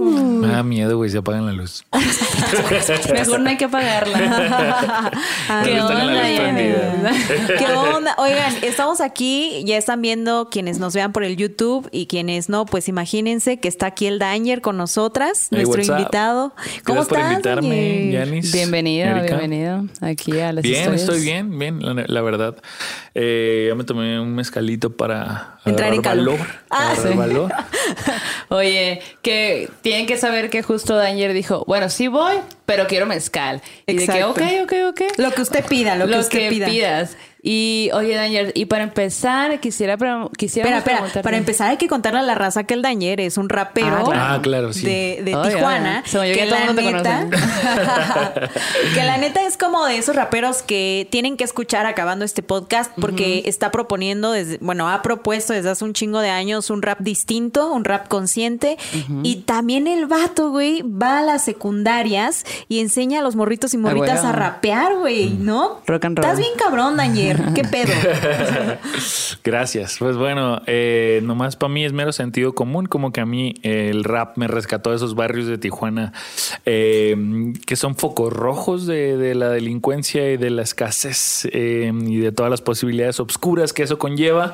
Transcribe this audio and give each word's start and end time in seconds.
Me 0.00 0.48
da 0.48 0.62
miedo, 0.62 0.96
güey, 0.96 1.10
se 1.10 1.18
apagan 1.18 1.44
la 1.46 1.52
luz. 1.52 1.84
Mejor 3.12 3.40
no 3.40 3.50
hay 3.50 3.56
que 3.56 3.66
apagarla. 3.66 4.18
¿Qué 5.64 5.74
la 5.74 5.86
onda? 5.86 6.22
¿Qué 7.58 7.66
onda? 7.74 8.14
Oigan, 8.18 8.54
estamos 8.62 9.00
aquí, 9.00 9.62
ya 9.66 9.76
están 9.76 10.00
viendo 10.00 10.48
quienes 10.50 10.78
nos 10.78 10.94
vean 10.94 11.12
por 11.12 11.22
el 11.24 11.36
YouTube 11.36 11.88
y 11.92 12.06
quienes 12.06 12.48
no, 12.48 12.64
pues 12.66 12.88
imagínense 12.88 13.58
que 13.58 13.68
está 13.68 13.86
aquí 13.86 14.06
el 14.06 14.18
Danger 14.18 14.60
con 14.62 14.76
nosotras, 14.76 15.48
Hey, 15.50 15.64
nuestro 15.64 15.82
invitado. 15.96 16.54
¿Cómo 16.84 17.04
Gracias 17.04 17.08
por 17.08 17.30
invitarme? 17.32 18.10
Yanis. 18.12 18.52
Bienvenido, 18.52 19.06
Erika. 19.08 19.36
bienvenido 19.36 19.84
aquí 20.00 20.38
a 20.40 20.52
las 20.52 20.62
Bien, 20.62 20.76
historias. 20.94 21.02
estoy 21.02 21.20
bien, 21.22 21.58
bien, 21.58 21.80
la, 21.82 22.04
la 22.06 22.22
verdad. 22.22 22.56
Eh, 23.14 23.66
ya 23.68 23.74
me 23.74 23.84
tomé 23.84 24.18
un 24.20 24.34
mezcalito 24.34 24.96
para 24.96 25.58
Entrar 25.64 25.92
en 25.92 26.00
calor. 26.00 26.38
valor. 26.38 26.46
Ah, 26.70 26.92
agarrar 26.92 27.12
sí. 27.12 27.18
valor. 27.18 27.52
Oye, 28.48 29.02
que 29.22 29.68
tienen 29.90 30.06
que 30.06 30.18
saber 30.18 30.50
que 30.50 30.62
justo 30.62 30.94
Danger 30.94 31.32
dijo, 31.32 31.64
bueno, 31.66 31.90
sí 31.90 32.06
voy, 32.06 32.36
pero 32.64 32.86
quiero 32.86 33.06
mezcal. 33.06 33.60
Y 33.88 33.96
de 33.96 34.06
que, 34.06 34.22
ok, 34.22 34.40
ok, 34.62 34.72
ok. 34.90 35.00
Lo 35.16 35.32
que 35.32 35.42
usted 35.42 35.64
pida, 35.64 35.96
lo, 35.96 36.06
que 36.06 36.16
usted 36.16 36.48
pida. 36.48 36.68
pidas. 36.68 37.16
Y 37.42 37.90
oye, 37.94 38.14
Danger, 38.14 38.52
y 38.54 38.66
para 38.66 38.84
empezar, 38.84 39.60
quisiera, 39.60 39.96
quisiera 40.36 40.78
Espera, 40.78 41.06
espera, 41.06 41.22
para 41.22 41.36
empezar 41.36 41.70
hay 41.70 41.76
que 41.78 41.88
contarle 41.88 42.20
a 42.20 42.22
la 42.22 42.34
raza 42.34 42.64
que 42.64 42.74
el 42.74 42.82
Dañer 42.82 43.20
es 43.20 43.38
un 43.38 43.48
rapero 43.48 43.88
Ah, 43.96 44.04
claro. 44.04 44.20
Ah, 44.22 44.40
claro, 44.42 44.72
sí. 44.72 44.84
de, 44.84 45.22
de 45.24 45.34
Ay, 45.34 45.54
Tijuana. 45.54 46.04
oyó 46.06 46.22
que 46.22 46.32
que 46.32 46.46
todo 46.46 46.58
la 46.58 46.92
neta, 46.92 47.28
que 48.94 49.02
la 49.02 49.16
neta 49.16 49.46
es 49.46 49.56
como 49.56 49.86
de 49.86 49.96
esos 49.96 50.14
raperos 50.16 50.62
que 50.62 51.08
tienen 51.10 51.36
que 51.36 51.44
escuchar 51.44 51.86
acabando 51.86 52.24
este 52.24 52.42
podcast 52.42 52.92
porque 53.00 53.42
está 53.46 53.70
proponiendo, 53.70 54.32
desde, 54.32 54.58
bueno, 54.60 54.88
ha 54.88 55.02
propuesto 55.02 55.52
desde 55.52 55.70
hace 55.70 55.84
un 55.84 55.94
chingo 55.94 56.20
de 56.20 56.30
años 56.30 56.70
un 56.70 56.82
rap 56.82 57.00
distinto, 57.00 57.72
un 57.72 57.84
rap 57.84 58.08
consciente. 58.08 58.76
Y 59.22 59.36
también 59.42 59.86
el 59.86 60.06
vato, 60.06 60.50
güey, 60.50 60.82
va 60.82 61.18
a 61.18 61.22
las 61.22 61.44
secundarias 61.44 62.44
y 62.68 62.80
enseña 62.80 63.20
a 63.20 63.22
los 63.22 63.36
morritos 63.36 63.74
y 63.74 63.78
morritas 63.78 64.24
a, 64.24 64.32
rapear, 64.32 64.96
güey, 64.96 65.30
¿no? 65.30 65.80
Rock 65.86 66.04
and 66.04 66.18
roll. 66.18 66.24
Estás 66.24 66.38
bien 66.38 66.52
cabrón, 66.56 66.96
Dañer. 66.96 67.29
¿Qué 67.54 67.64
pedo? 67.64 67.92
Gracias. 69.44 69.96
Pues 69.98 70.16
bueno, 70.16 70.62
eh, 70.66 71.20
nomás 71.22 71.56
para 71.56 71.72
mí 71.72 71.84
es 71.84 71.92
mero 71.92 72.12
sentido 72.12 72.54
común, 72.54 72.86
como 72.86 73.12
que 73.12 73.20
a 73.20 73.26
mí 73.26 73.54
el 73.62 74.04
rap 74.04 74.36
me 74.36 74.48
rescató 74.48 74.90
de 74.90 74.96
esos 74.96 75.14
barrios 75.14 75.46
de 75.46 75.58
Tijuana 75.58 76.12
eh, 76.66 77.16
que 77.66 77.76
son 77.76 77.96
focos 77.96 78.32
rojos 78.32 78.86
de, 78.86 79.16
de 79.16 79.34
la 79.34 79.48
delincuencia 79.50 80.30
y 80.32 80.36
de 80.36 80.50
la 80.50 80.62
escasez 80.62 81.48
eh, 81.52 81.92
y 81.94 82.18
de 82.18 82.32
todas 82.32 82.50
las 82.50 82.60
posibilidades 82.60 83.20
obscuras 83.20 83.72
que 83.72 83.82
eso 83.82 83.98
conlleva. 83.98 84.52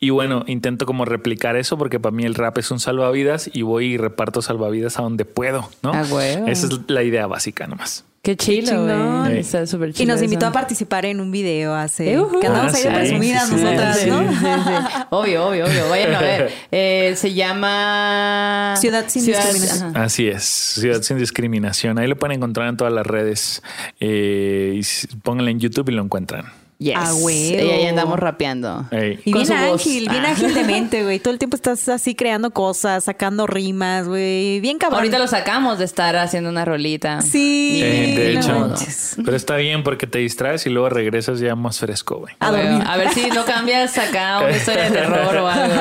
Y 0.00 0.10
bueno, 0.10 0.44
intento 0.46 0.86
como 0.86 1.04
replicar 1.04 1.56
eso 1.56 1.78
porque 1.78 2.00
para 2.00 2.14
mí 2.14 2.24
el 2.24 2.34
rap 2.34 2.58
es 2.58 2.70
un 2.70 2.80
salvavidas 2.80 3.50
y 3.52 3.62
voy 3.62 3.86
y 3.86 3.96
reparto 3.96 4.42
salvavidas 4.42 4.98
a 4.98 5.02
donde 5.02 5.24
puedo, 5.24 5.68
¿no? 5.82 5.92
Ah. 5.94 6.04
Esa 6.46 6.66
es 6.66 6.80
la 6.88 7.02
idea 7.02 7.26
básica 7.26 7.66
nomás. 7.66 8.04
Qué 8.26 8.36
chilo. 8.36 9.24
Sí. 9.26 9.32
Está 9.34 9.64
súper 9.68 9.92
chido. 9.92 10.02
Y 10.02 10.06
nos 10.06 10.20
invitó 10.20 10.46
eso. 10.46 10.50
a 10.50 10.52
participar 10.52 11.06
en 11.06 11.20
un 11.20 11.30
video 11.30 11.76
hace. 11.76 12.14
Eh. 12.14 12.22
Que 12.40 12.48
andamos 12.48 12.74
Ah, 12.74 12.76
ahí 12.76 12.82
de 12.82 12.88
sí, 12.90 12.94
presumidas 12.96 13.48
sí, 13.48 13.54
sí, 13.54 13.62
nosotras, 13.62 13.98
sí, 14.00 14.10
¿no? 14.10 14.18
Sí, 14.32 14.36
sí. 14.40 15.02
Obvio, 15.10 15.46
obvio, 15.46 15.64
obvio. 15.66 15.88
Vayan 15.88 16.14
a 16.16 16.20
ver. 16.20 16.50
Eh, 16.72 17.14
se 17.16 17.34
llama... 17.34 18.74
Ciudad 18.80 19.04
sin 19.06 19.26
discriminación. 19.26 19.94
ajá. 19.96 20.04
Así 20.06 20.26
es, 20.26 20.42
Ciudad 20.42 21.02
sin 21.02 21.18
discriminación. 21.18 22.00
Ahí 22.00 22.08
lo 22.08 22.16
pueden 22.16 22.34
encontrar 22.38 22.66
en 22.68 22.76
todas 22.76 22.92
las 22.92 23.06
redes. 23.06 23.62
Eh, 24.00 24.80
y 24.82 25.16
pónganlo 25.18 25.48
en 25.52 25.60
YouTube 25.60 25.88
y 25.90 25.92
lo 25.92 26.02
encuentran. 26.02 26.46
Yes. 26.78 26.94
A 26.96 27.14
huevo. 27.14 27.28
Y 27.66 27.70
ahí 27.70 27.86
andamos 27.86 28.18
rapeando. 28.18 28.84
Ey. 28.90 29.18
Y 29.24 29.30
Con 29.32 29.44
bien 29.44 29.66
voz. 29.68 29.80
ágil, 29.80 30.08
bien 30.10 30.24
Ah. 30.26 30.32
ágil 30.32 30.52
de 30.52 30.64
mente, 30.64 31.02
güey. 31.04 31.18
Todo 31.20 31.32
el 31.32 31.38
tiempo 31.38 31.56
estás 31.56 31.88
así 31.88 32.14
creando 32.14 32.50
cosas, 32.50 33.04
sacando 33.04 33.46
rimas, 33.46 34.06
güey. 34.06 34.60
Bien 34.60 34.76
cabrón. 34.76 34.98
Ahorita 34.98 35.18
lo 35.18 35.26
sacamos 35.26 35.78
de 35.78 35.86
estar 35.86 36.14
haciendo 36.16 36.50
una 36.50 36.64
rolita. 36.66 37.22
Sí. 37.22 37.80
Eh, 37.82 38.14
de 38.18 38.34
no 38.34 38.40
hecho, 38.40 38.58
manches. 38.60 39.16
pero 39.24 39.36
está 39.36 39.56
bien 39.56 39.82
porque 39.84 40.06
te 40.06 40.18
distraes 40.18 40.66
y 40.66 40.70
luego 40.70 40.90
regresas 40.90 41.40
ya 41.40 41.54
más 41.56 41.78
fresco, 41.78 42.16
güey. 42.18 42.34
A 42.40 42.48
a 42.48 42.96
ver 42.98 43.08
si 43.14 43.28
no 43.30 43.44
cambias 43.46 43.96
acá 43.96 44.40
una 44.40 44.56
historia 44.56 44.84
de 44.84 44.90
terror 44.90 45.36
o 45.36 45.48
algo, 45.48 45.74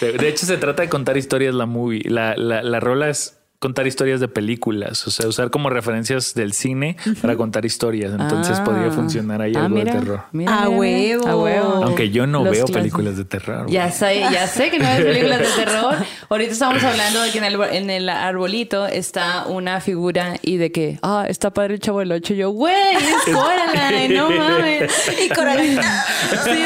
güey. 0.00 0.12
De 0.18 0.28
hecho, 0.28 0.46
se 0.46 0.56
trata 0.56 0.82
de 0.82 0.88
contar 0.88 1.16
historias 1.18 1.54
la 1.54 1.66
movie. 1.66 2.02
La, 2.08 2.34
la, 2.36 2.62
la 2.62 2.80
rola 2.80 3.08
es 3.10 3.36
contar 3.60 3.86
historias 3.86 4.20
de 4.20 4.26
películas, 4.28 5.06
o 5.06 5.10
sea, 5.10 5.28
usar 5.28 5.50
como 5.50 5.68
referencias 5.70 6.32
del 6.34 6.54
cine 6.54 6.96
para 7.20 7.36
contar 7.36 7.64
historias. 7.66 8.10
Entonces 8.18 8.58
Ah. 8.58 8.64
podría 8.64 8.90
funcionar 8.90 9.42
ahí 9.42 9.52
Ah, 9.54 9.66
algo 9.66 9.76
mira, 9.76 9.92
de 9.92 9.98
terror. 10.00 10.22
mira, 10.32 10.62
A 10.64 10.68
huevo. 10.70 11.28
A 11.28 11.36
huevo. 11.36 11.84
Aunque 11.84 12.08
yo 12.10 12.26
no 12.26 12.42
Los 12.42 12.52
veo 12.56 12.66
películas 12.66 13.18
de 13.18 13.24
terror. 13.26 13.64
güey. 13.64 13.74
Ya 13.74 13.90
sé, 13.92 14.18
ya 14.20 14.46
sé 14.46 14.70
que 14.70 14.78
no 14.78 14.86
ves 14.88 15.04
películas 15.04 15.38
de 15.40 15.64
terror. 15.64 15.94
Ahorita 16.30 16.52
estamos 16.52 16.82
hablando 16.82 17.20
de 17.22 17.30
que 17.32 17.38
en 17.38 17.44
el, 17.44 17.62
en 17.70 17.90
el 17.90 18.08
arbolito 18.08 18.86
está 18.86 19.44
una 19.46 19.80
figura 19.80 20.36
y 20.40 20.56
de 20.56 20.72
que, 20.72 20.98
ah, 21.02 21.26
está 21.28 21.50
padre 21.50 21.74
el 21.74 21.80
chavo 21.80 21.98
del 22.00 22.12
8. 22.12 22.32
Yo, 22.34 22.50
güey, 22.50 22.74
es 23.26 23.34
Coraline, 23.34 24.14
no 24.16 24.30
mames. 24.30 24.90
Y 25.22 25.28
Coraline 25.28 25.80
Sí, 26.44 26.64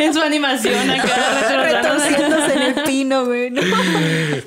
en 0.00 0.14
su 0.14 0.20
animación 0.20 0.90
acá, 0.90 1.62
retorciéndose. 1.62 2.52
en 2.54 2.62
el 2.62 2.74
pino, 2.84 3.24
güey. 3.26 3.50
No. 3.50 3.60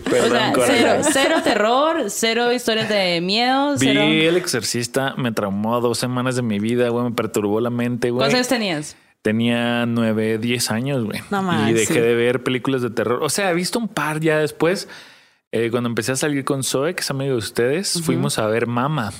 O 0.05 0.09
Perdón, 0.09 0.31
sea, 0.31 0.53
Coraline. 0.53 0.77
cero, 1.03 1.09
cero 1.11 1.35
terror, 1.43 2.03
cero 2.09 2.53
historias 2.53 2.87
de 2.89 3.19
miedo, 3.21 3.73
Vi 3.77 3.87
cero... 3.87 4.01
El 4.03 4.37
Exorcista, 4.37 5.15
me 5.17 5.31
traumó 5.31 5.81
dos 5.81 5.97
semanas 5.97 6.35
de 6.35 6.41
mi 6.43 6.59
vida, 6.59 6.89
güey, 6.89 7.05
me 7.05 7.11
perturbó 7.11 7.59
la 7.61 7.69
mente, 7.71 8.09
güey. 8.11 8.19
¿Cuántos 8.19 8.35
años 8.35 8.47
tenías? 8.47 8.95
Tenía 9.23 9.85
nueve, 9.85 10.37
diez 10.37 10.69
años, 10.69 11.03
güey. 11.05 11.21
No 11.31 11.41
y 11.41 11.45
más, 11.45 11.73
dejé 11.73 11.93
sí. 11.93 11.99
de 11.99 12.13
ver 12.15 12.43
películas 12.43 12.81
de 12.81 12.89
terror. 12.91 13.23
O 13.23 13.29
sea, 13.29 13.49
he 13.51 13.53
visto 13.55 13.79
un 13.79 13.87
par 13.87 14.19
ya 14.19 14.37
después. 14.39 14.87
eh, 15.51 15.69
cuando 15.71 15.87
empecé 15.89 16.11
a 16.11 16.15
salir 16.15 16.43
con 16.43 16.63
Zoe, 16.63 16.93
que 16.93 17.01
es 17.01 17.09
amigo 17.09 17.31
de 17.31 17.37
ustedes, 17.37 18.01
fuimos 18.03 18.37
a 18.37 18.47
ver 18.47 18.67
Mama. 18.67 19.13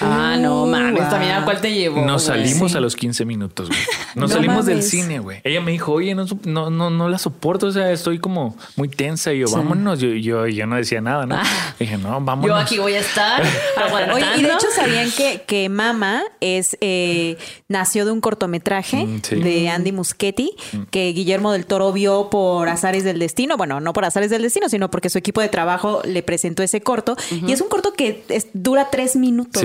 Ah, 0.00 0.36
no 0.40 0.66
mames, 0.66 1.08
también 1.08 1.32
a 1.32 1.44
cuál 1.44 1.60
te 1.60 1.72
llevó. 1.72 2.04
Nos 2.04 2.24
salimos 2.24 2.72
Sí. 2.72 2.76
a 2.76 2.80
los 2.80 2.96
15 2.96 3.24
minutos, 3.24 3.68
güey. 3.68 3.80
Nos 4.16 4.30
No 4.30 4.36
salimos 4.36 4.66
del 4.66 4.82
cine, 4.82 5.20
güey. 5.20 5.40
Ella 5.44 5.60
me 5.60 5.70
dijo, 5.70 5.92
oye, 5.92 6.12
no, 6.14 6.26
su- 6.26 6.40
no, 6.44 6.70
no, 6.70 6.90
no 6.90 7.08
la 7.08 7.18
soporto. 7.18 7.68
O 7.68 7.70
sea, 7.72 7.92
estoy 7.92 8.18
como 8.18 8.56
muy 8.74 8.88
tensa. 8.88 9.32
Y 9.32 9.38
yo, 9.40 9.50
vámonos. 9.50 10.00
Yo, 10.00 10.08
yo, 10.08 10.46
yo 10.48 10.66
no 10.66 10.74
decía 10.76 11.00
nada, 11.00 11.24
¿no? 11.24 11.38
Dije, 11.78 11.98
no, 11.98 12.20
vámonos. 12.20 12.46
Yo 12.46 12.56
aquí 12.56 12.78
voy 12.78 12.94
a 12.94 12.98
estar. 13.00 13.42
Oye, 14.12 14.24
y 14.38 14.42
de 14.42 14.48
hecho 14.48 14.66
sabían 14.74 15.08
que, 15.12 15.44
que 15.46 15.68
Mama 15.68 16.22
es 16.40 16.76
eh, 16.80 17.38
nació 17.68 18.04
de 18.04 18.10
un 18.10 18.20
cortometraje 18.20 19.04
Mm, 19.04 19.20
sí. 19.22 19.36
de 19.36 19.68
Andy 19.68 19.92
Muschietti 19.92 20.50
que 20.90 21.12
Guillermo 21.12 21.52
del 21.52 21.64
Toro 21.66 21.92
vio 21.92 22.28
por 22.30 22.68
azares 22.68 23.04
del 23.04 23.18
destino. 23.20 23.56
Bueno, 23.56 23.80
no 23.80 23.92
por 23.92 24.04
azares 24.04 24.30
del 24.30 24.42
destino, 24.42 24.68
sino 24.68 24.90
porque 24.90 25.10
su 25.10 25.18
equipo 25.18 25.40
de 25.40 25.48
trabajo 25.48 26.02
le 26.04 26.22
presentó 26.24 26.62
ese 26.64 26.80
corto. 26.80 27.16
Y 27.46 27.52
es 27.52 27.60
un 27.60 27.68
corto 27.68 27.92
que 27.92 28.24
es- 28.30 28.48
dura 28.52 28.88
tres 28.90 29.14
minutos, 29.14 29.62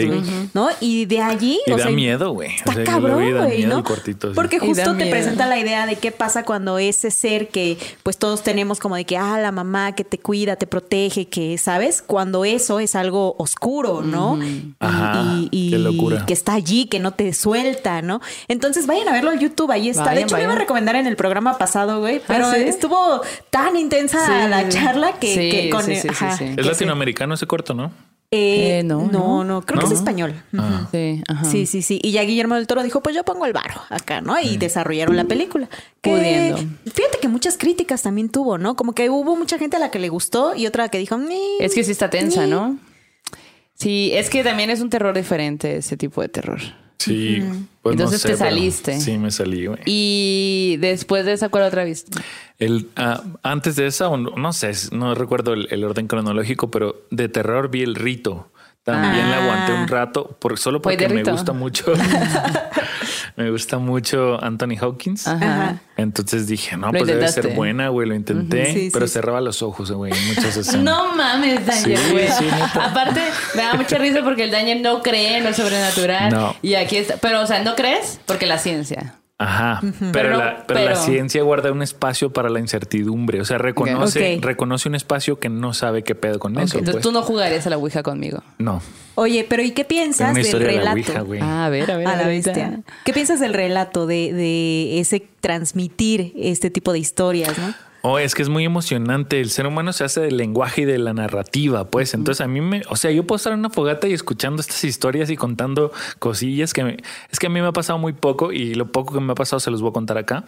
¿no? 0.54 0.70
Y 0.80 1.06
de 1.06 1.22
allí... 1.22 1.60
Y 1.66 1.72
o 1.72 1.78
da 1.78 1.84
sea, 1.84 1.92
miedo, 1.92 2.32
güey. 2.32 2.56
Está 2.56 2.72
O 2.72 2.74
sea, 2.74 2.84
cabrón, 2.84 3.38
güey, 3.38 3.66
¿no? 3.66 3.84
cortito. 3.84 4.34
Porque 4.34 4.60
justo 4.60 4.92
te 4.92 4.98
miedo. 5.06 5.12
presenta 5.12 5.48
la 5.48 5.58
idea 5.60 5.86
de 5.86 5.96
qué 5.98 6.12
pasa 6.12 6.44
cuando 6.44 6.78
ese 6.80 7.12
ser 7.12 7.50
que 7.50 7.78
pues 8.04 8.18
todos 8.18 8.44
tenemos 8.44 8.80
como 8.80 8.96
de 8.96 9.06
que, 9.06 9.18
ah, 9.18 9.40
la 9.40 9.52
mamá 9.52 9.94
que 9.94 10.04
te 10.04 10.18
cuida, 10.20 10.56
te 10.56 10.68
protege, 10.68 11.28
que, 11.28 11.58
¿sabes? 11.58 12.02
Cuando 12.02 12.46
eso 12.46 12.80
es 12.80 12.96
algo 12.96 13.36
oscuro, 13.38 14.02
¿no? 14.02 14.38
Y- 14.44 14.74
Ajá, 14.80 15.24
y, 15.26 15.50
y 15.52 15.70
qué 15.72 15.78
locura. 15.80 16.26
que 16.26 16.34
está 16.34 16.54
allí, 16.54 16.86
que 16.86 17.00
no 17.00 17.12
te 17.12 17.34
suelta, 17.34 18.02
¿no? 18.02 18.22
Entonces 18.48 18.88
vayan 18.88 19.08
a 19.08 19.12
verlo 19.14 19.30
al 19.32 19.40
YouTube, 19.40 19.72
ahí 19.72 19.90
está. 19.90 20.04
de 20.04 20.10
Vayan, 20.10 20.24
hecho, 20.24 20.38
lo 20.38 20.44
iba 20.44 20.54
a 20.54 20.58
recomendar 20.58 20.96
en 20.96 21.08
el 21.08 21.16
programa 21.16 21.58
pasado, 21.58 22.00
güey, 22.00 22.22
pero 22.28 22.52
¿sí? 22.52 22.60
estuvo 22.62 23.22
tan 23.50 23.76
intensa 23.78 24.26
Sí. 24.26 24.50
la 24.50 24.70
charla 24.70 25.14
que, 25.20 25.34
Sí, 25.34 25.50
que 25.52 25.70
con 25.70 25.84
sí, 25.84 25.96
sí, 25.96 26.02
sí, 26.02 26.08
ajá, 26.10 26.38
sí. 26.38 26.46
Es 26.46 26.56
que 26.56 26.64
latinoamericano 26.64 27.34
ese 27.36 27.48
corto, 27.48 27.74
¿no? 27.74 27.92
Eh, 28.34 28.80
Eh, 28.80 28.84
no, 28.84 29.02
no, 29.08 29.10
no, 29.12 29.44
no. 29.44 29.62
creo 29.66 29.80
que 29.82 29.86
es 29.88 29.92
español. 29.92 30.42
Ah. 30.58 30.88
Sí, 30.90 31.22
ajá. 31.28 31.44
Sí, 31.44 31.66
sí, 31.66 31.82
sí. 31.82 32.00
Y 32.02 32.12
ya 32.14 32.24
Guillermo 32.24 32.56
del 32.56 32.66
Toro 32.66 32.82
dijo, 32.82 33.02
pues 33.04 33.14
yo 33.14 33.26
pongo 33.26 33.46
el 33.46 33.52
varo 33.52 33.76
acá, 33.90 34.22
¿no? 34.22 34.40
Y 34.40 34.56
desarrollaron 34.56 35.18
la 35.18 35.26
película. 35.26 35.68
Que, 36.02 36.12
Pudiendo. 36.12 36.58
Fíjate 36.86 37.18
que 37.22 37.28
muchas 37.28 37.58
críticas 37.58 38.02
también 38.04 38.30
tuvo, 38.30 38.58
¿no? 38.58 38.78
Como 38.78 38.94
que 38.94 39.10
hubo 39.10 39.36
mucha 39.36 39.58
gente 39.58 39.76
a 39.76 39.80
la 39.80 39.92
que 39.92 40.00
le 40.00 40.08
gustó 40.08 40.56
y 40.56 40.66
otra 40.66 40.88
que 40.88 40.98
dijo, 40.98 41.18
"Ni". 41.18 41.42
Es 41.60 41.76
que 41.76 41.84
sí 41.84 41.92
está 41.92 42.10
tensa, 42.10 42.46
Ni. 42.46 42.52
¿no? 42.52 42.78
Sí, 43.74 44.12
es 44.14 44.30
que 44.30 44.44
también 44.46 44.70
es 44.70 44.80
un 44.80 44.90
terror 44.90 45.14
diferente 45.14 45.78
ese 45.78 45.98
tipo 45.98 46.22
de 46.22 46.30
terror. 46.30 46.60
Sí. 47.02 47.42
pues 47.82 47.96
no 47.96 48.04
Entonces 48.04 48.22
sé, 48.22 48.30
te 48.30 48.38
saliste. 48.38 49.00
Sí, 49.00 49.18
me 49.18 49.32
salí, 49.32 49.66
güey. 49.66 49.80
Y 49.86 50.78
después 50.80 51.26
de 51.26 51.34
esa, 51.34 51.50
¿cuál 51.50 51.64
otra 51.64 51.84
viste? 51.84 52.20
El, 52.60 52.90
ah, 52.96 53.24
antes 53.44 53.76
de 53.76 53.88
esa, 53.88 54.06
no 54.10 54.18
no 54.18 54.54
sé, 54.54 54.72
no 54.92 55.16
recuerdo 55.16 55.54
el, 55.54 55.68
el 55.72 55.84
orden 55.84 56.08
cronológico, 56.08 56.70
pero 56.70 57.08
de 57.10 57.30
terror 57.30 57.70
vi 57.70 57.82
el 57.82 57.96
rito. 57.96 58.52
También 58.84 59.30
la 59.30 59.44
aguanté 59.44 59.72
Ah. 59.74 59.82
un 59.82 59.88
rato, 59.88 60.38
por, 60.40 60.58
solo 60.58 60.82
porque 60.82 61.08
me 61.08 61.24
gusta 61.24 61.54
mucho. 61.54 61.94
me 63.36 63.50
gusta 63.52 63.78
mucho 63.78 64.44
Anthony 64.44 64.76
Hawkins. 64.82 65.28
Ajá. 65.28 65.78
Entonces 65.98 66.48
dije, 66.48 66.76
no, 66.78 66.88
Lo 66.88 66.94
pues 66.94 67.06
debe 67.08 67.20
intentaste. 67.20 67.42
ser 67.44 67.56
buena, 67.56 67.90
güey. 67.90 68.08
Lo 68.08 68.16
intenté, 68.16 68.64
Ujú. 68.64 68.74
Sí, 68.74 68.90
pero 68.92 69.08
sí, 69.08 69.14
cerraba 69.14 69.40
los 69.40 69.62
ojos, 69.62 69.92
güey, 69.92 70.12
muchas 70.28 70.58
escenas. 70.58 70.84
No 70.84 71.16
mames, 71.16 71.66
Daniel, 71.66 72.00
güey. 72.12 72.28
sí. 72.28 72.46
Aparte, 72.80 73.22
me 73.56 73.62
da 73.62 73.74
mucha 73.76 73.98
risa 74.00 74.24
porque 74.24 74.46
el 74.46 74.52
Daniel 74.52 74.82
no 74.82 75.02
cree 75.04 75.38
en 75.38 75.44
lo 75.44 75.54
sobrenatural. 75.54 76.32
No. 76.32 76.56
Y 76.64 76.74
aquí 76.76 76.98
está. 76.98 77.18
Pero, 77.18 77.42
o 77.42 77.46
sea, 77.48 77.64
¿no 77.64 77.76
crees? 77.76 78.20
Porque 78.26 78.48
la 78.48 78.58
ciencia. 78.58 79.16
Ajá, 79.44 79.82
pero, 80.12 80.38
la, 80.38 80.66
pero 80.68 80.86
la 80.86 80.96
ciencia 80.96 81.42
guarda 81.44 81.72
un 81.72 81.82
espacio 81.82 82.32
para 82.32 82.50
la 82.50 82.60
incertidumbre, 82.60 83.42
o 83.42 83.46
sea, 83.46 83.58
reconoce, 83.58 84.40
reconoce 84.42 84.90
un 84.90 84.96
espacio 84.96 85.40
que 85.40 85.50
no 85.50 85.74
sabe 85.74 86.04
qué 86.04 86.16
pedo 86.16 86.40
con 86.40 86.58
eso. 86.60 86.78
Entonces 86.78 86.96
pues. 86.96 87.04
tú 87.04 87.12
no 87.12 87.24
jugarías 87.24 87.66
a 87.68 87.70
la 87.70 87.78
Ouija 87.78 88.04
conmigo. 88.04 88.44
No, 88.60 88.82
Oye, 89.16 89.46
pero 89.48 89.62
¿y 89.62 89.72
qué 89.72 89.84
piensas 89.84 90.32
una 90.32 90.34
del 90.34 90.46
historia 90.46 90.68
de 90.68 90.84
la 90.84 90.94
relato? 90.94 91.24
Ouija. 91.24 91.46
Ah, 91.46 91.66
a 91.66 91.70
ver, 91.70 91.92
a 91.92 91.98
ver. 91.98 92.08
a 92.08 92.16
la 92.16 92.24
ahorita. 92.26 92.52
bestia. 92.52 92.82
¿Qué 93.04 93.14
piensas 93.14 93.40
del 93.40 93.54
relato, 93.54 94.08
de, 94.08 94.34
de 94.34 95.00
ese 95.00 95.28
transmitir 95.42 96.34
este 96.38 96.70
tipo 96.70 96.94
de 96.94 97.00
historias, 97.00 97.58
no? 97.58 97.74
Oh, 98.04 98.18
es 98.18 98.34
que 98.34 98.42
es 98.42 98.50
muy 98.50 98.66
emocionante. 98.66 99.40
El 99.40 99.52
ser 99.52 99.68
humano 99.68 99.94
se 99.94 100.04
hace 100.04 100.22
del 100.22 100.38
lenguaje 100.38 100.82
y 100.82 100.86
de 100.86 100.98
la 100.98 101.14
narrativa, 101.14 101.86
pues. 101.86 102.14
Entonces 102.16 102.42
a 102.42 102.48
mí 102.48 102.60
me, 102.60 102.82
o 102.90 102.96
sea, 102.96 103.12
yo 103.12 103.24
puedo 103.26 103.38
estar 103.38 103.54
en 103.54 103.60
una 103.60 103.70
fogata 103.70 104.08
y 104.08 104.14
escuchando 104.14 104.60
estas 104.62 104.84
historias 104.84 105.30
y 105.30 105.38
contando 105.38 105.92
cosillas 106.18 106.74
que 106.74 106.84
me- 106.84 106.98
es 107.32 107.38
que 107.40 107.46
a 107.48 107.50
mí 107.50 107.62
me 107.62 107.68
ha 107.68 107.72
pasado 107.74 108.00
muy 108.00 108.14
poco 108.14 108.52
y 108.52 108.74
lo 108.74 108.88
poco 108.92 109.14
que 109.14 109.20
me 109.20 109.34
ha 109.34 109.36
pasado 109.36 109.60
se 109.60 109.70
los 109.70 109.82
voy 109.82 109.92
a 109.92 109.94
contar 109.94 110.18
acá. 110.18 110.44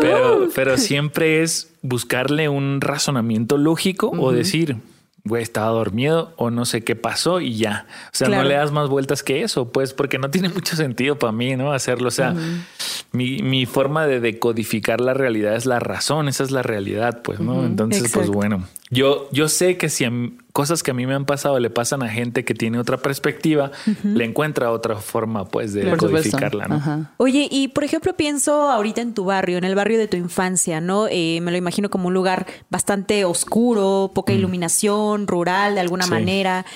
Pero, 0.00 0.48
pero 0.54 0.76
siempre 0.76 1.42
es 1.42 1.72
buscarle 1.82 2.48
un 2.50 2.80
razonamiento 2.82 3.56
lógico 3.56 4.10
o 4.10 4.32
decir, 4.32 4.76
güey, 5.24 5.42
estaba 5.42 5.68
dormido 5.70 6.32
o 6.36 6.50
no 6.50 6.64
sé 6.64 6.82
qué 6.82 6.96
pasó 6.96 7.40
y 7.40 7.56
ya. 7.56 7.86
O 8.06 8.10
sea, 8.12 8.28
Claro. 8.28 8.42
no 8.44 8.48
le 8.48 8.54
das 8.54 8.72
más 8.72 8.88
vueltas 8.88 9.22
que 9.22 9.42
eso, 9.42 9.70
pues, 9.70 9.92
porque 9.92 10.18
no 10.18 10.30
tiene 10.30 10.48
mucho 10.54 10.76
sentido 10.76 11.18
para 11.18 11.32
mí, 11.32 11.56
¿no? 11.56 11.72
Hacerlo. 11.72 12.08
O 12.08 12.12
sea, 12.12 12.34
mi, 13.12 13.38
mi 13.42 13.66
forma 13.66 14.06
de 14.06 14.20
decodificar 14.20 15.00
la 15.00 15.14
realidad 15.14 15.54
es 15.56 15.66
la 15.66 15.78
razón, 15.80 16.28
esa 16.28 16.44
es 16.44 16.50
la 16.50 16.62
realidad, 16.62 17.22
pues, 17.22 17.40
¿no? 17.40 17.64
Entonces, 17.64 18.10
pues 18.12 18.28
bueno, 18.28 18.66
yo, 18.90 19.28
yo 19.32 19.48
sé 19.48 19.76
que 19.76 19.88
si 19.88 20.04
a 20.04 20.12
cosas 20.60 20.82
que 20.82 20.90
a 20.90 20.94
mí 20.94 21.06
me 21.06 21.14
han 21.14 21.24
pasado 21.24 21.58
le 21.58 21.70
pasan 21.70 22.02
a 22.02 22.08
gente 22.10 22.44
que 22.44 22.52
tiene 22.54 22.78
otra 22.78 22.98
perspectiva, 22.98 23.70
le 24.04 24.24
encuentra 24.26 24.70
otra 24.72 24.96
forma, 24.96 25.46
pues, 25.46 25.72
de 25.72 25.82
Por 25.86 25.98
supuesto. 25.98 26.16
decodificarla, 26.18 26.68
¿no? 26.68 26.74
Ajá. 26.74 27.12
Oye, 27.16 27.48
y 27.50 27.68
por 27.68 27.82
ejemplo, 27.84 28.14
pienso 28.14 28.68
ahorita 28.70 29.00
en 29.00 29.14
tu 29.14 29.24
barrio, 29.24 29.56
en 29.56 29.64
el 29.64 29.74
barrio 29.74 29.96
de 29.98 30.06
tu 30.08 30.18
infancia, 30.18 30.80
¿no? 30.82 31.06
Eh, 31.10 31.38
me 31.40 31.50
lo 31.50 31.56
imagino 31.56 31.88
como 31.88 32.08
un 32.08 32.14
lugar 32.14 32.46
bastante 32.68 33.24
oscuro, 33.24 34.10
poca 34.14 34.32
iluminación, 34.34 35.26
rural 35.26 35.74
de 35.76 35.80
alguna 35.80 36.04
Sí. 36.04 36.10
manera. 36.10 36.66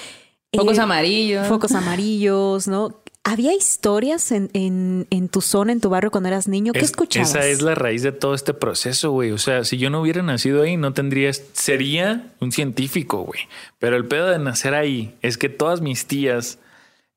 Focos 0.56 0.78
Eh, 0.78 0.80
amarillos. 0.80 1.46
Focos 1.48 1.72
amarillos, 1.72 2.68
¿no? 2.68 3.02
¿Había 3.26 3.54
historias 3.54 4.30
en, 4.32 4.50
en, 4.52 5.06
en 5.08 5.28
tu 5.30 5.40
zona, 5.40 5.72
en 5.72 5.80
tu 5.80 5.88
barrio 5.88 6.10
cuando 6.10 6.28
eras 6.28 6.46
niño? 6.46 6.72
¿Qué 6.74 6.80
Es- 6.80 6.90
escuchabas? 6.90 7.30
Esa 7.30 7.46
es 7.46 7.62
la 7.62 7.74
raíz 7.74 8.02
de 8.02 8.12
todo 8.12 8.34
este 8.34 8.52
proceso, 8.52 9.12
güey. 9.12 9.30
O 9.30 9.38
sea, 9.38 9.64
si 9.64 9.78
yo 9.78 9.88
no 9.88 10.02
hubiera 10.02 10.22
nacido 10.22 10.62
ahí, 10.62 10.76
no 10.76 10.92
tendría, 10.92 11.32
sería 11.32 12.26
un 12.40 12.52
científico, 12.52 13.22
güey. 13.22 13.40
Pero 13.78 13.96
el 13.96 14.04
pedo 14.06 14.28
de 14.28 14.38
nacer 14.38 14.74
ahí 14.74 15.14
es 15.22 15.38
que 15.38 15.48
todas 15.48 15.80
mis 15.80 16.04
tías, 16.06 16.58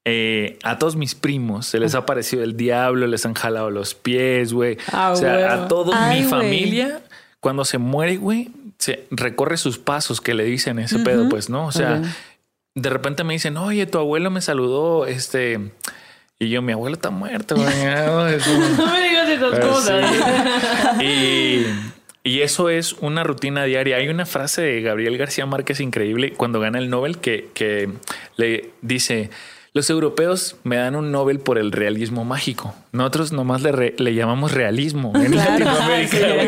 eh, 0.06 0.57
a 0.63 0.80
todos 0.80 0.95
mis 0.95 1.13
primos, 1.13 1.68
se 1.68 1.77
les 1.80 1.94
ha 1.94 2.00
aparecido 2.00 2.42
el 2.44 2.56
diablo, 2.56 3.06
les 3.07 3.25
han 3.25 3.33
jalado 3.33 3.69
los 3.69 3.94
pies, 3.94 4.54
güey. 4.54 4.77
Ah, 4.94 5.12
o 5.12 5.18
sea, 5.18 5.54
a 5.54 5.68
toda 5.68 6.13
mi 6.13 6.24
familia, 6.24 7.01
cuando 7.42 7.65
se 7.65 7.80
muere, 7.80 8.15
güey, 8.15 8.50
se 8.77 9.06
recorre 9.12 9.57
sus 9.57 9.77
pasos 9.77 10.21
que 10.21 10.33
le 10.33 10.45
dicen 10.45 10.80
ese 10.80 11.00
pedo, 11.00 11.27
pues, 11.27 11.50
¿no? 11.50 11.65
O 11.65 11.71
sea. 11.74 12.01
De 12.81 12.89
repente 12.89 13.24
me 13.24 13.33
dicen, 13.33 13.57
oye, 13.57 13.85
tu 13.88 13.97
abuelo 13.97 14.29
me 14.31 14.41
saludó, 14.41 15.06
este. 15.06 15.59
Y 16.39 16.50
yo, 16.50 16.62
mi 16.62 16.71
abuelo 16.74 16.95
está 16.95 17.09
muerto, 17.09 17.56
güey. 17.56 17.68
No, 18.06 18.27
es 18.27 18.45
un- 18.47 18.77
No 18.77 18.85
me 18.94 19.01
digas 19.09 19.29
esas 19.29 19.51
Pero 19.51 19.68
cosas. 19.69 20.06
sí. 21.00 21.03
Y, 21.03 21.65
y 22.24 22.41
eso 22.41 22.69
es 22.69 22.94
una 22.94 23.24
rutina 23.24 23.63
diaria. 23.63 23.97
Hay 23.97 24.07
una 24.09 24.25
frase 24.25 24.62
de 24.62 24.81
Gabriel 24.81 25.18
García 25.18 25.45
Márquez 25.45 25.79
increíble 25.79 26.33
cuando 26.33 26.59
gana 26.59 26.77
el 26.77 26.89
Nobel 26.89 27.18
que, 27.18 27.50
que 27.53 27.89
le 28.35 28.69
dice, 28.81 29.30
los 29.77 29.89
europeos 29.89 30.56
me 30.63 30.75
dan 30.75 30.95
un 30.95 31.12
Nobel 31.12 31.39
por 31.39 31.57
el 31.57 31.71
realismo 31.71 32.25
mágico. 32.25 32.74
Nosotros 32.91 33.31
nomás 33.31 33.62
le, 33.62 33.71
re- 33.71 33.95
le 33.97 34.13
llamamos 34.15 34.51
realismo 34.51 35.13
en 35.15 35.35
Latinoamérica. 35.35 36.18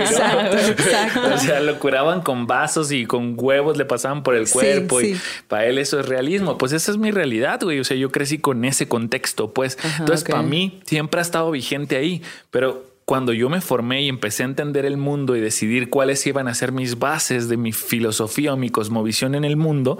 Sí. 0.59 0.91
O 1.33 1.37
sea, 1.37 1.59
lo 1.59 1.79
curaban 1.79 2.21
con 2.21 2.47
vasos 2.47 2.91
y 2.91 3.05
con 3.05 3.35
huevos 3.37 3.77
le 3.77 3.85
pasaban 3.85 4.23
por 4.23 4.35
el 4.35 4.47
Sí, 4.47 4.53
cuerpo 4.53 5.01
y 5.01 5.15
sí. 5.15 5.21
para 5.47 5.65
él 5.65 5.77
eso 5.77 5.99
es 5.99 6.07
realismo. 6.07 6.57
Pues 6.57 6.71
esa 6.73 6.91
es 6.91 6.97
mi 6.97 7.11
realidad, 7.11 7.59
güey. 7.61 7.79
O 7.79 7.83
sea, 7.83 7.95
yo 7.97 8.11
crecí 8.11 8.39
con 8.39 8.65
ese 8.65 8.87
contexto, 8.87 9.53
pues. 9.53 9.77
Ajá, 9.83 9.97
Entonces, 9.99 10.27
para 10.29 10.43
mí 10.43 10.79
siempre 10.85 11.19
ha 11.19 11.21
estado 11.21 11.51
vigente 11.51 11.95
ahí, 11.97 12.21
pero 12.51 12.83
cuando 13.09 13.33
yo 13.33 13.49
me 13.49 13.59
formé 13.59 14.03
y 14.03 14.07
empecé 14.07 14.43
a 14.43 14.45
entender 14.45 14.85
el 14.85 14.95
mundo 14.95 15.35
y 15.35 15.39
decidir 15.41 15.89
cuáles 15.89 16.27
iban 16.27 16.47
a 16.47 16.53
ser 16.53 16.71
mis 16.71 16.99
bases 16.99 17.49
de 17.49 17.57
mi 17.57 17.71
filosofía 17.71 18.53
o 18.53 18.55
mi 18.55 18.69
cosmovisión 18.69 19.33
en 19.33 19.45
el 19.45 19.57
mundo, 19.57 19.97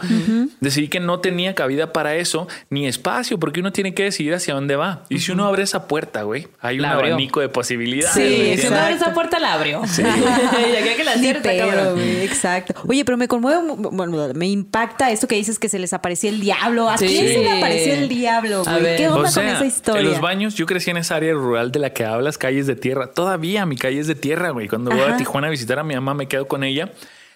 decidí 0.59 0.89
que 0.89 0.99
no 0.99 1.19
tenía 1.19 1.55
cabida 1.55 1.91
para 1.91 2.15
eso 2.17 2.47
ni 2.69 2.85
espacio, 2.85 3.39
porque 3.39 3.61
uno 3.61 3.71
tiene 3.71 3.95
que 3.95 4.03
decidir 4.03 4.35
hacia 4.35 4.53
dónde 4.53 4.75
va. 4.75 5.05
Y 5.09 5.17
si 5.21 5.31
uno 5.31 5.47
abre 5.47 5.63
esa 5.63 5.87
puerta, 5.87 6.21
güey, 6.21 6.49
hay 6.61 6.77
un 6.79 6.85
abrió. 6.85 7.13
abanico 7.13 7.39
de 7.39 7.49
posibilidades. 7.49 8.13
Sí, 8.13 8.21
¿me 8.21 8.55
Sí, 8.57 8.61
si 8.61 8.67
uno 8.67 8.77
abre 8.77 8.93
esa 8.93 9.11
puerta 9.15 9.39
la 9.39 9.53
abrió. 9.53 9.81
y 9.97 10.75
aquí 10.75 10.89
que 10.95 11.03
la 11.03 11.13
cierta, 11.15 11.49
güey, 11.93 12.21
exacto. 12.23 12.75
Oye, 12.87 13.03
pero 13.05 13.17
me 13.17 13.27
conmueve, 13.27 13.63
mu- 13.63 13.89
bueno, 13.89 14.27
me 14.35 14.47
impacta 14.47 15.09
esto 15.09 15.27
que 15.27 15.33
dices 15.35 15.57
que 15.57 15.67
se 15.67 15.79
les 15.79 15.93
apareció 15.93 16.29
el 16.29 16.39
diablo. 16.39 16.87
¿A 16.87 16.99
Sí. 16.99 17.07
quién 17.07 17.27
se 17.27 17.39
le 17.39 17.57
apareció 17.57 17.93
el 17.93 18.07
diablo, 18.07 18.63
güey? 18.63 18.97
¿Qué 18.97 19.07
onda 19.07 19.29
O 19.29 19.31
sea, 19.31 19.41
con 19.43 19.51
esa 19.55 19.65
historia? 19.65 20.01
En 20.01 20.09
los 20.09 20.21
baños, 20.21 20.53
yo 20.53 20.67
crecí 20.67 20.91
en 20.91 20.97
esa 20.97 21.15
área 21.15 21.33
rural 21.33 21.71
de 21.71 21.79
la 21.79 21.89
que 21.91 22.05
hablas, 22.05 22.37
calles 22.37 22.67
de 22.67 22.75
tierra. 22.75 22.98
Todavía 23.07 23.65
mi 23.65 23.75
calle 23.77 23.99
es 23.99 24.07
de 24.07 24.15
tierra, 24.15 24.51
güey. 24.51 24.67
Cuando 24.67 24.91
voy 24.91 25.01
a 25.01 25.17
Tijuana 25.17 25.47
a 25.47 25.49
visitar 25.51 25.79
a 25.79 25.83
mi 25.83 25.95
mamá, 25.95 26.13
me 26.13 26.27
quedo 26.27 26.47
con 26.47 26.63
ella. 26.63 26.91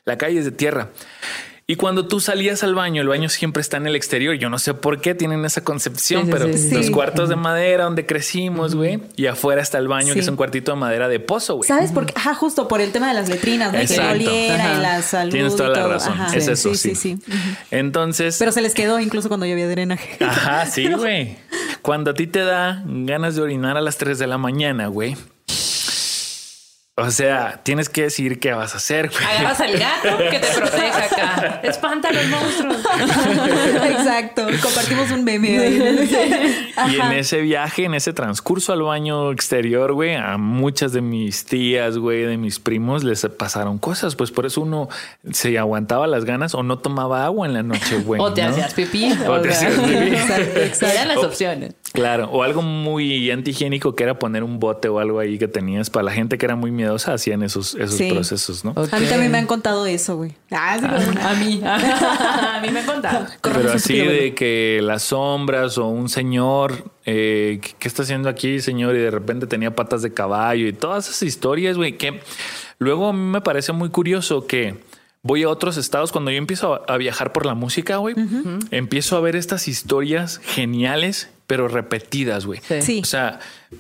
La 0.05 0.17
calle 0.17 0.39
es 0.39 0.45
de 0.45 0.51
tierra. 0.51 0.89
Y 1.65 1.77
cuando 1.77 2.07
tú 2.09 2.19
salías 2.19 2.61
al 2.61 2.75
baño, 2.75 3.01
el 3.01 3.07
baño 3.07 3.29
siempre 3.29 3.61
está 3.61 3.77
en 3.77 3.87
el 3.87 3.95
exterior. 3.95 4.35
Yo 4.35 4.49
no 4.49 4.59
sé 4.59 4.73
por 4.73 4.99
qué 4.99 5.15
tienen 5.15 5.45
esa 5.45 5.63
concepción, 5.63 6.25
Sí, 6.25 6.29
pero 6.29 6.45
sí, 6.47 6.57
sí. 6.57 6.75
los 6.75 6.89
cuartos 6.89 7.29
de 7.29 7.37
madera 7.37 7.85
donde 7.85 8.05
crecimos, 8.05 8.75
güey, 8.75 8.99
y 9.15 9.27
afuera 9.27 9.61
está 9.61 9.77
el 9.77 9.87
baño, 9.87 10.13
que 10.13 10.19
es 10.19 10.27
un 10.27 10.35
cuartito 10.35 10.73
de 10.73 10.77
madera 10.77 11.07
de 11.07 11.21
pozo, 11.21 11.55
güey. 11.55 11.65
¿Sabes 11.65 11.93
por 11.93 12.05
qué? 12.05 12.13
Ajá, 12.17 12.35
justo 12.35 12.67
por 12.67 12.81
el 12.81 12.91
tema 12.91 13.07
de 13.07 13.13
las 13.13 13.29
letrinas, 13.29 13.71
¿no? 13.71 13.79
Que 13.79 13.97
oliera 13.97 14.73
y 14.73 14.81
la 14.81 15.01
salud 15.03 15.31
Tienes 15.31 15.55
toda 15.55 15.69
y 15.71 15.75
la 15.75 15.87
razón. 15.87 16.13
Ajá. 16.19 16.35
Es 16.35 16.49
eso, 16.49 16.75
sí, 16.75 16.95
sí. 16.95 16.95
sí, 16.95 17.17
sí. 17.25 17.33
Entonces, 17.71 18.35
Pero 18.39 18.51
se 18.51 18.61
les 18.61 18.73
quedó 18.73 18.99
incluso 18.99 19.29
cuando 19.29 19.45
llovía 19.45 19.69
drenaje. 19.69 20.17
Ajá, 20.21 20.65
sí, 20.65 20.91
güey. 20.97 21.37
Cuando 21.81 22.11
a 22.11 22.13
ti 22.13 22.27
te 22.27 22.39
da 22.39 22.83
ganas 22.85 23.35
de 23.35 23.41
orinar 23.41 23.77
a 23.77 23.81
las 23.81 23.97
3 23.97 24.19
de 24.19 24.27
la 24.27 24.37
mañana, 24.37 24.87
güey. 24.87 25.15
O 26.95 27.09
sea, 27.09 27.59
tienes 27.63 27.89
que 27.89 28.03
decir 28.03 28.39
qué 28.39 28.53
vas 28.53 28.75
a 28.75 28.77
hacer, 28.77 29.09
güey. 29.09 29.23
Agarras 29.23 29.59
al 29.61 29.79
gato 29.79 30.15
que 30.29 30.37
te 30.37 30.47
proteja 30.55 31.05
acá. 31.05 31.59
Espanta 31.63 32.09
a 32.09 32.13
los 32.13 32.27
monstruos. 32.27 32.77
Exacto. 33.83 34.45
Compartimos 34.61 35.09
un 35.09 35.23
meme 35.23 35.57
ahí. 35.57 36.63
Y 36.91 36.99
en 36.99 37.13
ese 37.13 37.41
viaje, 37.41 37.85
en 37.85 37.95
ese 37.95 38.13
transcurso 38.13 38.73
al 38.73 38.83
baño 38.83 39.31
exterior, 39.31 39.93
güey, 39.93 40.15
a 40.15 40.37
muchas 40.37 40.91
de 40.93 41.01
mis 41.01 41.45
tías, 41.45 41.97
güey, 41.97 42.23
de 42.23 42.37
mis 42.37 42.59
primos 42.59 43.03
les 43.03 43.25
pasaron 43.37 43.79
cosas. 43.79 44.15
Pues 44.15 44.29
por 44.29 44.45
eso 44.45 44.61
uno 44.61 44.87
se 45.31 45.57
aguantaba 45.57 46.05
las 46.05 46.25
ganas 46.25 46.53
o 46.53 46.61
no 46.61 46.77
tomaba 46.77 47.25
agua 47.25 47.47
en 47.47 47.53
la 47.53 47.63
noche, 47.63 47.97
güey. 48.03 48.21
O 48.21 48.33
te 48.33 48.43
¿no? 48.43 48.49
hacías 48.49 48.73
pipí. 48.75 49.11
O 49.27 49.39
te 49.41 49.49
hacías 49.49 49.73
pipí. 49.73 50.15
Exacto, 50.15 50.59
exacto. 50.59 50.85
Eran 50.95 51.07
las 51.07 51.17
opciones. 51.17 51.73
Claro, 51.93 52.27
o 52.31 52.41
algo 52.41 52.63
muy 52.63 53.29
antihigiénico 53.29 53.95
que 53.95 54.03
era 54.03 54.17
poner 54.17 54.43
un 54.43 54.59
bote 54.59 54.89
o 54.89 54.97
algo 54.99 55.19
ahí 55.19 55.37
que 55.37 55.47
tenías 55.47 55.91
para 55.91 56.03
la 56.05 56.11
gente 56.11 56.39
que 56.39 56.45
era 56.45 56.55
muy 56.55 56.71
miedosa, 56.71 57.13
hacían 57.13 57.43
esos, 57.43 57.75
esos 57.75 57.95
Sí. 57.97 58.09
procesos, 58.11 58.65
¿no? 58.65 58.71
A 58.71 58.99
mí 58.99 59.05
también 59.05 59.31
me 59.31 59.37
han 59.37 59.45
contado 59.45 59.85
eso, 59.85 60.17
güey. 60.17 60.33
Ah, 60.49 60.75
sí, 60.79 60.87
como- 60.87 61.27
A 61.27 61.33
mí. 61.35 61.61
A 61.63 62.59
mí 62.61 62.69
me 62.71 62.79
han 62.79 62.85
contado. 62.87 63.27
Pero 63.43 63.71
así 63.73 63.95
de 63.97 64.33
que 64.33 64.79
las 64.81 65.03
sombras 65.03 65.77
o 65.77 65.87
un 65.87 66.09
señor, 66.09 66.91
eh, 67.05 67.61
¿qué 67.77 67.87
está 67.87 68.01
haciendo 68.01 68.27
aquí, 68.27 68.59
señor? 68.59 68.95
Y 68.95 68.99
de 68.99 69.11
repente 69.11 69.45
tenía 69.45 69.75
patas 69.75 70.01
de 70.01 70.11
caballo 70.13 70.67
y 70.67 70.73
todas 70.73 71.07
esas 71.07 71.21
historias, 71.21 71.77
güey, 71.77 71.95
que 71.97 72.21
luego 72.79 73.09
a 73.09 73.13
mí 73.13 73.19
me 73.19 73.41
parece 73.41 73.71
muy 73.71 73.89
curioso 73.89 74.47
que 74.47 74.77
voy 75.21 75.43
a 75.43 75.49
otros 75.49 75.77
estados. 75.77 76.11
Cuando 76.11 76.31
yo 76.31 76.37
empiezo 76.37 76.73
a, 76.73 76.93
a 76.93 76.97
viajar 76.97 77.33
por 77.33 77.45
la 77.45 77.53
música, 77.53 77.97
güey, 77.97 78.15
empiezo 78.71 79.15
a 79.15 79.19
ver 79.21 79.35
estas 79.35 79.67
historias 79.67 80.41
geniales, 80.43 81.29
pero 81.47 81.67
repetidas, 81.67 82.45
güey. 82.45 82.61
Sí. 82.67 82.81
Sí. 82.81 82.99
O 83.01 83.05
sea, 83.05 83.39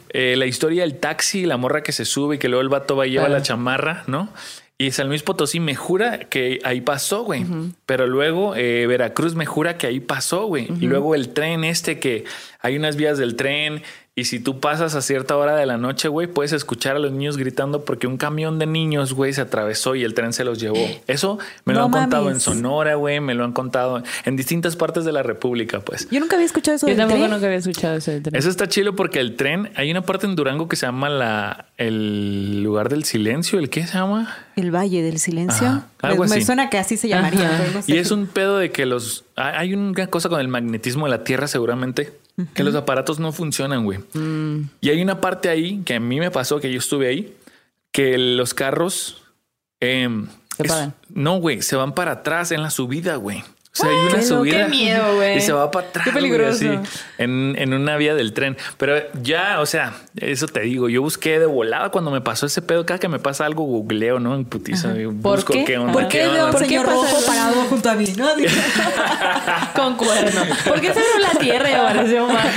eh, 0.09 0.35
la 0.37 0.45
historia 0.45 0.83
del 0.83 0.99
taxi, 0.99 1.45
la 1.45 1.57
morra 1.57 1.83
que 1.83 1.91
se 1.91 2.05
sube 2.05 2.35
y 2.35 2.37
que 2.39 2.49
luego 2.49 2.61
el 2.61 2.69
vato 2.69 2.95
va 2.95 3.07
y 3.07 3.11
lleva 3.11 3.29
la 3.29 3.41
chamarra, 3.41 4.03
¿no? 4.07 4.29
Y 4.77 4.91
San 4.91 5.07
Luis 5.07 5.23
Potosí 5.23 5.59
me 5.59 5.75
jura 5.75 6.19
que 6.25 6.59
ahí 6.63 6.81
pasó, 6.81 7.23
güey. 7.23 7.45
Pero 7.85 8.07
luego 8.07 8.55
eh, 8.55 8.85
Veracruz 8.87 9.35
me 9.35 9.45
jura 9.45 9.77
que 9.77 9.87
ahí 9.87 9.99
pasó, 9.99 10.47
güey. 10.47 10.67
Y 10.81 10.87
luego 10.87 11.15
el 11.15 11.29
tren 11.29 11.63
este 11.63 11.99
que 11.99 12.25
hay 12.59 12.75
unas 12.75 12.95
vías 12.95 13.17
del 13.17 13.35
tren 13.35 13.83
Y 14.15 14.25
si 14.25 14.39
tú 14.39 14.59
pasas 14.59 14.93
a 14.93 15.01
cierta 15.01 15.35
hora 15.35 15.55
de 15.55 15.65
la 15.65 15.77
noche, 15.77 16.07
güey, 16.07 16.27
puedes 16.27 16.51
escuchar 16.53 16.95
a 16.95 16.99
los 16.99 17.11
niños 17.11 17.35
gritando 17.35 17.83
porque 17.83 18.05
un 18.05 18.17
camión 18.17 18.59
de 18.59 18.67
niños, 18.67 19.13
güey, 19.13 19.33
se 19.33 19.41
atravesó 19.41 19.95
y 19.95 20.03
el 20.03 20.13
tren 20.13 20.33
se 20.33 20.43
los 20.43 20.59
llevó. 20.59 20.77
Eso 21.07 21.39
me 21.65 21.73
lo 21.73 21.79
No 21.79 21.85
han 21.87 21.91
contado 21.91 22.29
en 22.29 22.39
Sonora, 22.39 22.93
güey, 22.93 23.19
me 23.21 23.33
lo 23.33 23.43
han 23.43 23.53
contado 23.53 24.03
en 24.25 24.35
distintas 24.35 24.75
partes 24.75 25.03
de 25.03 25.11
la 25.13 25.23
República, 25.23 25.79
pues. 25.79 26.07
Yo 26.11 26.19
nunca 26.19 26.35
había 26.35 26.45
escuchado 26.45 26.75
eso 26.75 26.85
Yo 26.85 26.91
del 26.91 26.97
tampoco 26.99 27.21
tren. 27.21 27.31
nunca 27.31 27.45
había 27.47 27.57
escuchado 27.57 27.95
eso 27.95 28.11
del 28.11 28.21
tren. 28.21 28.35
Eso 28.35 28.49
está 28.51 28.67
chido 28.69 28.95
porque 28.95 29.19
el 29.19 29.35
tren, 29.35 29.71
hay 29.75 29.89
una 29.89 30.03
parte 30.03 30.27
en 30.27 30.35
Durango 30.35 30.67
que 30.67 30.75
se 30.75 30.85
llama 30.85 31.09
la, 31.09 31.65
el 31.79 32.61
lugar 32.61 32.89
del 32.89 33.05
silencio, 33.05 33.57
¿el 33.57 33.71
qué 33.71 33.87
se 33.87 33.93
llama? 33.93 34.31
El 34.55 34.69
Valle 34.69 35.01
del 35.01 35.17
Silencio. 35.17 35.65
Ajá, 35.67 35.87
algo 36.03 36.25
me, 36.25 36.29
me 36.29 36.35
así. 36.35 36.45
suena 36.45 36.69
que 36.69 36.77
así 36.77 36.97
se 36.97 37.07
llamaría. 37.07 37.49
No 37.73 37.81
sé. 37.81 37.91
Y 37.91 37.97
es 37.97 38.11
un 38.11 38.27
pedo 38.27 38.59
de 38.59 38.71
que 38.71 38.85
los. 38.85 39.25
hay- 39.35 39.55
Hay 39.69 39.73
una 39.73 40.05
cosa 40.05 40.29
con 40.29 40.39
el 40.39 40.47
magnetismo 40.47 41.05
de 41.05 41.09
la 41.09 41.23
Tierra, 41.23 41.47
seguramente, 41.47 42.13
que 42.53 42.63
los 42.63 42.75
aparatos 42.75 43.19
no 43.19 43.31
funcionan, 43.31 43.83
güey. 43.85 43.99
Mm. 44.13 44.69
Y 44.81 44.89
hay 44.89 45.01
una 45.01 45.21
parte 45.21 45.49
ahí 45.49 45.81
que 45.85 45.95
a 45.95 45.99
mí 45.99 46.19
me 46.19 46.31
pasó, 46.31 46.59
que 46.59 46.71
yo 46.71 46.79
estuve 46.79 47.07
ahí, 47.07 47.35
que 47.91 48.17
los 48.17 48.53
carros. 48.53 49.21
em, 49.79 50.27
Se 50.57 50.63
es- 50.63 50.89
no, 51.09 51.37
güey, 51.39 51.61
se 51.61 51.75
van 51.75 51.93
para 51.93 52.11
atrás 52.11 52.51
en 52.51 52.61
la 52.61 52.69
subida, 52.69 53.15
güey. 53.17 53.43
O 53.73 53.75
sea, 53.75 53.89
hay 53.89 53.95
una 53.95 54.15
Qué 54.17 54.21
subida. 54.21 54.57
qué 54.65 54.69
miedo, 54.69 55.15
güey. 55.15 55.37
Y 55.37 55.41
se 55.41 55.51
va 55.51 55.71
para 55.71 55.87
atrás. 55.87 56.05
Qué 56.05 56.11
peligroso. 56.11 56.51
así, 56.53 56.69
en, 57.17 57.55
en 57.57 57.73
una 57.73 57.97
vía 57.97 58.13
del 58.13 58.31
tren. 58.33 58.55
Pero 58.77 58.97
ya, 59.23 59.59
o 59.61 59.65
sea, 59.65 59.93
eso 60.15 60.45
te 60.47 60.59
digo, 60.59 60.89
yo 60.89 61.01
busqué 61.01 61.39
de 61.39 61.47
volada 61.47 61.89
cuando 61.89 62.11
me 62.11 62.21
pasó 62.21 62.45
ese 62.45 62.61
pedo. 62.61 62.85
Cada 62.85 62.99
que 62.99 63.07
me 63.07 63.17
pasa 63.17 63.47
algo, 63.47 63.63
googleo, 63.63 64.19
¿no? 64.19 64.35
En 64.35 64.45
putiza. 64.45 64.89
y 64.99 65.05
¿Por 65.05 65.37
busco 65.37 65.53
qué? 65.53 65.65
qué 65.65 65.77
onda. 65.79 65.91
¿Por 65.91 66.07
qué 66.07 66.27
onda. 66.27 66.51
¿Por 66.51 66.61
qué 66.61 66.67
señor 66.67 66.85
pasa 66.85 66.97
rojo 67.01 67.25
parado 67.25 67.53
junto 67.63 67.89
a 67.89 67.95
mí? 67.95 68.05
¿no? 68.15 68.27
Con 69.75 69.95
cuerno. 69.95 70.41
¿Por 70.67 70.79
qué 70.79 70.93
se 70.93 70.99
la 71.19 71.39
tierra 71.39 71.69
y 71.69 71.73
apareció 71.73 72.25
un 72.27 72.33
vato? 72.33 72.49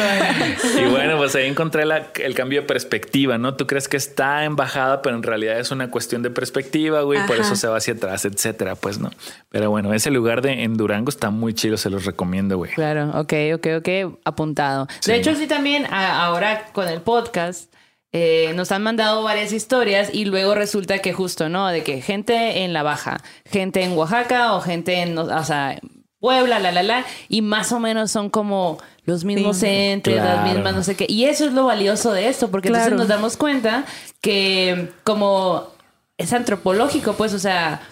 Y 0.78 0.84
bueno, 0.90 1.16
pues 1.16 1.34
ahí 1.34 1.46
encontré 1.46 1.86
la- 1.86 2.08
el 2.16 2.34
cambio 2.34 2.60
de 2.60 2.66
perspectiva, 2.66 3.38
¿no? 3.38 3.54
Tú 3.54 3.66
crees 3.66 3.88
que 3.88 3.96
está 3.96 4.44
en 4.44 4.54
bajada, 4.56 5.00
pero 5.02 5.16
en 5.16 5.22
realidad 5.22 5.58
es 5.58 5.70
una 5.70 5.90
cuestión 5.90 6.22
de 6.22 6.30
perspectiva, 6.30 7.00
güey, 7.02 7.26
por 7.26 7.36
eso 7.38 7.56
se 7.56 7.68
va 7.68 7.78
hacia 7.78 7.94
atrás, 7.94 8.24
etcétera, 8.26 8.74
pues 8.74 8.98
no. 8.98 9.10
Pero 9.50 9.70
bueno, 9.70 9.94
ese 9.94 10.10
lugar 10.10 10.42
de 10.42 10.64
en 10.64 10.76
Está 11.10 11.30
muy 11.30 11.54
chido, 11.54 11.76
se 11.76 11.90
los 11.90 12.04
recomiendo, 12.04 12.56
güey. 12.56 12.72
Claro, 12.72 13.10
ok, 13.18 13.32
ok, 13.54 13.66
ok, 13.78 14.18
apuntado. 14.24 14.86
Sí. 15.00 15.12
De 15.12 15.18
hecho, 15.18 15.34
sí 15.34 15.46
también 15.46 15.86
a- 15.86 16.24
ahora 16.24 16.66
con 16.72 16.88
el 16.88 17.00
podcast 17.00 17.72
eh, 18.12 18.52
nos 18.54 18.72
han 18.72 18.82
mandado 18.82 19.22
varias 19.22 19.52
historias 19.52 20.08
y 20.14 20.24
luego 20.24 20.54
resulta 20.54 20.98
que 21.00 21.12
justo, 21.12 21.48
¿no? 21.48 21.68
De 21.68 21.82
que 21.82 22.00
gente 22.00 22.62
en 22.64 22.72
La 22.72 22.82
Baja, 22.82 23.18
gente 23.44 23.82
en 23.82 23.92
Oaxaca 23.92 24.54
o 24.54 24.60
gente 24.60 25.02
en, 25.02 25.18
o 25.18 25.44
sea, 25.44 25.78
Puebla, 26.18 26.58
la, 26.58 26.72
la, 26.72 26.82
la, 26.82 27.04
y 27.28 27.42
más 27.42 27.72
o 27.72 27.78
menos 27.80 28.10
son 28.10 28.30
como 28.30 28.78
los 29.04 29.24
mismos 29.24 29.58
Sí. 29.58 29.66
entes, 29.68 30.16
las 30.16 30.44
mismas, 30.44 30.74
no 30.74 30.82
sé 30.82 30.96
qué. 30.96 31.04
Y 31.08 31.24
eso 31.26 31.44
es 31.44 31.52
lo 31.52 31.66
valioso 31.66 32.12
de 32.12 32.28
esto, 32.28 32.50
porque 32.50 32.68
Claro. 32.68 32.84
entonces 32.84 32.98
nos 33.00 33.08
damos 33.08 33.36
cuenta 33.36 33.84
que 34.22 34.88
como 35.04 35.68
es 36.16 36.32
antropológico, 36.32 37.12
pues, 37.12 37.34
o 37.34 37.38
sea, 37.38 37.82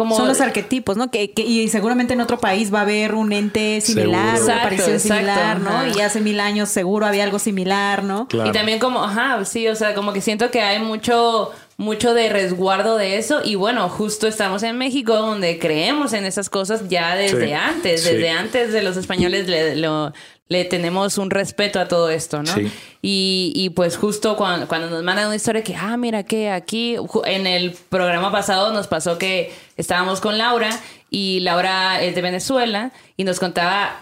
como... 0.00 0.16
Son 0.16 0.26
los 0.28 0.40
arquetipos, 0.40 0.96
¿no? 0.96 1.10
Que, 1.10 1.30
que- 1.32 1.42
y 1.42 1.68
seguramente 1.68 2.14
en 2.14 2.20
otro 2.22 2.38
país 2.38 2.72
va 2.72 2.78
a 2.78 2.82
haber 2.82 3.14
un 3.14 3.32
ente 3.32 3.80
similar, 3.82 4.36
Seguro. 4.36 4.44
una 4.54 4.60
aparición 4.62 4.90
exacto, 4.94 5.14
similar, 5.14 5.60
¿no? 5.60 5.70
ajá. 5.70 5.88
Y 5.88 6.00
hace 6.00 6.20
mil 6.20 6.40
años 6.40 6.70
seguro 6.70 7.04
había 7.06 7.24
algo 7.24 7.38
similar, 7.38 8.02
¿no? 8.02 8.26
Claro. 8.28 8.48
Y 8.48 8.52
también 8.52 8.78
como, 8.78 9.04
ajá, 9.04 9.44
sí, 9.44 9.68
o 9.68 9.74
sea, 9.76 9.94
como 9.94 10.12
que 10.14 10.20
siento 10.22 10.50
que 10.50 10.62
hay 10.62 10.78
mucho, 10.78 11.50
mucho 11.76 12.14
de 12.14 12.30
resguardo 12.30 12.96
de 12.96 13.18
eso. 13.18 13.40
Y 13.44 13.56
bueno, 13.56 13.88
justo 13.90 14.26
estamos 14.26 14.62
en 14.62 14.78
México 14.78 15.14
donde 15.16 15.58
creemos 15.58 16.12
en 16.14 16.24
esas 16.24 16.48
cosas 16.48 16.88
ya 16.88 17.14
desde 17.16 17.46
Sí, 17.48 17.52
antes. 17.52 18.02
sí. 18.02 18.08
Desde 18.14 18.30
antes 18.30 18.72
de 18.72 18.82
los 18.82 18.96
españoles 18.96 19.48
le, 19.48 19.76
lo- 19.76 20.12
le 20.50 20.64
tenemos 20.64 21.16
un 21.16 21.30
respeto 21.30 21.78
a 21.78 21.86
todo 21.86 22.10
esto, 22.10 22.42
¿no? 22.42 22.52
Sí. 22.52 22.70
Y, 23.00 23.52
y 23.54 23.70
pues 23.70 23.96
justo 23.96 24.36
cuando, 24.36 24.66
cuando 24.66 24.90
nos 24.90 25.04
mandan 25.04 25.28
una 25.28 25.36
historia 25.36 25.62
que, 25.62 25.76
ah, 25.76 25.96
mira 25.96 26.24
que 26.24 26.50
aquí, 26.50 26.96
en 27.24 27.46
el 27.46 27.70
programa 27.88 28.32
pasado 28.32 28.72
nos 28.72 28.88
pasó 28.88 29.16
que 29.16 29.54
estábamos 29.76 30.20
con 30.20 30.38
Laura 30.38 30.70
y 31.08 31.38
Laura 31.40 32.02
es 32.02 32.16
de 32.16 32.20
Venezuela 32.20 32.90
y 33.16 33.22
nos 33.22 33.38
contaba 33.38 34.00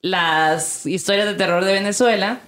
las 0.00 0.86
historias 0.86 1.26
de 1.26 1.34
terror 1.34 1.66
de 1.66 1.74
Venezuela. 1.74 2.40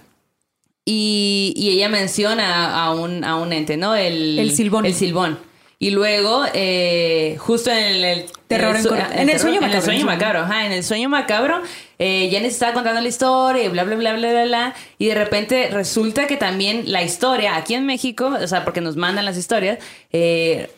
Y, 0.83 1.53
y 1.55 1.69
ella 1.69 1.89
menciona 1.89 2.83
a 2.83 2.91
un, 2.91 3.23
a 3.23 3.35
un 3.35 3.53
ente, 3.53 3.77
¿no? 3.77 3.95
El, 3.95 4.39
El 4.39 4.51
silbón. 4.51 4.87
El 4.87 4.95
silbón. 4.95 5.37
Y 5.83 5.89
luego, 5.91 6.45
eh, 6.53 7.35
justo 7.39 7.69
en 7.69 7.77
el, 7.77 8.03
el- 8.05 8.25
Terror 8.47 8.75
en 8.77 8.87
ah, 8.93 9.09
en 9.15 9.29
el 9.29 9.39
sueño 9.39 9.57
En 9.57 9.63
el 9.63 9.69
macabro, 9.69 9.81
sueño 9.81 9.95
en 9.95 9.99
el 10.01 10.05
macabro, 10.05 10.39
ajá. 10.41 10.65
En 10.65 10.71
el 10.71 10.83
sueño 10.83 11.09
macabro, 11.09 11.61
eh, 11.99 12.29
Janice 12.31 12.53
estaba 12.53 12.71
contando 12.73 13.01
la 13.01 13.07
historia 13.09 13.63
y 13.65 13.67
bla, 13.67 13.83
bla, 13.83 13.95
bla, 13.95 14.13
bla, 14.13 14.31
bla, 14.31 14.43
bla. 14.45 14.73
Y 14.97 15.07
de 15.07 15.15
repente 15.15 15.69
resulta 15.73 16.25
que 16.27 16.37
también 16.37 16.83
la 16.91 17.01
historia 17.03 17.57
aquí 17.57 17.73
en 17.73 17.85
México, 17.85 18.31
o 18.41 18.47
sea, 18.47 18.63
porque 18.63 18.79
nos 18.79 18.95
mandan 18.95 19.25
las 19.25 19.37
historias, 19.37 19.79
eh, 20.13 20.69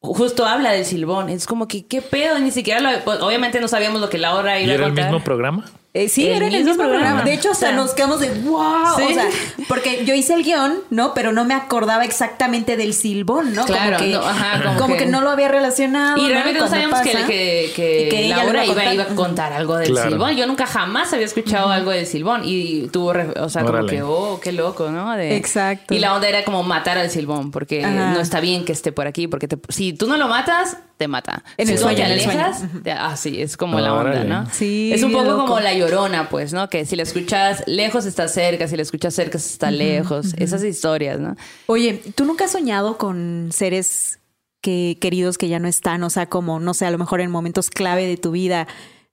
justo 0.00 0.46
habla 0.46 0.70
del 0.72 0.86
silbón. 0.86 1.28
Es 1.28 1.46
como 1.46 1.68
que, 1.68 1.84
¿qué 1.84 2.00
pedo? 2.00 2.38
Ni 2.38 2.50
siquiera 2.50 2.80
lo, 2.80 2.88
pues, 3.04 3.20
obviamente 3.20 3.60
no 3.60 3.68
sabíamos 3.68 4.00
lo 4.00 4.08
que 4.08 4.16
Laura 4.18 4.58
¿Y 4.60 4.64
iba 4.64 4.72
a 4.72 4.74
era 4.76 4.84
el 4.84 4.90
contar. 4.92 5.04
mismo 5.10 5.22
programa? 5.24 5.64
Eh, 5.96 6.08
sí, 6.08 6.26
El 6.26 6.34
era 6.38 6.46
en 6.48 6.54
el 6.54 6.64
mismo 6.64 6.74
programa. 6.74 7.04
programa. 7.04 7.22
De 7.24 7.34
hecho, 7.34 7.52
hasta 7.52 7.66
O 7.66 7.68
sea, 7.68 7.76
nos 7.76 7.94
quedamos 7.94 8.18
de 8.18 8.28
wow. 8.40 8.96
Sí. 8.96 9.02
O 9.10 9.14
sea, 9.14 9.28
porque 9.68 10.04
yo 10.04 10.12
hice 10.12 10.34
el 10.34 10.42
guion, 10.42 10.80
¿no? 10.90 11.14
Pero 11.14 11.30
no 11.30 11.44
me 11.44 11.54
acordaba 11.54 12.04
exactamente 12.04 12.76
del 12.76 12.94
silbón, 12.94 13.54
¿no? 13.54 13.64
Claro, 13.64 13.98
como 13.98 14.10
que, 14.10 14.12
no, 14.14 14.20
ajá, 14.22 14.62
como 14.64 14.78
como 14.80 14.94
que- 14.94 15.04
que 15.04 15.06
no 15.06 15.20
lo 15.20 15.30
había 15.30 15.46
relacionado. 15.46 16.20
Y 16.20 16.26
realmente 16.28 16.58
no 16.58 16.66
sabíamos 16.66 17.00
que, 17.00 17.12
pasa, 17.12 17.26
que, 17.28 18.08
que 18.10 18.26
Laura 18.28 18.48
iba 18.48 18.60
a 18.60 18.64
iba, 18.64 18.74
contar. 18.74 18.94
iba 18.94 19.04
a 19.04 19.14
contar 19.14 19.52
algo 19.52 19.76
del 19.76 19.90
Claro. 19.92 20.10
silbón. 20.10 20.36
Yo 20.36 20.46
nunca 20.48 20.66
jamás 20.66 21.12
había 21.12 21.26
escuchado 21.26 21.68
algo 21.70 21.92
del 21.92 22.06
silbón. 22.06 22.42
Y 22.44 22.88
tuvo, 22.88 23.12
re- 23.12 23.30
o 23.40 23.48
sea, 23.48 23.64
como 23.64 23.86
que, 23.86 24.02
oh, 24.02 24.40
qué 24.42 24.50
loco, 24.50 24.90
¿no? 24.90 25.14
De- 25.16 25.36
Exacto. 25.36 25.94
Y 25.94 26.00
la 26.00 26.12
onda 26.14 26.28
era 26.28 26.44
como 26.44 26.64
matar 26.64 26.98
al 26.98 27.08
silbón, 27.08 27.52
porque 27.52 27.84
Ajá. 27.84 28.10
no 28.14 28.20
está 28.20 28.40
bien 28.40 28.64
que 28.64 28.72
esté 28.72 28.90
por 28.90 29.06
aquí, 29.06 29.28
porque 29.28 29.46
te- 29.46 29.58
si 29.68 29.92
tú 29.92 30.08
no 30.08 30.16
lo 30.16 30.26
matas, 30.26 30.76
te 30.96 31.08
mata. 31.08 31.42
En 31.56 31.66
si 31.66 31.72
el 31.74 31.78
sueño, 31.78 31.96
te 31.98 32.04
en 32.04 32.10
el 32.12 32.20
sueño. 32.20 32.52
te- 32.82 32.92
ah, 32.92 33.16
sí, 33.16 33.42
es 33.42 33.56
como 33.56 33.80
la 33.80 33.92
onda, 33.94 34.10
Órale. 34.10 34.28
¿no? 34.28 34.46
Sí, 34.52 34.90
Es 34.92 35.02
un 35.02 35.12
poco 35.12 35.24
loco. 35.24 35.46
como 35.46 35.60
la 35.60 35.74
llorona, 35.74 36.28
pues, 36.28 36.52
¿no? 36.52 36.68
Que 36.70 36.86
si 36.86 36.94
la 36.96 37.02
escuchas 37.02 37.62
lejos 37.66 38.06
está 38.06 38.28
cerca, 38.28 38.68
si 38.68 38.76
la 38.76 38.82
escuchas 38.82 39.14
cerca 39.14 39.38
está 39.38 39.70
lejos. 39.70 40.34
Esas 40.38 40.62
historias, 40.62 41.18
¿no? 41.18 41.36
Oye, 41.66 42.00
¿tú 42.14 42.24
nunca 42.24 42.44
has 42.44 42.52
soñado 42.52 42.96
con 42.98 43.50
seres 43.52 44.20
que, 44.60 44.96
queridos 45.00 45.36
que 45.38 45.48
ya 45.48 45.58
no 45.58 45.68
están? 45.68 46.02
O 46.04 46.10
sea, 46.10 46.26
como, 46.26 46.60
no 46.60 46.74
sé, 46.74 46.86
a 46.86 46.90
lo 46.90 46.98
mejor 46.98 47.20
en 47.20 47.30
momentos 47.30 47.70
clave 47.70 48.06
de 48.06 48.16
tu 48.16 48.30
vida, 48.30 48.66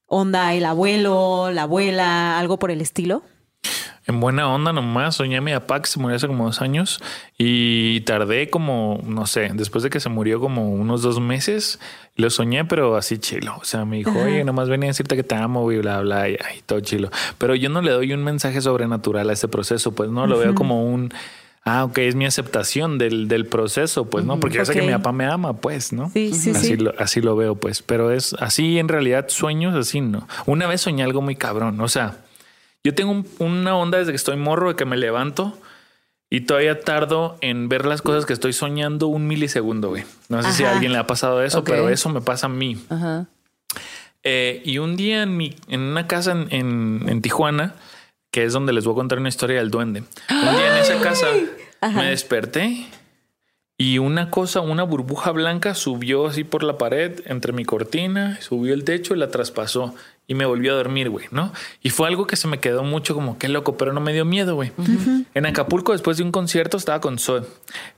onda 0.05 0.53
el 0.53 0.65
abuelo, 0.65 1.51
la 1.51 1.63
abuela, 1.63 2.38
algo 2.38 2.59
por 2.59 2.69
el 2.71 2.81
estilo. 2.81 3.23
En 4.08 4.20
buena 4.20 4.48
onda 4.51 4.74
nomás, 4.74 5.15
soñé 5.15 5.38
a 5.38 5.41
mi 5.41 5.51
papá 5.53 5.81
que 5.81 5.88
se 5.88 6.00
murió 6.00 6.15
hace 6.15 6.25
como 6.25 6.46
dos 6.46 6.62
años 6.62 7.00
y 7.38 8.01
tardé 8.01 8.50
como, 8.50 9.00
no 9.05 9.27
sé, 9.27 9.51
después 9.53 9.84
de 9.84 9.91
que 9.91 10.00
se 10.00 10.10
murió 10.10 10.39
como 10.39 10.72
unos 10.72 11.03
dos 11.03 11.20
meses, 11.20 11.79
lo 12.15 12.31
soñé, 12.31 12.65
pero 12.65 12.96
así 12.96 13.20
chilo. 13.20 13.58
O 13.62 13.63
sea, 13.63 13.86
me 13.86 13.98
dijo, 13.98 14.12
oye, 14.17 14.43
nomás 14.43 14.70
venía 14.70 14.88
a 14.88 14.91
decirte 14.91 15.15
que 15.15 15.24
te 15.24 15.36
amo 15.36 15.72
y 15.72 15.77
bla, 15.77 16.01
bla, 16.01 16.27
y 16.29 16.38
ay, 16.43 16.63
todo 16.65 16.79
chilo. 16.79 17.12
Pero 17.38 17.53
yo 17.53 17.70
no 17.70 17.84
le 17.84 17.91
doy 17.91 18.12
un 18.13 18.24
mensaje 18.24 18.60
sobrenatural 18.60 19.29
a 19.29 19.34
este 19.34 19.48
proceso, 19.48 19.93
pues 19.93 20.10
no, 20.10 20.25
lo 20.25 20.39
veo 20.39 20.55
como 20.55 20.84
un... 20.84 21.13
Ah, 21.63 21.84
ok, 21.84 22.00
es 22.00 22.15
mi 22.15 22.25
aceptación 22.25 22.98
del, 22.98 23.27
del 23.27 23.46
proceso, 23.46 24.10
pues, 24.10 24.25
¿no? 24.25 24.39
Porque 24.39 24.58
yo 24.58 24.65
sé 24.65 24.74
que 24.74 24.81
mi 24.81 24.91
papá 24.93 25.12
me 25.12 25.25
ama, 25.25 25.58
pues, 25.58 25.93
¿no? 25.93 26.10
Sí, 26.10 26.34
sí, 26.34 26.50
así 26.50 26.70
sí. 26.70 26.77
Lo, 26.77 26.91
así 26.98 27.22
lo 27.22 27.36
veo, 27.36 27.53
pues. 27.53 27.84
Pero 27.84 28.10
es 28.10 28.34
así, 28.39 28.79
en 28.79 28.88
realidad, 28.88 29.27
sueños 29.29 29.75
así, 29.75 30.01
¿no? 30.01 30.27
Una 30.48 30.65
vez 30.65 30.81
soñé 30.81 31.03
algo 31.03 31.22
muy 31.22 31.36
cabrón, 31.36 31.79
o 31.79 31.88
sea... 31.88 32.17
Yo 32.83 32.93
tengo 32.95 33.11
un- 33.11 33.27
una 33.39 33.75
onda 33.75 33.97
desde 34.00 34.11
que 34.11 34.15
estoy 34.15 34.38
morro 34.38 34.69
de 34.69 34.75
que 34.75 34.85
me 34.85 34.97
levanto 34.97 35.57
y 36.29 36.41
todavía 36.41 36.79
tardo 36.79 37.38
en 37.41 37.69
ver 37.69 37.85
las 37.85 38.01
cosas 38.01 38.25
que 38.25 38.33
estoy 38.33 38.53
soñando 38.53 39.07
un 39.07 39.27
milisegundo, 39.27 39.89
güey. 39.89 40.03
No 40.29 40.41
sé 40.41 40.51
si 40.53 40.63
a 40.63 40.71
alguien 40.71 40.91
le 40.93 40.97
ha 40.97 41.05
pasado 41.07 41.43
eso, 41.43 41.63
pero 41.63 41.89
eso 41.89 42.09
me 42.09 42.21
pasa 42.21 42.47
a 42.47 42.50
mí. 42.50 42.81
Ajá. 42.89 43.27
Eh, 44.23 44.61
y 44.65 44.77
un 44.77 44.95
día 44.97 45.23
en, 45.23 45.35
mi, 45.35 45.55
en 45.67 45.81
una 45.81 46.07
casa 46.07 46.31
en, 46.31 46.47
en- 46.51 47.05
en 47.09 47.21
Tijuana, 47.21 47.75
que 48.31 48.45
es 48.45 48.53
donde 48.53 48.71
les 48.71 48.85
voy 48.85 48.93
a 48.93 48.95
contar 48.95 49.19
una 49.19 49.29
historia 49.29 49.57
del 49.57 49.71
duende. 49.71 50.03
Un 50.29 50.55
día 50.55 50.71
en 50.77 50.81
esa 50.83 51.01
casa 51.01 51.27
me 51.95 52.05
desperté 52.11 52.85
y 53.77 53.97
una 53.97 54.29
cosa, 54.29 54.61
una 54.61 54.83
burbuja 54.83 55.31
blanca 55.31 55.73
subió 55.73 56.27
así 56.27 56.43
por 56.43 56.63
la 56.63 56.77
pared 56.77 57.21
entre 57.25 57.51
mi 57.51 57.65
cortina, 57.65 58.39
subió 58.41 58.73
el 58.73 58.83
techo 58.83 59.15
y 59.15 59.17
la 59.17 59.29
traspasó 59.31 59.95
y 60.27 60.33
me 60.33 60.45
volvió 60.45 60.71
a 60.71 60.75
dormir, 60.75 61.09
güey, 61.09 61.25
¿no? 61.31 61.51
Y 61.81 61.89
fue 61.89 62.07
algo 62.07 62.25
que 62.25 62.35
se 62.37 62.47
me 62.47 62.59
quedó 62.59 62.83
mucho 62.83 63.13
como 63.13 63.37
qué 63.37 63.49
loco, 63.49 63.75
pero 63.75 63.91
no 63.91 63.99
me 63.99 64.13
dio 64.13 64.23
miedo, 64.23 64.55
güey. 64.55 64.71
En 65.33 65.45
Acapulco, 65.45 65.91
después 65.91 66.17
de 66.17 66.23
un 66.23 66.31
concierto, 66.31 66.77
estaba 66.77 67.01
con 67.01 67.19
Zoe 67.19 67.43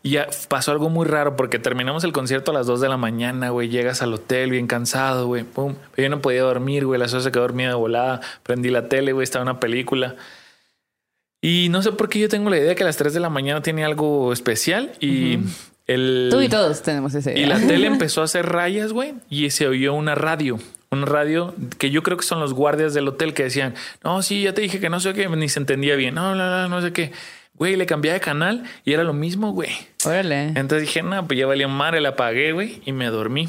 y 0.01 0.11
ya 0.11 0.27
pasó 0.47 0.71
algo 0.71 0.89
muy 0.89 1.05
raro 1.05 1.35
porque 1.35 1.59
terminamos 1.59 2.03
el 2.03 2.11
concierto 2.11 2.51
a 2.51 2.53
las 2.55 2.65
2 2.65 2.81
de 2.81 2.89
la 2.89 2.97
mañana, 2.97 3.49
güey. 3.49 3.69
Llegas 3.69 4.01
al 4.01 4.13
hotel 4.13 4.49
bien 4.49 4.65
cansado, 4.65 5.27
güey. 5.27 5.43
Pum. 5.43 5.75
Yo 5.95 6.09
no 6.09 6.21
podía 6.21 6.41
dormir, 6.41 6.85
güey. 6.85 6.99
La 6.99 7.07
Zoe 7.07 7.21
se 7.21 7.31
quedó 7.31 7.43
dormida 7.43 7.69
de 7.69 7.75
volada. 7.75 8.21
Prendí 8.41 8.69
la 8.69 8.89
tele, 8.89 9.13
güey. 9.13 9.23
Estaba 9.23 9.43
una 9.43 9.59
película. 9.59 10.15
Y 11.43 11.67
no 11.69 11.83
sé 11.83 11.91
por 11.91 12.07
qué 12.07 12.19
yo 12.19 12.29
tengo 12.29 12.49
la 12.49 12.57
idea 12.57 12.73
que 12.73 12.83
a 12.83 12.85
las 12.85 12.97
3 12.97 13.13
de 13.13 13.19
la 13.19 13.29
mañana 13.29 13.61
tiene 13.61 13.83
algo 13.83 14.31
especial 14.31 14.93
y 15.01 15.39
el... 15.87 16.29
Tú 16.31 16.41
y 16.41 16.47
todos 16.47 16.81
tenemos 16.81 17.13
ese. 17.15 17.37
Y 17.37 17.45
la 17.45 17.59
tele 17.59 17.87
empezó 17.87 18.21
a 18.21 18.23
hacer 18.23 18.45
rayas, 18.45 18.93
güey, 18.93 19.15
y 19.29 19.49
se 19.49 19.67
oyó 19.67 19.93
una 19.93 20.15
radio, 20.15 20.57
un 20.93 21.05
radio 21.05 21.53
que 21.77 21.91
yo 21.91 22.03
creo 22.03 22.17
que 22.17 22.23
son 22.23 22.39
los 22.39 22.53
guardias 22.53 22.93
del 22.93 23.07
hotel 23.07 23.33
que 23.33 23.43
decían, 23.43 23.73
no, 24.03 24.21
sí, 24.21 24.43
ya 24.43 24.53
te 24.53 24.61
dije 24.61 24.79
que 24.79 24.89
no 24.89 24.99
sé 24.99 25.13
qué, 25.13 25.27
ni 25.27 25.49
se 25.49 25.59
entendía 25.59 25.95
bien, 25.95 26.15
no, 26.15 26.35
no, 26.35 26.49
no, 26.49 26.69
no 26.69 26.81
sé 26.81 26.93
qué. 26.93 27.11
Güey, 27.55 27.75
le 27.75 27.85
cambié 27.85 28.13
de 28.13 28.19
canal 28.19 28.63
y 28.83 28.93
era 28.93 29.03
lo 29.03 29.13
mismo, 29.13 29.51
güey. 29.51 29.69
Órale. 30.05 30.47
Entonces 30.55 30.81
dije, 30.81 31.03
no, 31.03 31.27
pues 31.27 31.37
ya 31.37 31.45
valía 31.45 31.67
madre, 31.67 32.01
la 32.01 32.09
apagué, 32.09 32.51
güey, 32.51 32.81
y 32.85 32.93
me 32.93 33.07
dormí. 33.07 33.47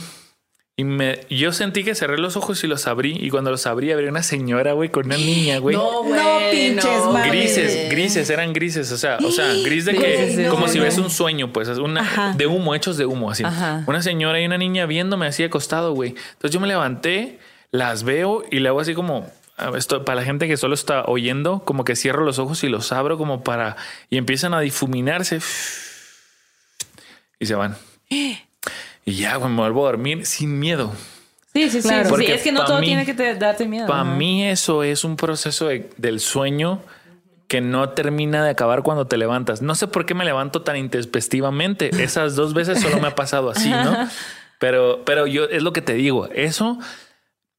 Y 0.77 0.83
me, 0.83 1.21
yo 1.31 1.53
sentí 1.53 1.85
que 1.85 1.95
cerré 1.95 2.19
los 2.19 2.37
ojos 2.37 2.65
y 2.65 2.67
los 2.67 2.89
abrí. 2.89 3.17
Y 3.21 3.31
cuando 3.31 3.53
los 3.53 3.65
abrí, 3.67 3.93
había 3.93 4.09
una 4.11 4.25
señora, 4.25 4.73
güey, 4.73 4.89
con 4.89 5.07
una 5.07 5.17
niña, 5.17 5.59
güey. 5.59 5.77
No, 5.77 6.03
güey. 6.03 6.21
No 6.21 6.39
pinches, 6.51 7.05
madre. 7.13 7.31
Grises, 7.31 7.91
grises, 7.91 8.29
eran 8.31 8.53
grises, 8.53 8.91
o 8.91 8.97
sea, 8.97 9.19
o 9.25 9.31
sea, 9.31 9.53
gris 9.65 9.85
de 9.85 9.95
que, 9.95 10.49
como 10.51 10.67
no, 10.67 10.73
si 10.73 10.79
no. 10.79 10.85
ves 10.85 10.99
un 10.99 11.11
sueño, 11.11 11.53
pues, 11.53 11.69
es 11.69 11.79
una 11.79 12.01
Ajá. 12.01 12.35
de 12.37 12.49
humo, 12.49 12.75
hechos 12.75 12.97
de 12.97 13.07
humo, 13.07 13.31
así. 13.31 13.45
Ajá. 13.45 13.85
Una 13.87 14.03
señora 14.03 14.41
y 14.41 14.47
una 14.47 14.59
niña 14.59 14.87
viéndome 14.87 15.27
así 15.27 15.45
acostado, 15.45 15.93
güey. 15.93 16.11
Entonces 16.11 16.51
yo 16.51 16.59
me 16.59 16.67
levanté, 16.67 17.39
las 17.71 18.03
veo 18.03 18.45
y 18.51 18.59
le 18.59 18.69
hago 18.69 18.81
así 18.81 18.95
como, 18.95 19.31
esto, 19.77 20.05
para 20.05 20.17
la 20.17 20.25
gente 20.25 20.49
que 20.49 20.57
solo 20.57 20.75
está 20.75 21.05
oyendo, 21.05 21.61
como 21.65 21.85
que 21.85 21.95
cierro 21.95 22.25
los 22.25 22.41
ojos 22.41 22.65
y 22.65 22.69
los 22.69 22.91
abro 22.91 23.17
como 23.17 23.45
para, 23.45 23.77
y 24.11 24.17
empiezan 24.17 24.55
a 24.55 24.61
difuminarse 24.61 25.39
y 27.39 27.47
se 27.47 27.55
van. 27.55 27.77
Y 29.05 29.15
ya, 29.15 29.37
güey, 29.37 29.51
me 29.51 29.59
vuelvo 29.59 29.87
a 29.87 29.91
dormir 29.91 30.25
sin 30.27 30.59
miedo. 30.59 30.93
Sí, 31.53 31.71
sí, 31.71 31.83
sí. 31.83 31.89
Claro. 31.89 32.05
sí, 32.05 32.11
Porque 32.11 32.35
es 32.35 32.43
que 32.43 32.53
no 32.53 32.65
todo 32.65 32.81
mí- 32.81 32.87
tiene 32.87 33.05
que 33.07 33.15
te- 33.15 33.35
darte 33.37 33.67
miedo. 33.67 33.87
Para 33.87 34.01
Ajá. 34.03 34.11
mí 34.15 34.45
eso 34.49 34.83
es 34.83 35.05
un 35.05 35.17
proceso 35.17 35.69
de- 35.69 35.89
del 35.99 36.21
sueño 36.21 36.81
que 37.47 37.61
no 37.61 37.91
termina 37.91 38.43
de 38.45 38.51
acabar 38.51 38.83
cuando 38.83 39.07
te 39.07 39.17
levantas. 39.19 39.61
No 39.63 39.75
sé 39.75 39.87
por 39.87 40.07
qué 40.07 40.15
me 40.15 40.25
levanto 40.25 40.63
tan 40.63 40.77
intempestivamente. 40.77 41.91
Esas 42.03 42.35
dos 42.35 42.55
veces 42.55 42.81
solo 42.81 42.99
me 43.01 43.09
ha 43.09 43.15
pasado 43.15 43.51
así, 43.51 43.71
¿no? 43.71 43.97
Pero, 44.59 45.03
pero 45.05 45.27
yo 45.27 45.45
es 45.45 45.63
lo 45.63 45.73
que 45.75 45.83
te 45.83 45.93
digo. 45.95 46.27
Eso 46.33 46.79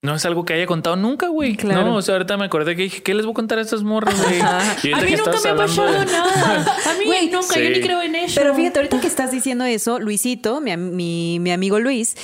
no 0.06 0.16
es 0.16 0.26
algo 0.26 0.46
que 0.46 0.54
haya 0.54 0.66
contado 0.66 0.96
nunca, 0.96 1.28
güey. 1.28 1.56
Claro. 1.58 1.84
No, 1.86 1.96
o 1.96 2.02
sea, 2.02 2.16
ahorita 2.16 2.38
me 2.38 2.46
acordé 2.46 2.76
que 2.76 2.84
dije, 2.84 3.04
¿qué 3.04 3.14
les 3.14 3.26
voy 3.26 3.34
a 3.34 3.36
contar 3.36 3.58
a 3.58 3.62
estas 3.62 3.84
morras, 3.84 4.16
güey? 4.24 4.40
A 4.40 5.02
mí 5.02 5.12
nunca 5.18 5.40
me 5.44 5.50
ha 5.50 5.56
pasado 5.56 5.92
de- 5.92 6.06
nada. 6.06 6.78
A 6.86 6.94
mí 7.00 7.06
Güey, 7.06 7.30
nunca, 7.30 7.60
yo 7.60 7.70
ni 7.70 7.82
creo 7.82 8.02
en 8.02 8.16
eso. 8.16 8.40
Pero 8.40 8.56
fíjate, 8.56 8.80
ahorita 8.80 9.02
que 9.02 9.08
estás 9.08 9.32
diciendo 9.32 9.66
eso, 9.66 10.00
Luisito, 10.00 10.62
mi, 10.62 10.76
mi, 10.78 11.40
mi 11.40 11.52
amigo 11.52 11.80
Luis, 11.80 12.16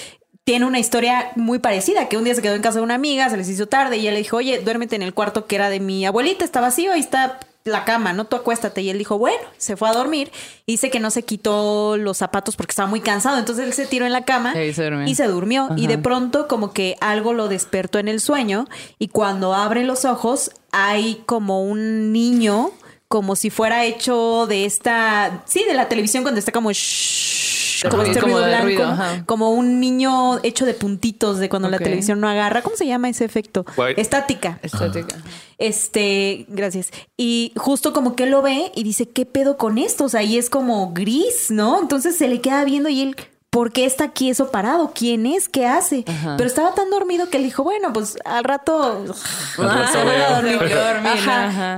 tiene 0.44 0.66
una 0.66 0.80
historia 0.80 1.32
muy 1.36 1.60
parecida, 1.60 2.10
que 2.10 2.18
un 2.18 2.24
día 2.24 2.34
se 2.36 2.42
quedó 2.42 2.56
en 2.56 2.62
casa 2.62 2.80
de 2.80 2.84
una 2.84 2.96
amiga, 2.96 3.30
se 3.30 3.38
les 3.38 3.48
hizo 3.50 3.68
tarde 3.68 3.98
y 3.98 4.02
ella 4.02 4.12
le 4.12 4.18
dijo, 4.20 4.38
oye, 4.38 4.60
duérmete 4.60 4.96
en 4.96 5.02
el 5.04 5.14
cuarto 5.14 5.46
que 5.46 5.56
era 5.56 5.70
de 5.70 5.80
mi 5.80 6.06
abuelita, 6.06 6.44
está 6.46 6.62
vacío, 6.62 6.92
ahí 6.94 7.00
está 7.00 7.40
la 7.64 7.86
cama, 7.86 8.14
¿no? 8.14 8.26
Tú 8.26 8.36
acuéstate. 8.36 8.82
Y 8.82 8.90
él 8.90 8.98
dijo, 8.98 9.18
bueno, 9.18 9.44
se 9.58 9.78
fue 9.78 9.90
a 9.90 9.94
dormir. 9.94 10.32
Y 10.66 10.74
dice 10.74 10.90
que 10.90 11.00
no 11.00 11.12
se 11.12 11.24
quitó 11.24 11.98
los 11.98 12.18
zapatos 12.18 12.56
porque 12.56 12.72
estaba 12.72 12.90
muy 12.90 13.02
cansado. 13.02 13.38
Entonces 13.38 13.66
él 13.66 13.74
se 13.74 13.86
tiró 13.86 14.06
en 14.06 14.12
la 14.12 14.26
cama 14.26 14.54
Y 14.62 14.74
se 14.74 14.84
durmió. 14.86 15.08
y 15.08 15.16
se 15.16 15.28
durmió. 15.28 15.70
Y 15.76 15.88
de 15.88 15.98
pronto 15.98 16.48
como 16.48 16.72
que 16.74 16.96
algo 17.02 17.34
lo 17.34 17.48
despertó 17.48 18.00
en 18.00 18.08
el 18.08 18.20
sueño 18.20 18.68
y 18.98 19.10
cuando 19.10 19.54
abre 19.54 19.84
los 19.84 20.06
ojos 20.06 20.52
hay 20.72 21.24
como 21.26 21.64
un 21.64 22.12
niño 22.12 22.72
como 23.08 23.36
si 23.36 23.50
fuera 23.50 23.84
hecho 23.84 24.48
de 24.48 24.64
esta, 24.66 25.44
sí, 25.46 25.66
de 25.66 25.74
la 25.74 25.90
televisión 25.90 26.24
cuando 26.24 26.40
está 26.40 26.54
como 26.54 26.72
shhh, 26.72 27.71
como 27.90 28.04
este 28.04 28.20
ruido 28.20 28.44
blanco, 28.44 28.64
ruido, 28.66 28.98
como 29.26 29.52
un 29.52 29.80
niño 29.80 30.40
hecho 30.44 30.66
de 30.66 30.74
puntitos 30.74 31.40
de 31.40 31.50
cuando 31.50 31.70
la 31.70 31.78
televisión 31.78 32.20
no 32.20 32.28
agarra, 32.28 32.62
¿cómo 32.62 32.76
se 32.76 32.86
llama 32.86 33.10
ese 33.10 33.26
efecto? 33.26 33.66
White. 33.78 34.00
Estática. 34.00 34.60
Estética. 34.62 35.18
Este, 35.58 36.46
gracias. 36.48 36.92
Y 37.18 37.54
justo 37.56 37.94
como 37.94 38.16
que 38.16 38.24
él 38.24 38.32
lo 38.32 38.42
ve 38.42 38.72
y 38.76 38.84
dice, 38.84 39.08
¿qué 39.08 39.26
pedo 39.26 39.58
con 39.58 39.78
esto? 39.78 40.06
O 40.06 40.10
sea, 40.10 40.24
y 40.24 40.38
es 40.38 40.50
como 40.50 40.92
gris, 40.94 41.52
¿no? 41.52 41.80
Entonces 41.80 42.18
se 42.18 42.28
le 42.28 42.42
queda 42.42 42.64
viendo 42.66 42.90
y 42.90 43.02
él, 43.02 43.16
¿por 43.52 43.74
qué 43.74 43.84
está 43.86 44.06
aquí 44.06 44.30
eso 44.30 44.50
parado? 44.50 44.94
¿Quién 44.96 45.26
es? 45.26 45.50
¿Qué 45.50 45.68
hace? 45.68 46.06
Ajá. 46.08 46.36
Pero 46.38 46.48
estaba 46.48 46.74
tan 46.74 46.90
dormido 46.90 47.30
que 47.30 47.36
él 47.36 47.44
dijo, 47.44 47.64
bueno, 47.64 47.92
pues 47.92 48.18
al 48.24 48.46
rato... 48.46 49.04
voy 49.58 49.68
a 49.68 50.36
dormir. 50.36 50.60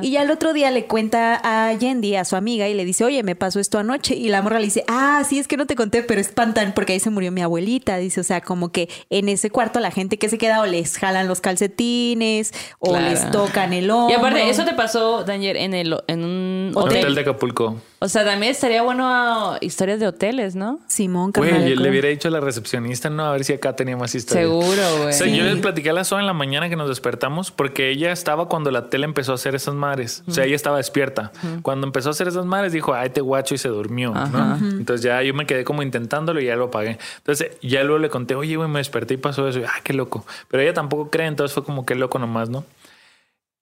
Y 0.02 0.12
ya 0.12 0.22
el 0.22 0.30
otro 0.30 0.54
día 0.54 0.70
le 0.70 0.86
cuenta 0.86 1.42
a 1.44 1.74
Yendi, 1.74 2.16
a 2.16 2.26
su 2.26 2.36
amiga, 2.36 2.70
y 2.70 2.76
le 2.76 2.86
dice, 2.86 3.04
oye, 3.04 3.24
me 3.24 3.36
pasó 3.36 3.60
esto 3.60 3.80
anoche. 3.80 4.14
Y 4.14 4.30
la 4.30 4.44
morra 4.44 4.60
le 4.60 4.66
dice, 4.66 4.84
ah, 4.88 5.24
sí, 5.28 5.40
es 5.40 5.48
que 5.48 5.58
no 5.58 5.66
te 5.66 5.76
conté, 5.76 6.04
pero 6.04 6.22
espantan 6.22 6.74
porque 6.76 6.94
ahí 6.94 7.00
se 7.00 7.10
murió 7.10 7.32
mi 7.32 7.42
abuelita. 7.42 7.98
Dice, 7.98 8.22
o 8.22 8.24
sea, 8.24 8.42
como 8.42 8.72
que 8.72 8.88
en 9.10 9.28
ese 9.28 9.50
cuarto 9.50 9.80
la 9.80 9.90
gente 9.90 10.18
que 10.20 10.30
se 10.30 10.38
queda 10.38 10.62
o 10.62 10.68
les 10.68 10.98
jalan 11.00 11.28
los 11.28 11.42
calcetines 11.42 12.54
o 12.80 12.90
Claro. 12.92 13.10
les 13.10 13.32
tocan 13.32 13.74
el 13.74 13.90
hombro. 13.90 14.16
Y 14.16 14.20
aparte, 14.20 14.48
eso 14.48 14.64
te 14.64 14.74
pasó, 14.76 15.24
Daniel, 15.24 15.58
en, 15.58 15.74
el, 15.74 15.98
en 16.06 16.24
un 16.24 16.72
hotel. 16.76 17.00
Hotel 17.00 17.16
de 17.16 17.22
Acapulco. 17.22 17.78
O 17.98 18.08
sea, 18.10 18.24
también 18.26 18.52
estaría 18.52 18.84
bueno 18.84 19.56
historias 19.62 20.00
de 20.00 20.08
hoteles, 20.08 20.56
¿no? 20.56 20.80
Simón, 20.88 21.32
carnal. 21.32 21.63
Yo 21.70 21.76
le 21.76 21.90
hubiera 21.90 22.10
dicho 22.10 22.28
a 22.28 22.32
la 22.32 22.40
recepcionista, 22.40 23.10
no, 23.10 23.26
a 23.26 23.32
ver 23.32 23.44
si 23.44 23.54
acá 23.54 23.76
tenía 23.76 23.98
más 23.98 24.14
historias. 24.16 24.46
Seguro, 24.48 24.98
güey. 24.98 25.10
O 25.10 25.12
sea, 25.14 25.28
Sí. 25.28 25.36
yo 25.36 25.44
les 25.44 25.58
platiqué 25.58 25.90
a 25.90 25.94
la 25.94 26.04
Zoe 26.04 26.20
en 26.20 26.26
la 26.28 26.34
mañana 26.34 26.70
que 26.70 26.76
nos 26.76 26.90
despertamos 26.90 27.52
porque 27.52 27.90
ella 27.90 28.12
estaba 28.12 28.48
cuando 28.48 28.72
la 28.72 28.90
tele 28.90 29.06
empezó 29.06 29.32
a 29.32 29.36
hacer 29.36 29.56
esas 29.56 29.74
madres. 29.76 30.24
O 30.28 30.32
sea, 30.32 30.46
ella 30.46 30.56
estaba 30.56 30.78
despierta. 30.78 31.32
Cuando 31.62 31.88
empezó 31.88 32.10
a 32.10 32.12
hacer 32.12 32.28
esas 32.28 32.46
madres, 32.46 32.74
dijo, 32.74 32.94
ay, 32.94 33.10
te 33.10 33.22
guacho 33.22 33.56
y 33.56 33.58
se 33.58 33.70
durmió. 33.70 34.14
Entonces 34.62 35.04
ya 35.04 35.22
yo 35.24 35.34
me 35.34 35.46
quedé 35.46 35.64
como 35.64 35.82
intentándolo 35.84 36.40
y 36.42 36.46
ya 36.46 36.56
lo 36.56 36.66
apagué. 36.66 36.98
Entonces 37.18 37.52
ya 37.62 37.84
luego 37.84 38.00
le 38.00 38.10
conté, 38.10 38.36
oye, 38.36 38.56
güey, 38.56 38.70
me 38.70 38.80
desperté 38.80 39.16
y 39.16 39.18
pasó 39.18 39.48
eso. 39.48 39.60
Y, 39.60 39.64
ah, 39.64 39.72
qué 39.84 39.94
loco. 39.94 40.26
Pero 40.50 40.64
ella 40.64 40.74
tampoco 40.74 41.10
cree, 41.10 41.28
entonces 41.28 41.54
fue 41.54 41.64
como 41.64 41.86
que 41.86 41.96
loco 41.96 42.20
nomás, 42.20 42.50
¿no? 42.50 42.66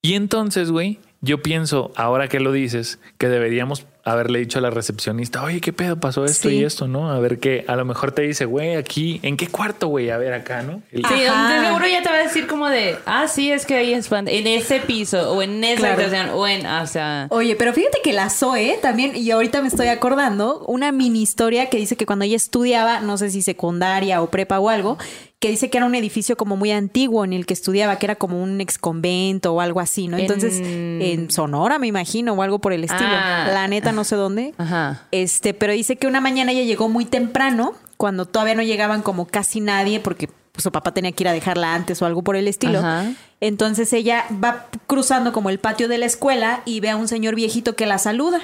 Y 0.02 0.16
entonces, 0.16 0.72
güey, 0.72 1.00
yo 1.22 1.42
pienso, 1.44 1.92
ahora 1.96 2.28
que 2.28 2.40
lo 2.40 2.52
dices, 2.52 3.00
que 3.18 3.30
deberíamos 3.30 3.86
haberle 4.04 4.40
dicho 4.40 4.58
a 4.58 4.62
la 4.64 4.72
recepcionista, 4.72 5.44
oye, 5.44 5.62
¿qué 5.62 5.72
pedo 5.72 6.00
pasó 6.00 6.26
esto 6.26 6.50
Sí. 6.50 6.56
y 6.56 6.64
esto, 6.64 6.88
no? 6.88 7.12
A 7.12 7.20
ver 7.20 7.38
qué, 7.40 7.64
a 7.68 7.76
lo 7.76 7.86
mejor 7.86 8.12
te 8.14 8.24
dice, 8.24 8.46
güey, 8.46 8.76
aquí, 8.76 9.20
¿en 9.22 9.38
qué 9.38 9.46
cuarto, 9.46 9.90
güey? 9.90 10.10
A 10.10 10.18
ver 10.18 10.34
acá, 10.34 10.64
¿no? 10.64 10.82
El- 10.92 11.06
Sí, 11.06 11.26
Ajá. 11.26 11.60
de 11.62 11.68
seguro 11.68 11.86
ya 11.88 12.02
te 12.02 12.10
va 12.10 12.16
a 12.16 12.24
decir 12.24 12.48
como 12.48 12.68
de, 12.68 12.98
ah, 13.06 13.28
sí, 13.28 13.52
es 13.52 13.68
que 13.68 13.76
ahí 13.76 13.94
es 13.94 14.12
en 14.12 14.48
ese 14.48 14.80
piso 14.80 15.32
o 15.34 15.44
en 15.44 15.64
esa 15.64 15.78
Claro. 15.82 15.94
habitación 16.02 16.30
o 16.34 16.48
en, 16.48 16.66
o 16.66 16.88
sea, 16.88 17.28
Oye, 17.30 17.56
pero 17.56 17.74
fíjate 17.74 18.00
que 18.04 18.14
la 18.14 18.32
Zoe 18.32 18.80
también, 18.82 19.16
y 19.16 19.30
ahorita 19.30 19.62
me 19.62 19.68
estoy 19.68 19.88
acordando, 19.90 20.66
una 20.68 20.92
mini 20.92 21.22
historia 21.22 21.70
que 21.70 21.78
dice 21.78 21.96
que 21.96 22.08
cuando 22.08 22.26
ella 22.26 22.38
estudiaba, 22.38 23.02
no 23.02 23.20
sé 23.20 23.30
si 23.30 23.44
secundaria 23.44 24.24
o 24.24 24.32
prepa 24.32 24.60
o 24.60 24.70
algo, 24.70 24.98
que 25.42 25.50
dice 25.50 25.70
que 25.70 25.78
era 25.80 25.86
un 25.88 25.96
edificio 25.96 26.38
como 26.38 26.56
muy 26.56 26.72
antiguo 26.72 27.26
en 27.26 27.34
el 27.34 27.46
que 27.46 27.54
estudiaba, 27.54 27.98
que 27.98 28.06
era 28.06 28.16
como 28.16 28.42
un 28.42 28.62
ex 28.62 28.78
convento 28.78 29.54
o 29.54 29.60
algo 29.60 29.80
así, 29.82 30.08
¿no? 30.08 30.18
Entonces, 30.18 30.60
En- 30.60 31.02
en 31.02 31.32
Sonora, 31.32 31.80
me 31.80 31.88
imagino, 31.88 32.34
o 32.34 32.42
algo 32.44 32.60
por 32.60 32.72
el 32.72 32.84
estilo. 32.86 33.10
Ah. 33.12 33.50
La 33.52 33.68
neta, 33.68 33.92
no 33.92 34.04
sé 34.06 34.16
dónde. 34.16 34.54
ajá. 34.58 35.04
Este, 35.12 35.54
pero 35.54 35.74
dice 35.74 35.96
que 35.98 36.08
una 36.08 36.22
mañana 36.22 36.52
ella 36.54 36.62
llegó 36.64 36.88
muy 36.88 37.06
temprano, 37.06 37.74
cuando 37.98 38.26
todavía 38.26 38.56
no 38.56 38.62
llegaban 38.64 39.02
como 39.02 39.26
casi 39.28 39.60
nadie, 39.62 40.00
porque 40.00 40.28
pues, 40.52 40.64
su 40.64 40.72
papá 40.72 40.94
tenía 40.94 41.12
que 41.12 41.24
ir 41.24 41.28
a 41.28 41.34
dejarla 41.34 41.74
antes 41.74 42.02
o 42.02 42.06
algo 42.06 42.22
por 42.24 42.36
el 42.36 42.48
estilo. 42.48 42.80
Ajá. 42.80 43.12
Entonces 43.40 43.92
ella 43.94 44.26
va 44.44 44.68
cruzando 44.86 45.34
como 45.34 45.50
el 45.50 45.58
patio 45.60 45.88
de 45.88 45.98
la 45.98 46.06
escuela 46.06 46.62
y 46.66 46.80
ve 46.82 46.92
a 46.92 46.96
un 46.98 47.08
señor 47.08 47.34
viejito 47.36 47.76
que 47.76 47.88
la 47.88 47.98
saluda. 47.98 48.42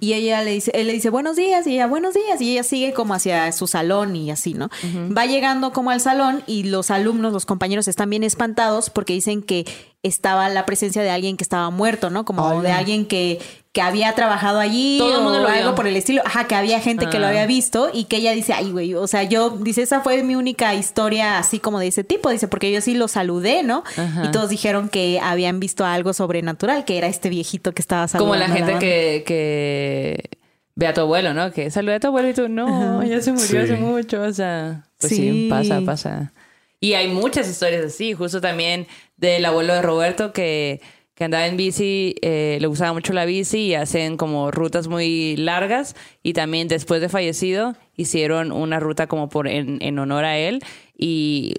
Y 0.00 0.14
ella 0.14 0.42
le 0.42 0.52
dice, 0.52 0.70
él 0.74 0.86
le 0.86 0.94
dice 0.94 1.10
buenos 1.10 1.36
días 1.36 1.66
y 1.66 1.74
ella 1.74 1.86
buenos 1.86 2.14
días 2.14 2.40
y 2.40 2.52
ella 2.52 2.62
sigue 2.62 2.92
como 2.92 3.14
hacia 3.14 3.50
su 3.52 3.66
salón 3.66 4.16
y 4.16 4.30
así, 4.30 4.54
¿no? 4.54 4.70
Va 5.16 5.26
llegando 5.26 5.72
como 5.72 5.90
al 5.90 6.00
salón 6.00 6.42
y 6.46 6.64
los 6.64 6.90
alumnos, 6.90 7.32
los 7.32 7.46
compañeros 7.46 7.88
están 7.88 8.10
bien 8.10 8.24
espantados 8.24 8.90
porque 8.90 9.12
dicen 9.12 9.42
que 9.42 9.66
estaba 10.02 10.48
la 10.48 10.66
presencia 10.66 11.02
de 11.02 11.10
alguien 11.10 11.36
que 11.36 11.42
estaba 11.44 11.70
muerto, 11.70 12.10
¿no? 12.10 12.24
Como 12.24 12.62
de 12.62 12.70
alguien 12.70 13.06
que, 13.06 13.40
que 13.72 13.80
había 13.82 14.12
trabajado 14.14 14.60
allí 14.60 14.98
Todo 14.98 15.16
el 15.18 15.22
mundo 15.24 15.40
lo 15.40 15.48
algo 15.48 15.62
vio. 15.70 15.74
por 15.74 15.86
el 15.88 15.96
estilo. 15.96 16.22
Ajá, 16.24 16.46
que 16.46 16.54
había 16.54 16.78
gente 16.80 17.08
que 17.08 17.18
lo 17.18 17.26
Ah. 17.26 17.30
había 17.30 17.46
visto 17.46 17.90
y 17.92 18.04
que 18.04 18.16
ella 18.18 18.32
dice, 18.32 18.52
ay, 18.52 18.70
güey, 18.70 18.94
o 18.94 19.06
sea, 19.08 19.24
yo, 19.24 19.50
dice, 19.50 19.82
esa 19.82 20.00
fue 20.02 20.22
mi 20.22 20.36
única 20.36 20.74
historia 20.74 21.38
así 21.38 21.58
como 21.58 21.80
de 21.80 21.88
ese 21.88 22.04
tipo, 22.04 22.30
dice, 22.30 22.46
porque 22.46 22.70
yo 22.70 22.80
sí 22.80 22.94
lo 22.94 23.08
saludé, 23.08 23.64
¿no? 23.64 23.82
Ajá. 23.96 24.24
Y 24.26 24.30
todos 24.30 24.48
dijeron 24.48 24.88
que 24.88 25.18
habían 25.20 25.58
visto 25.58 25.84
algo 25.84 26.12
sobrenatural, 26.12 26.84
que 26.84 26.98
era 26.98 27.08
este 27.08 27.28
viejito 27.28 27.72
que 27.72 27.82
estaba 27.82 28.06
saludando. 28.06 28.34
Como 28.44 28.48
la 28.48 28.54
gente 28.54 28.78
que, 28.78 29.24
que 29.26 30.30
ve 30.76 30.86
a 30.86 30.94
tu 30.94 31.00
abuelo, 31.00 31.34
¿no? 31.34 31.50
Que 31.52 31.70
saluda 31.70 31.96
a 31.96 32.00
tu 32.00 32.06
abuelo 32.08 32.28
y 32.30 32.34
tú, 32.34 32.48
no, 32.48 33.02
ya 33.02 33.20
se 33.20 33.32
murió 33.32 33.46
Sí. 33.48 33.56
hace 33.56 33.76
mucho, 33.76 34.22
o 34.22 34.32
sea, 34.32 34.84
pues 35.00 35.10
sí. 35.10 35.16
Sí. 35.16 35.46
pasa, 35.50 35.80
pasa. 35.84 36.32
Y 36.78 36.92
hay 36.92 37.08
muchas 37.08 37.48
historias 37.48 37.86
así, 37.86 38.12
justo 38.12 38.40
también 38.40 38.86
del 39.16 39.44
abuelo 39.44 39.74
de 39.74 39.82
Roberto 39.82 40.32
que, 40.32 40.80
que 41.14 41.24
andaba 41.24 41.46
en 41.46 41.56
bici, 41.56 42.14
eh, 42.20 42.58
le 42.60 42.66
gustaba 42.66 42.92
mucho 42.92 43.12
la 43.12 43.24
bici 43.24 43.58
y 43.58 43.74
hacen 43.74 44.16
como 44.16 44.50
rutas 44.50 44.86
muy 44.86 45.36
largas 45.36 45.96
y 46.22 46.34
también 46.34 46.68
después 46.68 47.00
de 47.00 47.08
fallecido 47.08 47.74
hicieron 47.96 48.52
una 48.52 48.80
ruta 48.80 49.06
como 49.06 49.28
por 49.28 49.48
en, 49.48 49.78
en 49.80 49.98
honor 49.98 50.24
a 50.24 50.36
él 50.36 50.62
y 50.98 51.54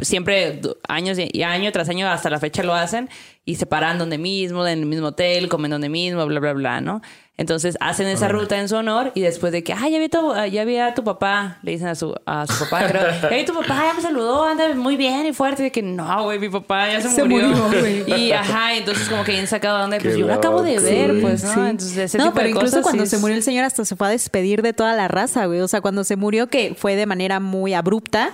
siempre 0.00 0.60
años 0.88 1.18
y 1.18 1.42
año 1.42 1.72
tras 1.72 1.88
año 1.88 2.08
hasta 2.08 2.30
la 2.30 2.40
fecha 2.40 2.62
lo 2.62 2.74
hacen 2.74 3.08
y 3.44 3.56
se 3.56 3.66
paran 3.66 3.98
donde 3.98 4.18
mismo, 4.18 4.66
en 4.66 4.80
el 4.80 4.86
mismo 4.86 5.08
hotel, 5.08 5.48
comen 5.48 5.70
donde 5.70 5.88
mismo, 5.88 6.24
bla, 6.26 6.38
bla, 6.40 6.52
bla, 6.52 6.80
¿no? 6.80 7.02
Entonces 7.38 7.76
hacen 7.80 8.06
esa 8.06 8.28
ruta 8.28 8.58
en 8.60 8.68
su 8.68 8.76
honor 8.76 9.10
y 9.14 9.22
después 9.22 9.52
de 9.52 9.64
que, 9.64 9.72
ah, 9.72 9.88
ya 9.88 9.98
vi, 9.98 10.04
a 10.04 10.08
tu, 10.10 10.32
ya 10.52 10.64
vi 10.64 10.76
a 10.76 10.94
tu 10.94 11.02
papá, 11.02 11.58
le 11.62 11.72
dicen 11.72 11.88
a 11.88 11.94
su, 11.96 12.14
a 12.26 12.46
su 12.46 12.64
papá, 12.64 12.86
creo, 12.86 13.02
ya 13.22 13.28
vi 13.30 13.44
tu 13.44 13.54
papá, 13.54 13.82
ya 13.88 13.94
me 13.94 14.02
saludó, 14.02 14.44
anda 14.44 14.72
muy 14.74 14.96
bien 14.96 15.26
y 15.26 15.32
fuerte. 15.32 15.62
Y 15.62 15.64
de 15.64 15.72
que 15.72 15.82
no, 15.82 16.24
güey, 16.24 16.38
mi 16.38 16.50
papá 16.50 16.92
ya 16.92 17.00
se, 17.00 17.08
Se 17.08 17.24
murió. 17.24 17.48
murió, 17.48 17.80
güey. 17.80 18.20
y 18.26 18.32
ajá, 18.32 18.74
entonces 18.76 19.08
como 19.08 19.24
que 19.24 19.32
bien 19.32 19.46
sacado 19.48 19.78
de 19.78 19.84
onda, 19.84 19.98
pues 19.98 20.14
Qué 20.14 20.20
yo 20.20 20.26
lo 20.26 20.34
acabo 20.34 20.62
de 20.62 20.78
ver, 20.78 21.14
Sí, 21.14 21.18
pues, 21.20 21.42
¿no? 21.42 21.54
sí. 21.54 21.60
Entonces 21.60 21.96
ese 21.98 22.18
no, 22.18 22.24
tipo 22.24 22.34
pero 22.34 22.44
de 22.44 22.50
incluso 22.50 22.76
cosas 22.76 22.82
cuando 22.84 23.04
sí 23.06 23.10
se 23.10 23.18
murió 23.18 23.34
el 23.36 23.42
señor 23.42 23.64
hasta 23.64 23.84
se 23.84 23.96
fue 23.96 24.06
a 24.06 24.10
despedir 24.10 24.62
de 24.62 24.74
toda 24.74 24.94
la 24.94 25.08
raza, 25.08 25.46
güey. 25.46 25.60
O 25.60 25.68
sea, 25.68 25.80
cuando 25.80 26.04
se 26.04 26.14
murió, 26.16 26.48
que 26.48 26.76
fue 26.78 26.94
de 26.96 27.06
manera 27.06 27.40
muy 27.40 27.72
abrupta, 27.74 28.30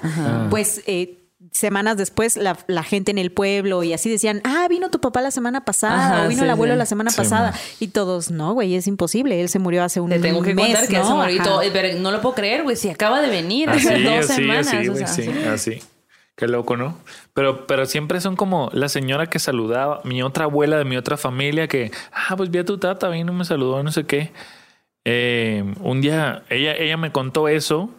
pues 0.50 0.82
eh, 0.86 1.17
semanas 1.58 1.96
después 1.96 2.36
la, 2.36 2.56
la 2.66 2.82
gente 2.82 3.10
en 3.10 3.18
el 3.18 3.30
pueblo 3.32 3.82
y 3.82 3.92
así 3.92 4.08
decían, 4.10 4.40
ah, 4.44 4.66
vino 4.68 4.90
tu 4.90 5.00
papá 5.00 5.20
la 5.20 5.30
semana 5.30 5.64
pasada 5.64 6.16
Ajá, 6.18 6.24
o 6.24 6.28
vino 6.28 6.40
sí, 6.40 6.44
el 6.44 6.50
abuelo 6.50 6.74
sí. 6.74 6.78
la 6.78 6.86
semana 6.86 7.10
Sí, 7.10 7.16
pasada. 7.16 7.50
man. 7.52 7.60
Y 7.80 7.88
todos, 7.88 8.30
no, 8.30 8.52
güey, 8.54 8.74
es 8.74 8.86
imposible. 8.86 9.40
Él 9.40 9.48
se 9.48 9.58
murió 9.58 9.84
hace 9.84 10.00
un 10.00 10.10
Te 10.10 10.18
tengo 10.18 10.42
que 10.42 10.54
mes, 10.54 10.66
contar 10.66 10.88
que 10.88 10.98
¿no? 10.98 11.06
se 11.06 11.12
murió 11.14 11.30
y 11.36 11.38
Ajá. 11.38 11.48
todo, 11.48 11.62
pero 11.72 11.98
no 11.98 12.10
lo 12.10 12.20
puedo 12.20 12.34
creer, 12.34 12.62
güey, 12.62 12.76
si 12.76 12.88
acaba 12.88 13.20
de 13.20 13.28
venir 13.28 13.68
hace 13.70 14.02
dos 14.02 14.30
así, 14.30 14.34
semanas. 14.34 14.66
así, 14.68 14.88
o 14.88 14.92
güey, 14.92 15.06
sea, 15.06 15.14
sí, 15.14 15.22
sí. 15.22 15.44
así. 15.48 15.82
Qué 16.36 16.46
loco, 16.46 16.76
¿no? 16.76 16.96
Pero, 17.34 17.66
pero 17.66 17.84
siempre 17.84 18.20
son 18.20 18.36
como 18.36 18.70
la 18.72 18.88
señora 18.88 19.26
que 19.26 19.40
saludaba, 19.40 20.00
mi 20.04 20.22
otra 20.22 20.44
abuela 20.44 20.78
de 20.78 20.84
mi 20.84 20.96
otra 20.96 21.16
familia 21.16 21.66
que, 21.66 21.90
ah, 22.12 22.36
pues 22.36 22.50
vi 22.50 22.60
a 22.60 22.64
tu 22.64 22.78
tata, 22.78 23.08
vino, 23.08 23.32
me 23.32 23.44
saludó, 23.44 23.82
no 23.82 23.90
sé 23.90 24.04
qué. 24.04 24.30
Eh, 25.04 25.64
un 25.80 26.00
día 26.00 26.42
ella, 26.50 26.74
ella 26.76 26.96
me 26.96 27.10
contó 27.12 27.48
eso 27.48 27.90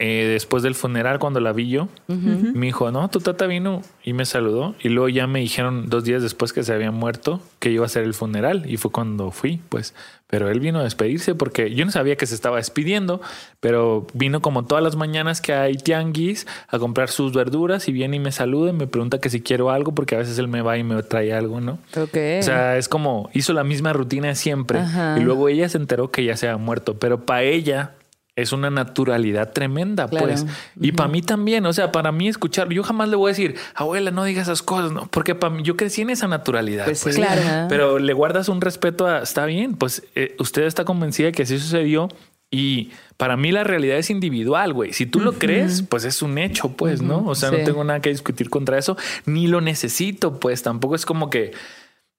eh, 0.00 0.28
después 0.30 0.62
del 0.62 0.76
funeral 0.76 1.18
cuando 1.18 1.40
la 1.40 1.52
vi 1.52 1.68
yo. 1.68 1.88
Me 2.06 2.66
dijo, 2.66 2.92
no, 2.92 3.08
tu 3.10 3.18
tata 3.20 3.46
vino 3.46 3.82
y 4.04 4.12
me 4.12 4.24
saludó. 4.26 4.76
Y 4.80 4.90
luego 4.90 5.08
ya 5.08 5.26
me 5.26 5.40
dijeron 5.40 5.88
dos 5.88 6.04
días 6.04 6.22
después 6.22 6.52
que 6.52 6.62
se 6.62 6.72
había 6.72 6.92
muerto 6.92 7.40
que 7.58 7.70
iba 7.70 7.84
a 7.84 7.86
hacer 7.86 8.04
el 8.04 8.14
funeral. 8.14 8.64
Y 8.68 8.76
fue 8.76 8.92
cuando 8.92 9.32
fui, 9.32 9.60
pues. 9.68 9.94
Pero 10.28 10.50
él 10.50 10.60
vino 10.60 10.78
a 10.78 10.84
despedirse 10.84 11.34
porque 11.34 11.74
yo 11.74 11.84
no 11.84 11.90
sabía 11.90 12.16
que 12.16 12.26
se 12.26 12.34
estaba 12.34 12.58
despidiendo, 12.58 13.20
pero 13.60 14.06
vino 14.12 14.40
como 14.42 14.66
todas 14.66 14.84
las 14.84 14.94
mañanas 14.94 15.40
que 15.40 15.54
hay 15.54 15.76
tianguis 15.76 16.46
a 16.68 16.78
comprar 16.78 17.08
sus 17.08 17.32
verduras 17.32 17.88
y 17.88 17.92
viene 17.92 18.18
y 18.18 18.20
me 18.20 18.30
saluda 18.30 18.70
y 18.70 18.74
me 18.74 18.86
pregunta 18.86 19.20
que 19.20 19.30
si 19.30 19.40
quiero 19.40 19.70
algo 19.70 19.94
porque 19.94 20.16
a 20.16 20.18
veces 20.18 20.38
él 20.38 20.46
me 20.46 20.60
va 20.60 20.76
y 20.76 20.84
me 20.84 21.02
trae 21.02 21.32
algo, 21.32 21.62
¿no? 21.62 21.78
Ok. 21.96 22.18
O 22.40 22.42
sea, 22.42 22.76
es 22.76 22.90
como 22.90 23.30
hizo 23.32 23.54
la 23.54 23.64
misma 23.64 23.94
rutina 23.94 24.34
siempre 24.34 24.80
Ajá. 24.80 25.16
y 25.18 25.22
luego 25.22 25.48
ella 25.48 25.66
se 25.70 25.78
enteró 25.78 26.10
que 26.10 26.22
ya 26.22 26.36
se 26.36 26.46
había 26.46 26.62
muerto, 26.62 26.98
pero 26.98 27.24
para 27.24 27.44
ella 27.44 27.94
es 28.38 28.52
una 28.52 28.70
naturalidad 28.70 29.52
tremenda, 29.52 30.06
Claro. 30.08 30.26
pues. 30.28 30.46
Y 30.80 30.92
para 30.92 31.08
mí 31.08 31.22
también, 31.22 31.66
o 31.66 31.72
sea, 31.72 31.90
para 31.92 32.12
mí 32.12 32.28
escuchar, 32.28 32.68
yo 32.68 32.82
jamás 32.82 33.08
le 33.08 33.16
voy 33.16 33.30
a 33.30 33.32
decir, 33.32 33.56
abuela, 33.74 34.10
no 34.10 34.24
digas 34.24 34.44
esas 34.48 34.62
cosas, 34.62 34.92
no, 34.92 35.08
porque 35.10 35.34
para 35.34 35.52
mí 35.54 35.62
yo 35.62 35.76
crecí 35.76 36.02
en 36.02 36.10
esa 36.10 36.28
naturalidad. 36.28 36.84
Pues 36.84 37.02
pues. 37.02 37.16
Claro. 37.16 37.66
Pero 37.68 37.98
le 37.98 38.12
guardas 38.12 38.48
un 38.48 38.60
respeto 38.60 39.06
a, 39.06 39.18
está 39.22 39.44
bien, 39.46 39.74
pues 39.74 40.04
eh, 40.14 40.36
usted 40.38 40.62
está 40.62 40.84
convencida 40.84 41.26
de 41.26 41.32
que 41.32 41.42
así 41.42 41.58
sucedió 41.58 42.08
y 42.50 42.90
para 43.16 43.36
mí 43.36 43.50
la 43.52 43.64
realidad 43.64 43.98
es 43.98 44.08
individual, 44.08 44.72
güey. 44.72 44.92
Si 44.92 45.04
tú 45.04 45.20
lo 45.20 45.32
crees, 45.32 45.82
pues 45.82 46.04
es 46.04 46.22
un 46.22 46.38
hecho, 46.38 46.70
pues, 46.70 47.02
¿no? 47.02 47.24
O 47.26 47.34
sea, 47.34 47.50
Sí. 47.50 47.56
no 47.58 47.64
tengo 47.64 47.84
nada 47.84 48.00
que 48.00 48.10
discutir 48.10 48.48
contra 48.48 48.78
eso, 48.78 48.96
ni 49.26 49.48
lo 49.48 49.60
necesito, 49.60 50.38
pues 50.40 50.62
tampoco 50.62 50.94
es 50.94 51.04
como 51.04 51.28
que 51.28 51.52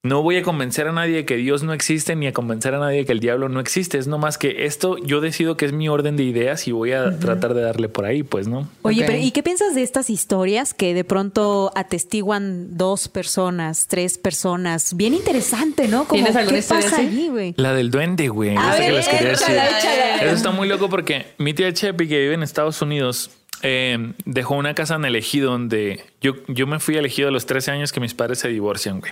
no 0.01 0.23
voy 0.23 0.37
a 0.37 0.43
convencer 0.43 0.87
a 0.87 0.93
nadie 0.93 1.17
de 1.17 1.25
que 1.25 1.35
Dios 1.35 1.61
no 1.63 1.73
existe, 1.73 2.15
ni 2.15 2.25
a 2.25 2.31
convencer 2.31 2.73
a 2.73 2.79
nadie 2.79 2.99
de 2.99 3.05
que 3.05 3.11
el 3.11 3.19
diablo 3.19 3.49
no 3.49 3.59
existe. 3.59 3.97
Es 3.97 4.07
nomás 4.07 4.37
que 4.37 4.65
esto 4.65 4.97
yo 4.97 5.19
decido 5.19 5.57
que 5.57 5.65
es 5.65 5.73
mi 5.73 5.89
orden 5.89 6.15
de 6.15 6.23
ideas 6.23 6.69
y 6.69 6.71
voy 6.71 6.93
a 6.93 7.19
tratar 7.19 7.53
de 7.53 7.61
darle 7.61 7.89
por 7.89 8.05
ahí, 8.05 8.23
pues, 8.23 8.47
¿no? 8.47 8.69
Oye, 8.83 9.03
pero 9.05 9.17
¿y 9.17 9.31
qué 9.31 9.43
piensas 9.43 9.75
de 9.75 9.83
estas 9.83 10.09
historias 10.09 10.73
que 10.73 10.93
de 10.93 11.03
pronto 11.03 11.73
atestiguan 11.75 12.77
dos 12.77 13.09
personas, 13.09 13.87
tres 13.87 14.17
personas? 14.17 14.95
Bien 14.95 15.13
interesante, 15.13 15.89
¿no? 15.89 16.05
Como, 16.05 16.23
¿Tienes 16.23 16.35
alguna 16.37 16.59
¿Qué 16.59 16.65
pasa 16.65 16.95
así? 16.95 17.05
allí, 17.05 17.27
güey? 17.27 17.53
La 17.57 17.73
del 17.73 17.91
duende, 17.91 18.29
güey. 18.29 18.55
Eso 18.55 20.33
está 20.33 20.51
muy 20.51 20.69
loco 20.69 20.89
porque 20.89 21.25
mi 21.37 21.53
tía 21.53 21.73
Chepi, 21.73 22.07
que 22.07 22.19
vive 22.21 22.35
en 22.35 22.43
Estados 22.43 22.81
Unidos, 22.81 23.31
eh, 23.61 24.13
dejó 24.25 24.55
una 24.55 24.73
casa 24.73 24.95
en 24.95 25.05
el 25.05 25.15
ejido 25.15 25.51
donde 25.51 26.03
yo, 26.21 26.33
yo 26.47 26.67
me 26.67 26.79
fui 26.79 26.95
elegido 26.97 27.27
a 27.29 27.31
los 27.31 27.45
13 27.45 27.71
años 27.71 27.91
que 27.91 27.99
mis 27.99 28.13
padres 28.13 28.39
se 28.39 28.47
divorcian, 28.49 28.99
güey. 28.99 29.11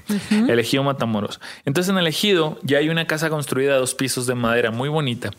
Elegido 0.49 0.83
Matamoros. 0.83 1.39
Entonces 1.65 1.89
en 1.91 1.97
el 1.97 2.07
ejido 2.07 2.59
ya 2.63 2.77
hay 2.79 2.89
una 2.89 3.05
casa 3.07 3.29
construida 3.29 3.73
de 3.73 3.79
dos 3.79 3.95
pisos 3.95 4.27
de 4.27 4.35
madera 4.35 4.71
muy 4.71 4.89
bonita. 4.89 5.31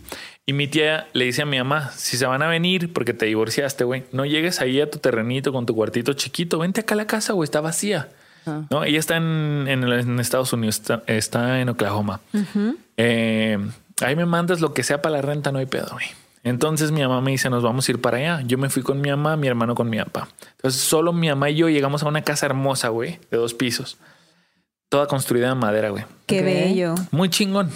Y 0.47 0.53
mi 0.55 0.67
tía 0.67 1.09
le 1.13 1.27
dice 1.27 1.43
a 1.43 1.47
mi 1.47 1.59
mamá, 1.59 1.91
si 1.95 2.17
se 2.17 2.25
van 2.27 2.43
a 2.43 2.49
venir 2.49 2.93
porque 2.93 3.13
te 3.13 3.27
divorciaste, 3.27 3.85
güey, 3.85 4.05
no 4.13 4.25
llegues 4.25 4.61
ahí 4.61 4.81
a 4.81 4.91
tu 4.91 4.99
terrenito 4.99 5.53
con 5.53 5.67
tu 5.67 5.75
cuartito 5.75 6.15
chiquito, 6.15 6.59
vente 6.59 6.81
acá 6.81 6.95
a 6.95 6.97
la 6.97 7.07
casa, 7.07 7.35
güey, 7.35 7.45
está 7.45 7.61
vacía. 7.61 8.09
No, 8.71 8.83
ella 8.85 8.99
está 8.99 9.17
en, 9.17 9.67
en 9.69 9.85
el- 9.85 9.93
en 10.01 10.21
Estados 10.21 10.53
Unidos, 10.55 10.77
está, 10.77 11.03
está 11.07 11.61
en 11.61 11.69
Oklahoma. 11.69 12.21
Eh, 12.97 13.59
ahí 14.01 14.17
me 14.17 14.25
mandas 14.27 14.61
lo 14.61 14.73
que 14.75 14.83
sea 14.83 15.03
para 15.03 15.17
la 15.17 15.23
renta, 15.23 15.53
no 15.53 15.59
hay 15.59 15.67
pedo, 15.67 15.89
güey. 15.93 16.07
Entonces 16.49 16.91
mi 16.91 17.01
mamá 17.01 17.21
me 17.21 17.31
dice, 17.31 17.51
nos 17.51 17.63
vamos 17.63 17.89
a 17.89 17.93
ir 17.93 18.01
para 18.01 18.19
allá. 18.19 18.43
Yo 18.47 18.59
me 18.59 18.71
fui 18.71 18.83
con 18.83 19.01
mi 19.01 19.11
mamá, 19.11 19.37
mi 19.37 19.47
hermano 19.47 19.75
con 19.75 19.89
mi 19.89 19.99
papá. 19.99 20.29
Entonces 20.57 20.81
solo 20.81 21.13
mi 21.13 21.29
mamá 21.29 21.51
y 21.51 21.57
yo 21.57 21.69
llegamos 21.69 22.03
a 22.03 22.09
una 22.09 22.23
casa 22.23 22.47
hermosa, 22.47 22.89
güey, 22.89 23.19
de 23.31 23.37
dos 23.37 23.55
pisos. 23.55 23.99
Toda 24.89 25.07
construida 25.07 25.49
de 25.49 25.55
madera, 25.55 25.91
güey. 25.91 26.05
Qué 26.27 26.43
bello. 26.43 26.95
Muy 27.11 27.29
chingón. 27.29 27.71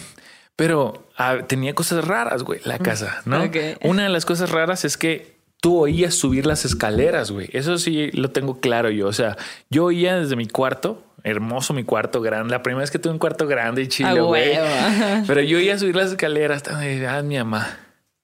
Pero 0.56 1.08
ah, 1.16 1.38
tenía 1.46 1.74
cosas 1.74 2.06
raras, 2.06 2.42
güey, 2.42 2.60
la 2.64 2.78
casa, 2.78 3.22
¿no? 3.24 3.50
Una 3.82 4.04
de 4.04 4.08
las 4.08 4.24
cosas 4.24 4.50
raras 4.50 4.84
es 4.84 4.96
que 4.96 5.36
tú 5.60 5.78
oías 5.78 6.14
subir 6.14 6.44
las 6.44 6.64
escaleras, 6.64 7.30
güey. 7.30 7.48
Eso 7.52 7.78
sí 7.78 8.10
lo 8.12 8.30
tengo 8.30 8.60
claro 8.60 8.90
yo. 8.90 9.06
O 9.06 9.12
sea, 9.12 9.36
yo 9.70 9.84
oía 9.84 10.16
desde 10.16 10.36
mi 10.36 10.46
cuarto, 10.46 11.04
hermoso 11.24 11.72
mi 11.72 11.84
cuarto 11.84 12.20
grande. 12.20 12.50
La 12.50 12.62
primera 12.62 12.80
vez 12.80 12.90
que 12.90 12.98
tuve 12.98 13.12
un 13.12 13.18
cuarto 13.18 13.46
grande 13.46 13.82
y 13.82 13.88
chilo, 13.88 14.26
güey. 14.26 14.58
Pero 15.26 15.40
yo 15.40 15.58
oía 15.58 15.78
subir 15.78 15.96
las 15.96 16.10
escaleras, 16.10 16.64
ah, 16.68 17.22
mi 17.22 17.38
mamá. 17.38 17.78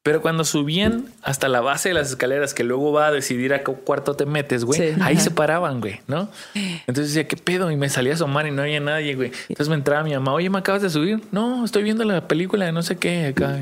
Pero 0.09 0.23
cuando 0.23 0.43
subían 0.45 1.05
hasta 1.23 1.49
la 1.49 1.61
base 1.61 1.91
de 1.91 1.95
las 1.95 2.09
escaleras, 2.09 2.55
que 2.55 2.65
luego 2.65 2.93
va 2.93 3.09
a 3.09 3.13
decidir 3.13 3.53
a 3.53 3.63
qué 3.63 3.71
cuarto 3.73 4.15
te 4.15 4.25
metes, 4.25 4.65
güey, 4.65 4.81
Sí. 4.95 5.01
ahí 5.03 5.17
Ajá. 5.17 5.21
se 5.25 5.31
paraban, 5.31 5.83
güey, 5.83 6.01
¿no? 6.07 6.31
Entonces 6.55 7.13
decía, 7.13 7.29
¿qué 7.29 7.37
pedo? 7.37 7.71
Y 7.71 7.77
me 7.77 7.91
salía 7.91 8.13
a 8.13 8.15
asomar 8.15 8.47
y 8.47 8.51
no 8.51 8.63
había 8.63 8.81
nadie, 8.81 9.15
güey. 9.17 9.33
Entonces 9.51 9.69
me 9.69 9.75
entraba 9.75 10.05
mi 10.05 10.15
mamá, 10.15 10.33
oye, 10.33 10.49
¿me 10.49 10.57
acabas 10.61 10.81
de 10.81 10.89
subir? 10.89 11.21
No, 11.31 11.63
estoy 11.63 11.83
viendo 11.83 12.05
la 12.05 12.27
película 12.27 12.65
de 12.65 12.73
no 12.73 12.83
sé 12.83 12.97
qué 12.97 13.27
acá. 13.27 13.59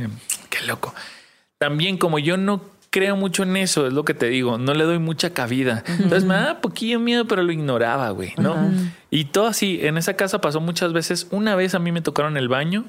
Qué 0.49 0.65
loco. 0.69 0.95
También 1.59 1.99
como 1.99 2.21
yo 2.21 2.37
no 2.37 2.61
creo 2.91 3.17
mucho 3.17 3.43
en 3.43 3.57
eso, 3.57 3.89
es 3.89 3.93
lo 3.93 4.05
que 4.05 4.15
te 4.15 4.27
digo, 4.29 4.57
no 4.57 4.73
le 4.73 4.85
doy 4.85 5.01
mucha 5.01 5.31
cabida. 5.31 5.83
Entonces 5.89 6.23
me 6.25 6.35
daba 6.35 6.61
poquillo 6.61 7.01
miedo, 7.01 7.25
pero 7.27 7.43
lo 7.43 7.51
ignoraba, 7.51 8.09
güey, 8.11 8.35
¿no? 8.39 8.57
Y 9.11 9.25
todo 9.25 9.49
así, 9.49 9.81
en 9.83 9.99
esa 9.99 10.15
casa 10.15 10.41
pasó 10.41 10.61
muchas 10.61 10.93
veces. 10.93 11.27
Una 11.33 11.57
vez 11.57 11.75
a 11.75 11.81
mí 11.81 11.91
me 11.91 12.03
tocaron 12.03 12.37
el 12.37 12.47
baño 12.49 12.85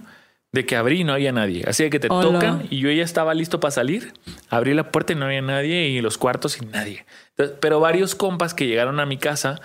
de 0.52 0.66
que 0.66 0.76
abrí 0.76 1.02
y 1.02 1.04
no 1.04 1.14
había 1.14 1.32
nadie. 1.32 1.64
Así 1.68 1.84
de 1.84 1.90
que 1.90 2.00
te 2.00 2.08
Hola. 2.10 2.40
tocan 2.40 2.68
y 2.70 2.80
yo 2.80 2.92
ya 2.92 3.04
estaba 3.04 3.34
listo 3.34 3.60
para 3.60 3.72
salir. 3.72 4.14
Abrí 4.50 4.74
la 4.74 4.92
puerta 4.92 5.14
y 5.14 5.16
no 5.16 5.26
había 5.26 5.42
nadie 5.42 5.88
y 5.88 6.02
los 6.02 6.18
cuartos 6.18 6.54
sin 6.54 6.72
nadie. 6.72 7.06
Entonces, 7.32 7.58
pero 7.60 7.80
varios 7.80 8.16
compas 8.16 8.54
que 8.54 8.68
llegaron 8.68 9.00
a 9.00 9.06
mi 9.06 9.18
casa 9.18 9.60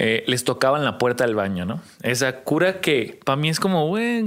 eh, 0.00 0.22
les 0.28 0.44
tocaban 0.44 0.84
la 0.84 0.96
puerta 0.96 1.24
del 1.24 1.34
baño, 1.34 1.64
¿no? 1.64 1.80
Esa 2.02 2.40
cura 2.42 2.80
que 2.80 3.18
para 3.24 3.36
mí 3.36 3.48
es 3.48 3.58
como, 3.58 3.88
güey, 3.88 4.22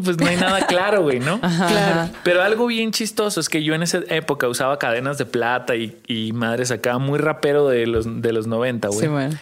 pues 0.00 0.16
no 0.16 0.26
hay 0.28 0.36
nada 0.36 0.64
claro, 0.66 1.02
güey, 1.02 1.18
¿no? 1.18 1.40
Claro. 1.40 2.10
Pero 2.22 2.42
algo 2.42 2.66
bien 2.68 2.92
chistoso 2.92 3.40
es 3.40 3.48
que 3.48 3.64
yo 3.64 3.74
en 3.74 3.82
esa 3.82 4.00
época 4.10 4.46
usaba 4.46 4.78
cadenas 4.78 5.18
de 5.18 5.26
plata 5.26 5.74
y, 5.74 5.96
y 6.06 6.32
madres 6.32 6.70
acá, 6.70 6.98
muy 6.98 7.18
rapero 7.18 7.66
de 7.68 7.88
los, 7.88 8.22
de 8.22 8.32
los 8.32 8.46
90, 8.46 8.88
güey. 8.88 9.00
Sí, 9.00 9.06
bueno. 9.08 9.36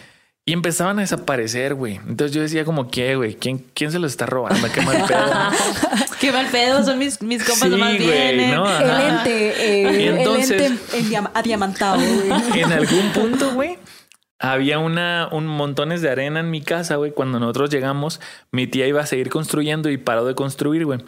Y 0.49 0.53
empezaban 0.53 0.97
a 0.97 1.01
desaparecer, 1.01 1.73
güey. 1.75 1.95
Entonces 2.07 2.31
yo 2.31 2.41
decía 2.41 2.63
como, 2.63 2.89
¿qué, 2.89 3.17
güey? 3.17 3.35
¿Quién, 3.35 3.65
¿Quién 3.73 3.91
se 3.91 3.99
los 3.99 4.11
está 4.11 4.25
robando? 4.25 4.65
Qué 4.73 4.79
mal 4.81 5.03
pedo. 5.05 5.19
Qué 6.21 6.31
mal 6.31 6.45
pedo, 6.47 6.85
son 6.85 6.97
mis, 6.99 7.21
mis 7.21 7.43
compas 7.43 7.63
Sí, 7.63 7.69
nomás 7.69 7.95
güey, 7.97 8.07
vienen. 8.07 8.55
¿no? 8.55 8.65
El 8.79 8.89
Ajá. 8.89 9.09
ente, 9.19 9.81
eh, 9.89 10.01
Y 10.03 10.07
entonces- 10.07 10.51
el 10.51 10.61
ente 10.67 10.97
en 10.99 11.09
diam- 11.09 11.29
adiamantado. 11.33 11.97
güey. 11.99 12.31
en 12.61 12.71
algún 12.71 13.11
punto, 13.11 13.51
güey, 13.55 13.77
había 14.39 14.79
una, 14.79 15.27
un 15.33 15.47
montones 15.47 16.01
de 16.01 16.11
arena 16.11 16.39
en 16.39 16.49
mi 16.49 16.61
casa, 16.61 16.95
güey. 16.95 17.11
Cuando 17.11 17.41
nosotros 17.41 17.69
llegamos, 17.69 18.21
mi 18.49 18.67
tía 18.67 18.87
iba 18.87 19.01
a 19.01 19.05
seguir 19.05 19.29
construyendo 19.29 19.89
y 19.89 19.97
paró 19.97 20.23
de 20.23 20.33
construir, 20.33 20.85
güey. 20.85 20.99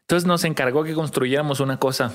Entonces 0.00 0.26
nos 0.26 0.42
encargó 0.44 0.84
que 0.84 0.94
construyéramos 0.94 1.60
una 1.60 1.78
cosa 1.78 2.14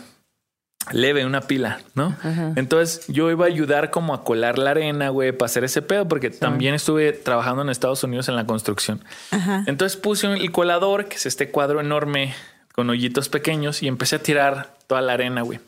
leve, 0.91 1.25
una 1.25 1.41
pila, 1.41 1.79
¿no? 1.95 2.15
Ajá. 2.23 2.53
Entonces 2.55 3.05
yo 3.07 3.29
iba 3.31 3.45
a 3.45 3.47
ayudar 3.47 3.91
como 3.91 4.13
a 4.13 4.23
colar 4.23 4.57
la 4.57 4.71
arena, 4.71 5.09
güey, 5.09 5.31
para 5.31 5.45
hacer 5.47 5.63
ese 5.63 5.81
pedo, 5.81 6.07
porque 6.07 6.29
también 6.29 6.73
estuve 6.73 7.11
trabajando 7.13 7.61
en 7.61 7.69
Estados 7.69 8.03
Unidos 8.03 8.27
en 8.29 8.35
la 8.35 8.45
construcción. 8.45 9.03
Ajá. 9.31 9.63
Entonces 9.67 9.97
puse 9.97 10.27
el 10.27 10.51
colador, 10.51 11.05
que 11.07 11.15
es 11.17 11.25
este 11.25 11.49
cuadro 11.51 11.79
enorme 11.81 12.33
con 12.73 12.89
hoyitos 12.89 13.29
pequeños, 13.29 13.83
y 13.83 13.87
empecé 13.87 14.15
a 14.17 14.19
tirar 14.23 14.73
toda 14.87 15.01
la 15.01 15.13
arena, 15.13 15.41
güey. 15.43 15.59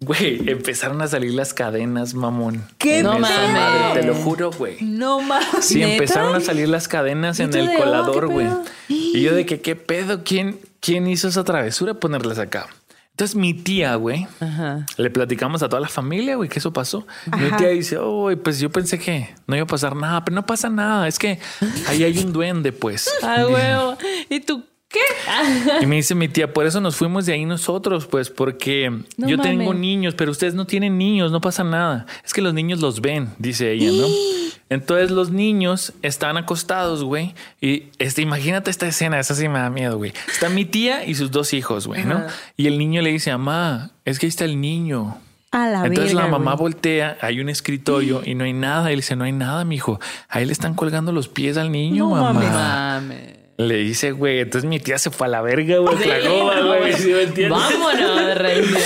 Güey, 0.00 0.48
empezaron 0.50 1.00
a 1.00 1.06
salir 1.06 1.32
las 1.32 1.54
cadenas, 1.54 2.14
mamón. 2.14 2.64
¿Qué 2.78 3.04
No 3.04 3.20
mames. 3.20 3.52
madre, 3.52 4.00
te 4.00 4.06
lo 4.06 4.16
juro, 4.16 4.50
güey. 4.50 4.78
No 4.80 5.20
más. 5.20 5.44
Sí, 5.64 5.80
empezaron 5.80 6.34
a 6.34 6.40
salir 6.40 6.68
las 6.68 6.88
cadenas 6.88 7.38
¿Y 7.38 7.44
en 7.44 7.54
el 7.54 7.76
colador, 7.78 8.26
güey. 8.26 8.48
y 8.88 9.20
yo 9.22 9.32
de 9.32 9.46
que, 9.46 9.60
¿qué 9.60 9.76
pedo? 9.76 10.24
¿Quién, 10.24 10.58
¿Quién 10.80 11.06
hizo 11.06 11.28
esa 11.28 11.44
travesura? 11.44 11.94
Ponerlas 11.94 12.40
acá. 12.40 12.66
Entonces 13.12 13.36
mi 13.36 13.52
tía, 13.52 13.94
güey, 13.96 14.26
Ajá. 14.40 14.86
le 14.96 15.10
platicamos 15.10 15.62
a 15.62 15.68
toda 15.68 15.80
la 15.80 15.88
familia, 15.88 16.36
güey, 16.36 16.48
que 16.48 16.58
eso 16.58 16.72
pasó. 16.72 17.06
Mi 17.38 17.50
tía 17.58 17.68
dice, 17.68 17.98
oh, 17.98 18.30
pues 18.42 18.58
yo 18.58 18.70
pensé 18.70 18.98
que 18.98 19.34
no 19.46 19.54
iba 19.54 19.64
a 19.64 19.66
pasar 19.66 19.94
nada, 19.94 20.24
pero 20.24 20.34
no 20.34 20.46
pasa 20.46 20.70
nada. 20.70 21.06
Es 21.06 21.18
que 21.18 21.38
ahí 21.88 22.04
hay 22.04 22.18
un 22.18 22.32
duende, 22.32 22.72
pues. 22.72 23.10
Ah, 23.22 23.44
huevo. 23.50 23.98
¿Y 24.30 24.40
tú 24.40 24.64
qué? 24.92 25.00
Y 25.82 25.86
me 25.86 25.96
dice 25.96 26.14
mi 26.14 26.28
tía, 26.28 26.52
por 26.52 26.66
eso 26.66 26.80
nos 26.80 26.96
fuimos 26.96 27.26
de 27.26 27.32
ahí 27.32 27.44
nosotros, 27.44 28.06
pues, 28.06 28.30
porque 28.30 28.90
No 29.16 29.28
yo 29.28 29.38
tengo 29.38 29.74
niños, 29.74 30.14
pero 30.14 30.30
ustedes 30.30 30.54
no 30.54 30.66
tienen 30.66 30.98
niños, 30.98 31.32
no 31.32 31.40
pasa 31.40 31.64
nada. 31.64 32.06
Es 32.24 32.32
que 32.32 32.42
los 32.42 32.54
niños 32.54 32.80
los 32.80 33.00
ven, 33.00 33.30
dice 33.38 33.72
ella, 33.72 33.90
¿no? 33.90 34.06
Entonces 34.68 35.10
los 35.10 35.30
niños 35.30 35.92
están 36.02 36.36
acostados, 36.38 37.04
güey. 37.04 37.34
Y 37.60 37.84
este, 37.98 38.22
imagínate 38.22 38.70
esta 38.70 38.86
escena, 38.86 39.18
esa 39.20 39.34
sí 39.34 39.46
me 39.48 39.58
da 39.58 39.68
miedo, 39.68 39.98
güey. 39.98 40.12
Está 40.28 40.48
mi 40.48 40.64
tía 40.64 41.04
y 41.04 41.14
sus 41.14 41.30
dos 41.30 41.52
hijos, 41.52 41.86
güey, 41.86 42.04
¿no? 42.04 42.16
Ajá. 42.16 42.28
Y 42.56 42.68
el 42.68 42.78
niño 42.78 43.02
le 43.02 43.10
dice, 43.12 43.30
mamá, 43.32 43.90
es 44.06 44.18
que 44.18 44.26
ahí 44.26 44.30
está 44.30 44.44
el 44.46 44.60
niño. 44.60 45.18
A 45.50 45.68
la 45.68 45.84
Entonces 45.84 46.14
la 46.14 46.26
mamá 46.26 46.52
güey. 46.52 46.72
voltea, 46.72 47.18
hay 47.20 47.40
un 47.40 47.50
escritorio 47.50 48.22
y 48.26 48.34
no 48.34 48.44
hay 48.44 48.54
nada. 48.54 48.90
Y 48.90 48.94
le 48.94 49.02
dice, 49.02 49.14
no 49.14 49.24
hay 49.24 49.32
nada, 49.32 49.64
mijo. 49.66 50.00
Ahí 50.30 50.46
le 50.46 50.52
están 50.52 50.72
colgando 50.72 51.12
los 51.12 51.28
pies 51.28 51.58
al 51.58 51.70
niño, 51.70 52.08
No 52.08 52.10
mamá. 52.22 52.40
mames. 52.40 53.41
Le 53.58 53.76
dice, 53.76 54.12
güey, 54.12 54.40
entonces 54.40 54.68
mi 54.68 54.80
tía 54.80 54.98
se 54.98 55.10
fue 55.10 55.26
a 55.26 55.30
la 55.30 55.42
verga, 55.42 55.76
güey, 55.78 55.96
Sí, 55.98 56.08
no, 56.24 56.66
güey, 56.78 56.92
¿sí 56.94 57.08
me 57.12 57.22
entiendes? 57.22 57.50
Vámonos, 57.50 58.34
reina. 58.38 58.78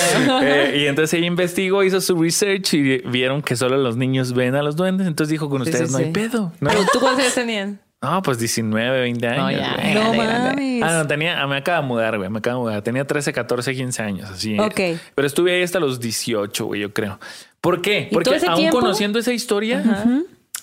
Eh, 0.42 0.78
y 0.82 0.86
entonces 0.86 1.14
ella 1.18 1.26
investigó, 1.28 1.84
hizo 1.84 2.00
su 2.00 2.20
research 2.20 2.74
y 2.74 2.98
vieron 2.98 3.42
que 3.42 3.54
solo 3.56 3.76
los 3.76 3.96
niños 3.96 4.32
ven 4.34 4.54
a 4.56 4.62
los 4.62 4.76
duendes. 4.76 5.06
Entonces 5.06 5.30
dijo, 5.30 5.48
con 5.48 5.62
Sí, 5.64 5.70
ustedes 5.70 5.88
sí, 5.88 5.92
no 5.92 5.98
sí. 5.98 6.04
hay 6.06 6.10
pedo. 6.12 6.52
No, 6.60 6.70
¿Pero 6.70 6.82
tú 6.92 6.98
cuántos 7.00 7.22
años 7.22 7.34
tenían? 7.34 7.80
No, 8.02 8.20
pues 8.22 8.38
19, 8.38 9.00
20 9.00 9.26
años. 9.26 9.38
No, 9.42 9.50
ya. 9.50 9.94
No 9.94 10.14
mames. 10.14 10.82
Ah, 10.82 10.98
no, 10.98 11.06
tenía, 11.06 11.46
me 11.46 11.56
acaba 11.56 11.80
de 11.80 11.86
mudar, 11.86 12.18
güey, 12.18 12.28
me 12.28 12.38
acaba 12.38 12.56
de 12.56 12.62
mudar. 12.62 12.82
Tenía 12.82 13.06
13, 13.06 13.32
14, 13.32 13.74
15 13.74 14.02
años, 14.02 14.30
así. 14.30 14.58
Ok. 14.58 14.80
Pero 15.14 15.26
estuve 15.26 15.54
ahí 15.54 15.62
hasta 15.62 15.80
los 15.80 15.98
18, 16.00 16.66
güey, 16.66 16.80
yo 16.82 16.92
creo. 16.92 17.18
¿Por 17.60 17.80
qué? 17.80 18.08
¿Y 18.10 18.14
Porque 18.14 18.30
aún 18.46 18.56
tiempo? 18.58 18.80
conociendo 18.80 19.18
esa 19.18 19.32
historia, 19.32 19.82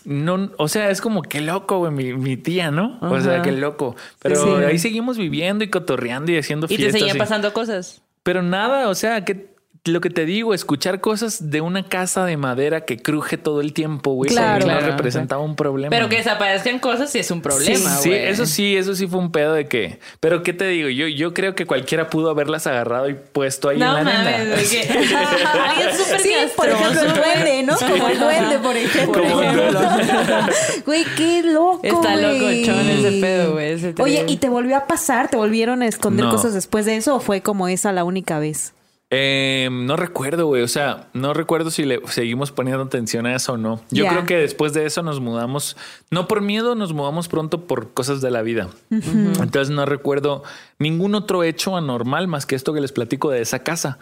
no, 0.05 0.51
o 0.57 0.67
sea, 0.67 0.89
es 0.89 1.01
como 1.01 1.21
que 1.21 1.41
loco, 1.41 1.79
güey, 1.79 1.91
mi, 1.91 2.13
mi 2.13 2.37
tía, 2.37 2.71
¿no? 2.71 2.97
O 3.01 3.19
sea, 3.21 3.41
qué 3.41 3.51
loco. 3.51 3.95
Pero 4.21 4.35
Sí. 4.35 4.49
ahí 4.65 4.79
seguimos 4.79 5.17
viviendo 5.17 5.63
y 5.63 5.69
cotorreando 5.69 6.31
y 6.31 6.37
haciendo 6.37 6.65
Y 6.65 6.69
te 6.69 6.75
fiestas. 6.75 6.99
seguían 6.99 7.15
y- 7.15 7.19
pasando 7.19 7.53
cosas. 7.53 8.01
Pero 8.23 8.41
nada, 8.41 8.89
o 8.89 8.95
sea, 8.95 9.25
que 9.25 9.52
lo 9.85 9.99
que 9.99 10.09
te 10.09 10.25
digo, 10.25 10.53
escuchar 10.53 11.01
cosas 11.01 11.49
de 11.51 11.59
una 11.59 11.83
casa 11.83 12.23
de 12.25 12.37
madera 12.37 12.85
que 12.85 12.95
cruje 12.97 13.37
todo 13.37 13.59
el 13.59 13.73
tiempo, 13.73 14.11
güey, 14.13 14.29
Claro. 14.31 14.63
Claro. 14.63 14.85
representaba 14.85 15.41
un 15.41 15.57
problema. 15.57 15.89
Pero 15.89 16.07
que 16.07 16.15
desaparezcan 16.17 16.79
cosas 16.79 17.11
sí 17.11 17.19
es 17.19 17.29
un 17.31 17.41
problema, 17.41 17.89
Sí, 17.97 18.07
güey. 18.07 18.21
eso 18.27 18.45
sí, 18.45 18.77
eso 18.77 18.95
sí 18.95 19.07
fue 19.07 19.19
un 19.19 19.33
pedo 19.33 19.51
de 19.53 19.67
que. 19.67 19.99
Pero 20.21 20.41
qué 20.41 20.53
te 20.53 20.67
digo, 20.67 20.87
yo, 20.87 21.07
yo 21.07 21.33
creo 21.33 21.53
que 21.53 21.65
cualquiera 21.65 22.09
pudo 22.09 22.29
haberlas 22.29 22.65
agarrado 22.65 23.09
y 23.09 23.13
puesto 23.15 23.67
ahí 23.67 23.77
No 23.77 23.97
en 23.97 24.05
la 24.05 24.13
mames, 24.13 24.69
que- 24.71 24.87
Alguien 24.87 25.97
súper 25.97 26.19
Sí, 26.21 26.33
por 26.55 26.69
ejemplo, 26.69 27.01
el 27.01 27.13
duende, 27.13 27.63
¿no? 27.63 27.75
Como 27.77 28.07
el 28.07 28.19
duende, 28.19 28.59
por 28.59 28.77
ejemplo. 28.77 29.21
Como 29.21 29.35
un 29.37 29.55
duende. 29.55 29.79
Güey, 30.85 31.05
qué 31.17 31.43
loco, 31.43 31.81
Está 31.83 32.13
güey. 32.15 32.61
locochón 32.63 32.89
ese 32.89 33.19
pedo, 33.19 33.51
güey, 33.53 33.71
ese 33.73 33.93
Oye. 34.01 34.23
¿y 34.29 34.37
te 34.37 34.47
volvió 34.47 34.77
a 34.77 34.87
pasar? 34.87 35.27
¿Te 35.29 35.35
volvieron 35.35 35.81
a 35.81 35.87
esconder 35.87 36.25
No. 36.27 36.31
cosas 36.31 36.53
después 36.53 36.85
de 36.85 36.95
eso 36.95 37.15
o 37.15 37.19
fue 37.19 37.41
como 37.41 37.67
esa 37.67 37.91
la 37.91 38.05
única 38.05 38.39
vez? 38.39 38.71
Eh, 39.15 39.69
no 39.71 39.95
recuerdo, 39.95 40.47
güey. 40.47 40.63
O 40.63 40.67
sea, 40.67 41.07
no 41.13 41.33
recuerdo 41.35 41.69
si 41.69 41.83
le 41.83 42.01
seguimos 42.07 42.51
poniendo 42.51 42.81
atención 42.81 43.27
a 43.27 43.35
eso 43.35 43.53
o 43.53 43.57
no. 43.57 43.79
Yo 43.91 44.07
creo 44.07 44.25
que 44.25 44.37
después 44.37 44.73
de 44.73 44.87
eso 44.87 45.03
nos 45.03 45.19
mudamos, 45.19 45.77
no 46.09 46.27
por 46.27 46.41
miedo, 46.41 46.73
nos 46.73 46.93
mudamos 46.93 47.27
pronto 47.27 47.67
por 47.67 47.93
cosas 47.93 48.21
de 48.21 48.31
la 48.31 48.41
vida. 48.41 48.69
Entonces 48.89 49.69
no 49.69 49.85
recuerdo 49.85 50.43
ningún 50.79 51.13
otro 51.13 51.43
hecho 51.43 51.77
anormal 51.77 52.27
más 52.27 52.47
que 52.47 52.55
esto 52.55 52.73
que 52.73 52.81
les 52.81 52.91
platico 52.91 53.29
de 53.29 53.41
esa 53.41 53.59
casa. 53.59 53.99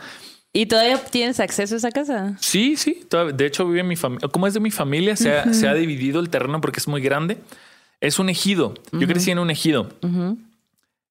¿Y 0.54 0.65
todavía 0.65 0.97
tienes 1.04 1.39
acceso 1.39 1.76
a 1.76 1.78
esa 1.78 1.91
casa? 1.91 2.38
Sí, 2.39 2.76
sí. 2.78 3.06
De 3.34 3.45
hecho, 3.45 3.67
vive 3.67 3.84
mi 3.84 3.95
familia. 3.97 4.30
Como 4.30 4.47
es 4.47 4.54
de 4.54 4.60
mi 4.60 4.71
familia, 4.71 5.15
se, 5.15 5.34
ha, 5.34 5.54
se 5.54 5.67
ha 5.67 5.74
dividido 5.74 6.19
el 6.19 6.30
terreno 6.30 6.62
porque 6.62 6.80
es 6.80 6.88
muy 6.88 7.02
grande. 7.02 7.38
Es 8.02 8.17
un 8.17 8.30
ejido. 8.30 8.74
Yo 8.91 9.08
crecí 9.08 9.32
en 9.32 9.39
un 9.39 9.52
ejido. 9.52 9.89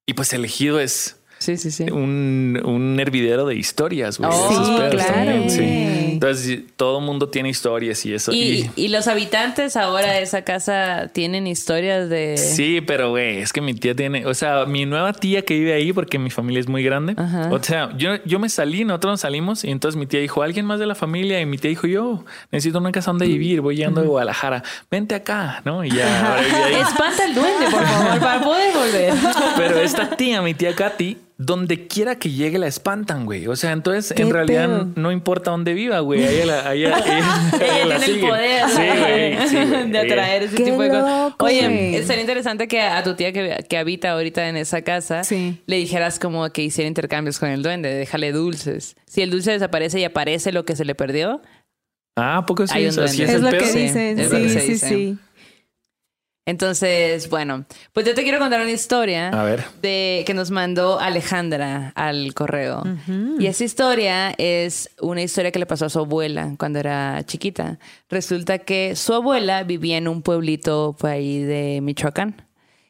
Y 0.07 0.15
pues 0.15 0.33
el 0.33 0.45
ejido 0.45 0.81
es 0.81 1.20
Sí, 1.40 1.57
sí, 1.57 1.70
sí. 1.70 1.85
un, 1.90 2.61
un 2.64 3.00
hervidero 3.00 3.46
de 3.46 3.55
historias, 3.57 4.18
güey. 4.18 4.31
Oh, 4.33 4.48
sí, 4.50 4.72
claro, 4.76 4.98
también, 4.98 5.50
sí. 5.50 5.61
Entonces, 6.12 6.61
todo 6.76 7.00
mundo 7.00 7.31
tiene 7.31 7.48
historias 7.48 8.05
y 8.05 8.12
eso. 8.12 8.31
¿Y, 8.31 8.37
y- 8.37 8.70
y 8.76 8.88
los 8.88 9.09
habitantes 9.09 9.74
ahora 9.76 10.12
de 10.12 10.20
esa 10.22 10.42
casa 10.42 11.09
tienen 11.14 11.46
historias 11.46 12.11
de... 12.11 12.37
Sí, 12.37 12.83
pero 12.83 13.09
güey, 13.11 13.38
es 13.38 13.55
que 13.55 13.62
mi 13.62 13.72
tía 13.72 13.94
tiene, 13.94 14.26
o 14.26 14.35
sea, 14.35 14.66
mi 14.66 14.85
nueva 14.85 15.14
tía 15.14 15.42
que 15.42 15.55
vive 15.55 15.72
ahí, 15.72 15.94
porque 15.94 16.18
mi 16.18 16.29
familia 16.29 16.61
es 16.61 16.68
muy 16.68 16.83
grande. 16.85 17.14
Ajá. 17.16 17.48
O 17.50 17.62
sea, 17.62 17.90
yo, 17.96 18.22
yo 18.26 18.38
me 18.38 18.50
salí, 18.50 18.85
nosotros 18.85 19.12
nos 19.14 19.20
salimos 19.22 19.64
y 19.64 19.70
entonces 19.70 19.98
mi 19.98 20.07
tía 20.07 20.20
dijo, 20.20 20.42
alguien 20.42 20.66
más 20.66 20.79
de 20.79 20.85
la 20.87 20.94
familia 20.94 21.40
y 21.40 21.46
mi 21.46 21.57
tía 21.57 21.70
dijo, 21.70 21.87
yo 21.87 22.22
necesito 22.53 22.79
una 22.79 22.92
casa 22.92 23.12
donde 23.12 23.26
vivir, 23.26 23.62
voy 23.62 23.76
llegando 23.76 24.03
de 24.03 24.09
Guadalajara, 24.09 24.62
vente 24.90 25.14
acá, 25.14 25.62
¿no? 25.64 25.83
Y 25.87 25.90
ya, 25.90 26.29
ahora 26.33 26.42
vive 26.42 26.64
ahí. 26.64 26.74
Espanta 26.83 27.24
el 27.24 27.35
duende, 27.35 27.66
por 27.70 27.83
favor, 27.87 28.20
para 28.20 28.40
poder 28.42 28.74
volver. 28.74 29.14
Pero 29.57 29.79
esta 29.81 30.11
tía, 30.16 30.42
mi 30.42 30.53
tía 30.53 30.74
Katy, 30.74 31.16
donde 31.42 31.87
quiera 31.87 32.16
que 32.16 32.31
llegue 32.31 32.59
la 32.59 32.66
espantan, 32.66 33.24
güey. 33.24 33.46
O 33.46 33.57
sea, 33.57 33.72
entonces 33.72 34.12
¿Qué 34.14 34.20
en 34.22 34.31
realidad 34.31 34.66
pedo? 34.68 34.88
no 34.96 35.11
importa 35.11 35.50
dónde 35.53 35.72
viva, 35.72 36.00
güey. 36.00 36.22
Ella, 36.26 36.44
la, 36.44 36.74
ella, 36.74 36.98
ella- 36.98 37.50
Ella 37.55 37.76
ella 37.76 37.87
la 37.87 37.96
tiene 37.96 38.05
el 38.05 38.12
sigue. 38.14 38.29
poder 38.29 38.62
Sí, 38.68 38.76
güey. 38.76 39.48
sí, 39.48 39.57
güey. 39.70 39.90
de 39.90 39.98
atraer 39.98 40.42
ese 40.42 40.57
Qué 40.57 40.64
tipo 40.64 40.83
de 40.83 40.88
cosas. 40.90 41.33
Oye, 41.38 41.62
güey. 41.66 42.03
sería 42.05 42.20
interesante 42.20 42.68
que 42.68 42.83
a 42.83 43.03
tu 43.03 43.14
tía 43.14 43.33
que, 43.33 43.64
que 43.66 43.79
habita 43.79 44.11
ahorita 44.11 44.48
en 44.50 44.59
esa 44.59 44.83
casa 44.83 45.24
Sí. 45.24 45.62
le 45.66 45.76
dijeras 45.76 46.18
como 46.18 46.46
que 46.50 46.62
hiciera 46.62 46.88
intercambios 46.88 47.38
con 47.38 47.48
el 47.48 47.62
duende, 47.62 47.88
déjale 47.94 48.33
dulces. 48.33 48.96
Si 49.07 49.22
el 49.22 49.31
dulce 49.31 49.53
desaparece 49.53 49.98
y 49.98 50.05
aparece 50.05 50.53
lo 50.53 50.66
que 50.66 50.76
se 50.76 50.85
le 50.85 50.94
perdió, 50.94 51.40
Ah, 52.16 52.38
¿a 52.38 52.44
poco 52.44 52.66
sí? 52.66 52.74
Hay 52.76 52.85
un 52.87 52.90
sí 52.92 52.96
duende. 52.98 53.22
es, 53.24 53.29
Es 53.31 53.35
el 53.37 53.42
lo 53.42 53.50
pedo. 53.50 53.61
que 53.61 53.66
Sí, 53.66 53.72
que 53.72 53.88
Sí, 54.29 54.50
sí, 54.61 54.68
dice. 54.68 54.88
sí. 54.88 55.18
Entonces, 56.51 57.31
bueno, 57.31 57.65
pues 57.93 58.05
yo 58.05 58.13
te 58.13 58.25
quiero 58.25 58.41
contar 58.41 58.61
una 58.61 58.73
historia 58.73 59.29
A 59.29 59.45
ver. 59.45 59.65
de 59.81 60.25
que 60.27 60.35
nos 60.35 60.51
mandó 60.51 60.99
Alejandra 60.99 61.93
al 61.95 62.35
correo. 62.35 62.83
Y 63.39 63.47
esa 63.47 63.63
historia 63.63 64.35
es 64.37 64.91
una 65.01 65.23
historia 65.23 65.53
que 65.53 65.61
le 65.61 65.67
pasó 65.67 65.87
a 65.87 65.89
su 65.89 66.01
abuela 66.01 66.55
cuando 66.59 66.81
era 66.81 67.23
chiquita. 67.25 67.79
Resulta 68.09 68.59
que 68.59 68.97
su 68.97 69.15
abuela 69.15 69.63
vivía 69.63 69.97
en 69.97 70.09
un 70.09 70.23
pueblito 70.23 70.97
por 70.99 71.11
ahí 71.11 71.41
de 71.41 71.79
Michoacán. 71.83 72.43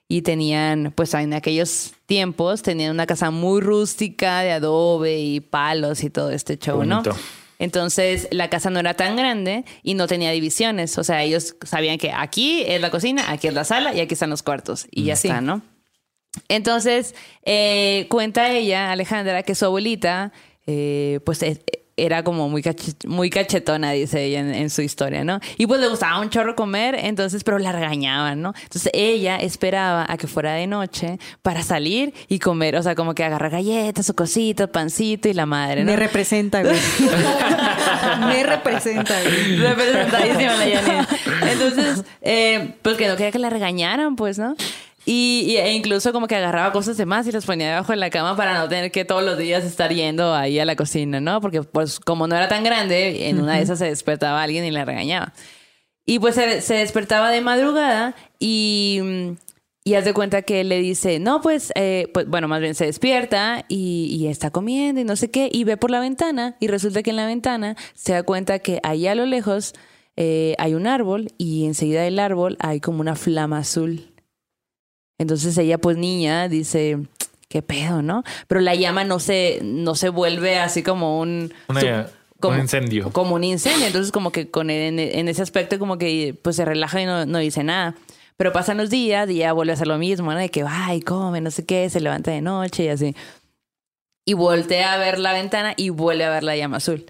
Y 0.08 0.22
tenían, 0.22 0.92
pues 0.96 1.12
en 1.14 1.34
aquellos 1.34 1.92
tiempos, 2.06 2.62
tenían 2.62 2.92
una 2.92 3.06
casa 3.06 3.30
muy 3.30 3.60
rústica 3.60 4.40
de 4.40 4.52
adobe 4.52 5.20
y 5.20 5.40
palos 5.40 6.02
y 6.02 6.08
todo 6.08 6.30
este 6.30 6.56
show, 6.58 6.82
¿no? 6.82 7.02
Entonces 7.60 8.26
la 8.32 8.50
casa 8.50 8.70
no 8.70 8.80
era 8.80 8.94
tan 8.94 9.14
grande 9.14 9.64
y 9.84 9.94
no 9.94 10.08
tenía 10.08 10.32
divisiones. 10.32 10.98
O 10.98 11.04
sea, 11.04 11.22
ellos 11.22 11.54
sabían 11.64 11.98
que 11.98 12.10
aquí 12.10 12.64
es 12.66 12.80
la 12.80 12.90
cocina, 12.90 13.30
aquí 13.30 13.46
es 13.46 13.54
la 13.54 13.62
sala 13.64 13.94
y 13.94 14.00
aquí 14.00 14.14
están 14.14 14.30
los 14.30 14.42
cuartos. 14.42 14.88
Y 14.90 15.04
ya 15.04 15.14
Sí. 15.14 15.28
está, 15.28 15.40
¿no? 15.40 15.62
Entonces, 16.48 17.14
eh, 17.44 18.06
cuenta 18.08 18.50
ella, 18.50 18.90
Alejandra, 18.92 19.42
que 19.42 19.54
su 19.54 19.64
abuelita, 19.66 20.32
eh, 20.66 21.20
pues 21.26 21.42
eh, 21.42 21.62
era 22.04 22.24
como 22.24 22.48
muy, 22.48 22.62
cache- 22.62 22.94
muy 23.06 23.30
cachetona, 23.30 23.92
dice 23.92 24.24
ella 24.24 24.40
en, 24.40 24.54
en 24.54 24.70
su 24.70 24.82
historia, 24.82 25.24
¿no? 25.24 25.40
Y 25.58 25.66
pues 25.66 25.80
le 25.80 25.88
gustaba 25.88 26.20
un 26.20 26.30
chorro 26.30 26.54
comer, 26.56 26.94
entonces, 26.94 27.44
pero 27.44 27.58
la 27.58 27.72
regañaban, 27.72 28.40
¿no? 28.42 28.52
Entonces 28.62 28.90
ella 28.94 29.36
esperaba 29.36 30.06
a 30.08 30.16
que 30.16 30.26
fuera 30.26 30.54
de 30.54 30.66
noche 30.66 31.18
para 31.42 31.62
salir 31.62 32.12
y 32.28 32.38
comer, 32.38 32.76
o 32.76 32.82
sea, 32.82 32.94
como 32.94 33.14
que 33.14 33.24
agarrar 33.24 33.50
galletas 33.50 34.08
o 34.10 34.14
cositas, 34.14 34.68
pancito 34.68 35.28
y 35.28 35.34
la 35.34 35.46
madre, 35.46 35.84
¿no? 35.84 35.90
Me 35.92 35.96
representa, 35.96 36.62
güey. 36.62 36.76
Me 38.26 38.42
representa, 38.42 39.14
güey. 39.22 39.56
Representadísima 39.56 40.56
la 40.56 40.80
Janine. 40.80 41.06
Entonces, 41.52 42.04
eh, 42.22 42.74
pues 42.82 42.96
que 42.96 43.08
no 43.08 43.16
quería 43.16 43.32
que 43.32 43.38
la 43.38 43.50
regañaran, 43.50 44.16
pues, 44.16 44.38
¿no? 44.38 44.54
Y, 45.06 45.44
y- 45.48 45.56
e 45.56 45.72
incluso 45.72 46.12
como 46.12 46.26
que 46.26 46.36
agarraba 46.36 46.72
cosas 46.72 46.96
de 46.96 47.06
más 47.06 47.26
y 47.26 47.32
las 47.32 47.46
ponía 47.46 47.68
debajo 47.70 47.92
de 47.92 47.96
la 47.96 48.10
cama 48.10 48.36
para 48.36 48.58
no 48.58 48.68
tener 48.68 48.90
que 48.92 49.04
todos 49.04 49.22
los 49.24 49.38
días 49.38 49.64
estar 49.64 49.92
yendo 49.92 50.34
ahí 50.34 50.58
a 50.58 50.64
la 50.64 50.76
cocina, 50.76 51.20
¿no? 51.20 51.40
Porque 51.40 51.62
pues 51.62 51.98
como 52.00 52.26
no 52.26 52.36
era 52.36 52.48
tan 52.48 52.62
grande, 52.64 53.28
en 53.28 53.40
una 53.40 53.56
de 53.56 53.62
esas 53.62 53.78
se 53.78 53.86
despertaba 53.86 54.42
alguien 54.42 54.64
y 54.64 54.70
la 54.70 54.84
regañaba. 54.84 55.32
Y 56.06 56.18
pues 56.18 56.34
se, 56.34 56.60
se 56.60 56.74
despertaba 56.74 57.30
de 57.30 57.40
madrugada 57.40 58.14
y, 58.38 58.98
mm, 59.02 59.30
y 59.84 59.94
haz 59.94 60.04
de 60.04 60.12
cuenta 60.12 60.42
que 60.42 60.64
le 60.64 60.78
dice, 60.80 61.18
no, 61.18 61.40
pues, 61.40 61.72
eh, 61.76 62.08
pues 62.12 62.26
bueno, 62.28 62.48
más 62.48 62.60
bien 62.60 62.74
se 62.74 62.84
despierta 62.86 63.64
y, 63.68 64.08
y 64.10 64.26
está 64.26 64.50
comiendo 64.50 65.00
y 65.00 65.04
no 65.04 65.16
sé 65.16 65.30
qué, 65.30 65.48
y 65.50 65.64
ve 65.64 65.76
por 65.76 65.90
la 65.90 66.00
ventana 66.00 66.56
y 66.60 66.66
resulta 66.68 67.02
que 67.02 67.10
en 67.10 67.16
la 67.16 67.26
ventana 67.26 67.76
se 67.94 68.12
da 68.12 68.22
cuenta 68.22 68.58
que 68.58 68.80
ahí 68.82 69.06
a 69.06 69.14
lo 69.14 69.24
lejos 69.24 69.72
eh, 70.16 70.54
hay 70.58 70.74
un 70.74 70.86
árbol 70.86 71.28
y 71.38 71.64
enseguida 71.66 72.02
del 72.02 72.18
árbol 72.18 72.56
hay 72.60 72.80
como 72.80 73.00
una 73.00 73.14
flama 73.14 73.58
azul. 73.58 74.06
Entonces 75.20 75.56
ella, 75.58 75.76
pues 75.78 75.96
niña, 75.98 76.48
dice, 76.48 76.98
qué 77.48 77.60
pedo, 77.62 78.00
¿no? 78.02 78.24
Pero 78.48 78.60
la 78.62 78.74
llama 78.74 79.04
no 79.04 79.20
se, 79.20 79.60
no 79.62 79.94
se 79.94 80.08
vuelve 80.08 80.58
así 80.58 80.82
como 80.82 81.20
un... 81.20 81.52
Una- 81.68 81.80
un 82.54 82.60
incendio. 82.60 83.12
Como 83.12 83.34
un 83.34 83.44
incendio. 83.44 83.86
Entonces, 83.86 84.12
como 84.12 84.32
que 84.32 84.50
con 84.50 84.70
en, 84.70 84.98
en 84.98 85.28
ese 85.28 85.42
aspecto, 85.42 85.78
como 85.78 85.98
que 85.98 86.34
pues 86.40 86.56
se 86.56 86.64
relaja 86.64 87.00
y 87.02 87.04
no, 87.04 87.26
no 87.26 87.38
dice 87.38 87.62
nada. 87.62 87.94
Pero 88.38 88.50
pasan 88.54 88.78
los 88.78 88.88
días 88.88 89.28
y 89.28 89.34
ella 89.34 89.52
vuelve 89.52 89.72
a 89.72 89.74
hacer 89.74 89.86
lo 89.86 89.98
mismo, 89.98 90.32
¿no? 90.32 90.38
De 90.38 90.48
que 90.48 90.62
va 90.62 90.94
y 90.94 91.02
come, 91.02 91.42
no 91.42 91.50
sé 91.50 91.66
qué, 91.66 91.90
se 91.90 92.00
levanta 92.00 92.30
de 92.30 92.40
noche 92.40 92.84
y 92.84 92.88
así. 92.88 93.14
Y 94.24 94.32
voltea 94.32 94.94
a 94.94 94.96
ver 94.98 95.18
la 95.18 95.34
ventana 95.34 95.74
y 95.76 95.90
vuelve 95.90 96.24
a 96.24 96.30
ver 96.30 96.42
la 96.44 96.56
llama 96.56 96.78
azul. 96.78 97.04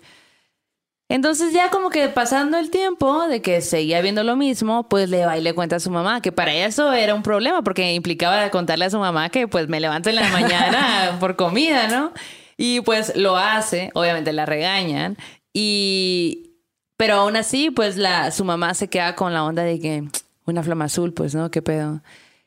Entonces 1.10 1.52
ya 1.52 1.70
como 1.70 1.90
que 1.90 2.08
pasando 2.08 2.56
el 2.56 2.70
tiempo 2.70 3.26
de 3.26 3.42
que 3.42 3.62
seguía 3.62 4.00
viendo 4.00 4.22
lo 4.22 4.36
mismo, 4.36 4.88
pues 4.88 5.10
le 5.10 5.26
va 5.26 5.36
y 5.36 5.42
le 5.42 5.54
cuenta 5.54 5.74
a 5.74 5.80
su 5.80 5.90
mamá, 5.90 6.22
que 6.22 6.30
para 6.30 6.52
ella 6.52 6.66
eso 6.66 6.92
era 6.92 7.16
un 7.16 7.24
problema, 7.24 7.62
porque 7.62 7.94
implicaba 7.94 8.48
contarle 8.50 8.84
a 8.84 8.90
su 8.90 8.98
mamá 9.00 9.28
que 9.28 9.48
pues 9.48 9.68
me 9.68 9.80
levanto 9.80 10.08
en 10.08 10.14
la 10.14 10.28
mañana 10.32 11.16
por 11.18 11.34
comida, 11.34 11.88
¿no? 11.88 12.12
Y 12.56 12.80
pues 12.82 13.16
lo 13.16 13.36
hace, 13.36 13.90
obviamente 13.94 14.32
la 14.32 14.46
regañan, 14.46 15.18
y... 15.52 16.46
Pero 16.96 17.14
aún 17.14 17.34
así, 17.34 17.70
pues 17.70 17.96
la, 17.96 18.30
su 18.30 18.44
mamá 18.44 18.74
se 18.74 18.88
queda 18.88 19.16
con 19.16 19.32
la 19.32 19.42
onda 19.42 19.62
de 19.62 19.80
que 19.80 20.04
una 20.44 20.62
flama 20.62 20.84
azul, 20.84 21.14
pues, 21.14 21.34
¿no? 21.34 21.50
¿Qué 21.50 21.62
pedo? 21.62 22.02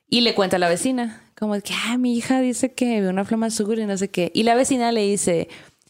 Y 0.07 0.21
le 0.21 0.35
cuenta 0.35 0.55
a 0.55 0.59
la 0.59 0.69
vecina, 0.69 1.21
como 1.35 1.59
que, 1.59 1.73
ah, 1.87 1.97
mi 1.97 2.15
hija 2.15 2.39
dice 2.39 2.71
que 2.71 3.01
ve 3.01 3.09
una 3.09 3.25
flama 3.25 3.47
azul 3.47 3.79
y 3.79 3.85
no 3.87 3.97
sé 3.97 4.09
qué. 4.09 4.31
Y 4.33 4.43
la 4.43 4.53
vecina 4.53 4.91
le 4.91 5.01
dice, 5.01 5.49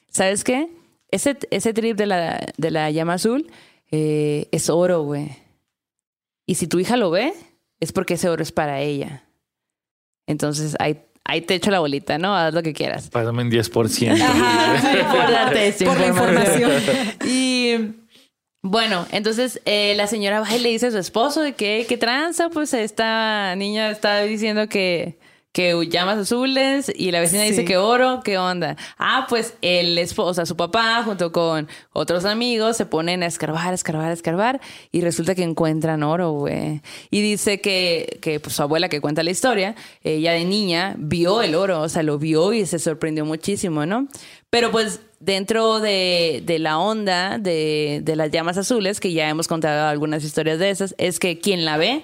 ¿sabes 0.09 0.45
qué? 0.45 0.69
Ese, 1.13 1.37
ese 1.51 1.73
trip 1.73 1.95
de 1.95 2.07
la, 2.07 2.47
de 2.57 2.71
la 2.71 2.89
llama 2.89 3.13
azul 3.13 3.49
eh, 3.91 4.47
es 4.51 4.69
oro, 4.69 5.03
güey. 5.03 5.29
Y 6.47 6.55
si 6.55 6.67
tu 6.67 6.79
hija 6.79 6.97
lo 6.97 7.11
ve, 7.11 7.33
es 7.79 7.91
porque 7.91 8.15
ese 8.15 8.29
oro 8.29 8.41
es 8.41 8.51
para 8.51 8.81
ella. 8.81 9.23
Entonces, 10.25 10.75
ahí, 10.79 11.01
ahí 11.23 11.41
te 11.41 11.53
echo 11.53 11.69
la 11.69 11.79
bolita, 11.79 12.17
¿no? 12.17 12.35
Haz 12.35 12.53
lo 12.53 12.63
que 12.63 12.73
quieras. 12.73 13.09
Pásame 13.09 13.41
en 13.43 13.51
10%. 13.51 14.21
Ajá, 14.21 14.81
sí, 14.81 14.97
por 15.11 15.31
darte 15.31 15.67
esta 15.67 15.85
Por 15.85 15.99
la 15.99 16.07
información. 16.07 16.71
Y 17.25 17.75
bueno, 18.63 19.05
entonces 19.11 19.61
eh, 19.65 19.93
la 19.95 20.07
señora 20.07 20.39
va 20.39 20.55
y 20.55 20.59
le 20.59 20.69
dice 20.69 20.87
a 20.87 20.91
su 20.91 20.97
esposo 20.97 21.41
de 21.41 21.53
que, 21.53 21.85
¿qué 21.87 21.97
tranza? 21.97 22.49
Pues 22.49 22.73
esta 22.73 23.55
niña 23.55 23.91
está 23.91 24.23
diciendo 24.23 24.67
que, 24.67 25.19
que 25.53 25.87
llamas 25.87 26.17
azules 26.17 26.91
y 26.95 27.11
la 27.11 27.19
vecina 27.19 27.43
dice 27.43 27.63
que 27.63 27.77
oro, 27.77 28.21
¿qué 28.23 28.39
onda? 28.39 28.75
Ah, 28.97 29.27
pues 29.29 29.53
el 29.61 29.99
esposo, 29.99 30.29
o 30.29 30.33
sea, 30.33 30.47
su 30.47 30.57
papá 30.57 31.03
junto 31.05 31.31
con 31.31 31.69
otros 31.91 32.25
amigos 32.25 32.75
se 32.75 32.87
ponen 32.87 33.21
a 33.21 33.27
escarbar, 33.27 33.71
escarbar, 33.71 34.11
escarbar 34.11 34.61
y 34.91 35.01
resulta 35.01 35.35
que 35.35 35.43
encuentran 35.43 36.01
oro, 36.01 36.31
güey. 36.31 36.81
Y 37.11 37.21
dice 37.21 37.61
que, 37.61 38.17
que 38.19 38.39
pues, 38.39 38.55
su 38.55 38.63
abuela 38.63 38.89
que 38.89 38.99
cuenta 38.99 39.21
la 39.21 39.29
historia, 39.29 39.75
ella 40.03 40.33
de 40.33 40.43
niña 40.43 40.95
vio 40.97 41.43
el 41.43 41.53
oro, 41.53 41.81
o 41.81 41.89
sea, 41.89 42.01
lo 42.01 42.17
vio 42.17 42.51
y 42.51 42.65
se 42.65 42.79
sorprendió 42.79 43.23
muchísimo, 43.23 43.85
¿no? 43.85 44.07
Pero 44.49 44.71
pues 44.71 45.01
dentro 45.19 45.79
de, 45.79 46.41
de 46.43 46.57
la 46.57 46.79
onda 46.79 47.37
de, 47.37 48.01
de 48.03 48.15
las 48.15 48.31
llamas 48.31 48.57
azules, 48.57 48.99
que 48.99 49.13
ya 49.13 49.29
hemos 49.29 49.47
contado 49.47 49.87
algunas 49.87 50.23
historias 50.23 50.57
de 50.57 50.71
esas, 50.71 50.95
es 50.97 51.19
que 51.19 51.39
quien 51.39 51.63
la 51.63 51.77
ve 51.77 52.03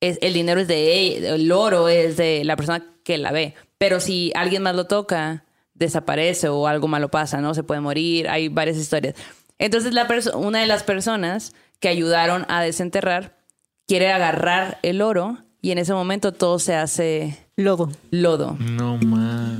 es, 0.00 0.18
el 0.22 0.32
dinero 0.32 0.60
es 0.60 0.68
de 0.68 0.98
ella, 0.98 1.34
el 1.34 1.50
oro 1.52 1.88
es 1.88 2.16
de 2.16 2.44
la 2.44 2.56
persona 2.56 2.84
que 3.04 3.18
la 3.18 3.32
ve. 3.32 3.54
Pero 3.78 4.00
si 4.00 4.32
alguien 4.34 4.62
más 4.62 4.74
lo 4.74 4.86
toca, 4.86 5.44
desaparece 5.74 6.48
o 6.48 6.66
algo 6.66 6.88
malo 6.88 7.10
pasa, 7.10 7.40
¿no? 7.40 7.54
Se 7.54 7.62
puede 7.62 7.80
morir, 7.80 8.28
hay 8.28 8.48
varias 8.48 8.76
historias. 8.76 9.14
Entonces, 9.58 9.92
la 9.92 10.08
una 10.34 10.60
de 10.60 10.66
las 10.66 10.82
personas 10.82 11.54
que 11.80 11.88
ayudaron 11.88 12.46
a 12.48 12.62
desenterrar 12.62 13.38
quiere 13.86 14.10
agarrar 14.12 14.78
el 14.82 15.02
oro 15.02 15.38
y 15.62 15.72
en 15.72 15.78
ese 15.78 15.92
momento 15.92 16.32
todo 16.32 16.58
se 16.58 16.74
hace 16.74 17.36
Lodo. 17.56 17.90
lodo. 18.10 18.56
No 18.58 18.96
más. 18.98 19.58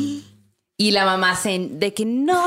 Y 0.77 0.93
la 0.93 1.05
mamá 1.05 1.37
se 1.37 1.59
de 1.59 1.93
que 1.93 2.07
no, 2.07 2.43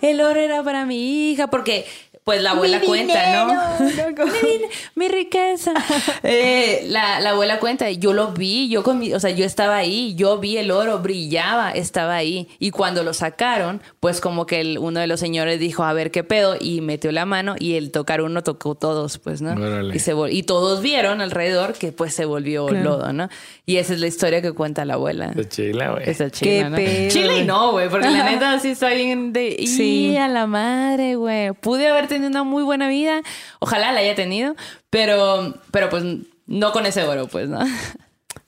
el 0.00 0.20
oro 0.22 0.40
era 0.40 0.62
para 0.62 0.86
mi 0.86 1.30
hija, 1.30 1.48
porque 1.48 1.84
pues 2.24 2.42
la 2.42 2.50
abuela 2.52 2.80
cuenta, 2.80 3.44
¿no? 3.44 3.54
mi, 4.24 4.60
mi 4.94 5.08
riqueza. 5.08 5.72
Eh, 6.22 6.84
la, 6.88 7.18
la 7.20 7.30
abuela 7.30 7.58
cuenta, 7.58 7.90
yo 7.90 8.12
lo 8.12 8.28
vi, 8.32 8.68
yo 8.68 8.82
con 8.82 8.98
mi- 8.98 9.12
o 9.14 9.20
sea, 9.20 9.30
yo 9.30 9.44
estaba 9.44 9.76
ahí, 9.76 10.14
yo 10.16 10.38
vi 10.38 10.58
el 10.58 10.70
oro, 10.70 10.98
brillaba, 10.98 11.70
estaba 11.70 12.14
ahí. 12.14 12.48
Y 12.58 12.70
cuando 12.72 13.02
lo 13.02 13.14
sacaron, 13.14 13.80
pues 14.00 14.20
como 14.20 14.46
que 14.46 14.60
el- 14.60 14.78
uno 14.78 15.00
de 15.00 15.06
los 15.06 15.18
señores 15.18 15.58
dijo, 15.58 15.82
a 15.84 15.92
ver 15.92 16.10
qué 16.10 16.22
pedo, 16.24 16.56
y 16.60 16.80
metió 16.82 17.10
la 17.12 17.24
mano 17.26 17.54
y 17.58 17.74
el 17.74 17.90
tocar 17.90 18.20
uno 18.22 18.42
tocó 18.42 18.74
todos, 18.74 19.18
pues, 19.18 19.40
¿no? 19.40 19.52
Órale. 19.52 19.96
Y, 19.96 19.98
se 19.98 20.14
vol- 20.14 20.32
y 20.32 20.42
todos 20.42 20.82
vieron 20.82 21.20
alrededor 21.20 21.72
que 21.74 21.90
pues 21.92 22.14
se 22.14 22.24
volvió 22.26 22.66
Claro. 22.66 22.84
lodo, 22.84 23.12
¿no? 23.12 23.28
Y 23.66 23.76
esa 23.76 23.94
es 23.94 24.00
la 24.00 24.06
historia 24.06 24.42
que 24.42 24.52
cuenta 24.52 24.84
la 24.84 24.94
abuela. 24.94 25.26
Está 25.34 25.48
chila, 25.48 25.90
güey. 25.92 26.08
Está 26.10 26.24
Qué 26.26 26.30
chila, 26.30 26.68
¿no? 26.70 26.76
pedo, 26.76 27.10
Chile 27.10 27.38
y 27.38 27.44
no, 27.44 27.72
güey, 27.72 27.88
porque 27.88 28.10
la 28.10 28.24
neta 28.30 28.58
sí 28.60 28.68
está 28.70 28.88
bien 28.90 29.32
de... 29.32 29.56
Y 29.58 29.66
Sí. 29.66 30.16
a 30.16 30.28
la 30.28 30.46
madre, 30.46 31.14
güey. 31.14 31.52
Pude 31.52 31.88
haber 31.88 32.08
tenido 32.10 32.28
una 32.28 32.44
muy 32.44 32.62
buena 32.62 32.88
vida. 32.88 33.22
Ojalá 33.60 33.90
la 33.92 34.00
haya 34.00 34.14
tenido, 34.14 34.54
pero, 34.90 35.54
pero 35.70 35.88
pues 35.88 36.04
no 36.46 36.72
con 36.72 36.84
ese 36.84 37.04
oro, 37.04 37.26
pues, 37.28 37.48
¿no? 37.48 37.60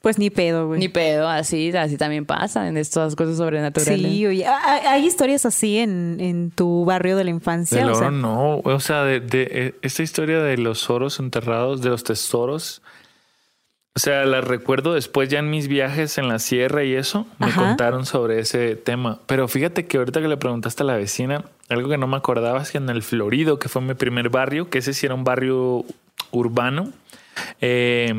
Pues 0.01 0.18
ni 0.18 0.31
pedo, 0.31 0.66
güey. 0.66 0.81
Ni 0.81 0.88
pedo, 0.88 1.29
así, 1.29 1.70
así 1.77 1.96
también 1.96 2.27
pasa 2.27 2.66
en 2.66 2.77
estas 2.77 3.14
cosas 3.14 3.37
sobrenaturales. 3.37 4.01
Sí, 4.12 4.27
oye, 4.27 4.44
¿ha- 4.44 4.57
ha- 4.59 4.90
¿hay 4.92 5.07
historias 5.07 5.46
así 5.46 5.79
en, 5.79 6.16
en 6.18 6.51
tu 6.51 6.85
barrio 6.85 7.16
de 7.16 7.22
la 7.22 7.31
infancia? 7.31 7.79
Del 7.79 7.90
O 7.90 7.94
sea, 7.94 8.09
oro 8.09 8.16
no, 8.16 8.57
o 8.64 8.81
sea, 8.81 9.05
de, 9.05 9.20
de, 9.20 9.48
eh, 9.51 9.75
esta 9.83 10.03
historia 10.03 10.40
de 10.42 10.57
los 10.59 10.90
oros 10.90 11.20
enterrados, 11.20 11.83
de 11.83 11.90
los 11.90 12.03
tesoros, 12.03 12.83
o 13.94 13.98
sea, 13.98 14.24
la 14.24 14.40
recuerdo 14.40 14.94
después 14.94 15.28
ya 15.28 15.38
en 15.38 15.50
mis 15.50 15.68
viajes 15.68 16.16
en 16.18 16.28
la 16.28 16.38
sierra 16.38 16.83
y 16.85 16.94
eso, 16.94 17.26
me 17.38 17.46
Ajá. 17.46 17.61
contaron 17.68 18.07
sobre 18.07 18.38
ese 18.38 18.74
tema. 18.76 19.18
Pero 19.26 19.48
fíjate 19.48 19.87
que 19.87 19.98
ahorita 19.98 20.20
que 20.20 20.28
le 20.28 20.37
preguntaste 20.38 20.83
a 20.83 20.87
la 20.87 20.96
vecina, 20.96 21.44
algo 21.68 21.88
que 21.90 21.98
no 21.98 22.07
me 22.07 22.16
acordaba 22.16 22.62
es 22.62 22.70
que 22.70 22.78
en 22.78 22.88
el 22.88 23.02
Florido, 23.02 23.59
que 23.59 23.68
fue 23.68 23.83
mi 23.83 23.94
primer 23.94 24.28
barrio, 24.31 24.70
que 24.70 24.78
ese 24.78 24.94
sí 24.94 25.07
era 25.07 25.14
un 25.14 25.24
barrio 25.24 25.85
urbano, 26.31 26.90
eh, 27.61 28.14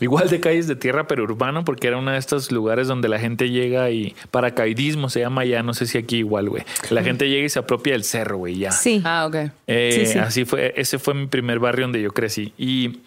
igual 0.00 0.28
de 0.30 0.40
calles 0.40 0.66
de 0.66 0.76
tierra, 0.76 1.06
pero 1.06 1.22
urbano, 1.24 1.64
porque 1.64 1.88
era 1.88 1.98
uno 1.98 2.10
de 2.10 2.18
estos 2.18 2.50
lugares 2.50 2.88
donde 2.88 3.08
la 3.08 3.18
gente 3.18 3.50
llega 3.50 3.90
y 3.90 4.14
paracaidismo 4.30 5.08
se 5.10 5.20
llama 5.20 5.44
ya, 5.44 5.62
no 5.62 5.74
sé 5.74 5.86
si 5.86 5.98
aquí 5.98 6.18
igual, 6.18 6.48
güey. 6.48 6.64
La 6.90 7.02
gente 7.02 7.28
llega 7.28 7.44
y 7.44 7.48
se 7.48 7.58
apropia 7.58 7.92
del 7.92 8.04
cerro, 8.04 8.38
güey, 8.38 8.56
ya. 8.58 8.72
Sí. 8.72 9.00
Ah, 9.04 9.26
ok. 9.26 9.36
Eh, 9.66 9.92
Sí, 10.06 10.12
sí. 10.12 10.18
Así 10.18 10.44
fue, 10.44 10.72
ese 10.76 10.98
fue 10.98 11.14
mi 11.14 11.26
primer 11.26 11.58
barrio 11.58 11.84
donde 11.84 12.00
yo 12.02 12.10
crecí. 12.12 12.52
Y 12.58 13.00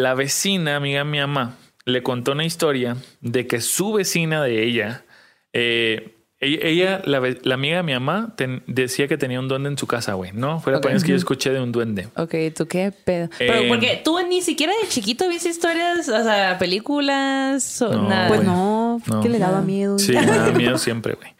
la 0.00 0.14
vecina, 0.14 0.76
amiga 0.76 1.04
mi 1.04 1.18
mamá, 1.18 1.56
le 1.84 2.02
contó 2.02 2.32
una 2.32 2.44
historia 2.44 2.96
de 3.20 3.46
que 3.46 3.60
su 3.60 3.92
vecina 3.92 4.42
de 4.42 4.64
ella, 4.64 5.04
eh, 5.52 6.12
ella, 6.38 6.58
ella, 6.62 7.02
la, 7.06 7.22
la 7.44 7.54
amiga 7.54 7.78
de 7.78 7.82
mi 7.82 7.92
mamá, 7.94 8.34
ten- 8.36 8.62
decía 8.66 9.08
que 9.08 9.16
tenía 9.16 9.40
un 9.40 9.48
duende 9.48 9.70
en 9.70 9.78
su 9.78 9.86
casa, 9.86 10.12
güey. 10.12 10.32
No, 10.34 10.60
fue 10.60 10.72
la 10.72 10.78
Ok. 10.78 10.82
primera 10.82 10.96
vez 10.96 11.04
que 11.04 11.10
yo 11.12 11.16
escuché 11.16 11.50
de 11.50 11.60
un 11.62 11.72
duende. 11.72 12.08
Ok, 12.16 12.34
¿tú 12.54 12.66
qué 12.68 12.92
pedo? 12.92 13.30
Pero 13.38 13.54
Eh, 13.54 13.68
porque 13.68 14.02
tú 14.04 14.18
ni 14.28 14.42
siquiera 14.42 14.72
de 14.82 14.88
chiquito 14.88 15.28
viste 15.30 15.48
historias, 15.48 16.08
o 16.10 16.22
sea, 16.24 16.58
películas 16.58 17.80
o 17.80 17.90
No, 17.90 18.08
nada. 18.08 18.28
Pues 18.28 18.42
no, 18.42 19.00
No. 19.06 19.20
que 19.22 19.30
le 19.30 19.38
daba 19.38 19.62
miedo. 19.62 19.98
Sí, 19.98 20.12
me 20.12 20.26
da 20.26 20.50
miedo 20.52 20.76
siempre, 20.76 21.14
güey. 21.14 21.30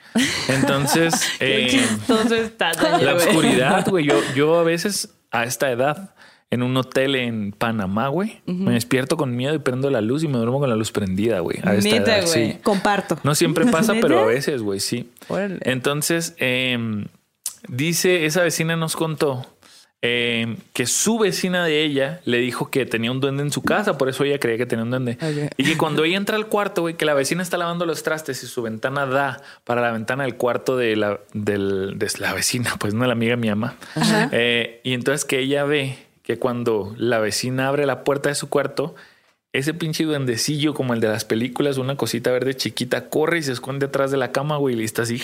Entonces, 0.48 1.12
Qué 1.38 1.76
eh, 1.76 1.86
la 3.02 3.14
oscuridad, 3.14 3.86
güey. 3.88 4.06
Yo, 4.06 4.14
yo 4.34 4.58
a 4.58 4.62
veces 4.62 5.10
a 5.30 5.44
esta 5.44 5.70
edad, 5.70 6.14
en 6.50 6.62
un 6.62 6.76
hotel 6.76 7.16
en 7.16 7.52
Panamá, 7.52 8.08
güey, 8.08 8.40
me 8.46 8.72
despierto 8.72 9.16
con 9.16 9.34
miedo 9.36 9.54
y 9.54 9.58
prendo 9.58 9.90
la 9.90 10.00
luz 10.00 10.22
y 10.22 10.28
me 10.28 10.38
duermo 10.38 10.60
con 10.60 10.70
la 10.70 10.76
luz 10.76 10.92
prendida, 10.92 11.40
güey. 11.40 11.58
A 11.64 11.74
esta 11.74 11.90
Neta, 11.90 12.18
edad, 12.18 12.26
güey. 12.28 12.52
sí. 12.52 12.58
Comparto. 12.62 13.18
No 13.24 13.34
siempre 13.34 13.66
pasa, 13.66 13.94
¿Neta? 13.94 14.06
pero 14.08 14.20
a 14.20 14.26
veces, 14.26 14.62
güey, 14.62 14.78
sí. 14.80 15.10
Órale. 15.28 15.58
Entonces, 15.62 16.34
eh, 16.38 16.78
dice, 17.68 18.26
esa 18.26 18.42
vecina 18.42 18.76
nos 18.76 18.94
contó 18.96 19.44
eh, 20.02 20.56
que 20.72 20.86
su 20.86 21.18
vecina 21.18 21.64
de 21.64 21.82
ella 21.82 22.20
le 22.24 22.38
dijo 22.38 22.70
que 22.70 22.86
tenía 22.86 23.10
un 23.10 23.18
duende 23.20 23.42
en 23.42 23.50
su 23.50 23.62
casa, 23.62 23.98
por 23.98 24.08
eso 24.08 24.22
ella 24.22 24.38
creía 24.38 24.56
que 24.58 24.66
tenía 24.66 24.84
un 24.84 24.90
duende. 24.90 25.18
Y 25.56 25.64
que 25.64 25.76
cuando 25.76 26.04
ella 26.04 26.16
entra 26.16 26.36
al 26.36 26.46
cuarto, 26.46 26.82
güey, 26.82 26.94
que 26.94 27.04
la 27.06 27.14
vecina 27.14 27.42
está 27.42 27.56
lavando 27.58 27.86
los 27.86 28.04
trastes 28.04 28.42
y 28.44 28.46
su 28.46 28.62
ventana 28.62 29.04
da 29.06 29.42
para 29.64 29.80
la 29.80 29.90
ventana 29.90 30.22
del 30.24 30.36
cuarto 30.36 30.76
de 30.76 30.94
la, 30.94 31.18
del- 31.32 31.94
de 31.98 32.08
la 32.20 32.34
vecina, 32.34 32.76
pues 32.78 32.94
no 32.94 33.04
la 33.04 33.14
amiga 33.14 33.34
mi 33.36 33.48
mamá. 33.48 33.74
Eh, 34.30 34.80
y 34.84 34.92
entonces 34.92 35.24
que 35.24 35.40
ella 35.40 35.64
ve 35.64 35.96
que 36.26 36.40
cuando 36.40 36.92
la 36.98 37.20
vecina 37.20 37.68
abre 37.68 37.86
la 37.86 38.02
puerta 38.02 38.28
de 38.28 38.34
su 38.34 38.48
cuarto, 38.48 38.96
ese 39.52 39.74
pinche 39.74 40.02
duendecillo 40.02 40.74
como 40.74 40.92
el 40.92 41.00
de 41.00 41.06
las 41.06 41.24
películas, 41.24 41.78
una 41.78 41.96
cosita 41.96 42.32
verde 42.32 42.56
chiquita, 42.56 43.08
corre 43.08 43.38
y 43.38 43.42
se 43.44 43.52
esconde 43.52 43.86
atrás 43.86 44.10
de 44.10 44.16
la 44.16 44.32
cama, 44.32 44.56
güey, 44.56 44.78
y 44.80 44.84
está 44.84 45.02
así. 45.02 45.22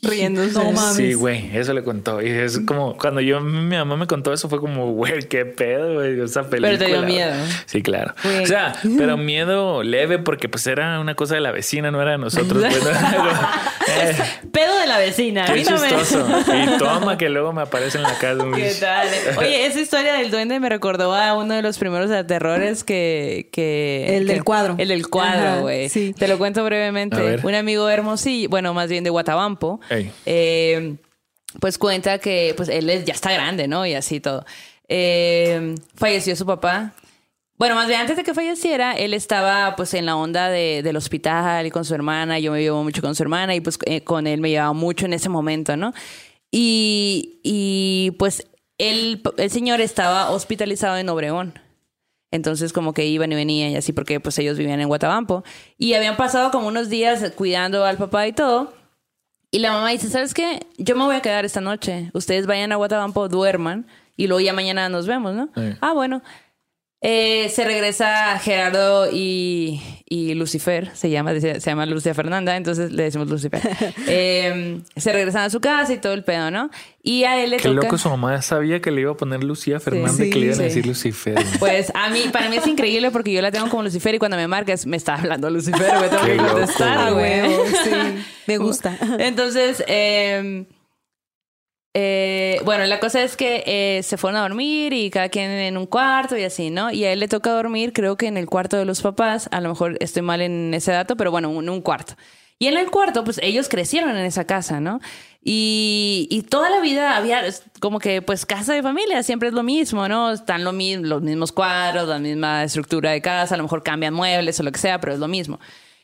Riéndose. 0.00 0.52
No 0.52 0.70
mames. 0.72 0.94
Sí, 0.96 1.14
güey, 1.14 1.50
eso 1.56 1.72
le 1.74 1.82
contó. 1.82 2.22
Y 2.22 2.28
es 2.30 2.60
como 2.60 2.96
cuando 2.96 3.20
yo, 3.20 3.40
mi 3.40 3.76
mamá 3.76 3.96
me 3.96 4.06
contó 4.06 4.32
eso, 4.32 4.48
fue 4.48 4.60
como, 4.60 4.92
güey, 4.92 5.24
qué 5.28 5.44
pedo, 5.44 5.94
güey, 5.94 6.20
esa 6.20 6.48
película. 6.48 6.68
Pero 6.68 6.78
te 6.78 6.86
dio 6.86 7.02
miedo. 7.02 7.34
Sí, 7.66 7.82
claro. 7.82 8.14
Güey. 8.22 8.44
O 8.44 8.46
sea, 8.46 8.74
pero 8.96 9.16
miedo 9.16 9.82
leve 9.82 10.18
porque 10.20 10.48
pues 10.48 10.66
era 10.68 11.00
una 11.00 11.14
cosa 11.16 11.34
de 11.34 11.40
la 11.40 11.50
vecina, 11.50 11.90
no 11.90 12.00
era 12.00 12.12
de 12.12 12.18
nosotros. 12.18 12.62
pues, 12.64 12.84
¿no? 12.84 12.90
Eh, 13.90 14.14
Pedo 14.52 14.78
de 14.78 14.86
la 14.86 14.98
vecina. 14.98 15.46
Qué 15.46 15.64
chistoso. 15.64 16.26
Y 16.54 16.78
toma 16.78 17.16
que 17.16 17.30
luego 17.30 17.54
me 17.54 17.62
aparece 17.62 17.96
en 17.96 18.02
la 18.04 18.12
casa. 18.18 18.44
güey. 18.44 18.62
¿Qué 18.62 18.74
tal? 18.78 19.08
Oye, 19.38 19.64
esa 19.64 19.80
historia 19.80 20.12
del 20.12 20.30
duende 20.30 20.60
me 20.60 20.68
recordó 20.68 21.14
a 21.14 21.32
uno 21.34 21.54
de 21.54 21.62
los 21.62 21.78
primeros 21.78 22.10
terrores 22.26 22.84
que... 22.84 23.48
que 23.50 24.18
El 24.18 24.26
del 24.26 24.36
que- 24.38 24.42
cuadro. 24.42 24.74
El 24.76 24.88
del 24.88 25.08
cuadro, 25.08 25.48
Ajá, 25.48 25.60
güey. 25.60 25.88
sí. 25.88 26.14
Te 26.16 26.28
lo 26.28 26.36
cuento 26.36 26.62
brevemente. 26.64 27.38
Un 27.42 27.54
amigo 27.54 27.88
hermosillo, 27.88 28.50
bueno, 28.50 28.74
más 28.74 28.90
bien 28.90 29.04
de 29.04 29.10
Guatabampo. 29.10 29.80
Eh, 30.26 30.96
pues 31.60 31.78
cuenta 31.78 32.18
que 32.18 32.52
pues 32.56 32.68
él 32.68 33.04
ya 33.04 33.14
está 33.14 33.32
grande, 33.32 33.68
¿no? 33.68 33.86
Y 33.86 33.94
así 33.94 34.20
todo. 34.20 34.44
Eh, 34.88 35.74
falleció 35.94 36.34
su 36.36 36.46
papá. 36.46 36.94
Bueno, 37.56 37.74
más 37.74 37.88
bien 37.88 38.00
antes 38.00 38.16
de 38.16 38.22
que 38.22 38.34
falleciera, 38.34 38.92
él 38.92 39.14
estaba 39.14 39.74
pues 39.74 39.92
en 39.94 40.06
la 40.06 40.14
onda 40.16 40.48
de- 40.48 40.82
del 40.84 40.96
hospital 40.96 41.66
y 41.66 41.70
con 41.70 41.84
su 41.84 41.94
hermana. 41.94 42.38
Yo 42.38 42.52
me 42.52 42.60
llevo 42.62 42.84
mucho 42.84 43.02
con 43.02 43.14
su 43.16 43.22
hermana 43.24 43.54
y 43.54 43.60
pues 43.60 43.78
eh, 43.86 44.02
con 44.02 44.26
él 44.28 44.40
me 44.40 44.50
llevaba 44.50 44.72
mucho 44.74 45.06
en 45.06 45.12
ese 45.14 45.28
momento, 45.28 45.76
¿no? 45.76 45.92
Y, 46.52 47.40
y 47.42 48.12
pues 48.18 48.46
él, 48.78 49.22
el 49.36 49.50
señor 49.50 49.80
estaba 49.80 50.30
hospitalizado 50.30 50.96
en 50.98 51.08
Obregón. 51.08 51.58
Entonces 52.30 52.72
como 52.72 52.92
que 52.92 53.06
iban 53.06 53.32
y 53.32 53.34
venían 53.34 53.70
y 53.70 53.76
así 53.76 53.92
porque 53.92 54.20
pues 54.20 54.38
ellos 54.38 54.56
vivían 54.58 54.80
en 54.80 54.88
Guatabampo. 54.88 55.42
Y 55.78 55.94
habían 55.94 56.16
pasado 56.16 56.50
como 56.50 56.68
unos 56.68 56.88
días 56.88 57.32
cuidando 57.36 57.84
al 57.84 57.96
papá 57.96 58.26
y 58.28 58.32
todo. 58.32 58.72
Y 59.50 59.60
la 59.60 59.72
mamá 59.72 59.90
dice, 59.90 60.08
¿sabes 60.10 60.34
qué? 60.34 60.66
Yo 60.76 60.94
me 60.94 61.04
voy 61.04 61.16
a 61.16 61.22
quedar 61.22 61.44
esta 61.44 61.60
noche. 61.60 62.10
Ustedes 62.12 62.46
vayan 62.46 62.72
a 62.72 62.76
Guatabampo, 62.76 63.28
duerman 63.28 63.86
y 64.16 64.26
luego 64.26 64.40
ya 64.40 64.52
mañana 64.52 64.88
nos 64.88 65.06
vemos, 65.06 65.34
¿no? 65.34 65.48
Sí. 65.54 65.76
Ah, 65.80 65.92
bueno. 65.94 66.22
Eh, 67.00 67.48
se 67.50 67.64
regresa 67.64 68.36
Gerardo 68.40 69.08
y, 69.12 69.80
y 70.08 70.34
Lucifer, 70.34 70.90
se 70.94 71.10
llama, 71.10 71.38
se, 71.38 71.60
llama 71.60 71.86
Lucia 71.86 72.12
Fernanda, 72.12 72.56
entonces 72.56 72.90
le 72.90 73.04
decimos 73.04 73.28
Lucifer. 73.28 73.60
Eh, 74.10 74.80
se 74.96 75.12
regresan 75.12 75.42
a 75.42 75.50
su 75.50 75.60
casa 75.60 75.92
y 75.92 75.98
todo 75.98 76.12
el 76.14 76.24
pedo, 76.24 76.50
¿no? 76.50 76.70
Y 77.02 77.24
a 77.24 77.40
él 77.42 77.50
le 77.50 77.58
Qué 77.58 77.68
toca... 77.68 77.82
loco 77.82 77.98
su 77.98 78.08
mamá 78.08 78.40
sabía 78.42 78.80
que 78.80 78.90
le 78.90 79.02
iba 79.02 79.12
a 79.12 79.16
poner 79.16 79.44
Lucía 79.44 79.78
Fernández 79.80 80.16
Sí, 80.16 80.24
y 80.24 80.30
que 80.30 80.38
le 80.38 80.44
iban 80.46 80.56
sí. 80.56 80.62
a 80.62 80.64
decir 80.64 80.86
Lucifer. 80.86 81.36
Pues 81.58 81.92
a 81.94 82.08
mí, 82.10 82.24
para 82.32 82.48
mí 82.48 82.56
es 82.56 82.66
increíble 82.66 83.10
porque 83.10 83.32
yo 83.32 83.42
la 83.42 83.52
tengo 83.52 83.68
como 83.68 83.82
Lucifer 83.84 84.14
y 84.14 84.18
cuando 84.18 84.36
me 84.36 84.48
marcas 84.48 84.86
me 84.86 84.96
está 84.96 85.14
hablando 85.14 85.50
Lucifer, 85.50 85.98
güey, 85.98 86.10
tengo 86.10 86.22
Qué 86.24 86.30
que 86.30 86.36
loco, 86.36 86.52
contestar, 86.52 87.12
güey. 87.12 87.40
güey. 87.42 87.68
sí. 87.84 87.90
Me 88.46 88.58
gusta. 88.58 88.96
Entonces, 89.18 89.84
eh, 89.86 90.64
eh, 92.00 92.60
bueno, 92.64 92.84
la 92.86 93.00
cosa 93.00 93.22
es 93.24 93.36
que 93.36 93.64
eh, 93.66 94.04
se 94.04 94.16
fueron 94.16 94.38
a 94.38 94.42
dormir 94.42 94.92
y 94.92 95.10
cada 95.10 95.28
quien 95.28 95.50
en 95.50 95.76
un 95.76 95.86
cuarto 95.86 96.36
y 96.36 96.44
así, 96.44 96.70
¿no? 96.70 96.92
Y 96.92 97.04
a 97.04 97.12
él 97.12 97.18
le 97.18 97.26
toca 97.26 97.50
dormir, 97.50 97.92
creo 97.92 98.16
que 98.16 98.28
en 98.28 98.36
el 98.36 98.46
cuarto 98.46 98.76
de 98.76 98.84
los 98.84 99.02
papás, 99.02 99.48
a 99.50 99.60
lo 99.60 99.68
mejor 99.70 99.96
estoy 99.98 100.22
mal 100.22 100.40
en 100.40 100.72
ese 100.74 100.92
dato, 100.92 101.16
pero 101.16 101.32
bueno, 101.32 101.50
en 101.58 101.68
un 101.68 101.80
cuarto. 101.80 102.14
Y 102.60 102.68
en 102.68 102.76
el 102.76 102.88
cuarto, 102.90 103.24
pues 103.24 103.40
ellos 103.42 103.68
crecieron 103.68 104.10
en 104.10 104.24
esa 104.24 104.44
casa, 104.44 104.78
¿no? 104.78 105.00
Y, 105.42 106.28
y 106.30 106.42
toda 106.42 106.70
la 106.70 106.80
vida 106.80 107.16
había 107.16 107.42
como 107.80 107.98
que, 107.98 108.22
pues, 108.22 108.46
casa 108.46 108.74
de 108.74 108.82
familia, 108.82 109.24
siempre 109.24 109.48
es 109.48 109.54
lo 109.54 109.64
mismo, 109.64 110.06
¿no? 110.08 110.30
Están 110.32 110.62
lo 110.62 110.72
mi- 110.72 110.96
los 110.98 111.22
mismos 111.22 111.50
cuadros, 111.50 112.08
la 112.08 112.18
misma 112.20 112.62
estructura 112.62 113.10
de 113.10 113.22
casa, 113.22 113.54
a 113.54 113.58
lo 113.58 113.64
mejor 113.64 113.82
cambian 113.82 114.14
muebles 114.14 114.60
o 114.60 114.62
lo 114.62 114.70
que 114.70 114.78
sea, 114.78 115.00
pero 115.00 115.14
es 115.14 115.18
lo 115.18 115.26
mismo. 115.28 115.58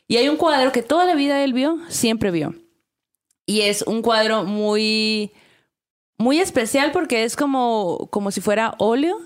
Y 0.08 0.16
hay 0.16 0.28
un 0.28 0.36
cuadro 0.36 0.72
que 0.72 0.82
toda 0.82 1.04
la 1.06 1.14
vida 1.14 1.44
él 1.44 1.52
vio, 1.52 1.78
siempre 1.88 2.30
vio. 2.32 2.54
Y 3.46 3.60
es 3.62 3.82
un 3.82 4.00
cuadro 4.02 4.44
muy, 4.44 5.32
muy 6.18 6.38
especial 6.40 6.92
porque 6.92 7.24
es 7.24 7.36
como, 7.36 8.08
como 8.10 8.30
si 8.30 8.40
fuera 8.40 8.74
óleo 8.78 9.16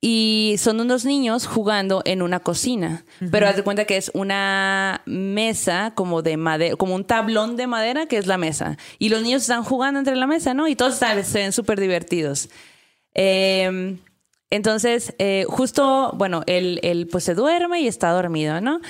y 0.00 0.56
son 0.58 0.80
unos 0.80 1.04
niños 1.04 1.46
jugando 1.46 2.02
en 2.04 2.22
una 2.22 2.40
cocina. 2.40 3.04
Pero 3.30 3.46
haz 3.46 3.54
de 3.56 3.62
cuenta 3.62 3.84
que 3.84 3.96
es 3.96 4.10
una 4.14 5.00
mesa 5.06 5.92
como 5.94 6.22
de 6.22 6.36
madera, 6.36 6.74
como 6.76 6.94
un 6.96 7.04
tablón 7.04 7.56
de 7.56 7.66
madera 7.68 8.06
que 8.06 8.16
es 8.18 8.26
la 8.26 8.36
mesa. 8.38 8.76
Y 8.98 9.10
los 9.10 9.22
niños 9.22 9.42
están 9.42 9.62
jugando 9.62 10.00
entre 10.00 10.16
la 10.16 10.26
mesa, 10.26 10.54
¿no? 10.54 10.66
Y 10.66 10.74
todos 10.74 10.94
están- 10.94 11.24
se 11.24 11.38
ven 11.38 11.52
súper 11.52 11.78
divertidos. 11.78 12.48
Eh, 13.14 13.98
entonces, 14.50 15.14
eh, 15.18 15.44
justo, 15.48 16.12
bueno, 16.16 16.42
él, 16.46 16.80
él 16.82 17.08
pues 17.10 17.24
se 17.24 17.34
duerme 17.34 17.80
y 17.80 17.86
está 17.88 18.10
dormido, 18.10 18.60
¿no? 18.60 18.80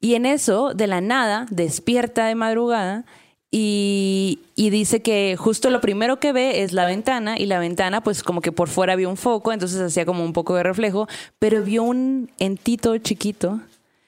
Y 0.00 0.14
en 0.14 0.26
eso, 0.26 0.74
de 0.74 0.86
la 0.86 1.00
nada, 1.00 1.46
despierta 1.50 2.26
de 2.26 2.34
madrugada 2.34 3.04
y, 3.50 4.40
y 4.54 4.70
dice 4.70 5.00
que 5.02 5.36
justo 5.38 5.70
lo 5.70 5.80
primero 5.80 6.18
que 6.18 6.32
ve 6.32 6.62
es 6.62 6.72
la 6.72 6.84
ventana 6.86 7.38
y 7.38 7.46
la 7.46 7.58
ventana 7.58 8.02
pues 8.02 8.22
como 8.22 8.40
que 8.40 8.52
por 8.52 8.68
fuera 8.68 8.96
vio 8.96 9.08
un 9.08 9.16
foco, 9.16 9.52
entonces 9.52 9.80
hacía 9.80 10.04
como 10.04 10.24
un 10.24 10.32
poco 10.32 10.54
de 10.56 10.62
reflejo, 10.62 11.08
pero 11.38 11.62
vio 11.62 11.82
un 11.82 12.30
entito 12.38 12.96
chiquito 12.98 13.60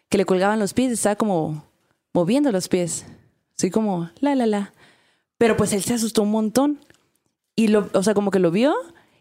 que 0.08 0.18
le 0.18 0.24
colgaban 0.24 0.58
los 0.58 0.74
pies, 0.74 0.92
estaba 0.92 1.16
como 1.16 1.64
moviendo 2.12 2.50
los 2.50 2.68
pies, 2.68 3.06
así 3.56 3.70
como 3.70 4.10
la 4.20 4.34
la 4.34 4.46
la. 4.46 4.72
Pero 5.38 5.56
pues 5.56 5.72
él 5.72 5.82
se 5.82 5.94
asustó 5.94 6.22
un 6.22 6.30
montón 6.32 6.80
y 7.54 7.68
lo, 7.68 7.88
o 7.92 8.02
sea, 8.02 8.14
como 8.14 8.30
que 8.30 8.40
lo 8.40 8.50
vio 8.50 8.74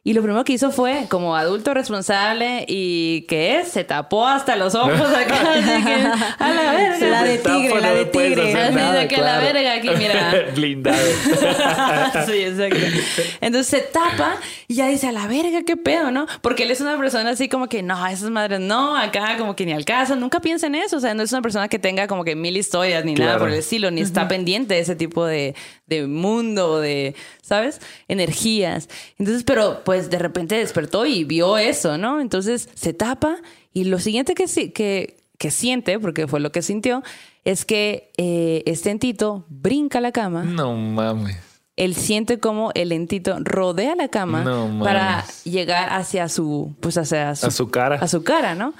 y 0.07 0.13
lo 0.13 0.21
primero 0.21 0.45
que 0.45 0.53
hizo 0.53 0.71
fue, 0.71 1.07
como 1.09 1.35
adulto 1.35 1.73
responsable 1.73 2.63
y 2.65 3.23
que 3.23 3.59
es, 3.59 3.67
se 3.67 3.83
tapó 3.83 4.25
hasta 4.25 4.55
los 4.55 4.73
ojos 4.73 5.01
acá, 5.01 5.51
así 5.51 5.83
que, 5.83 5.95
a 6.39 6.53
la 6.53 6.71
verga. 6.71 7.07
La 7.09 7.23
de 7.23 7.37
tigre, 7.39 7.81
la 7.81 7.93
de 7.93 8.05
tigre. 8.05 8.53
Así 8.53 8.73
nada, 8.73 8.99
de 9.01 9.07
que 9.09 9.17
la 9.17 9.21
claro. 9.23 9.53
verga 9.53 9.73
aquí, 9.73 9.89
mira. 9.97 10.45
Blindado. 10.55 10.97
sí, 12.25 12.41
exacto. 12.41 12.77
Entonces 13.41 13.67
se 13.67 13.81
tapa 13.81 14.37
y 14.69 14.75
ya 14.75 14.87
dice, 14.87 15.07
a 15.07 15.11
la 15.11 15.27
verga, 15.27 15.63
qué 15.63 15.75
pedo, 15.75 16.09
¿no? 16.09 16.25
Porque 16.39 16.63
él 16.63 16.71
es 16.71 16.79
una 16.79 16.97
persona 16.97 17.31
así 17.31 17.49
como 17.49 17.67
que, 17.67 17.83
no, 17.83 18.07
esas 18.07 18.29
madres 18.29 18.61
no, 18.61 18.95
acá 18.95 19.35
como 19.37 19.57
que 19.57 19.65
ni 19.65 19.73
al 19.73 19.83
caso, 19.83 20.15
nunca 20.15 20.39
piensa 20.39 20.67
en 20.67 20.75
eso, 20.75 20.95
o 20.95 20.99
sea, 21.01 21.15
no 21.15 21.23
es 21.23 21.33
una 21.33 21.41
persona 21.41 21.67
que 21.67 21.79
tenga 21.79 22.07
como 22.07 22.23
que 22.23 22.33
mil 22.33 22.55
historias 22.55 23.03
ni 23.03 23.13
nada 23.13 23.37
por 23.37 23.49
el 23.49 23.55
estilo, 23.55 23.91
ni 23.91 23.99
está 23.99 24.29
pendiente 24.29 24.75
de 24.75 24.79
ese 24.79 24.95
tipo 24.95 25.25
de, 25.25 25.53
de 25.85 26.07
mundo, 26.07 26.79
de, 26.79 27.13
¿sabes? 27.47 27.79
Energías. 28.07 28.89
Entonces, 29.17 29.43
pero 29.43 29.83
pues 29.83 30.09
de 30.09 30.19
repente 30.19 30.55
despertó 30.55 31.05
y 31.05 31.23
vio 31.23 31.57
eso, 31.57 31.97
¿no? 31.97 32.19
Entonces 32.19 32.69
se 32.75 32.93
tapa 32.93 33.37
y 33.73 33.85
lo 33.85 33.99
siguiente 33.99 34.33
que, 34.35 34.47
sí- 34.47 34.71
que, 34.71 35.17
que 35.37 35.49
siente, 35.51 35.99
porque 35.99 36.27
fue 36.27 36.39
lo 36.39 36.51
que 36.51 36.61
sintió, 36.61 37.03
es 37.45 37.63
que 37.63 38.11
eh, 38.17 38.63
este 38.65 38.89
entito 38.89 39.45
brinca 39.49 39.99
a 39.99 40.01
la 40.01 40.11
cama 40.11 40.43
No 40.43 40.73
mames. 40.75 41.37
él 41.77 41.95
siente 41.95 42.39
como 42.39 42.71
el 42.73 42.91
entito 42.91 43.37
rodea 43.39 43.95
la 43.95 44.09
cama 44.09 44.43
No 44.43 44.79
para 44.83 45.23
llegar 45.45 45.89
hacia 45.93 46.27
su, 46.27 46.75
pues 46.81 46.97
hacia 46.97 47.35
su, 47.35 47.45
A 47.45 47.51
su 47.51 47.69
cara. 47.69 47.95
a 48.01 48.07
su 48.07 48.23
cara, 48.23 48.55
¿no? 48.55 48.73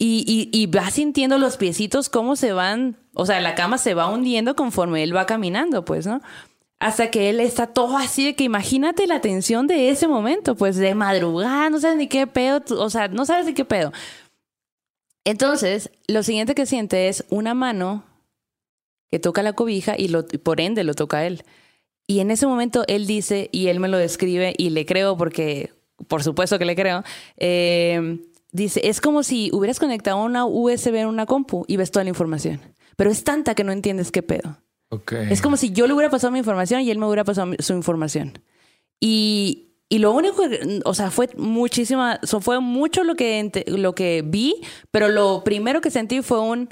Y, 0.00 0.24
y, 0.28 0.56
y 0.56 0.66
va 0.66 0.88
sintiendo 0.92 1.38
los 1.38 1.56
piecitos 1.56 2.08
cómo 2.08 2.36
se 2.36 2.52
van, 2.52 2.96
o 3.14 3.26
sea, 3.26 3.40
la 3.40 3.56
cama 3.56 3.78
se 3.78 3.94
va 3.94 4.06
hundiendo 4.08 4.54
conforme 4.54 5.02
él 5.02 5.14
va 5.14 5.26
caminando, 5.26 5.84
pues, 5.84 6.06
¿no? 6.06 6.20
Hasta 6.80 7.10
que 7.10 7.28
él 7.28 7.40
está 7.40 7.66
todo 7.66 7.96
así 7.96 8.24
de 8.24 8.34
que 8.36 8.44
imagínate 8.44 9.06
la 9.06 9.20
tensión 9.20 9.66
de 9.66 9.90
ese 9.90 10.06
momento, 10.06 10.54
pues 10.54 10.76
de 10.76 10.94
madrugada, 10.94 11.70
no 11.70 11.80
sabes 11.80 11.96
ni 11.96 12.06
qué 12.06 12.26
pedo, 12.26 12.62
o 12.78 12.88
sea, 12.88 13.08
no 13.08 13.26
sabes 13.26 13.46
ni 13.46 13.54
qué 13.54 13.64
pedo. 13.64 13.92
Entonces, 15.24 15.90
lo 16.06 16.22
siguiente 16.22 16.54
que 16.54 16.66
siente 16.66 17.08
es 17.08 17.24
una 17.30 17.52
mano 17.54 18.04
que 19.10 19.18
toca 19.18 19.42
la 19.42 19.54
cobija 19.54 19.94
y, 19.98 20.08
lo, 20.08 20.26
por 20.26 20.60
ende 20.60 20.84
lo 20.84 20.94
toca 20.94 21.26
él. 21.26 21.42
Y 22.06 22.20
en 22.20 22.30
ese 22.30 22.46
momento 22.46 22.84
él 22.86 23.06
dice, 23.06 23.48
y 23.52 23.66
él 23.66 23.80
me 23.80 23.88
lo 23.88 23.98
describe, 23.98 24.54
y 24.56 24.70
le 24.70 24.86
creo 24.86 25.16
porque, 25.16 25.72
por 26.06 26.22
supuesto 26.22 26.58
que 26.58 26.64
le 26.64 26.76
creo, 26.76 27.02
eh, 27.36 28.20
dice, 28.52 28.80
es 28.84 29.00
como 29.00 29.22
si 29.22 29.50
hubieras 29.52 29.78
conectado 29.78 30.22
una 30.22 30.46
USB 30.46 30.94
en 30.94 31.08
una 31.08 31.26
compu 31.26 31.64
y 31.66 31.76
ves 31.76 31.90
toda 31.90 32.04
la 32.04 32.10
información. 32.10 32.60
Pero 32.96 33.10
es 33.10 33.24
tanta 33.24 33.54
que 33.54 33.64
no 33.64 33.72
entiendes 33.72 34.10
qué 34.10 34.22
pedo. 34.22 34.58
Es 35.30 35.42
como 35.42 35.56
si 35.56 35.70
yo 35.70 35.86
le 35.86 35.92
hubiera 35.92 36.10
pasado 36.10 36.30
mi 36.30 36.38
información 36.38 36.80
y 36.80 36.90
él 36.90 36.98
me 36.98 37.06
hubiera 37.06 37.24
pasado 37.24 37.52
su 37.58 37.72
información. 37.74 38.38
Y, 39.00 39.68
y 39.88 39.98
lo 39.98 40.12
único, 40.12 40.42
o 40.84 40.94
sea, 40.94 41.10
fue 41.10 41.28
muchísima, 41.36 42.20
fue 42.40 42.60
mucho 42.60 43.04
lo 43.04 43.14
que, 43.14 43.64
lo 43.66 43.94
que 43.94 44.22
vi, 44.24 44.56
pero 44.90 45.08
lo 45.08 45.44
primero 45.44 45.80
que 45.80 45.90
sentí 45.90 46.22
fue 46.22 46.40
un, 46.40 46.68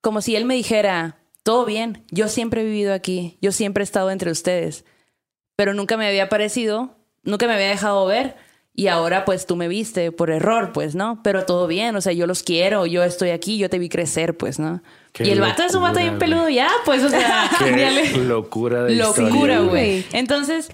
como 0.00 0.20
si 0.20 0.36
él 0.36 0.44
me 0.44 0.54
dijera, 0.54 1.18
todo 1.42 1.64
bien, 1.64 2.04
yo 2.10 2.28
siempre 2.28 2.60
he 2.60 2.64
vivido 2.64 2.94
aquí, 2.94 3.38
yo 3.40 3.52
siempre 3.52 3.82
he 3.82 3.84
estado 3.84 4.10
entre 4.10 4.30
ustedes, 4.30 4.84
pero 5.56 5.74
nunca 5.74 5.96
me 5.96 6.06
había 6.06 6.28
parecido, 6.28 6.96
nunca 7.22 7.46
me 7.46 7.54
había 7.54 7.68
dejado 7.68 8.06
ver. 8.06 8.36
Y 8.74 8.86
ahora 8.86 9.24
pues 9.24 9.46
tú 9.46 9.56
me 9.56 9.68
viste 9.68 10.12
por 10.12 10.30
error, 10.30 10.72
pues, 10.72 10.94
¿no? 10.94 11.20
Pero 11.22 11.44
todo 11.44 11.66
bien, 11.66 11.96
o 11.96 12.00
sea, 12.00 12.12
yo 12.12 12.26
los 12.26 12.42
quiero, 12.42 12.86
yo 12.86 13.02
estoy 13.02 13.30
aquí, 13.30 13.58
yo 13.58 13.68
te 13.68 13.78
vi 13.78 13.88
crecer, 13.88 14.36
pues, 14.36 14.58
¿no? 14.58 14.82
Qué 15.12 15.26
y 15.26 15.30
el 15.30 15.40
vato 15.40 15.62
es 15.64 15.74
un 15.74 15.82
vato 15.82 15.98
bien 15.98 16.18
peludo 16.18 16.48
ya, 16.48 16.70
pues, 16.84 17.02
o 17.02 17.08
sea, 17.08 17.50
Qué 17.58 18.18
locura 18.18 18.84
de 18.84 18.94
locura, 18.94 19.60
güey. 19.60 20.06
Entonces, 20.12 20.70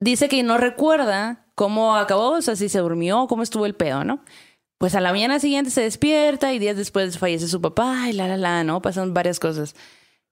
dice 0.00 0.28
que 0.28 0.42
no 0.42 0.58
recuerda 0.58 1.46
cómo 1.54 1.96
acabó, 1.96 2.30
o 2.30 2.42
sea, 2.42 2.56
si 2.56 2.68
se 2.68 2.80
durmió, 2.80 3.26
cómo 3.28 3.42
estuvo 3.42 3.64
el 3.64 3.74
pedo, 3.74 4.04
¿no? 4.04 4.20
Pues 4.78 4.94
a 4.94 5.00
la 5.00 5.10
mañana 5.10 5.40
siguiente 5.40 5.70
se 5.70 5.82
despierta 5.82 6.52
y 6.52 6.58
días 6.58 6.76
después 6.76 7.18
fallece 7.18 7.48
su 7.48 7.60
papá 7.60 8.08
y 8.08 8.12
la, 8.12 8.28
la, 8.28 8.36
la, 8.36 8.64
¿no? 8.64 8.80
Pasan 8.80 9.12
varias 9.12 9.40
cosas. 9.40 9.74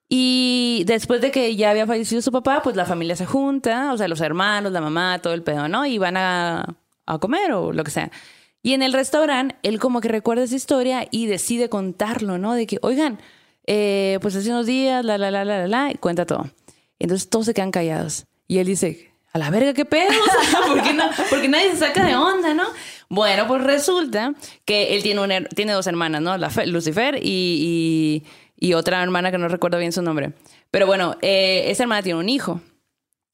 Y 0.09 0.85
después 0.87 1.21
de 1.21 1.31
que 1.31 1.57
ya 1.57 1.71
había 1.71 1.87
fallecido 1.87 2.23
su 2.23 2.31
papá, 2.31 2.63
pues 2.63 2.77
la 2.77 2.85
familia 2.85 3.17
se 3.17 3.27
junta, 3.27 3.93
o 3.93 3.97
sea, 3.99 4.07
los 4.09 4.21
hermanos, 4.21 4.71
la 4.73 4.81
mamá, 4.81 5.19
todo 5.21 5.35
el 5.35 5.43
pedo, 5.43 5.67
¿no? 5.69 5.85
Y 5.85 5.99
van 5.99 6.17
a, 6.17 6.77
a 7.07 7.19
comer 7.19 7.53
o 7.53 7.73
lo 7.73 7.83
que 7.83 7.91
sea. 7.91 8.11
Y 8.63 8.73
en 8.75 8.83
el 8.83 8.93
restaurante, 8.93 9.57
él 9.63 9.79
como 9.81 10.01
que 10.01 10.09
recuerda 10.09 10.45
esa 10.45 10.55
historia 10.57 11.07
y 11.11 11.27
decide 11.27 11.69
contarlo, 11.69 12.39
¿no? 12.39 12.55
De 12.55 12.67
que, 12.67 12.79
oigan, 12.83 13.19
eh, 13.67 14.19
pues 14.23 14.37
hace 14.37 14.51
unos 14.51 14.67
días, 14.67 15.05
la, 15.05 15.19
la, 15.19 15.31
la, 15.31 15.45
la, 15.45 15.59
la, 15.61 15.69
la, 15.69 15.91
y 15.91 15.97
cuenta 15.97 16.25
todo. 16.25 16.51
Entonces 17.01 17.29
todos 17.29 17.47
se 17.47 17.55
quedan 17.55 17.73
callados. 17.73 18.27
Y 18.49 18.59
él 18.59 18.67
dice, 18.69 19.11
a 19.33 19.39
la 19.39 19.51
verga, 19.51 19.75
¿qué 19.75 19.85
pedo? 19.85 20.09
¿por 20.69 20.83
qué, 20.83 20.93
no? 20.93 21.05
Porque 21.31 21.49
nadie 21.49 21.73
se 21.73 21.79
saca 21.79 22.05
de 22.07 22.15
onda, 22.15 22.55
¿no? 22.55 22.65
Bueno, 23.09 23.47
pues 23.49 23.63
resulta 23.63 24.35
que 24.65 24.95
él 24.97 25.03
tiene, 25.03 25.21
una 25.21 25.45
tiene 25.45 25.73
dos 25.73 25.87
hermanas, 25.89 26.23
¿no? 26.23 26.37
La 26.39 26.51
Fe- 26.51 26.67
Lucifer 26.69 27.19
y, 27.23 28.23
y, 28.25 28.25
y 28.59 28.75
otra 28.75 29.03
hermana 29.03 29.31
que 29.31 29.39
no 29.39 29.49
recuerdo 29.49 29.79
bien 29.79 29.93
su 29.93 30.03
nombre. 30.03 30.33
Pero 30.71 30.87
bueno, 30.87 31.17
eh, 31.23 31.65
esa 31.69 31.85
hermana 31.85 32.03
tiene 32.03 32.19
un 32.19 32.29
hijo. 32.29 32.61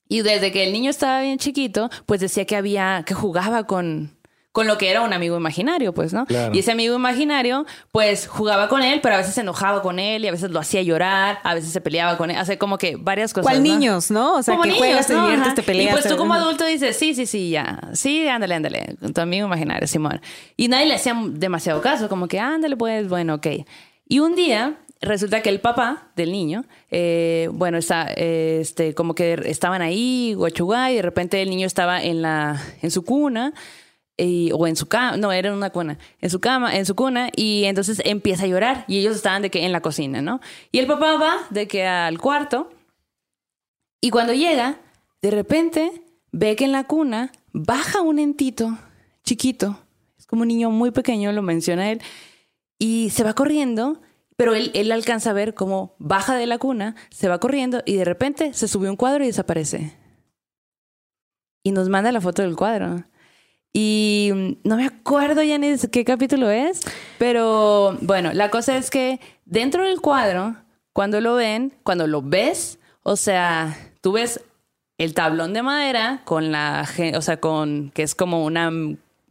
Y 0.09 0.21
desde 0.23 0.53
que 0.53 0.65
el 0.65 0.73
niño 0.73 0.91
estaba 0.91 1.23
bien 1.23 1.39
chiquito, 1.39 1.89
pues 2.07 2.21
decía 2.21 2.45
que 2.45 2.57
había, 2.57 3.03
que 3.07 3.15
jugaba 3.15 3.67
con, 3.67 4.15
con 4.51 4.67
lo 4.67 4.77
que 4.77 4.91
era 4.91 5.01
un 5.01 5.15
amigo 5.15 5.39
imaginario, 5.39 5.95
pues, 5.95 6.13
¿no? 6.13 6.27
Claro. 6.27 6.55
Y 6.55 6.59
ese 6.59 6.73
amigo 6.73 6.95
imaginario, 6.95 7.65
pues, 7.93 8.27
jugaba 8.27 8.69
con 8.69 8.83
él, 8.83 9.01
pero 9.01 9.15
a 9.15 9.19
veces 9.19 9.33
se 9.35 9.41
enojaba 9.41 9.81
con 9.81 9.99
él 9.99 10.23
y 10.25 10.29
a 10.29 10.31
veces 10.31 10.51
lo 10.51 10.61
hacía 10.61 10.83
llorar, 10.83 11.39
a 11.45 11.55
veces 11.55 11.71
se 11.73 11.81
peleaba 11.81 12.19
con 12.19 12.31
él, 12.31 12.37
hace 12.37 12.59
como 12.59 12.77
que 12.77 12.97
varias 12.97 13.33
cosas. 13.33 13.51
¿Cuál 13.51 13.63
¿no? 13.67 13.73
niños, 13.73 14.11
no? 14.11 14.35
O 14.35 14.43
sea, 14.43 14.53
Como 14.57 14.65
que 14.65 14.73
juegas, 14.77 15.07
te 15.07 15.15
¿no? 15.15 15.23
diviertes, 15.23 15.47
Ajá. 15.47 15.55
te 15.55 15.63
peleas. 15.63 15.89
Y 15.89 15.93
pues 15.93 16.05
tú 16.05 16.11
te- 16.11 16.17
como 16.19 16.35
adulto 16.35 16.67
dices, 16.67 16.95
sí, 16.95 17.15
sí, 17.15 17.25
sí, 17.25 17.49
ya. 17.49 17.81
Sí, 17.95 18.29
ándale, 18.29 18.55
ándale. 18.57 18.97
Con 19.01 19.15
tu 19.15 19.21
amigo 19.23 19.47
imaginario, 19.47 19.87
Simón. 19.89 20.21
Y 20.59 20.69
nadie 20.69 20.85
le 20.85 20.97
hacía 20.97 21.17
demasiado 21.27 21.81
caso, 21.81 22.11
como 22.11 22.29
que 22.29 22.39
ándale, 22.39 22.77
pues, 22.77 23.09
bueno, 23.09 23.37
ok. 23.37 23.47
Y 24.07 24.19
un 24.19 24.35
día 24.35 24.75
resulta 25.03 25.43
que 25.43 25.51
el 25.51 25.61
papá 25.61 26.11
del 26.17 26.33
niño, 26.33 26.65
eh, 26.91 27.49
bueno, 27.53 27.77
está, 27.79 28.13
eh, 28.17 28.59
este, 28.61 28.95
como 28.95 29.15
que 29.15 29.35
estaban 29.47 29.83
ahí, 29.83 30.35
guachugá, 30.35 30.91
y 30.91 30.97
de 30.97 31.03
repente 31.03 31.43
el 31.43 31.51
niño 31.51 31.67
estaba 31.67 32.03
en, 32.03 32.23
la, 32.23 32.61
en 32.81 32.91
su 32.91 33.05
cuna. 33.05 33.53
y- 34.19 34.53
o 34.53 34.67
en 34.67 34.77
su 34.77 34.87
cama, 34.87 35.17
no, 35.17 35.33
era 35.33 35.49
en 35.49 35.55
una 35.55 35.71
cuna, 35.71 35.99
en 36.21 36.29
su 36.31 36.39
cama, 36.39 36.77
en 36.77 36.85
su 36.85 36.95
cuna, 36.95 37.31
y 37.35 37.65
entonces 37.65 38.01
empieza 38.05 38.45
a 38.45 38.47
llorar 38.47 38.85
y 38.87 38.99
ellos 38.99 39.17
estaban 39.17 39.41
de 39.43 39.51
que 39.51 39.65
en 39.65 39.73
la 39.73 39.81
cocina, 39.81 40.21
¿no? 40.21 40.41
Y 40.71 40.79
el 40.81 40.87
papá 40.87 41.17
va 41.17 41.35
de 41.51 41.67
que 41.67 41.87
al 41.87 42.19
cuarto 42.19 42.71
y 44.03 44.11
cuando 44.11 44.35
llega, 44.35 44.77
de 45.23 45.31
repente 45.31 46.03
ve 46.31 46.55
que 46.57 46.65
en 46.67 46.73
la 46.73 46.85
cuna 46.85 47.33
baja 47.53 48.03
un 48.03 48.19
entito 48.19 48.77
chiquito, 49.25 49.79
es 50.19 50.27
como 50.27 50.43
un 50.43 50.49
niño 50.49 50.71
muy 50.71 50.91
pequeño, 50.91 51.33
lo 51.33 51.41
menciona 51.43 51.91
él, 51.91 52.01
y 52.79 53.11
se 53.11 53.25
va 53.25 53.33
corriendo, 53.33 54.01
pero 54.37 54.55
él, 54.55 54.71
él 54.75 54.93
alcanza 54.93 55.31
a 55.31 55.35
ver 55.35 55.55
cómo 55.55 55.95
baja 55.99 56.37
de 56.37 56.47
la 56.47 56.59
cuna, 56.59 56.95
se 57.11 57.29
va 57.29 57.41
corriendo 57.41 57.83
y 57.87 57.97
de 57.97 58.05
repente 58.05 58.55
se 58.55 58.69
sube 58.69 58.91
un 58.91 58.97
cuadro 58.97 59.25
y 59.25 59.29
desaparece. 59.29 59.97
Y 61.63 61.73
nos 61.73 61.89
manda 61.89 62.11
la 62.13 62.21
foto 62.21 62.43
del 62.43 62.57
cuadro. 62.57 63.05
Y 63.73 64.31
mm, 64.35 64.53
no 64.65 64.77
me 64.77 64.87
acuerdo 64.87 65.43
ya 65.43 65.59
ni 65.59 65.77
qué 65.91 66.05
capítulo 66.05 66.51
es, 66.51 66.81
pero 67.19 67.97
bueno, 68.03 68.33
la 68.33 68.51
cosa 68.51 68.77
es 68.77 68.91
que 68.91 69.21
dentro 69.45 69.85
del 69.85 70.01
cuadro, 70.01 70.57
cuando 70.93 71.21
lo 71.21 71.35
ven, 71.35 71.75
cuando 71.83 72.07
lo 72.07 72.23
ves, 72.23 72.79
o 73.03 73.17
sea, 73.17 73.77
tú 74.01 74.13
ves 74.13 74.41
el 74.99 75.15
tablón 75.15 75.53
de 75.55 75.63
madera 75.63 76.23
con 76.25 76.53
la, 76.53 76.87
o 77.17 77.23
sea, 77.23 77.41
con 77.41 77.91
que 77.91 78.03
es 78.03 78.15
como 78.15 78.45
una 78.45 78.71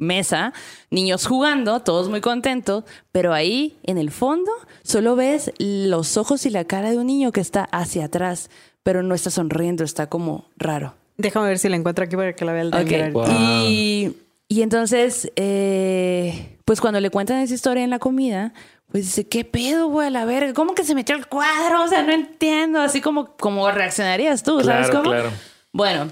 mesa, 0.01 0.51
niños 0.89 1.25
jugando, 1.27 1.79
todos 1.79 2.09
muy 2.09 2.19
contentos, 2.19 2.83
pero 3.13 3.33
ahí 3.33 3.77
en 3.83 3.97
el 3.97 4.11
fondo 4.11 4.51
solo 4.83 5.15
ves 5.15 5.53
los 5.59 6.17
ojos 6.17 6.45
y 6.45 6.49
la 6.49 6.65
cara 6.65 6.89
de 6.91 6.97
un 6.97 7.07
niño 7.07 7.31
que 7.31 7.39
está 7.39 7.63
hacia 7.71 8.05
atrás, 8.05 8.49
pero 8.83 9.03
no 9.03 9.15
está 9.15 9.29
sonriendo, 9.29 9.83
está 9.83 10.07
como 10.07 10.45
raro. 10.57 10.95
Déjame 11.17 11.47
ver 11.49 11.59
si 11.59 11.69
la 11.69 11.75
encuentro 11.75 12.03
aquí 12.03 12.15
para 12.15 12.33
que 12.33 12.43
la 12.43 12.51
vea 12.51 12.61
el 12.63 12.67
Ok. 12.69 12.73
Daniel. 12.73 13.11
Wow. 13.13 13.25
Y, 13.69 14.17
y 14.47 14.61
entonces, 14.63 15.31
eh, 15.35 16.57
pues 16.65 16.81
cuando 16.81 16.99
le 16.99 17.09
cuentan 17.11 17.37
esa 17.39 17.53
historia 17.53 17.83
en 17.83 17.91
la 17.91 17.99
comida, 17.99 18.53
pues 18.91 19.05
dice, 19.05 19.27
¿qué 19.27 19.45
pedo, 19.45 19.87
güey? 19.87 20.07
A 20.07 20.09
la 20.09 20.25
verga, 20.25 20.53
¿cómo 20.53 20.73
que 20.73 20.83
se 20.83 20.95
metió 20.95 21.15
el 21.15 21.27
cuadro? 21.27 21.83
O 21.83 21.87
sea, 21.87 22.01
no 22.01 22.11
entiendo. 22.11 22.81
Así 22.81 23.01
como, 23.01 23.35
como 23.37 23.69
reaccionarías 23.71 24.41
tú, 24.43 24.61
¿sabes 24.63 24.87
Claro, 24.89 25.03
cómo? 25.03 25.11
claro. 25.15 25.29
Bueno, 25.71 26.07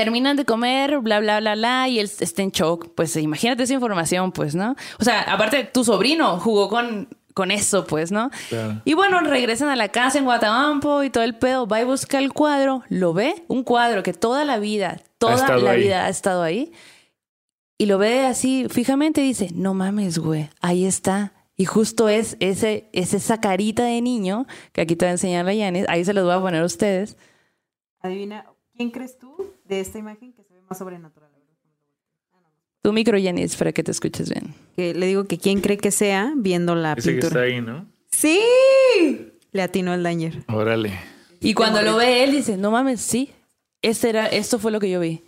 terminan 0.00 0.34
de 0.34 0.46
comer, 0.46 0.98
bla, 1.00 1.20
bla, 1.20 1.40
bla, 1.40 1.54
bla, 1.54 1.86
y 1.88 1.98
él 1.98 2.10
está 2.20 2.40
en 2.40 2.50
shock. 2.50 2.88
Pues 2.94 3.14
imagínate 3.16 3.64
esa 3.64 3.74
información, 3.74 4.32
pues, 4.32 4.54
¿no? 4.54 4.74
O 4.98 5.04
sea, 5.04 5.20
aparte, 5.20 5.64
tu 5.64 5.84
sobrino 5.84 6.40
jugó 6.40 6.70
con, 6.70 7.08
con 7.34 7.50
eso, 7.50 7.84
pues, 7.84 8.10
¿no? 8.10 8.30
Claro. 8.48 8.80
Y 8.86 8.94
bueno, 8.94 9.20
regresan 9.20 9.68
a 9.68 9.76
la 9.76 9.88
casa 9.88 10.16
en 10.18 10.24
Guatabampo 10.24 11.02
y 11.02 11.10
todo 11.10 11.22
el 11.22 11.34
pedo. 11.34 11.66
Va 11.66 11.82
y 11.82 11.84
busca 11.84 12.18
el 12.18 12.32
cuadro, 12.32 12.82
lo 12.88 13.12
ve, 13.12 13.44
un 13.48 13.62
cuadro 13.62 14.02
que 14.02 14.14
toda 14.14 14.46
la 14.46 14.58
vida, 14.58 15.02
toda 15.18 15.58
la 15.58 15.72
ahí. 15.72 15.82
vida 15.82 16.06
ha 16.06 16.08
estado 16.08 16.42
ahí. 16.42 16.72
Y 17.76 17.84
lo 17.84 17.98
ve 17.98 18.24
así 18.24 18.66
fijamente 18.70 19.20
y 19.20 19.24
dice, 19.24 19.50
no 19.52 19.74
mames, 19.74 20.18
güey, 20.18 20.48
ahí 20.62 20.86
está. 20.86 21.34
Y 21.58 21.66
justo 21.66 22.08
es, 22.08 22.38
ese, 22.40 22.88
es 22.94 23.12
esa 23.12 23.38
carita 23.38 23.84
de 23.84 24.00
niño, 24.00 24.46
que 24.72 24.80
aquí 24.80 24.96
te 24.96 25.04
voy 25.04 25.10
a 25.10 25.12
enseñar 25.12 25.46
a 25.46 25.52
Yanis, 25.52 25.84
ahí 25.88 26.06
se 26.06 26.14
los 26.14 26.24
voy 26.24 26.32
a 26.32 26.40
poner 26.40 26.62
a 26.62 26.64
ustedes. 26.64 27.18
Adivina, 28.00 28.46
¿quién 28.74 28.90
crees 28.90 29.18
tú 29.18 29.59
de 29.70 29.80
esta 29.80 29.98
imagen 29.98 30.32
que 30.34 30.42
se 30.44 30.52
ve 30.52 30.60
más 30.68 30.78
sobrenatural? 30.78 31.30
Tu 32.82 32.92
micro, 32.94 33.18
Yanis, 33.18 33.56
para 33.56 33.72
que 33.72 33.82
te 33.82 33.90
escuches 33.90 34.30
bien. 34.30 34.54
Que 34.74 34.94
le 34.94 35.06
digo 35.06 35.24
que 35.26 35.36
quién 35.36 35.60
cree 35.60 35.76
que 35.76 35.90
sea 35.90 36.32
viendo 36.36 36.74
la 36.74 36.94
Ese 36.94 37.10
que 37.14 37.20
pintura. 37.20 37.44
está 37.46 37.54
ahí, 37.54 37.60
¿no? 37.60 37.86
¡Sí! 38.10 38.40
Le 39.52 39.62
atinó 39.62 39.92
el 39.92 40.02
dañer. 40.02 40.44
Órale. 40.48 40.98
Y 41.40 41.52
cuando 41.52 41.82
lo 41.82 41.96
ve 41.96 42.24
él, 42.24 42.32
dice, 42.32 42.56
no 42.56 42.70
mames, 42.70 43.00
sí, 43.02 43.30
este 43.82 44.08
era, 44.08 44.26
esto 44.28 44.58
fue 44.58 44.72
lo 44.72 44.80
que 44.80 44.88
yo 44.90 44.98
vi. 44.98 45.22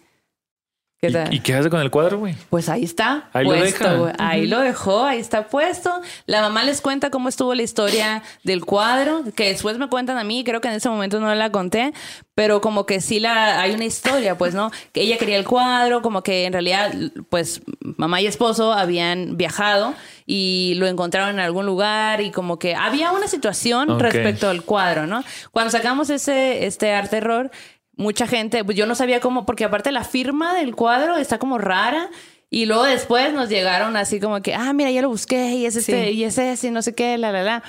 ¿Qué 1.03 1.11
tal? 1.11 1.35
¿Y, 1.35 1.39
y 1.39 1.41
qué 1.41 1.53
hace 1.55 1.69
con 1.69 1.81
el 1.81 1.91
cuadro, 1.91 2.21
güey? 2.21 2.37
Pues 2.49 2.69
ahí 2.69 2.85
está. 2.85 3.29
Ahí 3.33 3.45
lo 3.45 3.51
puesto, 3.57 3.83
deja. 3.85 3.97
güey. 3.97 4.13
Ahí 4.19 4.47
lo 4.47 4.61
dejó, 4.61 5.03
ahí 5.05 5.19
está 5.19 5.49
puesto. 5.49 6.01
La 6.27 6.41
mamá 6.43 6.63
les 6.63 6.81
cuenta 6.81 7.11
cómo 7.11 7.29
estuvo 7.29 7.57
la 7.57 7.63
historia 7.65 8.23
del 8.45 8.65
cuadro, 8.65 9.25
que 9.35 9.49
después 9.49 9.79
me 9.79 9.89
cuentan 9.89 10.17
a 10.17 10.23
mí, 10.23 10.45
creo 10.45 10.61
que 10.61 10.69
en 10.69 10.75
ese 10.75 10.89
momento 10.89 11.19
no 11.19 11.35
la 11.35 11.51
conté, 11.51 11.93
pero 12.37 12.61
como 12.61 12.87
que 12.87 13.01
sí 13.01 13.19
la 13.19 13.61
hay 13.61 13.73
una 13.73 13.85
historia, 13.85 14.39
pues, 14.39 14.55
¿no? 14.55 14.71
Que 14.93 15.01
ella 15.01 15.19
quería 15.19 15.39
el 15.39 15.45
cuadro, 15.45 16.03
como 16.03 16.23
que 16.23 16.45
en 16.45 16.53
realidad, 16.53 16.95
pues, 17.31 17.63
mamá 17.81 18.21
y 18.21 18.29
esposo 18.29 18.73
habían 18.73 19.37
viajado 19.37 19.95
y 20.25 20.75
lo 20.77 20.87
encontraron 20.87 21.31
en 21.31 21.41
algún 21.41 21.67
lugar 21.67 22.21
y 22.21 22.31
como 22.31 22.61
que 22.61 22.77
había 22.77 23.11
una 23.11 23.27
situación 23.27 23.91
Ok. 23.91 24.03
respecto 24.03 24.49
al 24.49 24.63
cuadro, 24.63 25.09
¿no? 25.09 25.25
Cuando 25.51 25.73
sacamos 25.73 26.11
ese 26.11 26.65
este 26.65 26.93
arte 26.93 27.17
error, 27.17 27.51
mucha 27.97 28.27
gente, 28.27 28.65
pues 28.65 28.77
yo 28.77 28.87
no 28.87 28.95
sabía 28.95 29.21
cómo, 29.21 29.45
porque 29.47 29.65
aparte 29.65 29.93
la 29.93 30.05
firma 30.05 30.55
del 30.55 30.75
cuadro 30.75 31.17
está 31.17 31.39
como 31.39 31.59
rara. 31.59 32.09
Y 32.51 32.67
luego 32.67 32.85
después 32.85 33.33
nos 33.33 33.49
llegaron 33.49 33.97
así 33.97 34.21
como 34.21 34.43
que, 34.43 34.55
ah, 34.55 34.73
mira, 34.75 34.91
ya 34.91 35.01
lo 35.01 35.09
busqué 35.09 35.53
y 35.53 35.65
es 35.65 35.75
este, 35.77 36.09
Sí. 36.09 36.11
y 36.11 36.25
es 36.25 36.37
ese, 36.37 36.69
y 36.69 36.71
no 36.71 36.83
sé 36.83 36.95
qué, 36.95 37.17
la, 37.17 37.33
la, 37.33 37.43
la. 37.43 37.63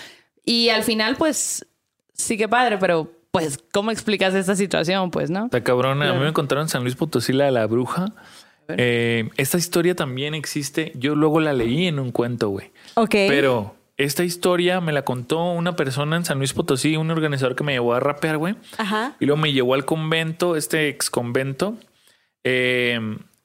Y 0.43 0.69
al 0.69 0.83
final, 0.83 1.15
pues, 1.15 1.65
sí 2.13 2.37
que 2.37 2.49
padre, 2.49 2.77
pero 2.77 3.09
pues, 3.31 3.59
¿cómo 3.71 3.91
explicas 3.91 4.33
esta 4.35 4.55
situación? 4.57 5.09
Pues, 5.09 5.29
¿no? 5.29 5.45
Está 5.45 5.63
cabrona. 5.63 6.09
A 6.09 6.13
mí 6.13 6.19
me 6.19 6.33
contaron 6.33 6.63
en 6.63 6.69
San 6.69 6.83
Luis 6.83 6.95
Potosí 6.95 7.31
la 7.31 7.45
de 7.45 7.51
la 7.51 7.65
bruja. 7.65 8.07
Eh, 8.67 9.29
esta 9.37 9.57
historia 9.57 9.95
también 9.95 10.35
existe. 10.35 10.91
Yo 10.95 11.15
luego 11.15 11.39
la 11.39 11.53
leí 11.53 11.87
en 11.87 11.97
un 11.99 12.11
cuento, 12.11 12.49
güey. 12.49 12.71
Ok. 12.95 13.11
Pero 13.11 13.75
esta 13.97 14.23
historia 14.23 14.81
me 14.81 14.91
la 14.91 15.03
contó 15.05 15.51
una 15.51 15.75
persona 15.75 16.15
en 16.15 16.25
San 16.25 16.37
Luis 16.39 16.53
Potosí, 16.53 16.97
un 16.97 17.11
organizador 17.11 17.55
que 17.55 17.63
me 17.63 17.73
llevó 17.73 17.93
a 17.93 17.99
rapear, 17.99 18.37
güey. 18.37 18.55
Ajá. 18.77 19.15
Y 19.19 19.25
luego 19.25 19.41
me 19.41 19.53
llevó 19.53 19.73
al 19.75 19.85
convento, 19.85 20.55
este 20.55 20.89
ex 20.89 21.09
convento. 21.09 21.77
eh, 22.43 22.99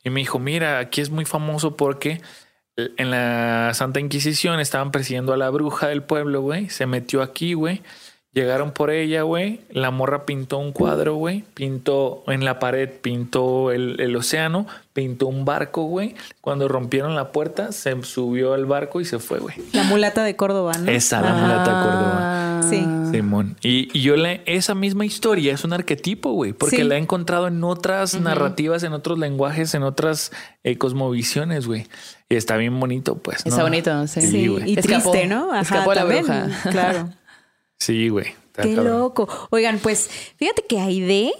y 0.04 0.10
me 0.10 0.20
dijo, 0.20 0.38
mira, 0.38 0.78
aquí 0.78 1.00
es 1.00 1.10
muy 1.10 1.24
famoso 1.24 1.76
porque 1.76 2.20
en 2.76 3.10
la 3.10 3.72
Santa 3.74 4.00
Inquisición 4.00 4.60
estaban 4.60 4.92
persiguiendo 4.92 5.32
a 5.32 5.36
la 5.36 5.50
bruja 5.50 5.88
del 5.88 6.02
pueblo, 6.02 6.40
güey. 6.40 6.68
Se 6.70 6.86
metió 6.86 7.22
aquí, 7.22 7.54
güey. 7.54 7.82
Llegaron 8.34 8.72
por 8.72 8.90
ella, 8.90 9.22
güey. 9.22 9.60
La 9.70 9.90
morra 9.90 10.24
pintó 10.26 10.58
un 10.58 10.72
cuadro, 10.72 11.14
güey. 11.16 11.44
Pintó 11.54 12.22
en 12.28 12.44
la 12.44 12.58
pared, 12.58 12.88
pintó 13.00 13.72
el, 13.72 13.98
el 14.00 14.14
océano, 14.14 14.66
pintó 14.92 15.26
un 15.28 15.44
barco, 15.46 15.84
güey. 15.84 16.14
Cuando 16.42 16.68
rompieron 16.68 17.16
la 17.16 17.32
puerta, 17.32 17.72
se 17.72 18.00
subió 18.02 18.52
al 18.52 18.66
barco 18.66 19.00
y 19.00 19.06
se 19.06 19.18
fue, 19.18 19.38
güey. 19.38 19.56
La 19.72 19.82
mulata 19.84 20.22
de 20.24 20.36
Córdoba, 20.36 20.72
¿no? 20.78 20.90
Esa, 20.90 21.20
la 21.22 21.32
mulata 21.32 21.78
de 21.78 21.84
Córdoba. 21.84 22.60
Sí. 22.68 22.86
Simón. 23.12 23.56
Y, 23.62 23.88
y 23.98 24.02
yo 24.02 24.14
le, 24.16 24.42
esa 24.44 24.74
misma 24.74 25.06
historia 25.06 25.54
es 25.54 25.64
un 25.64 25.72
arquetipo, 25.72 26.32
güey, 26.32 26.52
porque 26.52 26.76
Sí. 26.76 26.82
la 26.84 26.96
he 26.96 26.98
encontrado 26.98 27.48
en 27.48 27.64
otras 27.64 28.20
narrativas, 28.20 28.82
en 28.82 28.92
otros 28.92 29.18
lenguajes, 29.18 29.74
en 29.74 29.82
otras 29.84 30.32
eh, 30.64 30.76
cosmovisiones, 30.76 31.66
güey. 31.66 31.86
Y 32.28 32.36
está 32.36 32.56
bien 32.58 32.78
bonito, 32.78 33.16
pues. 33.16 33.38
Está 33.38 33.56
¿no? 33.56 33.62
bonito, 33.62 34.06
sí. 34.06 34.20
Sí, 34.20 34.48
güey. 34.48 34.72
y 34.72 34.78
Escapó. 34.78 35.12
triste, 35.12 35.26
¿no? 35.28 35.58
Escapó 35.58 35.94
la 35.94 36.00
también. 36.02 36.24
bruja. 36.24 36.48
Claro. 36.70 37.08
Sí, 37.78 38.08
güey. 38.08 38.26
Qué 38.54 38.74
cabrón. 38.74 38.86
loco. 38.86 39.28
Oigan, 39.50 39.78
pues 39.78 40.08
fíjate 40.36 40.64
que 40.68 40.80
Aide 40.80 41.32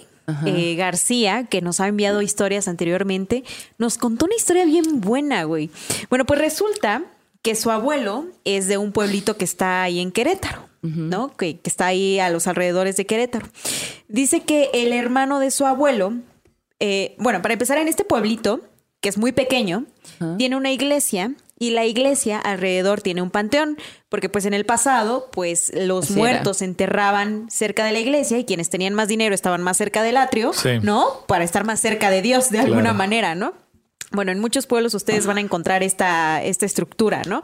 eh, 0.45 0.75
García, 0.75 1.45
que 1.45 1.61
nos 1.61 1.79
ha 1.79 1.87
enviado 1.87 2.21
historias 2.21 2.67
anteriormente, 2.67 3.43
nos 3.77 3.97
contó 3.97 4.25
una 4.25 4.35
historia 4.35 4.65
bien 4.65 5.01
buena, 5.01 5.43
güey. 5.43 5.69
Bueno, 6.09 6.25
pues 6.25 6.39
resulta 6.39 7.03
que 7.41 7.55
su 7.55 7.71
abuelo 7.71 8.27
es 8.43 8.67
de 8.67 8.77
un 8.77 8.91
pueblito 8.91 9.37
que 9.37 9.45
está 9.45 9.83
ahí 9.83 9.99
en 9.99 10.11
Querétaro, 10.11 10.67
¿no? 10.81 11.35
Que, 11.35 11.59
que 11.59 11.69
está 11.69 11.87
ahí 11.87 12.19
a 12.19 12.29
los 12.29 12.47
alrededores 12.47 12.95
de 12.97 13.05
Querétaro. 13.05 13.47
Dice 14.07 14.41
que 14.41 14.69
el 14.73 14.93
hermano 14.93 15.39
de 15.39 15.51
su 15.51 15.65
abuelo, 15.65 16.13
eh, 16.79 17.15
bueno, 17.17 17.41
para 17.41 17.53
empezar, 17.53 17.77
en 17.77 17.87
este 17.87 18.03
pueblito, 18.03 18.61
que 19.01 19.09
es 19.09 19.17
muy 19.17 19.31
pequeño, 19.31 19.85
tiene 20.37 20.57
una 20.57 20.71
iglesia 20.71 21.33
y 21.59 21.71
la 21.71 21.85
iglesia 21.85 22.39
alrededor 22.39 23.01
tiene 23.01 23.21
un 23.21 23.29
panteón, 23.29 23.77
porque 24.07 24.29
pues 24.29 24.45
en 24.45 24.53
el 24.53 24.65
pasado, 24.65 25.29
pues 25.31 25.71
los 25.75 26.05
Así 26.05 26.13
era. 26.13 26.19
muertos 26.21 26.57
se 26.57 26.65
enterraban 26.65 27.47
cerca 27.51 27.83
de 27.85 27.91
la 27.91 27.99
iglesia 27.99 28.37
y 28.39 28.45
quienes 28.45 28.69
tenían 28.69 28.93
más 28.93 29.09
dinero 29.09 29.35
estaban 29.35 29.61
más 29.61 29.75
cerca 29.77 30.01
del 30.01 30.17
atrio, 30.17 30.53
Sí. 30.53 30.79
¿no? 30.81 31.25
Para 31.27 31.43
estar 31.43 31.65
más 31.65 31.79
cerca 31.81 32.09
de 32.09 32.21
Dios 32.21 32.49
de 32.49 32.59
alguna 32.59 32.93
manera, 32.93 33.35
¿no? 33.35 33.53
Bueno, 34.11 34.31
en 34.31 34.39
muchos 34.39 34.65
pueblos 34.65 34.93
ustedes 34.95 35.27
van 35.27 35.37
a 35.37 35.41
encontrar 35.41 35.83
esta, 35.83 36.41
esta 36.43 36.65
estructura, 36.65 37.21
¿no? 37.27 37.43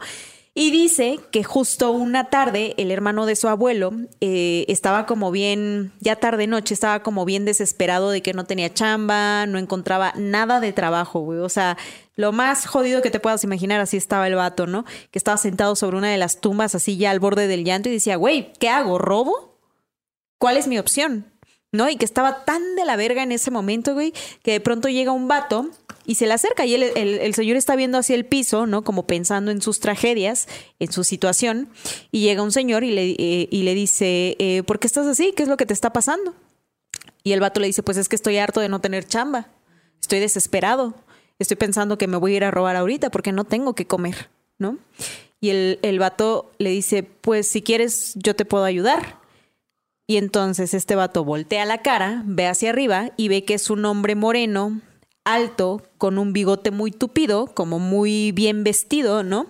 Y 0.58 0.70
dice 0.70 1.20
que 1.32 1.44
justo 1.44 1.90
una 1.90 2.30
tarde 2.30 2.72
el 2.78 2.90
hermano 2.90 3.26
de 3.26 3.36
su 3.36 3.46
abuelo 3.46 3.92
eh, 4.22 4.64
estaba 4.68 5.04
como 5.04 5.30
bien, 5.30 5.92
ya 6.00 6.16
tarde 6.16 6.46
noche, 6.46 6.72
estaba 6.72 7.02
como 7.02 7.26
bien 7.26 7.44
desesperado 7.44 8.08
de 8.08 8.22
que 8.22 8.32
no 8.32 8.46
tenía 8.46 8.72
chamba, 8.72 9.44
no 9.44 9.58
encontraba 9.58 10.14
nada 10.16 10.58
de 10.60 10.72
trabajo, 10.72 11.20
güey. 11.20 11.40
O 11.40 11.50
sea, 11.50 11.76
lo 12.14 12.32
más 12.32 12.64
jodido 12.64 13.02
que 13.02 13.10
te 13.10 13.20
puedas 13.20 13.44
imaginar, 13.44 13.82
así 13.82 13.98
estaba 13.98 14.26
el 14.28 14.34
vato, 14.34 14.66
¿no? 14.66 14.86
Que 15.10 15.18
estaba 15.18 15.36
sentado 15.36 15.76
sobre 15.76 15.98
una 15.98 16.10
de 16.10 16.16
las 16.16 16.40
tumbas, 16.40 16.74
así 16.74 16.96
ya 16.96 17.10
al 17.10 17.20
borde 17.20 17.48
del 17.48 17.62
llanto 17.62 17.90
y 17.90 17.92
decía, 17.92 18.16
güey, 18.16 18.54
¿qué 18.58 18.70
hago? 18.70 18.96
¿Robo? 18.96 19.60
¿Cuál 20.38 20.56
es 20.56 20.68
mi 20.68 20.78
opción? 20.78 21.26
¿No? 21.76 21.90
Y 21.90 21.96
que 21.96 22.06
estaba 22.06 22.44
tan 22.46 22.74
de 22.74 22.86
la 22.86 22.96
verga 22.96 23.22
en 23.22 23.32
ese 23.32 23.50
momento, 23.50 23.92
güey, 23.92 24.14
que 24.42 24.52
de 24.52 24.60
pronto 24.60 24.88
llega 24.88 25.12
un 25.12 25.28
vato 25.28 25.68
y 26.06 26.14
se 26.14 26.26
le 26.26 26.32
acerca 26.32 26.64
y 26.64 26.74
él- 26.74 26.84
el, 26.96 27.18
el 27.18 27.34
señor 27.34 27.56
está 27.58 27.76
viendo 27.76 27.98
hacia 27.98 28.14
el 28.14 28.24
piso, 28.24 28.66
¿no? 28.66 28.82
Como 28.82 29.06
pensando 29.06 29.50
en 29.50 29.60
sus 29.60 29.78
tragedias, 29.80 30.48
en 30.78 30.90
su 30.90 31.04
situación, 31.04 31.68
y 32.10 32.20
llega 32.20 32.42
un 32.42 32.52
señor 32.52 32.82
y 32.82 32.92
le, 32.92 33.10
eh, 33.10 33.48
y 33.50 33.62
le 33.64 33.74
dice, 33.74 34.36
eh, 34.38 34.62
¿por 34.66 34.78
qué 34.78 34.86
estás 34.86 35.06
así? 35.06 35.34
¿Qué 35.36 35.42
es 35.42 35.48
lo 35.50 35.58
que 35.58 35.66
te 35.66 35.74
está 35.74 35.92
pasando? 35.92 36.34
Y 37.22 37.32
el 37.32 37.40
vato 37.40 37.60
le 37.60 37.66
dice, 37.66 37.82
pues 37.82 37.98
es 37.98 38.08
que 38.08 38.16
estoy 38.16 38.38
harto 38.38 38.60
de 38.60 38.68
no 38.70 38.80
tener 38.80 39.04
chamba, 39.06 39.48
estoy 40.00 40.20
desesperado. 40.20 40.94
estoy 41.38 41.56
pensando 41.58 41.98
que 41.98 42.06
me 42.06 42.16
voy 42.16 42.32
a 42.32 42.36
ir 42.36 42.44
a 42.44 42.50
robar 42.50 42.76
ahorita 42.76 43.10
porque 43.10 43.32
no 43.32 43.44
tengo 43.44 43.74
que 43.74 43.86
comer, 43.86 44.30
¿no? 44.58 44.78
Y 45.42 45.50
el, 45.50 45.78
el 45.82 45.98
vato 45.98 46.50
le 46.56 46.70
dice, 46.70 47.02
pues 47.02 47.46
si 47.46 47.60
quieres 47.60 48.12
yo 48.14 48.34
te 48.34 48.46
puedo 48.46 48.64
ayudar. 48.64 49.18
Y 50.06 50.18
entonces 50.18 50.72
este 50.72 50.94
vato 50.94 51.24
voltea 51.24 51.64
la 51.64 51.78
cara, 51.78 52.22
ve 52.26 52.46
hacia 52.46 52.70
arriba 52.70 53.10
y 53.16 53.28
ve 53.28 53.44
que 53.44 53.54
es 53.54 53.70
un 53.70 53.84
hombre 53.84 54.14
moreno, 54.14 54.80
alto, 55.24 55.82
con 55.98 56.18
un 56.18 56.32
bigote 56.32 56.70
muy 56.70 56.92
tupido, 56.92 57.46
como 57.46 57.80
muy 57.80 58.30
bien 58.30 58.62
vestido, 58.62 59.24
¿no? 59.24 59.46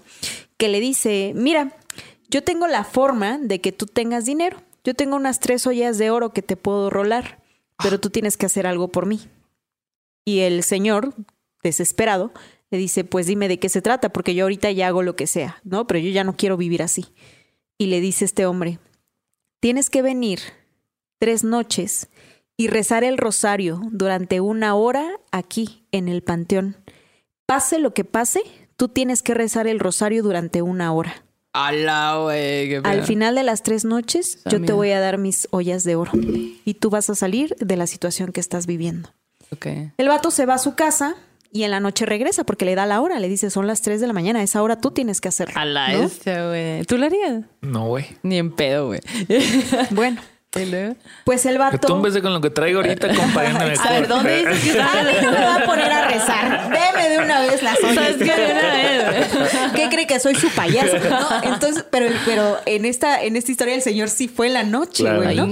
Que 0.57 0.69
le 0.69 0.81
dice, 0.81 1.33
mira, 1.37 1.77
yo 2.31 2.43
tengo 2.43 2.67
la 2.67 2.85
forma 2.85 3.39
de 3.39 3.61
que 3.61 3.73
tú 3.73 3.87
tengas 3.87 4.25
dinero. 4.25 4.63
Yo 4.83 4.95
tengo 4.95 5.17
unas 5.17 5.41
tres 5.41 5.67
ollas 5.67 5.99
de 5.99 6.11
oro 6.11 6.33
que 6.33 6.43
te 6.43 6.57
puedo 6.57 6.89
rolar, 6.89 7.43
pero 7.83 8.01
tú 8.01 8.09
tienes 8.09 8.37
que 8.37 8.47
hacer 8.47 8.67
algo 8.67 8.89
por 8.89 9.05
mí. 9.05 9.21
Y 10.25 10.41
el 10.41 10.63
señor, 10.63 11.15
desesperado, 11.63 12.33
le 12.71 12.79
dice, 12.79 13.05
pues 13.05 13.27
dime 13.27 13.49
de 13.49 13.59
qué 13.59 13.69
se 13.69 13.83
trata, 13.83 14.09
porque 14.09 14.35
yo 14.35 14.45
ahorita 14.45 14.71
ya 14.71 14.89
hago 14.89 15.03
lo 15.03 15.17
que 15.17 15.27
sea, 15.27 15.61
¿no? 15.65 15.87
Pero 15.87 16.01
yo 16.01 16.11
ya 16.11 16.25
no 16.25 16.37
quiero 16.37 16.57
vivir 16.57 16.83
así. 16.83 17.07
Y 17.79 17.87
le 17.87 18.01
dice 18.01 18.25
este 18.25 18.47
hombre, 18.47 18.79
tienes 19.61 19.91
que 19.91 20.03
venir 20.03 20.41
tres 21.19 21.45
noches 21.45 22.09
y 22.57 22.69
rezar 22.69 23.05
el 23.05 23.19
rosario 23.19 23.81
durante 23.91 24.41
una 24.41 24.75
hora 24.75 25.21
aquí 25.31 25.87
en 25.93 26.09
el 26.09 26.23
panteón. 26.23 26.77
Pase 27.47 27.79
lo 27.79 27.93
que 27.95 28.05
pase, 28.05 28.41
tú 28.77 28.89
tienes 28.89 29.23
que 29.23 29.35
rezar 29.35 29.67
el 29.67 29.79
rosario 29.79 30.23
durante 30.23 30.63
una 30.63 30.93
hora. 30.93 31.23
Ala, 31.53 32.19
güey. 32.23 32.69
qué 32.69 32.81
Al 32.85 33.05
final 33.05 33.35
de 33.35 33.43
las 33.43 33.63
tres 33.63 33.85
noches, 33.85 34.43
yo 34.45 34.61
te 34.61 34.73
voy 34.73 34.91
a 34.91 35.01
dar 35.01 35.17
mis 35.17 35.49
ollas 35.53 35.85
de 35.85 35.97
oro 35.97 36.13
y 36.15 36.75
tú 36.75 36.91
vas 36.91 37.09
a 37.09 37.15
salir 37.15 37.57
de 37.59 37.77
la 37.77 37.87
situación 37.87 38.33
que 38.33 38.41
estás 38.41 38.67
viviendo. 38.67 39.11
El 39.97 40.09
vato 40.09 40.31
se 40.31 40.45
va 40.45 40.55
a 40.55 40.59
su 40.59 40.75
casa 40.75 41.17
y 41.57 41.65
en 41.65 41.71
la 41.71 41.81
noche 41.81 42.07
regresa 42.07 42.45
porque 42.45 42.65
le 42.65 42.75
da 42.75 42.87
la 42.87 43.01
hora. 43.01 43.19
Le 43.19 43.29
dice, 43.29 43.51
son 43.51 43.67
las 43.67 43.83
3 43.83 44.01
de 44.01 44.07
la 44.07 44.13
mañana, 44.13 44.41
a 44.41 44.43
esa 44.43 44.63
hora 44.63 44.81
tú 44.81 44.91
tienes 44.91 45.21
que 45.21 45.29
hacerlo. 45.29 45.55
A 45.59 45.65
la 45.65 45.89
¿no? 45.93 46.05
esta, 46.05 46.47
güey. 46.49 46.85
¿Tú 46.85 46.99
lo 46.99 47.07
harías? 47.07 47.45
No, 47.63 47.87
güey. 47.89 48.05
Ni 48.23 48.39
en 48.39 48.53
pedo, 48.55 48.87
güey. 48.87 49.01
Bueno, 49.91 50.21
pues 51.25 51.45
el 51.45 51.59
vato... 51.59 51.87
túmbese 51.87 52.23
con 52.23 52.33
lo 52.33 52.41
que 52.41 52.49
traigo 52.51 52.81
ahorita, 52.81 53.09
compañero. 53.15 53.59
A 53.85 53.91
ver, 53.91 54.09
¿dónde 54.09 54.39
dices 54.47 54.73
que 54.73 54.81
A 54.81 55.03
mí 55.03 55.11
no 55.23 55.31
me 55.33 55.39
va 55.39 55.55
a 55.57 55.65
poner 55.67 55.93
a 55.93 56.09
rezar. 56.09 56.71
Deme 56.71 57.09
de 57.11 57.19
una 57.19 57.41
vez 57.41 57.63
las 57.63 57.79
ollas. 57.83 57.95
¿Sabes 57.95 58.17
qué? 58.17 58.25
De 58.25 58.53
una 58.53 58.73
vez, 59.11 59.35
güey. 59.35 59.73
¿Qué 59.75 59.89
cree 59.91 60.07
que 60.07 60.19
soy 60.19 60.35
su 60.35 60.49
payaso? 60.51 60.97
¿No? 61.11 61.53
Entonces, 61.53 61.85
pero, 61.91 62.09
pero 62.25 62.59
en 62.65 62.87
esta, 62.87 63.23
en 63.23 63.37
esta 63.37 63.51
historia 63.53 63.75
el 63.75 63.83
señor 63.83 64.09
sí 64.09 64.29
fue 64.29 64.47
en 64.47 64.55
la 64.55 64.63
noche, 64.63 65.03
Claro. 65.05 65.23
güey, 65.23 65.37
¿no? 65.37 65.47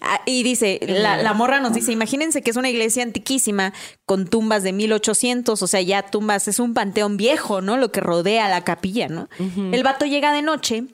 Ah, 0.00 0.20
Y 0.24 0.42
dice, 0.42 0.80
la, 0.82 1.22
la 1.22 1.34
morra 1.34 1.60
nos 1.60 1.74
dice, 1.74 1.92
imagínense 1.92 2.42
que 2.42 2.50
es 2.50 2.56
una 2.56 2.70
iglesia 2.70 3.02
antiquísima 3.02 3.72
con 4.06 4.26
tumbas 4.26 4.62
de 4.62 4.72
1800, 4.72 5.60
o 5.62 5.66
sea, 5.66 5.82
ya 5.82 6.02
tumbas, 6.02 6.48
es 6.48 6.58
un 6.58 6.72
panteón 6.72 7.16
viejo, 7.16 7.60
¿no? 7.60 7.76
Lo 7.76 7.92
que 7.92 8.00
rodea 8.00 8.48
la 8.48 8.64
capilla, 8.64 9.08
¿no? 9.08 9.28
El 9.38 9.82
vato 9.82 10.06
llega 10.06 10.32
de 10.32 10.42
noche, 10.42 10.84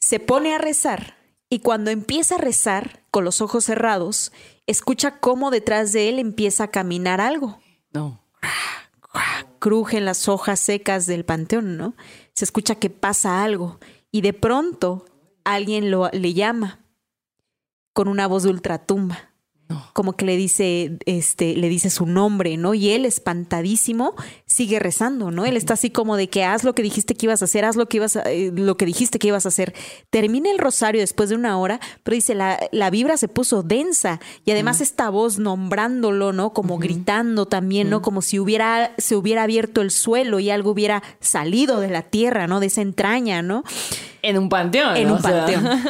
se 0.00 0.20
pone 0.20 0.54
a 0.54 0.58
rezar 0.58 1.16
y 1.48 1.60
cuando 1.60 1.90
empieza 1.90 2.36
a 2.36 2.38
rezar 2.38 3.02
con 3.10 3.24
los 3.24 3.40
ojos 3.40 3.64
cerrados, 3.64 4.32
escucha 4.66 5.18
cómo 5.18 5.50
detrás 5.50 5.92
de 5.92 6.08
él 6.08 6.18
empieza 6.18 6.64
a 6.64 6.70
caminar 6.70 7.20
algo. 7.20 7.58
No. 7.92 8.20
Crujen 9.58 10.04
las 10.04 10.28
hojas 10.28 10.60
secas 10.60 11.06
del 11.06 11.24
panteón, 11.24 11.76
¿no? 11.76 11.94
Se 12.34 12.44
escucha 12.44 12.74
que 12.74 12.90
pasa 12.90 13.42
algo 13.42 13.78
y 14.10 14.20
de 14.20 14.32
pronto 14.32 15.06
alguien 15.44 15.90
lo, 15.90 16.10
le 16.12 16.34
llama 16.34 16.83
con 17.94 18.08
una 18.08 18.26
voz 18.26 18.42
de 18.42 18.50
ultratumba. 18.50 19.30
Como 19.94 20.12
que 20.12 20.26
le 20.26 20.36
dice, 20.36 20.98
este, 21.06 21.56
le 21.56 21.70
dice 21.70 21.88
su 21.88 22.04
nombre, 22.04 22.58
¿no? 22.58 22.74
Y 22.74 22.90
él, 22.90 23.06
espantadísimo, 23.06 24.14
sigue 24.44 24.78
rezando, 24.78 25.30
¿no? 25.30 25.46
Él 25.46 25.56
está 25.56 25.72
así 25.72 25.88
como 25.88 26.16
de 26.16 26.28
que 26.28 26.44
haz 26.44 26.64
lo 26.64 26.74
que 26.74 26.82
dijiste 26.82 27.14
que 27.14 27.24
ibas 27.26 27.40
a 27.40 27.46
hacer, 27.46 27.64
haz 27.64 27.74
lo 27.74 27.86
que 27.86 27.96
ibas 27.96 28.16
a- 28.16 28.30
eh, 28.30 28.52
lo 28.54 28.76
que 28.76 28.84
dijiste 28.84 29.18
que 29.18 29.28
ibas 29.28 29.46
a 29.46 29.48
hacer. 29.48 29.72
Termina 30.10 30.50
el 30.50 30.58
rosario 30.58 31.00
después 31.00 31.30
de 31.30 31.36
una 31.36 31.56
hora, 31.58 31.80
pero 32.02 32.14
dice, 32.14 32.34
la, 32.34 32.60
la 32.72 32.90
vibra 32.90 33.16
se 33.16 33.26
puso 33.26 33.62
densa. 33.62 34.20
Y 34.44 34.50
además 34.50 34.82
esta 34.82 35.08
voz 35.08 35.38
nombrándolo, 35.38 36.34
¿no? 36.34 36.52
Como 36.52 36.76
gritando 36.78 37.46
también, 37.46 37.88
¿no? 37.88 38.02
Como 38.02 38.20
si 38.20 38.38
hubiera, 38.38 38.92
se 38.98 39.16
hubiera 39.16 39.44
abierto 39.44 39.80
el 39.80 39.90
suelo 39.90 40.40
y 40.40 40.50
algo 40.50 40.72
hubiera 40.72 41.02
salido 41.20 41.80
de 41.80 41.88
la 41.88 42.02
tierra, 42.02 42.46
¿no? 42.46 42.60
De 42.60 42.66
esa 42.66 42.82
entraña, 42.82 43.40
¿no? 43.40 43.64
En 44.20 44.36
un 44.36 44.50
panteón. 44.50 44.94
en 44.96 45.08
¿no? 45.08 45.14
un 45.14 45.18
O 45.20 45.22
sea, 45.22 45.46
panteón. 45.46 45.64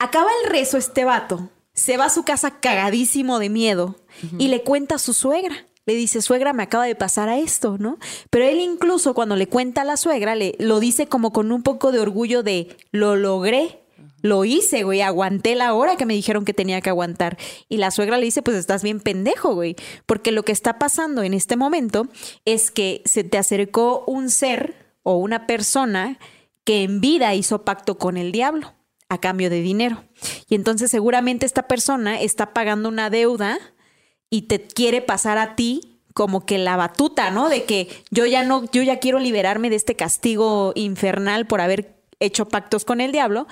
Acaba 0.00 0.30
el 0.44 0.50
rezo 0.50 0.78
este 0.78 1.04
vato, 1.04 1.50
se 1.72 1.96
va 1.96 2.04
a 2.04 2.10
su 2.10 2.22
casa 2.22 2.60
cagadísimo 2.60 3.40
de 3.40 3.48
miedo 3.48 3.96
y 4.38 4.46
le 4.46 4.62
cuenta 4.62 4.94
a 4.94 4.98
su 4.98 5.12
suegra. 5.12 5.66
Le 5.86 5.94
dice, 5.94 6.22
suegra, 6.22 6.52
me 6.52 6.62
acaba 6.62 6.84
de 6.84 6.94
pasar 6.94 7.28
a 7.28 7.38
esto, 7.38 7.78
¿no? 7.78 7.98
Pero 8.30 8.44
él 8.44 8.60
incluso 8.60 9.12
cuando 9.12 9.34
le 9.34 9.48
cuenta 9.48 9.80
a 9.80 9.84
la 9.84 9.96
suegra, 9.96 10.36
le, 10.36 10.54
lo 10.60 10.78
dice 10.78 11.08
como 11.08 11.32
con 11.32 11.50
un 11.50 11.62
poco 11.62 11.90
de 11.90 11.98
orgullo 11.98 12.44
de, 12.44 12.76
lo 12.92 13.16
logré, 13.16 13.80
lo 14.22 14.44
hice, 14.44 14.84
güey, 14.84 15.00
aguanté 15.00 15.56
la 15.56 15.74
hora 15.74 15.96
que 15.96 16.06
me 16.06 16.14
dijeron 16.14 16.44
que 16.44 16.54
tenía 16.54 16.80
que 16.80 16.90
aguantar. 16.90 17.36
Y 17.68 17.78
la 17.78 17.90
suegra 17.90 18.18
le 18.18 18.26
dice, 18.26 18.42
pues 18.42 18.56
estás 18.56 18.84
bien 18.84 19.00
pendejo, 19.00 19.54
güey, 19.54 19.74
porque 20.06 20.30
lo 20.30 20.44
que 20.44 20.52
está 20.52 20.78
pasando 20.78 21.24
en 21.24 21.34
este 21.34 21.56
momento 21.56 22.06
es 22.44 22.70
que 22.70 23.02
se 23.04 23.24
te 23.24 23.38
acercó 23.38 24.04
un 24.06 24.30
ser 24.30 24.94
o 25.02 25.16
una 25.16 25.46
persona 25.46 26.18
que 26.62 26.84
en 26.84 27.00
vida 27.00 27.34
hizo 27.34 27.64
pacto 27.64 27.98
con 27.98 28.16
el 28.16 28.30
diablo 28.30 28.77
a 29.08 29.18
cambio 29.18 29.50
de 29.50 29.60
dinero. 29.60 30.04
Y 30.48 30.54
entonces 30.54 30.90
seguramente 30.90 31.46
esta 31.46 31.66
persona 31.68 32.20
está 32.20 32.52
pagando 32.52 32.88
una 32.88 33.10
deuda 33.10 33.58
y 34.30 34.42
te 34.42 34.60
quiere 34.60 35.00
pasar 35.00 35.38
a 35.38 35.56
ti 35.56 36.02
como 36.14 36.44
que 36.44 36.58
la 36.58 36.76
batuta, 36.76 37.30
¿no? 37.30 37.48
De 37.48 37.64
que 37.64 37.88
yo 38.10 38.26
ya 38.26 38.42
no, 38.42 38.64
yo 38.72 38.82
ya 38.82 38.98
quiero 38.98 39.20
liberarme 39.20 39.70
de 39.70 39.76
este 39.76 39.94
castigo 39.94 40.72
infernal 40.74 41.46
por 41.46 41.60
haber 41.60 42.02
hecho 42.20 42.48
pactos 42.48 42.84
con 42.84 43.00
el 43.00 43.12
diablo. 43.12 43.46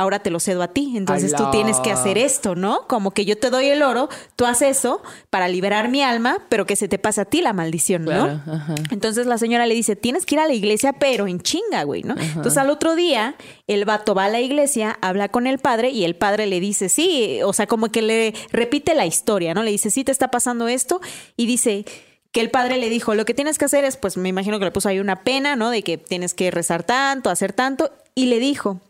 Ahora 0.00 0.20
te 0.20 0.30
lo 0.30 0.40
cedo 0.40 0.62
a 0.62 0.68
ti. 0.68 0.94
Entonces 0.96 1.34
tú 1.34 1.50
tienes 1.50 1.78
que 1.80 1.92
hacer 1.92 2.16
esto, 2.16 2.54
¿no? 2.54 2.86
Como 2.88 3.10
que 3.10 3.26
yo 3.26 3.36
te 3.36 3.50
doy 3.50 3.66
el 3.66 3.82
oro, 3.82 4.08
tú 4.34 4.46
haces 4.46 4.78
eso 4.78 5.02
para 5.28 5.46
liberar 5.46 5.90
mi 5.90 6.02
alma, 6.02 6.38
pero 6.48 6.64
que 6.64 6.74
se 6.74 6.88
te 6.88 6.98
pase 6.98 7.20
a 7.20 7.26
ti 7.26 7.42
la 7.42 7.52
maldición, 7.52 8.06
¿no? 8.06 8.10
Claro, 8.10 8.40
ajá. 8.50 8.74
Entonces 8.90 9.26
la 9.26 9.36
señora 9.36 9.66
le 9.66 9.74
dice, 9.74 9.96
tienes 9.96 10.24
que 10.24 10.36
ir 10.36 10.40
a 10.40 10.46
la 10.46 10.54
iglesia, 10.54 10.94
pero 10.94 11.26
en 11.26 11.40
chinga, 11.40 11.82
güey, 11.82 12.02
¿no? 12.02 12.14
Entonces 12.18 12.56
al 12.56 12.70
otro 12.70 12.96
día, 12.96 13.34
el 13.66 13.84
vato 13.84 14.14
va 14.14 14.24
a 14.24 14.28
la 14.30 14.40
iglesia, 14.40 14.98
habla 15.02 15.28
con 15.28 15.46
el 15.46 15.58
padre 15.58 15.90
y 15.90 16.04
el 16.04 16.16
padre 16.16 16.46
le 16.46 16.60
dice, 16.60 16.88
sí, 16.88 17.40
o 17.44 17.52
sea, 17.52 17.66
como 17.66 17.90
que 17.90 18.00
le 18.00 18.32
repite 18.52 18.94
la 18.94 19.04
historia, 19.04 19.52
¿no? 19.52 19.62
Le 19.62 19.70
dice, 19.70 19.90
sí, 19.90 20.02
te 20.02 20.12
está 20.12 20.28
pasando 20.28 20.66
esto 20.66 21.02
y 21.36 21.44
dice 21.44 21.84
que 22.32 22.40
el 22.40 22.50
padre 22.50 22.78
le 22.78 22.88
dijo, 22.88 23.14
lo 23.14 23.24
que 23.24 23.34
tienes 23.34 23.58
que 23.58 23.64
hacer 23.66 23.84
es, 23.84 23.96
pues 23.96 24.16
me 24.16 24.28
imagino 24.28 24.58
que 24.58 24.64
le 24.64 24.70
puso 24.70 24.88
ahí 24.88 24.98
una 24.98 25.24
pena, 25.24 25.56
¿no? 25.56 25.70
De 25.70 25.82
que 25.82 25.98
tienes 25.98 26.32
que 26.32 26.50
rezar 26.50 26.84
tanto, 26.84 27.28
hacer 27.28 27.52
tanto, 27.52 27.90
y 28.14 28.26
le 28.26 28.38
dijo, 28.38 28.80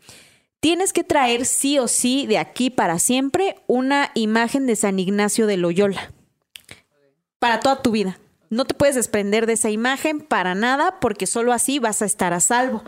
tienes 0.61 0.93
que 0.93 1.03
traer 1.03 1.45
sí 1.45 1.77
o 1.79 1.89
sí 1.89 2.25
de 2.27 2.37
aquí 2.37 2.69
para 2.69 2.99
siempre 2.99 3.57
una 3.67 4.11
imagen 4.13 4.65
de 4.67 4.77
San 4.77 4.99
Ignacio 4.99 5.47
de 5.47 5.57
Loyola 5.57 6.13
para 7.39 7.59
toda 7.59 7.81
tu 7.81 7.91
vida. 7.91 8.19
No 8.51 8.65
te 8.65 8.75
puedes 8.75 8.95
desprender 8.95 9.47
de 9.47 9.53
esa 9.53 9.71
imagen 9.71 10.19
para 10.19 10.55
nada 10.55 10.99
porque 10.99 11.25
solo 11.25 11.53
así 11.53 11.79
vas 11.79 12.01
a 12.01 12.05
estar 12.05 12.33
a 12.33 12.39
salvo. 12.39 12.83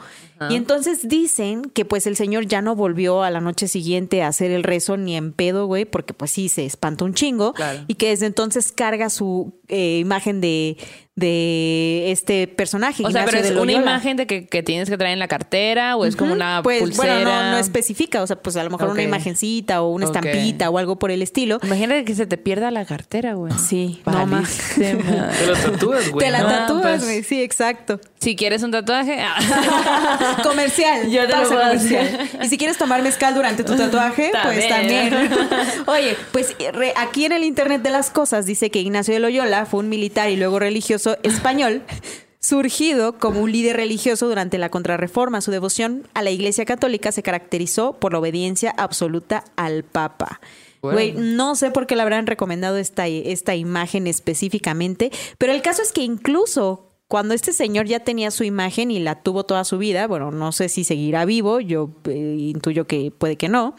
Y 0.49 0.55
entonces 0.55 1.07
dicen 1.07 1.63
que 1.73 1.85
pues 1.85 2.07
el 2.07 2.15
Señor 2.15 2.45
ya 2.47 2.61
no 2.61 2.75
volvió 2.75 3.23
a 3.23 3.29
la 3.29 3.41
noche 3.41 3.67
siguiente 3.67 4.23
a 4.23 4.27
hacer 4.27 4.51
el 4.51 4.63
rezo 4.63 4.97
ni 4.97 5.15
en 5.15 5.33
pedo, 5.33 5.65
güey, 5.65 5.85
porque 5.85 6.13
pues 6.13 6.31
sí, 6.31 6.49
se 6.49 6.65
espanta 6.65 7.05
un 7.05 7.13
chingo. 7.13 7.53
Claro. 7.53 7.81
Y 7.87 7.95
que 7.95 8.09
desde 8.09 8.25
entonces 8.25 8.71
carga 8.71 9.09
su 9.09 9.53
eh, 9.67 9.99
imagen 9.99 10.41
de, 10.41 10.77
de 11.15 12.11
este 12.11 12.47
personaje. 12.47 13.03
O 13.05 13.11
sea, 13.11 13.25
pero 13.25 13.37
es 13.37 13.51
una 13.51 13.71
imagen 13.71 14.17
de 14.17 14.27
que, 14.27 14.47
que 14.47 14.63
tienes 14.63 14.89
que 14.89 14.97
traer 14.97 15.13
en 15.13 15.19
la 15.19 15.27
cartera 15.27 15.95
o 15.95 16.05
es 16.05 16.15
como 16.15 16.33
una 16.33 16.61
Pues 16.63 16.81
pulsera. 16.81 17.15
bueno, 17.15 17.43
no, 17.43 17.51
no 17.51 17.57
especifica, 17.57 18.21
o 18.21 18.27
sea, 18.27 18.35
pues 18.41 18.55
a 18.57 18.63
lo 18.63 18.69
mejor 18.69 18.89
una 18.89 19.03
imagencita 19.03 19.81
o 19.81 19.89
una 19.89 20.05
estampita 20.05 20.69
o 20.69 20.77
algo 20.77 20.97
por 20.97 21.11
el 21.11 21.21
estilo. 21.21 21.59
Imagínate 21.63 22.03
que 22.05 22.15
se 22.15 22.25
te 22.25 22.37
pierda 22.37 22.71
la 22.71 22.85
cartera, 22.85 23.33
güey. 23.35 23.53
Sí, 23.53 24.01
no 24.05 24.25
más. 24.25 24.73
Te 24.75 24.93
lo 24.93 25.53
tatúas, 25.55 26.09
güey. 26.09 26.25
Te 26.25 26.31
la 26.31 26.41
¿no? 26.41 26.49
Tatúas, 26.49 26.81
pues. 26.81 27.03
güey, 27.03 27.23
sí, 27.23 27.41
exacto. 27.41 27.99
si 28.19 28.35
quieres 28.35 28.63
un 28.63 28.71
tatuaje, 28.71 29.17
ah. 29.21 29.35
comercial. 30.41 31.09
Yo 31.09 31.21
te 31.21 31.27
lo 31.27 31.33
pausa 31.33 31.49
puedo 31.53 31.61
comercial. 31.67 32.29
Y 32.43 32.49
si 32.49 32.57
quieres 32.57 32.77
tomar 32.77 33.01
mezcal 33.01 33.33
durante 33.35 33.63
tu 33.63 33.75
tatuaje, 33.75 34.31
pues 34.43 34.67
También. 34.67 35.13
Oye, 35.87 36.15
pues 36.31 36.55
re- 36.73 36.93
aquí 36.95 37.25
en 37.25 37.33
el 37.33 37.43
Internet 37.43 37.81
de 37.81 37.89
las 37.91 38.09
Cosas 38.09 38.45
dice 38.45 38.71
que 38.71 38.79
Ignacio 38.79 39.13
de 39.13 39.19
Loyola 39.19 39.65
fue 39.65 39.81
un 39.81 39.89
militar 39.89 40.29
y 40.29 40.37
luego 40.37 40.59
religioso 40.59 41.17
español. 41.23 41.83
Surgido 42.39 43.17
como 43.19 43.39
un 43.39 43.51
líder 43.53 43.77
religioso 43.77 44.27
durante 44.27 44.57
la 44.57 44.67
contrarreforma, 44.69 45.39
su 45.39 45.49
devoción 45.51 46.05
a 46.13 46.21
la 46.21 46.29
Iglesia 46.29 46.65
Católica 46.65 47.13
se 47.13 47.23
caracterizó 47.23 47.93
por 47.93 48.11
la 48.11 48.19
obediencia 48.19 48.73
absoluta 48.77 49.45
al 49.55 49.83
Papa. 49.83 50.41
Bueno. 50.81 50.97
Güey, 50.97 51.13
no 51.13 51.55
sé 51.55 51.71
por 51.71 51.87
qué 51.87 51.95
le 51.95 52.01
habrán 52.01 52.27
recomendado 52.27 52.75
esta, 52.75 53.07
esta 53.07 53.55
imagen 53.55 54.07
específicamente, 54.07 55.09
pero 55.37 55.53
el 55.53 55.61
caso 55.61 55.81
es 55.81 55.93
que 55.93 56.01
incluso 56.01 56.89
cuando 57.13 57.35
este 57.35 57.53
señor 57.53 57.85
ya 57.85 57.99
tenía 57.99 58.31
su 58.31 58.43
imagen 58.43 58.89
y 58.89 58.97
la 58.97 59.21
tuvo 59.21 59.43
toda 59.43 59.65
su 59.65 59.77
vida, 59.77 60.07
bueno, 60.07 60.31
no 60.31 60.51
sé 60.51 60.67
si 60.67 60.83
seguirá 60.83 61.25
vivo, 61.25 61.59
yo 61.59 61.91
eh, 62.05 62.37
intuyo 62.39 62.87
que 62.87 63.11
puede 63.11 63.35
que 63.35 63.49
no, 63.49 63.75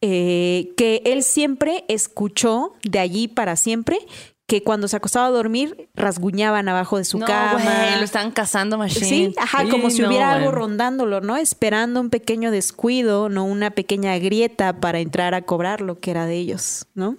eh, 0.00 0.72
que 0.78 1.02
él 1.04 1.22
siempre 1.22 1.84
escuchó 1.88 2.72
de 2.82 2.98
allí 2.98 3.28
para 3.28 3.56
siempre 3.56 3.98
que 4.46 4.62
cuando 4.62 4.88
se 4.88 4.96
acostaba 4.96 5.26
a 5.26 5.30
dormir 5.30 5.90
rasguñaban 5.94 6.70
abajo 6.70 6.96
de 6.96 7.04
su 7.04 7.18
no, 7.18 7.26
cama. 7.26 7.96
lo 7.98 8.02
estaban 8.02 8.30
cazando 8.30 8.78
machine. 8.78 9.06
Sí, 9.06 9.34
ajá, 9.36 9.68
como 9.68 9.90
si 9.90 10.00
no, 10.00 10.08
hubiera 10.08 10.32
algo 10.32 10.50
rondándolo, 10.50 11.20
¿no? 11.20 11.36
Esperando 11.36 12.00
un 12.00 12.08
pequeño 12.08 12.50
descuido, 12.50 13.28
no 13.28 13.44
una 13.44 13.72
pequeña 13.72 14.16
grieta 14.16 14.80
para 14.80 15.00
entrar 15.00 15.34
a 15.34 15.42
cobrar 15.42 15.82
lo 15.82 15.98
que 15.98 16.12
era 16.12 16.24
de 16.24 16.38
ellos, 16.38 16.86
¿no? 16.94 17.18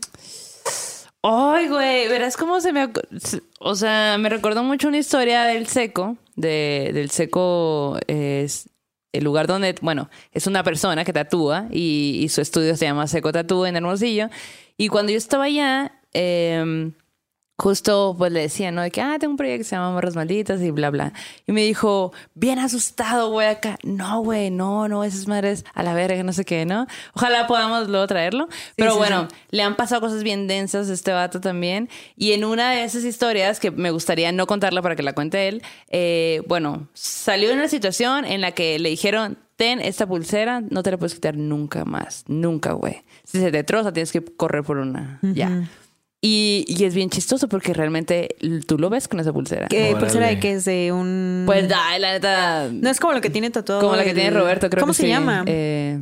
Ay, 1.24 1.67
güey, 1.67 2.07
verás 2.07 2.36
cómo 2.36 2.61
se 2.61 2.74
me... 2.74 2.89
O 3.59 3.76
sea, 3.76 4.17
me 4.17 4.30
recordó 4.30 4.63
mucho 4.63 4.88
una 4.88 4.97
historia 4.97 5.43
del 5.43 5.67
seco, 5.67 6.17
de, 6.36 6.91
del 6.93 7.11
seco 7.11 7.97
es 8.07 8.69
el 9.13 9.24
lugar 9.24 9.45
donde, 9.45 9.76
bueno, 9.82 10.09
es 10.32 10.47
una 10.47 10.63
persona 10.63 11.03
que 11.03 11.13
tatúa 11.13 11.67
y, 11.69 12.19
y 12.24 12.30
su 12.30 12.41
estudio 12.41 12.76
se 12.76 12.86
llama 12.86 13.07
Seco 13.07 13.32
Tatú 13.32 13.65
en 13.65 13.76
Hermosillo. 13.76 14.30
Y 14.78 14.88
cuando 14.88 15.11
yo 15.11 15.17
estaba 15.17 15.43
allá, 15.45 15.99
em, 16.13 16.93
justo 17.62 18.16
pues 18.18 18.32
le 18.32 18.41
decía, 18.41 18.72
¿no? 18.72 18.82
De 18.82 18.89
que, 18.89 19.01
ah, 19.01 19.18
tengo 19.20 19.32
un 19.32 19.38
proyecto 19.38 19.59
que 19.59 19.64
se 19.66 19.76
llama 19.76 19.91
Morras 19.91 20.16
Malditas 20.16 20.62
y 20.62 20.72
bla, 20.72 20.89
bla. 20.89 21.14
Y 21.45 21.51
me 21.51 21.62
dijo, 21.62 22.12
bien 22.34 22.57
asustado, 22.57 23.30
güey, 23.30 23.47
acá. 23.47 23.78
No, 23.84 24.22
güey, 24.22 24.49
no, 24.49 24.88
no, 24.88 25.03
esas 25.03 25.28
madres 25.28 25.64
a 25.76 25.84
la 25.84 25.93
verga, 25.93 26.24
no 26.24 26.34
sé 26.34 26.43
qué, 26.43 26.66
¿no? 26.66 26.88
Ojalá 27.14 27.45
podamos 27.45 27.88
luego 27.88 28.07
traerlo. 28.07 28.49
Pero 28.76 28.93
sí, 28.93 28.97
bueno, 28.97 29.28
le 29.51 29.62
han 29.62 29.76
pasado 29.76 30.01
cosas 30.01 30.24
bien 30.24 30.47
densas 30.47 30.89
a 30.89 30.93
este 30.93 31.12
vato 31.12 31.39
también. 31.39 31.88
Y 32.18 32.32
en 32.32 32.45
una 32.45 32.72
de 32.72 32.84
esas 32.84 33.03
historias, 33.03 33.59
que 33.59 33.70
me 33.70 33.91
gustaría 33.91 34.32
no 34.32 34.47
contarla 34.47 34.82
para 34.82 34.95
que 34.95 35.03
la 35.03 35.14
cuente 35.14 35.47
él, 35.47 35.62
eh, 35.89 36.41
bueno, 36.47 36.88
salió 36.93 37.51
en 37.51 37.59
una 37.59 37.68
situación 37.68 38.26
en 38.26 38.41
la 38.41 38.53
que 38.53 38.80
le 38.80 38.89
dijeron, 38.89 39.38
ten 39.55 39.80
esta 39.82 40.07
pulsera, 40.07 40.62
no 40.62 40.82
te 40.82 40.89
la 40.89 40.97
puedes 40.97 41.14
quitar 41.14 41.38
nunca 41.38 41.86
más, 41.86 42.24
nunca, 42.28 42.74
güey. 42.74 43.03
Si 43.24 43.39
se 43.39 43.51
te 43.51 43.64
troza, 43.64 43.93
tienes 43.93 44.12
que 44.12 44.26
correr 44.26 44.64
por 44.64 44.78
una, 44.78 45.20
ya. 45.22 45.70
Y, 46.24 46.65
y 46.67 46.84
es 46.84 46.93
bien 46.93 47.09
chistoso 47.09 47.49
porque 47.49 47.74
realmente 47.74 48.36
tú 48.67 48.78
lo 48.78 48.89
ves 48.91 49.07
con 49.07 49.19
esa 49.19 49.34
pulsera. 49.34 49.67
¿Qué 49.67 49.89
Órale. 49.89 49.99
pulsera 49.99 50.28
de 50.28 50.39
que 50.39 50.51
es 50.53 50.65
de 50.65 50.91
un... 50.91 51.43
Pues 51.47 51.67
da, 51.67 51.97
la 51.97 52.13
neta. 52.13 52.69
no 52.72 52.89
es 52.91 52.99
como 52.99 53.13
lo 53.13 53.22
que 53.22 53.32
tiene 53.32 53.49
tatuado. 53.49 53.82
como 53.82 53.95
la 53.95 54.03
que 54.03 54.11
el- 54.11 54.15
tiene 54.15 54.30
Roberto, 54.30 54.69
creo 54.69 54.82
¿Cómo 54.82 54.91
que 54.93 54.97
se 54.97 55.03
sí. 55.03 55.09
llama? 55.09 55.43
Eh, 55.47 55.99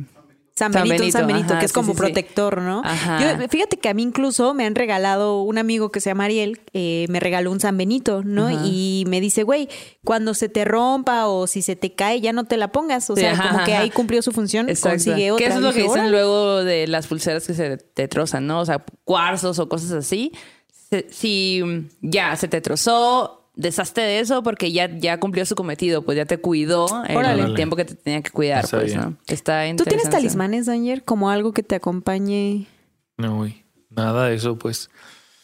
San 0.60 0.72
San 0.74 0.88
Benito, 0.88 1.10
San 1.18 1.26
Benito, 1.26 1.52
ajá, 1.52 1.58
que 1.58 1.64
es 1.64 1.70
sí, 1.70 1.74
como 1.74 1.92
sí, 1.92 1.96
protector, 1.98 2.60
¿no? 2.60 2.82
Ajá. 2.84 3.38
Yo, 3.40 3.48
fíjate 3.48 3.78
que 3.78 3.88
a 3.88 3.94
mí 3.94 4.02
incluso 4.02 4.52
me 4.52 4.66
han 4.66 4.74
regalado 4.74 5.42
un 5.42 5.56
amigo 5.58 5.90
que 5.90 6.00
se 6.00 6.10
llama 6.10 6.24
Ariel, 6.24 6.60
eh, 6.74 7.06
me 7.08 7.18
regaló 7.18 7.50
un 7.50 7.60
San 7.60 7.76
Benito, 7.78 8.22
¿no? 8.24 8.48
Ajá. 8.48 8.60
Y 8.66 9.04
me 9.08 9.20
dice, 9.20 9.42
güey, 9.42 9.68
cuando 10.04 10.34
se 10.34 10.48
te 10.48 10.64
rompa 10.64 11.26
o 11.28 11.46
si 11.46 11.62
se 11.62 11.76
te 11.76 11.94
cae, 11.94 12.20
ya 12.20 12.32
no 12.32 12.44
te 12.44 12.56
la 12.58 12.72
pongas. 12.72 13.08
O 13.10 13.16
sea, 13.16 13.36
como 13.50 13.64
que 13.64 13.74
ahí 13.74 13.90
cumplió 13.90 14.20
su 14.22 14.32
función, 14.32 14.68
Exacto. 14.68 14.90
consigue 14.96 15.30
otra. 15.32 15.44
Que 15.46 15.50
eso 15.50 15.58
es 15.60 15.64
lo 15.64 15.72
que 15.72 15.82
dicen 15.82 16.10
luego 16.10 16.62
de 16.62 16.86
las 16.86 17.06
pulseras 17.06 17.46
que 17.46 17.54
se 17.54 17.76
te 17.78 18.06
trozan, 18.08 18.46
¿no? 18.46 18.60
O 18.60 18.66
sea, 18.66 18.84
cuarzos 19.04 19.58
o 19.58 19.68
cosas 19.68 19.92
así. 19.92 20.32
Se- 20.90 21.06
Si 21.10 21.62
ya 22.02 22.36
se 22.36 22.48
te 22.48 22.60
trozó, 22.60 23.39
deshazte 23.54 24.00
de 24.00 24.20
eso 24.20 24.42
porque 24.42 24.72
ya, 24.72 24.88
ya 24.98 25.18
cumplió 25.20 25.44
su 25.44 25.54
cometido, 25.54 26.02
pues 26.02 26.16
ya 26.16 26.24
te 26.24 26.38
cuidó 26.38 26.86
en 27.06 27.16
Órale. 27.16 27.42
el 27.42 27.54
tiempo 27.54 27.76
que 27.76 27.84
te 27.84 27.94
tenía 27.94 28.22
que 28.22 28.30
cuidar, 28.30 28.64
Está 28.64 28.78
pues, 28.78 28.92
bien. 28.94 29.00
¿no? 29.00 29.16
Está 29.26 29.64
¿Tú 29.76 29.84
tienes 29.84 30.08
talismanes, 30.08 30.66
Danger? 30.66 31.04
Como 31.04 31.30
algo 31.30 31.52
que 31.52 31.62
te 31.62 31.74
acompañe. 31.74 32.66
No, 33.16 33.36
güey. 33.36 33.64
Nada 33.90 34.26
de 34.28 34.36
eso, 34.36 34.56
pues. 34.56 34.88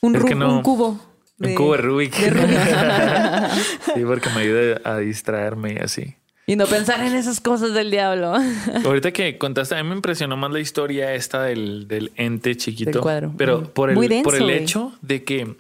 Un, 0.01 0.17
Es 0.17 0.25
que 0.25 0.35
ru- 0.35 0.39
no. 0.39 0.57
un 0.59 0.63
cubo. 0.63 0.89
Un 0.89 1.49
de- 1.49 1.55
cubo 1.55 1.73
de 1.73 1.79
Rubik. 1.79 2.17
de 2.17 2.31
Rubik. 2.31 2.59
sí, 3.95 4.01
porque 4.07 4.31
me 4.31 4.41
ayuda 4.43 4.81
a 4.85 4.99
distraerme 4.99 5.75
y 5.75 5.79
así. 5.79 6.15
Y 6.49 6.55
no 6.55 6.67
pensar 6.67 7.01
en 7.05 7.15
esas 7.15 7.41
cosas 7.41 7.75
del 7.75 7.91
diablo. 7.91 8.35
Ahorita 8.85 9.11
que 9.13 9.37
contaste, 9.37 9.75
a 9.75 9.83
mí 9.83 9.89
me 9.89 9.97
impresionó 9.97 10.37
más 10.37 10.53
la 10.53 10.61
historia 10.61 11.13
esta 11.15 11.43
del, 11.43 11.89
del 11.89 12.13
ente 12.15 12.57
chiquito. 12.57 12.93
Del 12.93 13.01
cuadro. 13.01 13.35
Pero 13.37 13.75
por 13.75 13.91
el, 13.91 13.99
denso, 14.09 14.23
por 14.23 14.37
el 14.37 14.51
hecho 14.51 14.93
de 15.03 15.25
que 15.25 15.57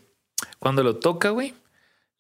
cuando 0.60 0.84
lo 0.84 0.96
toca, 0.96 1.30
güey, 1.30 1.54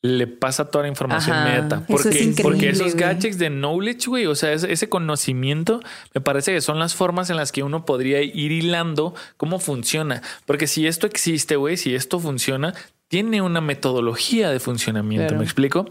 le 0.06 0.26
pasa 0.26 0.70
toda 0.70 0.82
la 0.82 0.88
información 0.88 1.36
Ajá. 1.36 1.48
inmediata. 1.48 1.82
Eso 1.88 2.08
es 2.08 2.16
Porque, 2.26 2.42
porque 2.42 2.68
esos 2.70 2.94
gadgets 2.94 3.38
de 3.38 3.50
knowledge, 3.50 4.06
güey, 4.08 4.26
o 4.26 4.34
sea, 4.34 4.52
ese, 4.52 4.72
ese 4.72 4.88
conocimiento, 4.88 5.80
me 6.14 6.20
parece 6.20 6.52
que 6.52 6.60
son 6.60 6.78
las 6.78 6.94
formas 6.94 7.28
en 7.30 7.36
las 7.36 7.52
que 7.52 7.62
uno 7.62 7.84
podría 7.84 8.22
ir 8.22 8.52
hilando 8.52 9.14
cómo 9.36 9.58
funciona. 9.58 10.22
Porque 10.46 10.66
si 10.66 10.86
esto 10.86 11.06
existe, 11.06 11.56
güey, 11.56 11.76
si 11.76 11.94
esto 11.94 12.18
funciona, 12.20 12.74
tiene 13.08 13.42
una 13.42 13.60
metodología 13.60 14.50
de 14.50 14.60
funcionamiento. 14.60 15.26
Claro. 15.28 15.38
¿Me 15.38 15.44
explico? 15.44 15.86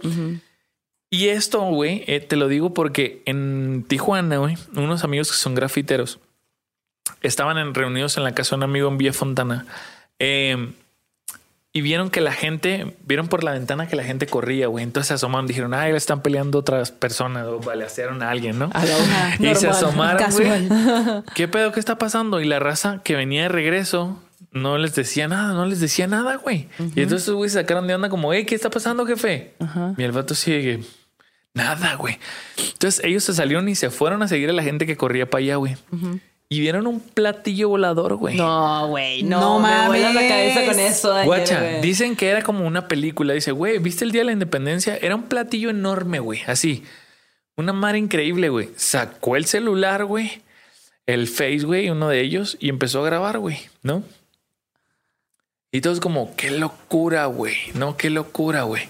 Y 1.09 1.27
esto, 1.27 1.61
güey, 1.61 2.03
eh, 2.07 2.19
te 2.19 2.35
lo 2.35 2.47
digo 2.47 2.73
porque 2.73 3.21
en 3.25 3.85
Tijuana, 3.87 4.37
güey, 4.37 4.57
unos 4.75 5.03
amigos 5.03 5.31
que 5.31 5.37
son 5.37 5.55
grafiteros 5.55 6.19
estaban 7.21 7.57
en- 7.57 7.73
reunidos 7.73 8.17
en 8.17 8.23
la 8.23 8.33
casa 8.33 8.51
de 8.55 8.57
un 8.57 8.63
amigo 8.63 8.87
en 8.89 8.97
Villa 8.97 9.13
Fontana 9.13 9.65
eh, 10.19 10.71
y 11.75 11.81
vieron 11.81 12.09
que 12.09 12.21
la 12.21 12.31
gente, 12.31 12.95
vieron 13.05 13.27
por 13.27 13.43
la 13.43 13.51
ventana 13.51 13.85
que 13.85 13.97
la 13.97 14.05
gente 14.05 14.27
corría, 14.27 14.67
güey. 14.67 14.81
Entonces 14.81 15.09
se 15.09 15.13
asomaron, 15.15 15.45
dijeron, 15.45 15.73
ay, 15.73 15.91
le 15.91 15.97
están 15.97 16.21
peleando 16.21 16.59
otras 16.59 16.93
personas 16.93 17.45
o 17.47 17.59
balearon 17.59 18.23
a 18.23 18.29
alguien, 18.29 18.57
¿no? 18.57 18.69
A 18.73 18.85
la 18.85 18.95
una. 18.95 19.35
Y 19.51 19.55
se 19.55 19.67
asomaron, 19.67 20.31
güey. 20.31 20.69
¿Qué 21.35 21.49
pedo? 21.49 21.73
¿Qué 21.73 21.81
está 21.81 21.97
pasando? 21.97 22.39
Y 22.39 22.45
la 22.45 22.59
raza 22.59 23.01
que 23.03 23.17
venía 23.17 23.41
de 23.41 23.49
regreso 23.49 24.23
no 24.53 24.77
les 24.77 24.95
decía 24.95 25.27
nada, 25.27 25.53
no 25.53 25.65
les 25.65 25.81
decía 25.81 26.07
nada, 26.07 26.37
güey. 26.37 26.69
Y 26.95 27.01
entonces, 27.01 27.29
güey, 27.31 27.49
se 27.49 27.59
sacaron 27.59 27.87
de 27.87 27.95
onda 27.95 28.07
como, 28.07 28.31
hey, 28.31 28.45
¿qué 28.45 28.55
está 28.55 28.69
pasando, 28.69 29.05
jefe? 29.05 29.55
Y 29.97 30.03
el 30.03 30.13
vato 30.13 30.33
sigue, 30.33 30.79
nada, 31.53 31.95
güey. 31.95 32.19
Entonces 32.71 33.03
ellos 33.03 33.25
se 33.25 33.33
salieron 33.33 33.67
y 33.67 33.75
se 33.75 33.89
fueron 33.89 34.23
a 34.23 34.29
seguir 34.29 34.49
a 34.49 34.53
la 34.53 34.63
gente 34.63 34.85
que 34.85 34.95
corría 34.95 35.29
para 35.29 35.43
allá, 35.43 35.55
güey. 35.57 35.75
Y 36.55 36.61
vieron 36.61 36.87
un 36.87 37.01
platillo 37.01 37.67
volador, 37.69 38.15
güey. 38.15 38.35
No, 38.37 38.87
güey, 38.87 39.23
no, 39.23 39.39
No 39.39 39.59
me 39.59 39.87
vuelas 39.87 40.13
la 40.13 40.21
mames. 40.21 40.31
cabeza 40.31 40.65
con 40.65 40.79
eso. 40.79 41.09
Daniel, 41.09 41.25
Guacha, 41.27 41.61
dicen 41.81 42.15
que 42.15 42.29
era 42.29 42.41
como 42.43 42.65
una 42.65 42.87
película. 42.87 43.33
Dice, 43.33 43.51
güey, 43.51 43.79
¿viste 43.79 44.05
el 44.05 44.11
Día 44.11 44.21
de 44.21 44.25
la 44.25 44.31
Independencia? 44.31 44.97
Era 45.01 45.15
un 45.15 45.23
platillo 45.23 45.69
enorme, 45.69 46.19
güey. 46.19 46.41
Así. 46.47 46.83
Una 47.57 47.73
mar 47.73 47.95
increíble, 47.97 48.47
güey. 48.49 48.69
Sacó 48.77 49.35
el 49.35 49.45
celular, 49.45 50.05
güey. 50.05 50.41
El 51.05 51.27
Face, 51.27 51.59
güey, 51.65 51.89
uno 51.89 52.07
de 52.09 52.21
ellos. 52.21 52.55
Y 52.59 52.69
empezó 52.69 53.01
a 53.01 53.05
grabar, 53.05 53.39
güey. 53.39 53.57
¿No? 53.83 54.03
Y 55.71 55.81
todos 55.81 55.99
como, 55.99 56.35
qué 56.37 56.51
locura, 56.51 57.25
güey. 57.25 57.55
No, 57.73 57.97
qué 57.97 58.09
locura, 58.09 58.63
güey. 58.63 58.83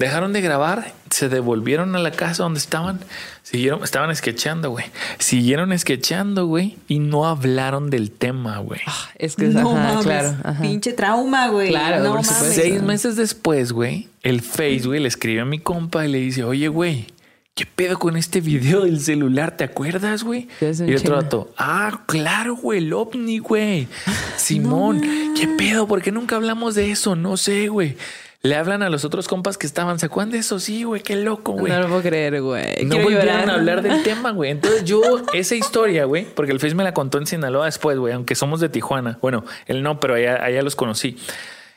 Dejaron 0.00 0.32
de 0.32 0.40
grabar, 0.40 0.94
se 1.10 1.28
devolvieron 1.28 1.94
a 1.94 1.98
la 1.98 2.10
casa 2.10 2.42
donde 2.44 2.58
estaban, 2.58 3.00
siguieron, 3.42 3.84
estaban 3.84 4.16
sketchando, 4.16 4.70
güey. 4.70 4.86
Siguieron 5.18 5.78
sketchando, 5.78 6.46
güey, 6.46 6.78
y 6.88 7.00
no 7.00 7.26
hablaron 7.28 7.90
del 7.90 8.10
tema, 8.10 8.56
güey. 8.60 8.80
Es 9.16 9.36
que 9.36 9.48
No 9.48 9.72
ajá, 9.76 9.88
mames. 9.88 10.04
claro. 10.06 10.34
ajá. 10.42 10.62
Pinche 10.62 10.94
trauma, 10.94 11.48
güey. 11.48 11.68
Claro, 11.68 12.02
no 12.02 12.10
mames. 12.14 12.28
Seis 12.28 12.82
meses 12.82 13.16
después, 13.16 13.72
güey, 13.72 14.08
el 14.22 14.40
Face, 14.40 14.84
güey, 14.86 15.00
le 15.00 15.08
escribe 15.08 15.42
a 15.42 15.44
mi 15.44 15.58
compa 15.58 16.06
y 16.06 16.10
le 16.10 16.16
dice, 16.18 16.44
oye, 16.44 16.68
güey, 16.68 17.08
¿qué 17.54 17.66
pedo 17.66 17.98
con 17.98 18.16
este 18.16 18.40
video 18.40 18.84
del 18.84 19.00
celular? 19.02 19.58
¿Te 19.58 19.64
acuerdas, 19.64 20.24
güey? 20.24 20.48
Y 20.62 20.94
otro 20.94 21.16
vato, 21.16 21.52
ah, 21.58 22.04
claro, 22.06 22.56
güey, 22.56 22.78
el 22.78 22.90
ovni, 22.94 23.36
güey. 23.36 23.86
Simón, 24.38 25.02
¿qué 25.36 25.46
pedo? 25.58 25.86
¿Por 25.86 26.00
qué 26.00 26.10
nunca 26.10 26.36
hablamos 26.36 26.74
de 26.74 26.90
eso? 26.90 27.16
No 27.16 27.36
sé, 27.36 27.68
güey. 27.68 27.98
Le 28.42 28.56
hablan 28.56 28.82
a 28.82 28.88
los 28.88 29.04
otros 29.04 29.28
compas 29.28 29.58
que 29.58 29.66
estaban, 29.66 29.98
¿se 29.98 30.06
acuerdan 30.06 30.30
de 30.32 30.38
eso? 30.38 30.58
Sí, 30.60 30.84
güey, 30.84 31.02
qué 31.02 31.14
loco, 31.16 31.52
güey. 31.52 31.70
No 31.70 31.80
lo 31.80 31.88
puedo 31.88 32.00
creer, 32.02 32.40
güey. 32.40 32.84
No 32.86 32.98
volvieron 32.98 33.50
a 33.50 33.54
hablar 33.54 33.82
del 33.82 34.02
tema, 34.04 34.30
güey. 34.30 34.50
Entonces 34.50 34.84
yo, 34.84 35.02
esa 35.34 35.54
historia, 35.56 36.06
güey, 36.06 36.24
porque 36.24 36.52
el 36.52 36.58
Face 36.58 36.74
me 36.74 36.82
la 36.82 36.94
contó 36.94 37.18
en 37.18 37.26
Sinaloa 37.26 37.66
después, 37.66 37.98
güey, 37.98 38.14
aunque 38.14 38.34
somos 38.34 38.60
de 38.60 38.70
Tijuana. 38.70 39.18
Bueno, 39.20 39.44
él 39.66 39.82
no, 39.82 40.00
pero 40.00 40.14
allá, 40.14 40.42
allá 40.42 40.62
los 40.62 40.74
conocí. 40.74 41.18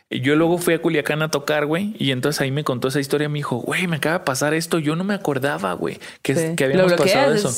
Yo 0.10 0.36
luego 0.36 0.58
fui 0.58 0.76
a 0.76 0.82
Culiacán 0.82 1.22
a 1.22 1.32
tocar, 1.32 1.66
güey, 1.66 1.96
y 1.98 2.12
entonces 2.12 2.40
ahí 2.40 2.52
me 2.52 2.64
contó 2.64 2.88
esa 2.88 3.00
historia. 3.02 3.28
Me 3.28 3.40
dijo, 3.40 3.58
güey, 3.58 3.88
me 3.88 3.98
acaba 3.98 4.20
de 4.20 4.24
pasar 4.26 4.54
esto. 4.54 4.80
Yo 4.80 4.96
no 4.96 5.04
me 5.04 5.16
acordaba, 5.16 5.74
güey, 5.74 6.00
que, 6.22 6.36
Sí. 6.36 6.56
que 6.56 6.68
Lo 6.68 6.84
habíamos 6.84 6.94
pasado 6.94 7.34
eso. 7.34 7.50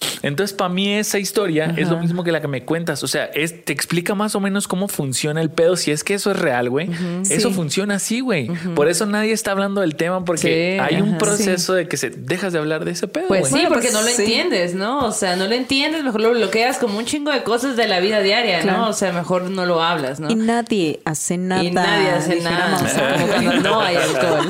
Es- 0.00 0.18
Entonces, 0.22 0.56
para 0.56 0.68
mí 0.68 0.92
esa 0.94 1.18
historia 1.18 1.72
es 1.76 1.88
lo 1.88 1.98
mismo 1.98 2.24
que 2.24 2.32
la 2.32 2.40
que 2.40 2.48
me 2.48 2.64
cuentas. 2.64 3.02
O 3.04 3.08
sea, 3.08 3.24
es, 3.26 3.64
te 3.64 3.72
explica 3.72 4.14
más 4.14 4.34
o 4.34 4.40
menos 4.40 4.66
cómo 4.68 4.88
funciona 4.88 5.40
el 5.40 5.50
pedo. 5.50 5.76
Si 5.76 5.90
es 5.90 6.02
que 6.04 6.14
eso 6.14 6.30
es 6.32 6.38
real, 6.38 6.68
güey. 6.70 6.90
Eso 7.28 7.48
Sí. 7.48 7.54
funciona 7.54 7.94
así, 7.96 8.20
güey. 8.20 8.48
Por 8.74 8.88
eso 8.88 9.06
nadie 9.06 9.32
está 9.32 9.52
hablando 9.52 9.80
del 9.80 9.94
tema 9.96 10.24
porque 10.24 10.78
Sí, 10.80 10.94
hay 10.94 11.00
un 11.02 11.18
proceso 11.18 11.74
de 11.74 11.86
que 11.88 11.96
se 11.96 12.10
dejas 12.10 12.52
de 12.52 12.58
hablar 12.58 12.84
de 12.84 12.92
ese 12.92 13.06
pedo. 13.08 13.28
Pues 13.28 13.40
güey. 13.40 13.50
sí, 13.52 13.58
Bueno, 13.58 13.68
porque 13.70 13.88
pues 13.88 13.94
no 13.94 14.02
lo 14.02 14.08
sí. 14.08 14.22
entiendes, 14.22 14.74
¿no? 14.74 15.04
O 15.06 15.12
sea, 15.12 15.36
no 15.36 15.46
lo 15.46 15.54
entiendes, 15.54 16.02
mejor 16.04 16.20
lo 16.20 16.30
bloqueas 16.30 16.78
como 16.78 16.98
un 16.98 17.04
chingo 17.04 17.30
de 17.32 17.42
cosas 17.42 17.76
de 17.76 17.86
la 17.88 18.00
vida 18.00 18.20
diaria, 18.20 18.60
Claro. 18.60 18.78
¿no? 18.78 18.88
O 18.88 18.92
sea, 18.92 19.12
mejor 19.12 19.42
no 19.50 19.66
lo 19.66 19.82
hablas, 19.82 20.20
¿no? 20.20 20.30
Y 20.30 20.34
nadie 20.34 21.00
hace 21.04 21.36
nada. 21.38 21.62
Y 21.64 21.70
nadie 21.70 22.10
hace 22.10 22.40
nada, 22.40 22.80
dijéramos. 22.82 23.20
como 23.22 23.26
cuando 23.32 23.52
no 23.70 23.80
hay 23.80 23.96
alcohol. 23.96 24.46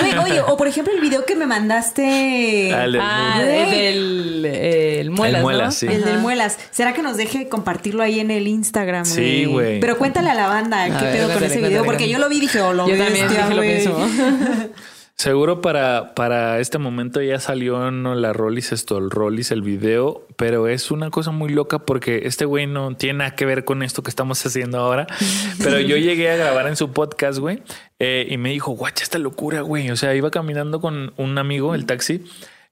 Güey, 0.00 0.18
oye, 0.18 0.40
o 0.40 0.56
por 0.56 0.66
ejemplo 0.68 0.92
el 0.94 1.00
video 1.00 1.24
que 1.24 1.34
me 1.34 1.46
mandaste. 1.46 2.72
Ah, 2.74 2.84
el 2.84 2.92
del 2.92 4.44
Ah, 4.46 4.87
del 4.90 4.98
el 5.06 5.10
muelas, 5.10 5.38
El 5.38 5.42
muelas, 5.42 5.66
¿no? 5.66 5.72
sí. 5.72 5.86
El 5.86 6.04
del. 6.04 6.18
Muelas. 6.18 6.58
¿Será 6.70 6.92
que 6.92 7.02
nos 7.02 7.16
deje 7.16 7.48
compartirlo 7.48 8.02
ahí 8.02 8.20
en 8.20 8.30
el 8.30 8.48
Instagram? 8.48 9.04
Sí, 9.04 9.44
güey. 9.46 9.80
Pero 9.80 9.98
cuéntale 9.98 10.30
a 10.30 10.34
la 10.34 10.48
banda 10.48 10.84
qué 10.84 10.90
ver, 10.90 11.12
pedo 11.12 11.28
con 11.28 11.38
cuéntale, 11.38 11.46
ese 11.46 11.56
video, 11.56 11.68
cuéntale. 11.68 11.86
porque 11.86 12.08
yo 12.08 12.18
lo 12.18 12.28
vi 12.28 12.36
y 12.36 12.40
dije, 12.40 12.60
oh, 12.60 12.72
lo 12.72 12.88
Yo 12.88 12.96
también 12.96 13.26
bestia, 13.26 13.46
dije 13.46 13.54
lo 13.54 13.62
mismo. 13.62 14.68
Seguro 15.18 15.60
para, 15.60 16.14
para 16.14 16.60
este 16.60 16.78
momento 16.78 17.20
ya 17.20 17.40
salió 17.40 17.90
no 17.90 18.14
la 18.14 18.32
Rollis, 18.32 18.70
esto, 18.70 18.98
el 18.98 19.10
Rollis, 19.10 19.50
el 19.50 19.62
video, 19.62 20.24
pero 20.36 20.68
es 20.68 20.92
una 20.92 21.10
cosa 21.10 21.32
muy 21.32 21.48
loca 21.48 21.80
porque 21.80 22.20
este 22.26 22.44
güey 22.44 22.68
no 22.68 22.94
tiene 22.94 23.18
nada 23.18 23.34
que 23.34 23.44
ver 23.44 23.64
con 23.64 23.82
esto 23.82 24.04
que 24.04 24.10
estamos 24.10 24.46
haciendo 24.46 24.78
ahora. 24.78 25.08
Pero 25.58 25.80
yo 25.80 25.96
llegué 25.96 26.30
a 26.30 26.36
grabar 26.36 26.68
en 26.68 26.76
su 26.76 26.92
podcast, 26.92 27.40
güey, 27.40 27.64
eh, 27.98 28.28
y 28.30 28.36
me 28.36 28.50
dijo, 28.50 28.70
guacha, 28.70 29.02
esta 29.02 29.18
locura, 29.18 29.62
güey. 29.62 29.90
O 29.90 29.96
sea, 29.96 30.14
iba 30.14 30.30
caminando 30.30 30.80
con 30.80 31.12
un 31.16 31.36
amigo, 31.36 31.74
el 31.74 31.84
taxi, 31.84 32.22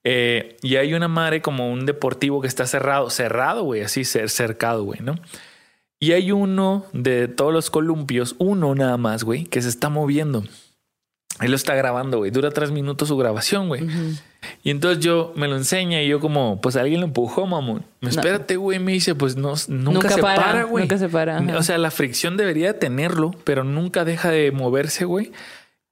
eh, 0.09 0.57
y 0.63 0.77
hay 0.77 0.95
una 0.95 1.09
madre 1.09 1.43
como 1.43 1.69
un 1.69 1.85
deportivo 1.85 2.41
que 2.41 2.47
está 2.47 2.65
cerrado, 2.65 3.11
cerrado, 3.11 3.65
güey, 3.65 3.83
así 3.83 4.05
cercado, 4.05 4.85
güey, 4.85 5.01
¿no? 5.01 5.17
Y 5.99 6.13
hay 6.13 6.31
uno 6.31 6.87
de 6.93 7.27
todos 7.27 7.53
los 7.53 7.71
columpios, 7.71 8.37
uno 8.39 8.77
nada 8.77 8.99
más, 8.99 9.25
güey, 9.25 9.47
que 9.47 9.61
se 9.61 9.69
está 9.69 9.89
moviendo. 9.89 10.45
Él 11.41 11.51
lo 11.51 11.57
está 11.57 11.75
grabando, 11.75 12.19
güey. 12.19 12.31
Dura 12.31 12.53
tres 12.53 12.71
minutos 12.71 13.09
su 13.09 13.17
grabación, 13.17 13.67
güey. 13.67 13.85
Y 14.63 14.71
entonces 14.71 15.05
yo 15.05 15.33
me 15.35 15.49
lo 15.49 15.57
enseña 15.57 16.01
y 16.01 16.09
yo 16.09 16.21
como, 16.21 16.61
pues 16.61 16.77
alguien 16.77 17.01
lo 17.01 17.07
empujó, 17.07 17.45
mamón. 17.45 17.85
Me 18.01 18.11
espérate, 18.11 18.55
güey. 18.57 18.79
Me 18.79 18.93
dice, 18.93 19.17
pues 19.17 19.37
no, 19.37 19.55
nunca, 19.67 20.09
se 20.09 20.23
para, 20.23 20.63
güey. 20.63 20.85
Nunca 20.85 20.99
se 20.99 21.09
para. 21.09 21.41
O 21.59 21.63
sea, 21.65 21.79
la 21.79 21.91
fricción 21.91 22.37
debería 22.37 22.79
tenerlo, 22.79 23.33
pero 23.43 23.65
nunca 23.65 24.05
deja 24.05 24.31
de 24.31 24.53
moverse, 24.53 25.05
güey. 25.05 25.33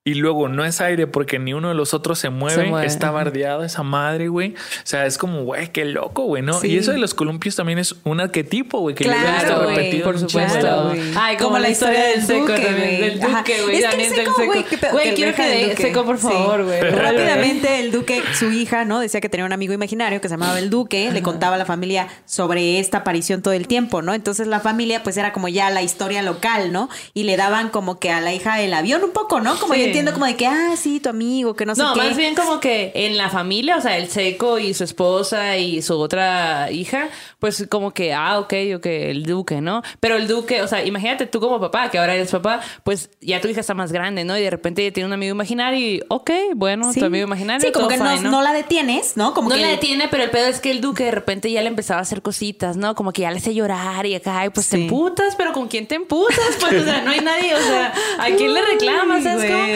Y 0.07 0.13
luego 0.17 0.49
no 0.49 0.67
es 0.67 0.83
aire 0.83 1.07
porque 1.07 1.39
ni 1.39 1.55
uno 1.55 1.69
de 1.69 1.75
los 1.75 1.95
otros 1.95 2.19
se 2.19 2.29
mueve. 2.29 2.71
Está 2.85 3.11
bardeado 3.11 3.65
esa 3.65 3.83
madre, 3.83 4.29
güey. 4.29 4.51
O 4.53 4.83
sea, 4.87 5.07
es 5.07 5.17
como, 5.17 5.45
güey, 5.45 5.69
qué 5.69 5.87
loco, 5.87 6.25
güey, 6.25 6.43
¿no? 6.43 6.63
Y 6.63 6.77
eso 6.77 6.93
de 6.93 6.99
los 6.99 7.15
columpios 7.15 7.57
tamén 7.57 7.79
es 7.79 7.95
un 8.05 8.21
arquetipo, 8.21 8.81
güey, 8.81 8.95
que 8.95 9.05
claro, 9.05 9.63
le 9.63 9.77
repetido. 9.77 10.05
Por 10.05 10.19
supuesto. 10.19 10.93
Ay, 11.17 11.39
como, 11.39 11.59
la 11.59 11.71
historia 11.71 12.05
del 12.05 12.23
seco 12.23 12.49
también. 12.49 13.01
Del 13.01 13.19
duque, 13.19 13.63
güey. 13.63 13.77
Es 13.79 13.95
que 13.95 14.11
seco, 14.11 14.35
güey. 14.45 14.65
Güey, 14.93 15.15
quiero 15.15 15.35
que 15.35 15.43
de 15.43 15.77
seco, 15.77 16.05
por 16.05 16.19
favor, 16.19 16.65
güey. 16.65 16.83
Rápidamente, 16.83 17.81
el 17.81 17.91
duque, 17.91 18.23
su 18.39 18.51
hija, 18.51 18.85
¿no? 18.85 19.01
Decía 19.01 19.23
que 19.23 19.31
tenía 19.31 19.47
un 19.47 19.55
amigo 19.55 19.73
imaginario 19.73 20.21
que 20.21 20.29
se 20.29 20.35
llamaba 20.35 20.59
el 20.59 20.69
duque. 20.69 21.13
Le 21.13 21.23
contaba 21.23 21.55
a 21.55 21.59
la 21.59 21.65
familia 21.65 22.09
sobre 22.27 22.79
esta 22.79 22.99
aparición 22.99 23.41
todo 23.41 23.55
el 23.55 23.67
tiempo, 23.69 24.03
¿no? 24.03 24.13
Entonces 24.13 24.49
la 24.49 24.61
familia, 24.61 25.03
pues 25.03 25.17
era 25.17 25.33
como 25.33 25.49
ya 25.49 25.71
la 25.71 25.81
historia 25.81 26.21
local, 26.21 26.73
¿no? 26.73 26.91
Y 27.15 27.23
le 27.23 27.39
daban 27.39 27.71
como 27.71 27.99
que 27.99 28.11
a 28.11 28.21
la 28.21 28.35
hija 28.35 28.61
el 28.61 28.75
avión 28.75 29.03
un 29.03 29.13
poco, 29.13 29.41
¿no? 29.41 29.59
Como 29.59 29.75
yo 29.75 29.94
entiendo 29.95 30.13
como 30.13 30.27
de 30.27 30.37
que, 30.37 30.47
ah, 30.47 30.75
sí, 30.77 31.01
tu 31.01 31.09
amigo, 31.09 31.55
que 31.55 31.67
no 31.67 31.75
sé 31.75 31.83
qué. 31.83 32.01
No, 32.01 32.09
más 32.09 32.17
bien 32.17 32.35
como 32.35 32.61
que 32.61 32.93
en 32.95 33.17
la 33.17 33.31
familia, 33.31 33.77
o 33.77 33.81
sea, 33.81 33.97
el 33.97 34.09
seco 34.09 34.59
y 34.59 34.75
su 34.75 34.85
esposa 34.85 35.57
y 35.57 35.83
su 35.83 35.99
otra 35.99 36.71
hija, 36.71 37.09
pues 37.39 37.67
como 37.69 37.93
que, 37.93 38.13
ah, 38.13 38.39
ok, 38.41 38.55
ok, 38.77 38.87
el 38.87 39.25
duque, 39.25 39.61
¿no? 39.61 39.83
Pero 40.01 40.17
el 40.17 40.27
duque, 40.27 40.63
o 40.63 40.69
sea, 40.69 40.85
imagínate 40.85 41.27
tú 41.27 41.41
como 41.41 41.61
papá, 41.61 41.91
que 41.91 41.99
ahora 41.99 42.15
eres 42.15 42.31
papá, 42.31 42.61
pues 42.83 43.11
ya 43.21 43.41
tu 43.41 43.49
hija 43.49 43.61
está 43.61 43.75
más 43.75 43.93
grande, 43.93 44.25
¿no? 44.25 44.37
Y 44.37 44.43
de 44.43 44.51
repente 44.51 44.91
tiene 44.91 45.07
un 45.07 45.13
amigo 45.13 45.35
imaginario 45.35 45.79
y, 45.79 46.03
ok, 46.09 46.31
bueno, 46.57 46.93
tu 46.93 47.05
amigo 47.05 47.25
imaginario. 47.25 47.67
Sí, 47.67 47.73
como 47.73 47.89
que 47.89 47.97
no, 47.97 48.43
la 48.43 48.53
detienes, 48.53 49.17
¿no? 49.17 49.35
Como 49.35 49.49
no 49.49 49.55
que 49.55 49.63
la 49.63 49.69
detiene, 49.69 50.09
pero 50.09 50.25
el 50.25 50.31
pedo 50.31 50.47
es 50.47 50.61
que 50.61 50.71
el 50.71 50.81
duque 50.81 51.05
de 51.05 51.11
repente 51.13 51.51
ya 51.51 51.63
le 51.63 51.69
empezaba 51.69 52.01
a 52.01 52.03
hacer 52.03 52.23
cositas, 52.23 52.77
¿no? 52.77 52.95
Como 52.95 53.13
que 53.13 53.23
ya 53.23 53.31
le 53.31 53.39
hace 53.39 53.55
llorar 53.55 54.07
y 54.07 54.15
acá, 54.15 54.45
y 54.45 54.51
pues 54.51 54.69
te 54.69 54.77
emputas, 54.77 55.37
pero 55.37 55.53
¿con 55.53 55.69
quién 55.69 55.87
te 55.87 55.95
emputas? 55.95 56.39
Pues, 56.65 56.81
o 56.81 56.85
sea, 56.85 57.03
no 57.03 57.11
hay 57.11 57.21
nadie, 57.21 57.55
o 57.55 57.61
sea, 57.61 57.93
¿a 58.19 58.27
quién 58.37 58.55
le 58.55 58.63
reclamas? 58.63 59.25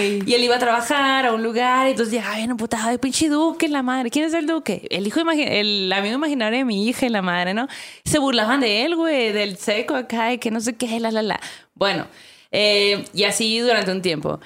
¿Sabes 0.08 0.28
Y 0.28 0.34
él 0.34 0.44
iba 0.44 0.56
a 0.56 0.58
trabajar 0.58 1.26
a 1.26 1.32
un 1.32 1.42
lugar 1.42 1.86
y 1.86 1.90
entonces 1.90 2.12
llegaba 2.12 2.36
bien 2.36 2.50
emputado, 2.50 2.90
de 2.90 2.98
pinche 2.98 3.28
duque, 3.28 3.68
la 3.68 3.82
madre. 3.82 4.10
¿Quién 4.10 4.24
es 4.24 4.34
el 4.34 4.46
duque? 4.46 4.86
El 4.90 5.06
hijo, 5.06 5.20
el 5.20 5.92
amigo 5.92 6.14
imaginario 6.14 6.58
de 6.58 6.64
mi 6.64 6.88
hija 6.88 7.06
y 7.06 7.08
la 7.08 7.22
madre, 7.22 7.54
¿no? 7.54 7.68
Se 8.04 8.18
burlaban 8.18 8.60
de 8.60 8.84
él, 8.84 8.96
güey, 8.96 9.32
del 9.32 9.56
seco 9.56 9.94
acá 9.94 10.32
y 10.32 10.38
que 10.38 10.50
no 10.50 10.60
sé 10.60 10.76
qué, 10.76 11.00
la, 11.00 11.10
la, 11.10 11.22
la. 11.22 11.40
Bueno, 11.74 12.06
eh, 12.50 13.04
y 13.12 13.24
así 13.24 13.58
durante 13.58 13.90
un 13.90 14.02
tiempo. 14.02 14.40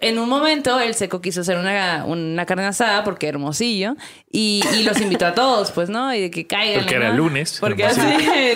En 0.00 0.18
un 0.18 0.28
momento 0.28 0.80
el 0.80 0.94
seco 0.94 1.20
quiso 1.20 1.42
hacer 1.42 1.56
una, 1.56 2.04
una 2.04 2.44
carne 2.46 2.64
asada 2.64 3.04
porque 3.04 3.28
hermosillo 3.28 3.94
y, 4.28 4.60
y, 4.76 4.82
los 4.82 5.00
invitó 5.00 5.26
a 5.26 5.34
todos, 5.34 5.70
pues, 5.70 5.88
¿no? 5.88 6.12
Y 6.12 6.20
de 6.20 6.30
que 6.32 6.48
caigan. 6.48 6.80
Porque 6.80 6.96
era 6.96 7.12
lunes. 7.12 7.58
Porque 7.60 7.84
así, 7.84 8.00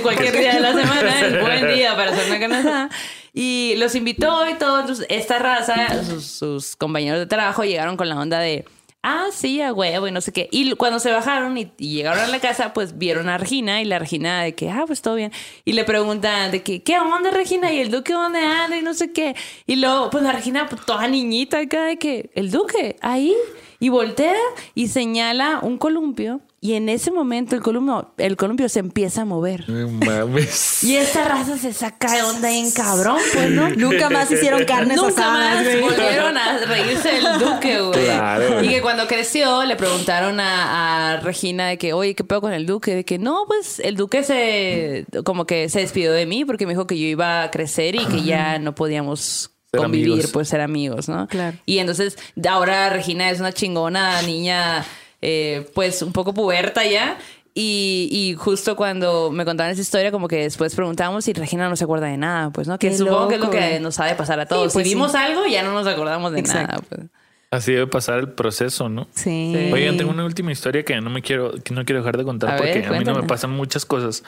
cualquier 0.02 0.36
día 0.36 0.54
de 0.54 0.60
la 0.60 0.72
semana 0.72 1.20
es 1.20 1.40
buen 1.40 1.74
día 1.74 1.94
para 1.94 2.10
hacer 2.10 2.26
una 2.28 2.40
carne 2.40 2.56
asada. 2.56 2.90
Y 3.32 3.74
los 3.76 3.94
invitó 3.94 4.48
y 4.48 4.54
todo. 4.54 4.80
Entonces, 4.80 5.06
esta 5.08 5.38
raza, 5.38 6.02
sus, 6.20 6.74
compañeros 6.74 7.20
de 7.20 7.26
trabajo 7.26 7.62
llegaron 7.62 7.96
con 7.96 8.08
la 8.08 8.18
onda 8.18 8.40
de, 8.40 8.64
ah, 9.02 9.26
sí, 9.32 9.60
a 9.60 9.72
huevo 9.72 10.08
y 10.08 10.12
no 10.12 10.20
sé 10.20 10.32
qué. 10.32 10.48
Y 10.50 10.72
cuando 10.74 10.98
se 10.98 11.10
bajaron 11.10 11.56
y, 11.58 11.72
llegaron 11.76 12.20
a 12.20 12.28
la 12.28 12.40
casa, 12.40 12.72
pues 12.72 12.98
vieron 12.98 13.28
a 13.28 13.38
Regina 13.38 13.82
y 13.82 13.84
la 13.84 13.98
Regina 13.98 14.42
de 14.42 14.54
que, 14.54 14.70
ah, 14.70 14.84
pues 14.86 15.02
todo 15.02 15.16
bien. 15.16 15.32
Y 15.64 15.72
le 15.72 15.84
preguntan 15.84 16.50
de 16.50 16.62
que, 16.62 16.82
¿qué 16.82 16.98
onda 16.98 17.30
Regina? 17.30 17.72
Y 17.72 17.80
el 17.80 17.90
duque, 17.90 18.12
¿dónde 18.12 18.40
anda? 18.40 18.76
Y 18.76 18.82
no 18.82 18.94
sé 18.94 19.12
qué. 19.12 19.34
Y 19.66 19.76
luego, 19.76 20.10
pues 20.10 20.24
la 20.24 20.32
Regina, 20.32 20.68
pues, 20.68 20.84
toda 20.86 21.06
niñita 21.08 21.58
acá 21.58 21.84
de 21.84 21.98
que, 21.98 22.30
el 22.34 22.50
duque, 22.50 22.96
ahí. 23.00 23.34
Y 23.80 23.88
voltea 23.88 24.36
y 24.74 24.88
señala 24.88 25.58
un 25.60 25.76
columpio 25.76 26.40
y 26.64 26.74
en 26.74 26.88
ese 26.88 27.10
momento 27.10 27.56
el 27.56 27.60
columpio, 27.60 28.14
el 28.18 28.36
columpio 28.36 28.68
se 28.68 28.78
empieza 28.78 29.22
a 29.22 29.24
mover. 29.24 29.68
mames. 29.68 30.84
Y 30.84 30.94
esta 30.94 31.24
raza 31.24 31.58
se 31.58 31.72
saca 31.72 32.14
de 32.14 32.22
onda 32.22 32.52
en 32.52 32.70
cabrón, 32.70 33.18
pues, 33.34 33.50
¿no? 33.50 33.68
Nunca 33.70 34.08
más 34.08 34.30
hicieron 34.30 34.64
carnes 34.64 34.96
Nunca 34.96 35.28
más 35.28 35.64
volvieron 35.80 36.36
a 36.38 36.58
reírse 36.58 37.14
del 37.14 37.38
duque, 37.40 37.80
güey. 37.80 38.64
Y 38.64 38.68
que 38.68 38.80
cuando 38.80 39.08
creció 39.08 39.64
le 39.64 39.74
preguntaron 39.74 40.38
a, 40.38 41.18
Regina 41.24 41.66
de 41.66 41.78
que, 41.78 41.94
oye, 41.94 42.14
¿qué 42.14 42.22
pedo 42.22 42.40
con 42.40 42.52
el 42.52 42.64
duque? 42.64 42.94
De 42.94 43.04
que 43.04 43.18
no, 43.18 43.44
pues 43.48 43.80
el 43.80 43.96
duque 43.96 44.22
se 44.22 45.04
como 45.24 45.46
que 45.46 45.68
se 45.68 45.80
despidió 45.80 46.12
de 46.12 46.26
mí 46.26 46.44
porque 46.44 46.66
me 46.66 46.74
dijo 46.74 46.86
que 46.86 46.96
yo 46.96 47.06
iba 47.06 47.42
a 47.42 47.50
crecer 47.50 47.96
y 47.96 48.06
que 48.06 48.22
ya 48.22 48.60
no 48.60 48.76
podíamos 48.76 49.50
convivir, 49.76 50.30
pues 50.30 50.48
ser 50.48 50.60
amigos, 50.60 51.08
¿no? 51.08 51.26
Claro. 51.26 51.56
Y 51.66 51.78
entonces 51.78 52.16
ahora 52.48 52.88
Regina 52.90 53.30
es 53.30 53.40
una 53.40 53.52
chingona 53.52 54.22
niña 54.22 54.84
eh, 55.22 55.70
pues 55.74 56.02
un 56.02 56.12
poco 56.12 56.34
puberta 56.34 56.84
ya. 56.84 57.18
Y, 57.54 58.34
justo 58.38 58.76
cuando 58.76 59.30
me 59.30 59.44
contaban 59.44 59.72
esa 59.72 59.82
historia, 59.82 60.10
como 60.10 60.26
que 60.26 60.36
después 60.36 60.74
preguntamos 60.74 61.28
y 61.28 61.34
Regina 61.34 61.68
no 61.68 61.76
se 61.76 61.84
acuerda 61.84 62.06
de 62.06 62.16
nada, 62.16 62.50
pues, 62.50 62.66
¿no? 62.66 62.78
Que 62.78 62.96
supongo 62.96 63.28
que 63.28 63.34
es 63.34 63.40
lo 63.40 63.50
que 63.50 63.80
nos 63.80 63.94
sabe 63.94 64.14
pasar 64.14 64.40
a 64.40 64.46
todos. 64.46 64.72
pues, 64.72 64.86
si 64.86 64.94
vimos 64.94 65.14
algo, 65.14 65.46
ya 65.46 65.62
no 65.62 65.72
nos 65.72 65.86
acordamos 65.86 66.32
de 66.32 66.42
nada. 66.42 66.80
Pues. 66.88 67.02
Así 67.50 67.72
debe 67.72 67.86
pasar 67.86 68.18
el 68.18 68.30
proceso, 68.30 68.88
¿no? 68.88 69.06
Sí. 69.14 69.70
Oigan, 69.70 69.98
tengo 69.98 70.10
una 70.10 70.24
última 70.24 70.50
historia 70.50 70.82
que 70.84 70.98
no 71.02 71.10
me 71.10 71.20
quiero, 71.20 71.52
que 71.62 71.74
no 71.74 71.84
quiero 71.84 72.00
dejar 72.00 72.16
de 72.16 72.24
contar 72.24 72.56
porque 72.56 72.86
a 72.86 72.92
mí 72.92 73.04
no 73.04 73.14
me 73.14 73.24
pasan 73.24 73.50
muchas 73.50 73.84
cosas. 73.84 74.24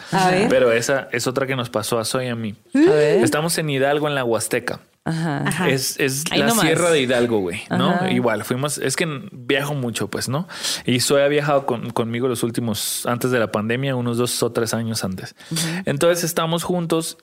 Pero 0.50 0.70
esa 0.72 1.08
es 1.10 1.26
otra 1.26 1.46
que 1.46 1.56
nos 1.56 1.70
pasó 1.70 1.98
a 1.98 2.04
Soy 2.04 2.28
a 2.28 2.36
mí. 2.36 2.54
Estamos 2.74 3.56
en 3.56 3.70
Hidalgo, 3.70 4.08
en 4.08 4.14
la 4.14 4.24
Huasteca. 4.24 4.80
Ajá. 5.04 5.68
Es, 5.68 6.00
es 6.00 6.30
la 6.30 6.50
Sierra 6.50 6.90
de 6.90 7.02
Hidalgo, 7.02 7.38
güey, 7.40 7.62
¿no? 7.68 8.08
Igual, 8.10 8.44
fuimos, 8.44 8.78
es 8.78 8.96
que 8.96 9.06
viajo 9.32 9.74
mucho, 9.74 10.08
pues, 10.08 10.30
¿no? 10.30 10.48
Y 10.86 11.00
Soy 11.00 11.20
ha 11.20 11.28
viajado 11.28 11.66
conmigo 11.66 12.26
los 12.26 12.42
últimos, 12.42 13.04
antes 13.04 13.30
de 13.30 13.38
la 13.38 13.52
pandemia, 13.52 13.96
unos 13.96 14.16
dos 14.16 14.42
o 14.42 14.52
tres 14.52 14.72
años 14.72 15.04
antes. 15.04 15.36
Entonces 15.84 16.24
estamos 16.24 16.64
juntos. 16.64 17.18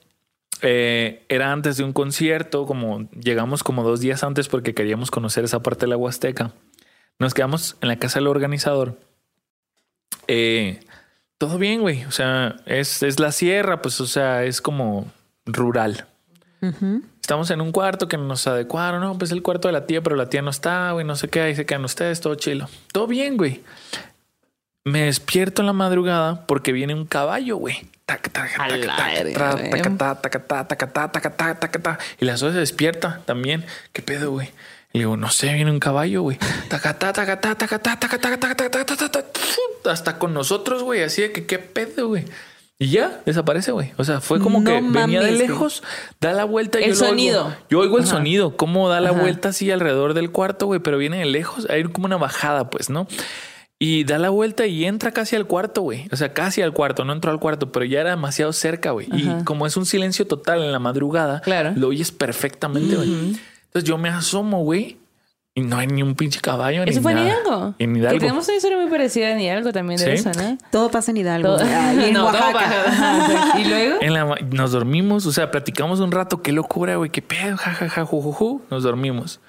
Eh, 0.64 1.26
era 1.28 1.50
antes 1.50 1.76
de 1.76 1.82
un 1.82 1.92
concierto, 1.92 2.66
como 2.66 3.10
llegamos 3.10 3.64
como 3.64 3.82
dos 3.82 3.98
días 3.98 4.22
antes 4.22 4.46
porque 4.46 4.74
queríamos 4.74 5.10
conocer 5.10 5.42
esa 5.42 5.60
parte 5.60 5.86
de 5.86 5.88
la 5.88 5.96
Huasteca. 5.96 6.52
Nos 7.18 7.34
quedamos 7.34 7.76
en 7.80 7.88
la 7.88 7.96
casa 7.96 8.20
del 8.20 8.28
organizador. 8.28 8.96
Eh, 10.28 10.78
todo 11.36 11.58
bien, 11.58 11.80
güey. 11.80 12.04
O 12.04 12.12
sea, 12.12 12.56
es, 12.66 13.02
es 13.02 13.18
la 13.18 13.32
sierra, 13.32 13.82
pues, 13.82 14.00
o 14.00 14.06
sea, 14.06 14.44
es 14.44 14.60
como 14.60 15.10
rural. 15.46 16.06
Estamos 17.22 17.50
en 17.52 17.60
un 17.60 17.70
cuarto 17.70 18.08
que 18.08 18.18
nos 18.18 18.48
adecuaron, 18.48 19.00
no, 19.00 19.16
pues 19.16 19.30
el 19.30 19.42
cuarto 19.42 19.68
de 19.68 19.72
la 19.72 19.86
tía, 19.86 20.02
pero 20.02 20.16
la 20.16 20.28
tía 20.28 20.42
no 20.42 20.50
está, 20.50 20.90
güey, 20.90 21.06
no 21.06 21.14
sé 21.14 21.28
qué, 21.28 21.40
ahí 21.40 21.54
se 21.54 21.64
quedan 21.64 21.84
ustedes, 21.84 22.20
todo 22.20 22.34
chilo. 22.34 22.68
Todo 22.92 23.06
bien, 23.06 23.36
güey. 23.36 23.62
Me 24.84 25.04
despierto 25.04 25.62
en 25.62 25.66
la 25.66 25.72
madrugada 25.72 26.44
porque 26.46 26.72
viene 26.72 26.94
un 26.94 27.06
caballo, 27.06 27.56
güey. 27.58 27.88
Y 32.18 32.24
la 32.24 32.36
Zoe 32.36 32.52
se 32.52 32.58
despierta 32.58 33.20
también. 33.24 33.64
¿Qué 33.92 34.02
pedo, 34.02 34.32
güey? 34.32 34.50
Y 34.92 34.98
digo, 34.98 35.16
no 35.16 35.30
sé, 35.30 35.54
viene 35.54 35.70
un 35.70 35.78
caballo, 35.78 36.22
güey. 36.22 36.38
Hasta 39.84 40.18
con 40.18 40.34
nosotros, 40.34 40.82
güey. 40.82 41.04
Así 41.04 41.22
de 41.22 41.30
que, 41.30 41.46
¿qué 41.46 41.60
pedo, 41.60 42.08
güey? 42.08 42.24
Y 42.78 42.88
ya, 42.88 43.20
desaparece, 43.24 43.70
güey. 43.70 43.92
O 43.96 44.04
sea, 44.04 44.20
fue 44.20 44.40
como 44.40 44.64
que 44.64 44.80
venía 44.80 45.20
de 45.20 45.32
lejos, 45.32 45.82
da 46.20 46.32
la 46.32 46.44
vuelta 46.44 46.80
y 46.80 46.84
el 46.84 46.90
yo 46.90 46.96
sonido. 46.96 47.44
Oigo. 47.46 47.56
Yo 47.70 47.78
oigo 47.80 47.98
el 47.98 48.06
sonido, 48.06 48.56
cómo 48.56 48.88
da 48.88 49.00
la 49.00 49.12
vuelta 49.12 49.50
así 49.50 49.70
alrededor 49.70 50.14
del 50.14 50.32
cuarto, 50.32 50.66
güey, 50.66 50.80
pero 50.80 50.98
viene 50.98 51.18
de 51.18 51.26
lejos. 51.26 51.68
Hay 51.70 51.84
como 51.84 52.06
una 52.06 52.16
bajada, 52.16 52.70
pues, 52.70 52.90
¿no? 52.90 53.06
Y 53.78 54.04
da 54.04 54.18
la 54.18 54.30
vuelta 54.30 54.66
y 54.66 54.84
entra 54.84 55.10
casi 55.10 55.36
al 55.36 55.46
cuarto, 55.46 55.82
güey. 55.82 56.08
O 56.12 56.16
sea, 56.16 56.32
casi 56.32 56.62
al 56.62 56.72
cuarto, 56.72 57.04
no 57.04 57.12
entró 57.12 57.30
al 57.30 57.40
cuarto, 57.40 57.72
pero 57.72 57.84
ya 57.84 58.00
era 58.00 58.10
demasiado 58.10 58.52
cerca, 58.52 58.92
güey. 58.92 59.08
Y 59.12 59.44
como 59.44 59.66
es 59.66 59.76
un 59.76 59.86
silencio 59.86 60.26
total 60.26 60.62
en 60.62 60.72
la 60.72 60.78
madrugada, 60.78 61.40
claro. 61.40 61.72
lo 61.74 61.88
oyes 61.88 62.12
perfectamente, 62.12 62.96
güey. 62.96 63.10
Entonces 63.10 63.84
yo 63.84 63.98
me 63.98 64.08
asomo, 64.08 64.62
güey, 64.62 64.98
y 65.54 65.60
no 65.60 65.76
hay 65.76 65.86
ni 65.86 66.02
un 66.02 66.14
pinche 66.14 66.40
caballo. 66.40 66.82
¿Eso 66.84 67.02
fue 67.02 67.12
en 67.12 67.18
Hidalgo? 67.18 67.74
En 67.78 67.96
Hidalgo. 67.96 68.18
tenemos 68.18 68.48
una 68.48 68.56
historia 68.56 68.78
muy 68.78 68.90
parecida 68.90 69.30
en 69.32 69.40
Hidalgo 69.40 69.72
también 69.72 70.00
de 70.00 70.14
eso, 70.14 70.30
¿no? 70.32 70.56
Todo 70.70 70.90
pasa 70.90 71.10
en 71.10 71.18
Hidalgo. 71.18 71.58
y 71.60 72.04
en 72.08 72.16
Oaxaca. 72.16 73.58
y 73.58 73.64
luego. 73.64 74.34
nos 74.50 74.72
dormimos, 74.72 75.26
o 75.26 75.32
sea, 75.32 75.50
platicamos 75.50 76.00
un 76.00 76.10
rato, 76.10 76.40
qué 76.40 76.52
locura, 76.52 76.96
güey, 76.96 77.10
qué 77.10 77.20
pedo, 77.20 77.56
jajaja, 77.58 78.04
jujuju. 78.06 78.62
Nos 78.70 78.82
dormimos. 78.82 79.40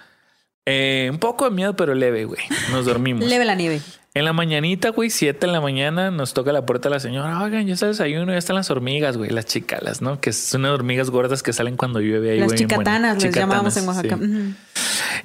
Eh, 0.66 1.10
un 1.12 1.20
poco 1.20 1.46
de 1.46 1.52
miedo, 1.52 1.76
pero 1.76 1.94
leve, 1.94 2.26
güey. 2.26 2.42
Nos 2.72 2.86
dormimos. 2.86 3.26
Leve 3.30 3.46
la 3.46 3.56
nieve. 3.56 3.82
En 4.14 4.26
la 4.26 4.34
mañanita, 4.34 4.90
güey, 4.90 5.10
7 5.10 5.48
de 5.48 5.52
la 5.52 5.60
mañana, 5.60 6.12
nos 6.12 6.34
toca 6.34 6.52
la 6.54 6.66
puerta 6.66 6.88
la 6.90 7.00
señora. 7.00 7.42
Oigan, 7.42 7.66
ya 7.66 7.74
está 7.74 7.88
el 7.88 7.94
desayuno, 7.94 8.32
ya 8.32 8.38
están 8.38 8.56
las 8.56 8.70
hormigas, 8.70 9.18
güey, 9.18 9.32
las 9.32 9.46
chicalas, 9.46 10.02
¿no? 10.02 10.22
Que 10.22 10.32
son 10.32 10.62
unas 10.62 10.74
hormigas 10.74 11.10
gordas 11.10 11.42
que 11.42 11.52
salen 11.52 11.78
cuando 11.78 12.00
llueve 12.00 12.32
ahí, 12.32 12.40
Las 12.40 12.50
güey, 12.50 12.60
chicatanas 12.60 13.22
les 13.24 13.34
llamamos 13.34 13.76
en 13.76 13.88
Oaxaca. 13.88 14.18
sí. 14.18 14.56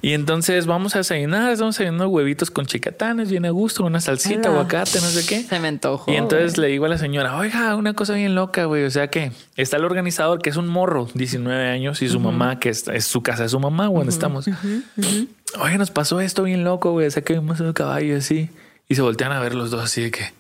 Y 0.01 0.13
entonces 0.13 0.67
vamos 0.67 0.95
a 0.95 0.99
desayunar, 0.99 1.51
estamos 1.51 1.75
desayunando 1.75 2.09
huevitos 2.09 2.51
con 2.51 2.67
chicatanes, 2.67 3.31
bien 3.31 3.45
a 3.47 3.51
gusto, 3.51 3.85
una 3.85 4.01
salsita, 4.01 4.49
Ala. 4.49 4.61
aguacate, 4.61 5.01
no 5.01 5.09
sé 5.09 5.27
qué. 5.27 5.43
Se 5.43 5.59
me 5.59 5.69
antojó. 5.69 6.11
Y 6.11 6.17
entonces 6.17 6.55
güey. 6.55 6.67
le 6.67 6.73
digo 6.73 6.85
a 6.87 6.89
la 6.89 6.99
señora, 6.99 7.37
oiga, 7.37 7.75
una 7.75 7.95
cosa 7.95 8.15
bien 8.15 8.35
loca, 8.35 8.67
güey. 8.67 8.85
O 8.85 8.91
sea 8.91 9.09
que 9.09 9.33
está 9.57 9.77
el 9.77 9.85
organizador, 9.85 10.41
que 10.41 10.51
es 10.51 10.57
un 10.57 10.69
morro, 10.69 11.09
19 11.15 11.69
años, 11.69 12.01
y 12.03 12.09
su 12.09 12.21
mamá, 12.21 12.61
que 12.61 12.69
es, 12.69 12.87
es 12.89 13.07
su 13.07 13.23
casa 13.23 13.43
de 13.43 13.49
su 13.49 13.59
mamá, 13.59 13.87
donde 13.87 14.11
estamos. 14.11 14.49
Oye, 15.61 15.79
nos 15.79 15.91
pasó 15.91 16.21
esto 16.21 16.45
bien 16.45 16.63
loco, 16.63 16.93
güey. 16.93 17.07
O 17.07 17.11
sea 17.11 17.23
que 17.23 17.33
vimos 17.33 17.59
un 17.61 17.73
caballo 17.73 18.17
así. 18.17 18.51
Y 18.89 18.95
se 18.95 19.03
voltean 19.03 19.33
a 19.33 19.41
ver 19.41 19.55
los 19.55 19.71
dos 19.71 19.83
así 19.83 20.03
de 20.03 20.11
que. 20.11 20.39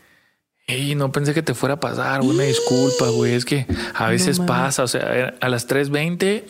Y 0.69 0.95
no 0.95 1.11
pensé 1.13 1.33
que 1.33 1.43
te 1.43 1.55
fuera 1.55 1.77
a 1.77 1.81
pasar, 1.81 2.21
una 2.21 2.43
disculpa, 2.43 3.09
güey. 3.09 3.33
Es 3.33 3.47
que 3.47 3.67
a 3.95 4.09
veces 4.09 4.39
pasa, 4.39 4.83
o 4.83 4.87
sea, 4.87 5.35
a 5.41 5.49
las 5.49 5.67
3.20 5.67 6.45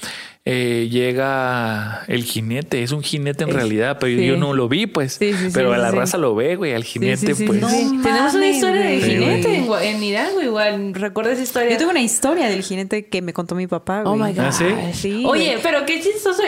eh, 0.51 0.89
llega 0.91 2.05
el 2.09 2.25
jinete, 2.25 2.83
es 2.83 2.93
un 2.93 3.03
jinete 3.03 3.45
en 3.45 3.51
Es- 3.51 3.55
realidad, 3.57 3.99
pero 4.01 4.19
sí. 4.19 4.25
yo 4.27 4.39
no 4.39 4.55
lo 4.55 4.67
vi, 4.67 4.87
pues. 4.87 5.13
Sí, 5.15 5.35
sí, 5.35 5.39
sí, 5.47 5.51
pero 5.53 5.75
a 5.75 5.77
la 5.79 5.91
sí. 5.91 5.97
raza 5.97 6.17
lo 6.17 6.35
ve, 6.35 6.57
güey, 6.57 6.73
al 6.73 6.85
jinete, 6.85 7.35
sí, 7.35 7.35
sí, 7.35 7.45
pues. 7.45 7.61
No 7.61 7.69
Tenemos 7.69 8.33
una 8.33 8.49
historia 8.49 8.81
de 8.81 8.99
güey. 8.99 9.11
jinete 9.11 9.57
en, 9.57 9.73
en 9.97 10.03
Hidalgo 10.03 10.41
igual. 10.41 10.95
¿Recuerdas 10.95 11.35
esa 11.35 11.43
historia? 11.43 11.71
Yo 11.73 11.77
tuve 11.77 11.91
una 11.91 12.01
historia 12.01 12.49
del 12.49 12.63
jinete 12.63 13.07
que 13.07 13.21
me 13.21 13.35
contó 13.35 13.55
mi 13.55 13.67
papá. 13.67 14.03
Oh 14.07 14.17
güey. 14.17 14.33
my 14.33 14.37
God. 14.39 14.45
¿Ah, 14.47 14.53
sí? 14.53 14.65
Sí, 14.95 15.23
Oye, 15.27 15.59
pero 15.63 15.85
qué 15.85 16.01
chistoso. 16.01 16.43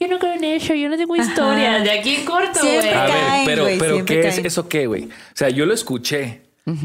Yo 0.00 0.08
no 0.08 0.18
creo 0.18 0.32
en 0.34 0.42
eso. 0.44 0.74
Yo 0.74 0.88
no 0.88 0.96
tengo 0.96 1.14
historias. 1.14 1.84
De 1.84 1.92
aquí 1.92 2.16
en 2.16 2.24
corto, 2.24 2.58
güey. 2.60 2.88
A 2.88 3.04
ver, 3.04 3.14
pero, 3.44 3.66
pero 3.78 4.04
¿qué 4.04 4.26
es 4.26 4.38
eso 4.38 4.68
qué, 4.68 4.86
güey? 4.86 5.04
O 5.04 5.08
sea, 5.34 5.48
yo 5.48 5.64
lo 5.64 5.74
escuché, 5.74 6.40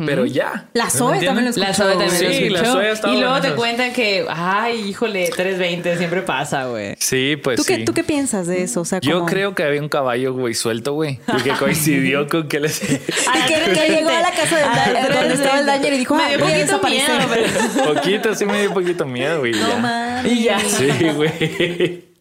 pero 0.06 0.26
ya. 0.26 0.68
La 0.74 0.86
¿Me 0.86 0.90
Zoe 0.92 1.20
también 1.26 1.46
lo 1.46 1.50
escuchó. 1.52 1.68
La 1.68 1.74
Zoe 1.74 1.92
también 1.98 2.12
Sí, 2.12 2.50
lo 2.50 2.54
la 2.56 2.60
escuchó. 2.62 2.74
Zoe 2.74 2.88
ha 2.88 2.92
estado 2.92 3.14
Y 3.14 3.20
luego 3.20 3.42
te 3.42 3.52
cuentan 3.54 3.94
que, 3.94 4.26
ay, 4.30 4.90
híjole, 4.90 5.30
320 5.36 5.98
siempre 5.98 6.22
pasa, 6.22 6.66
güey. 6.68 6.96
Sí, 7.00 7.36
pues 7.44 7.58
¿Tú, 7.58 7.64
sí. 7.64 7.78
qué, 7.78 7.84
¿Tú 7.86 7.94
qué 7.94 8.04
piensas 8.04 8.48
de 8.48 8.64
eso? 8.64 8.82
O 8.82 8.86
sea, 8.86 9.00
Yo 9.02 9.16
como- 9.20 9.26
creo 9.28 9.56
que 9.56 9.64
había 9.64 9.82
un 9.82 9.90
caballo, 9.90 10.34
güey, 10.34 10.54
suelto, 10.54 10.94
güey. 10.94 11.20
Y 11.38 11.42
que 11.42 11.52
coincidió 11.60 12.28
con 12.28 12.48
que 12.48 12.60
les... 12.60 12.82
Y 12.84 13.48
que, 13.48 13.72
que 13.74 13.90
llegó 13.90 14.10
a 14.10 14.22
la 14.22 14.32
casa 14.32 14.58
de 14.58 14.64
Ah, 14.64 15.10
donde 15.14 15.34
estaba 15.34 15.60
el 15.60 15.66
Dañer 15.66 15.94
y 15.94 15.98
dijo, 15.98 16.16
Me 16.16 16.24
ah, 16.24 16.30
dio 16.30 16.40
voy 16.40 16.48
poquito 16.50 16.66
desaparecer. 16.66 17.28
miedo, 17.28 17.50
pero- 17.76 17.94
poquito, 17.96 18.36
sí 18.36 18.46
me 18.46 18.62
dio 18.62 18.74
poquito 18.74 19.06
miedo, 19.06 19.40
güey. 19.40 19.52
No 19.54 19.80
mames. 19.80 20.32
Y 20.32 20.44
ya. 20.44 20.60
Sí. 20.60 20.88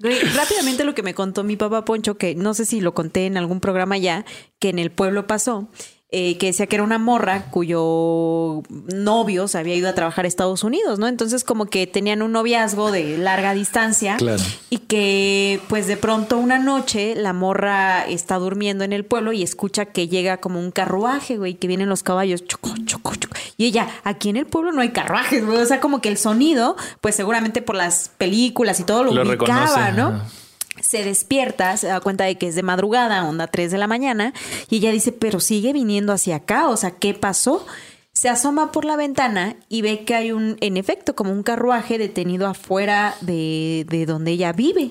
Güey, 0.01 0.25
rápidamente 0.35 0.85
lo 0.85 0.95
que 0.95 1.03
me 1.03 1.15
contó 1.15 1.45
mi 1.45 1.57
papá 1.57 1.85
Poncho, 1.85 2.17
que 2.17 2.35
no 2.35 2.55
sé 2.55 2.65
si 2.67 2.81
lo 2.81 2.93
conté 2.95 3.27
en 3.27 3.37
algún 3.37 3.61
programa 3.61 3.97
ya, 3.99 4.25
que 4.59 4.69
en 4.71 4.79
el 4.81 4.91
pueblo 4.91 5.27
pasó, 5.27 5.69
eh, 6.15 6.37
que 6.37 6.47
decía 6.47 6.67
que 6.67 6.77
era 6.77 6.83
una 6.85 6.99
morra 6.99 7.47
cuyo 7.51 8.63
novio 8.95 9.49
se 9.49 9.57
había 9.59 9.75
ido 9.75 9.89
a 9.89 9.95
trabajar 9.95 10.27
a 10.27 10.29
Estados 10.29 10.63
Unidos, 10.63 10.99
¿no? 10.99 11.09
Entonces 11.09 11.43
como 11.43 11.67
que 11.67 11.87
tenían 11.87 12.21
un 12.21 12.33
noviazgo 12.33 12.91
de 12.93 13.17
larga 13.17 13.55
distancia 13.55 14.17
Claro. 14.19 14.43
y 14.69 14.79
que 14.79 15.61
pues 15.69 15.87
de 15.87 15.97
pronto 15.97 16.37
una 16.39 16.59
noche 16.59 17.15
la 17.17 17.33
morra 17.33 18.07
está 18.07 18.37
durmiendo 18.37 18.85
en 18.85 18.93
el 18.93 19.05
pueblo 19.05 19.33
y 19.33 19.43
escucha 19.43 19.87
que 19.87 20.09
llega 20.09 20.37
como 20.37 20.61
un 20.61 20.71
carruaje, 20.71 21.39
güey, 21.39 21.55
que 21.55 21.67
vienen 21.67 21.89
los 21.89 22.03
caballos, 22.03 22.45
choco, 22.47 22.75
choco, 22.85 23.15
choco. 23.15 23.35
Y 23.57 23.67
ella, 23.67 23.89
aquí 24.05 24.29
en 24.29 24.37
el 24.37 24.47
pueblo 24.47 24.73
no 24.73 24.83
hay 24.83 24.91
carruajes, 24.91 25.45
güey, 25.47 25.59
o 25.59 25.67
sea, 25.67 25.81
como 25.81 26.01
que 26.01 26.09
el 26.11 26.19
sonido, 26.19 26.77
pues 27.01 27.15
seguramente 27.15 27.63
por 27.63 27.75
las 27.77 28.11
películas 28.19 28.81
y 28.81 28.85
todo 28.85 29.03
lo, 29.05 29.13
Lo 29.13 29.23
ubicaba, 29.23 29.67
reconoce, 29.67 29.93
¿no? 29.93 30.42
Se 30.83 31.05
despierta, 31.05 31.77
se 31.77 31.87
da 31.87 32.01
cuenta 32.01 32.25
de 32.25 32.37
que 32.37 32.49
es 32.49 32.55
de 32.55 32.63
madrugada, 32.63 33.27
onda 33.27 33.47
3 33.47 33.71
de 33.71 33.79
la 33.79 33.87
mañana, 33.87 34.35
y 34.69 34.77
ella 34.77 34.91
dice, 34.91 35.13
pero 35.13 35.41
sigue 35.41 35.73
viniendo 35.73 36.13
hacia 36.13 36.37
acá, 36.37 36.69
o 36.69 36.77
sea, 36.77 36.91
¿qué 36.91 37.15
pasó? 37.15 37.65
Se 38.13 38.29
asoma 38.29 38.73
por 38.73 38.85
la 38.85 38.97
ventana 38.97 39.57
y 39.71 39.81
ve 39.81 40.05
que 40.05 40.15
hay 40.15 40.33
un, 40.33 40.59
en 40.61 40.77
efecto, 40.77 41.15
como 41.15 41.33
un 41.33 41.43
carruaje 41.43 41.97
detenido 41.97 42.47
afuera 42.47 43.15
de, 43.23 43.87
de 43.89 44.05
donde 44.05 44.33
ella 44.33 44.53
vive, 44.53 44.91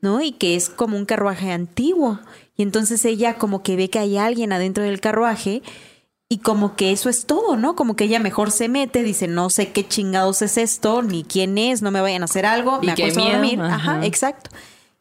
¿no? 0.00 0.22
Y 0.22 0.32
que 0.32 0.56
es 0.56 0.70
como 0.70 0.96
un 0.96 1.04
carruaje 1.04 1.52
antiguo. 1.52 2.18
Y 2.56 2.62
entonces 2.62 3.04
ella 3.04 3.34
como 3.34 3.62
que 3.62 3.76
ve 3.76 3.90
que 3.90 3.98
hay 3.98 4.16
alguien 4.16 4.52
adentro 4.52 4.84
del 4.84 5.00
carruaje 5.00 5.62
y 6.30 6.38
como 6.38 6.76
que 6.76 6.92
eso 6.92 7.10
es 7.10 7.26
todo, 7.26 7.56
¿no? 7.58 7.76
Como 7.76 7.94
que 7.94 8.04
ella 8.04 8.18
mejor 8.18 8.50
se 8.52 8.70
mete, 8.70 9.02
dice, 9.02 9.28
no 9.28 9.50
sé 9.50 9.70
qué 9.72 9.86
chingados 9.86 10.40
es 10.40 10.56
esto, 10.56 11.02
ni 11.02 11.24
quién 11.24 11.58
es, 11.58 11.82
no 11.82 11.90
me 11.90 12.00
vayan 12.00 12.22
a 12.22 12.24
hacer 12.24 12.46
algo, 12.46 12.78
Y 12.80 12.86
me 12.86 12.92
acuesto 12.92 13.22
a 13.22 13.32
dormir. 13.32 13.60
ajá. 13.60 13.74
Ajá, 13.74 14.06
exacto. 14.06 14.48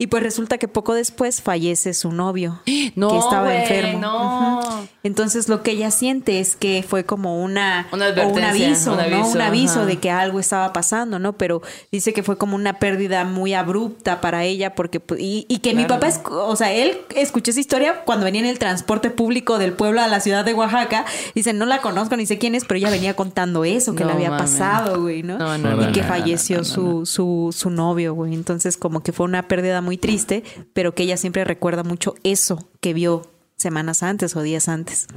Y 0.02 0.08
pues 0.08 0.24
resulta 0.24 0.58
que 0.58 0.68
poco 0.68 0.96
después 0.96 1.44
fallece 1.44 1.94
su 1.94 2.12
novio, 2.12 2.60
No, 2.96 3.10
que 3.10 3.18
estaba 3.20 3.56
enfermo. 3.56 4.00
no. 4.00 4.62
Entonces 5.04 5.48
lo 5.48 5.62
que 5.62 5.72
ella 5.72 5.92
siente 5.92 6.40
es 6.40 6.56
que 6.56 6.84
fue 6.88 7.06
como 7.06 7.42
una, 7.44 7.88
Una 7.92 8.08
o 8.10 8.30
un 8.30 8.44
aviso, 8.44 8.92
un 8.92 8.98
¿no? 8.98 9.04
aviso, 9.04 9.32
Un 9.32 9.42
aviso 9.42 9.86
de 9.86 9.98
que 9.98 10.10
algo 10.10 10.40
estaba 10.40 10.74
pasando, 10.74 11.20
¿no? 11.20 11.34
Pero 11.34 11.62
dice 11.92 12.14
que 12.14 12.24
fue 12.24 12.36
como 12.38 12.56
una 12.56 12.80
pérdida 12.80 13.26
muy 13.26 13.54
abrupta 13.54 14.22
para 14.22 14.44
ella 14.44 14.74
porque 14.74 15.02
y, 15.20 15.46
y 15.48 15.60
que 15.60 15.76
mi 15.76 15.86
papá, 15.86 16.08
es, 16.08 16.20
o 16.30 16.56
sea, 16.56 16.72
él 16.74 16.98
escuchó 17.16 17.52
esa 17.52 17.60
historia 17.60 18.02
cuando 18.04 18.26
venía 18.26 18.42
en 18.42 18.48
el 18.48 18.58
transporte 18.58 19.12
público 19.12 19.60
del 19.60 19.74
pueblo 19.74 20.02
a 20.02 20.08
la 20.08 20.20
ciudad 20.20 20.44
de 20.44 20.56
Oaxaca. 20.56 21.06
Dice, 21.36 21.54
no 21.54 21.68
la 21.68 21.80
conozco 21.80 22.18
ni 22.18 22.26
sé 22.26 22.40
quién 22.40 22.56
es, 22.56 22.66
pero 22.66 22.80
ella 22.80 22.90
venía 22.90 23.16
contando 23.16 23.66
eso 23.66 23.94
que 23.94 24.04
No 24.04 24.10
le 24.10 24.16
había 24.16 24.36
pasado, 24.36 25.02
güey, 25.02 25.22
¿no? 25.22 25.38
No, 25.38 25.58
no, 25.60 25.90
y 25.90 25.92
que 25.92 26.02
falleció 26.02 26.64
su, 26.64 27.06
su, 27.06 27.54
su 27.56 27.70
novio, 27.70 28.16
güey. 28.16 28.34
Entonces 28.34 28.78
como 28.78 29.02
que 29.02 29.12
fue 29.12 29.26
una 29.28 29.48
pérdida 29.48 29.82
muy 29.82 29.91
triste, 29.98 30.44
pero 30.74 30.94
que 30.96 31.04
ella 31.04 31.18
siempre 31.18 31.44
recuerda 31.44 31.84
mucho 31.84 32.16
eso 32.24 32.70
que 32.80 32.94
vio 32.94 33.32
semanas 33.58 34.04
antes 34.04 34.36
o 34.36 34.42
días 34.42 34.68
antes. 34.68 35.08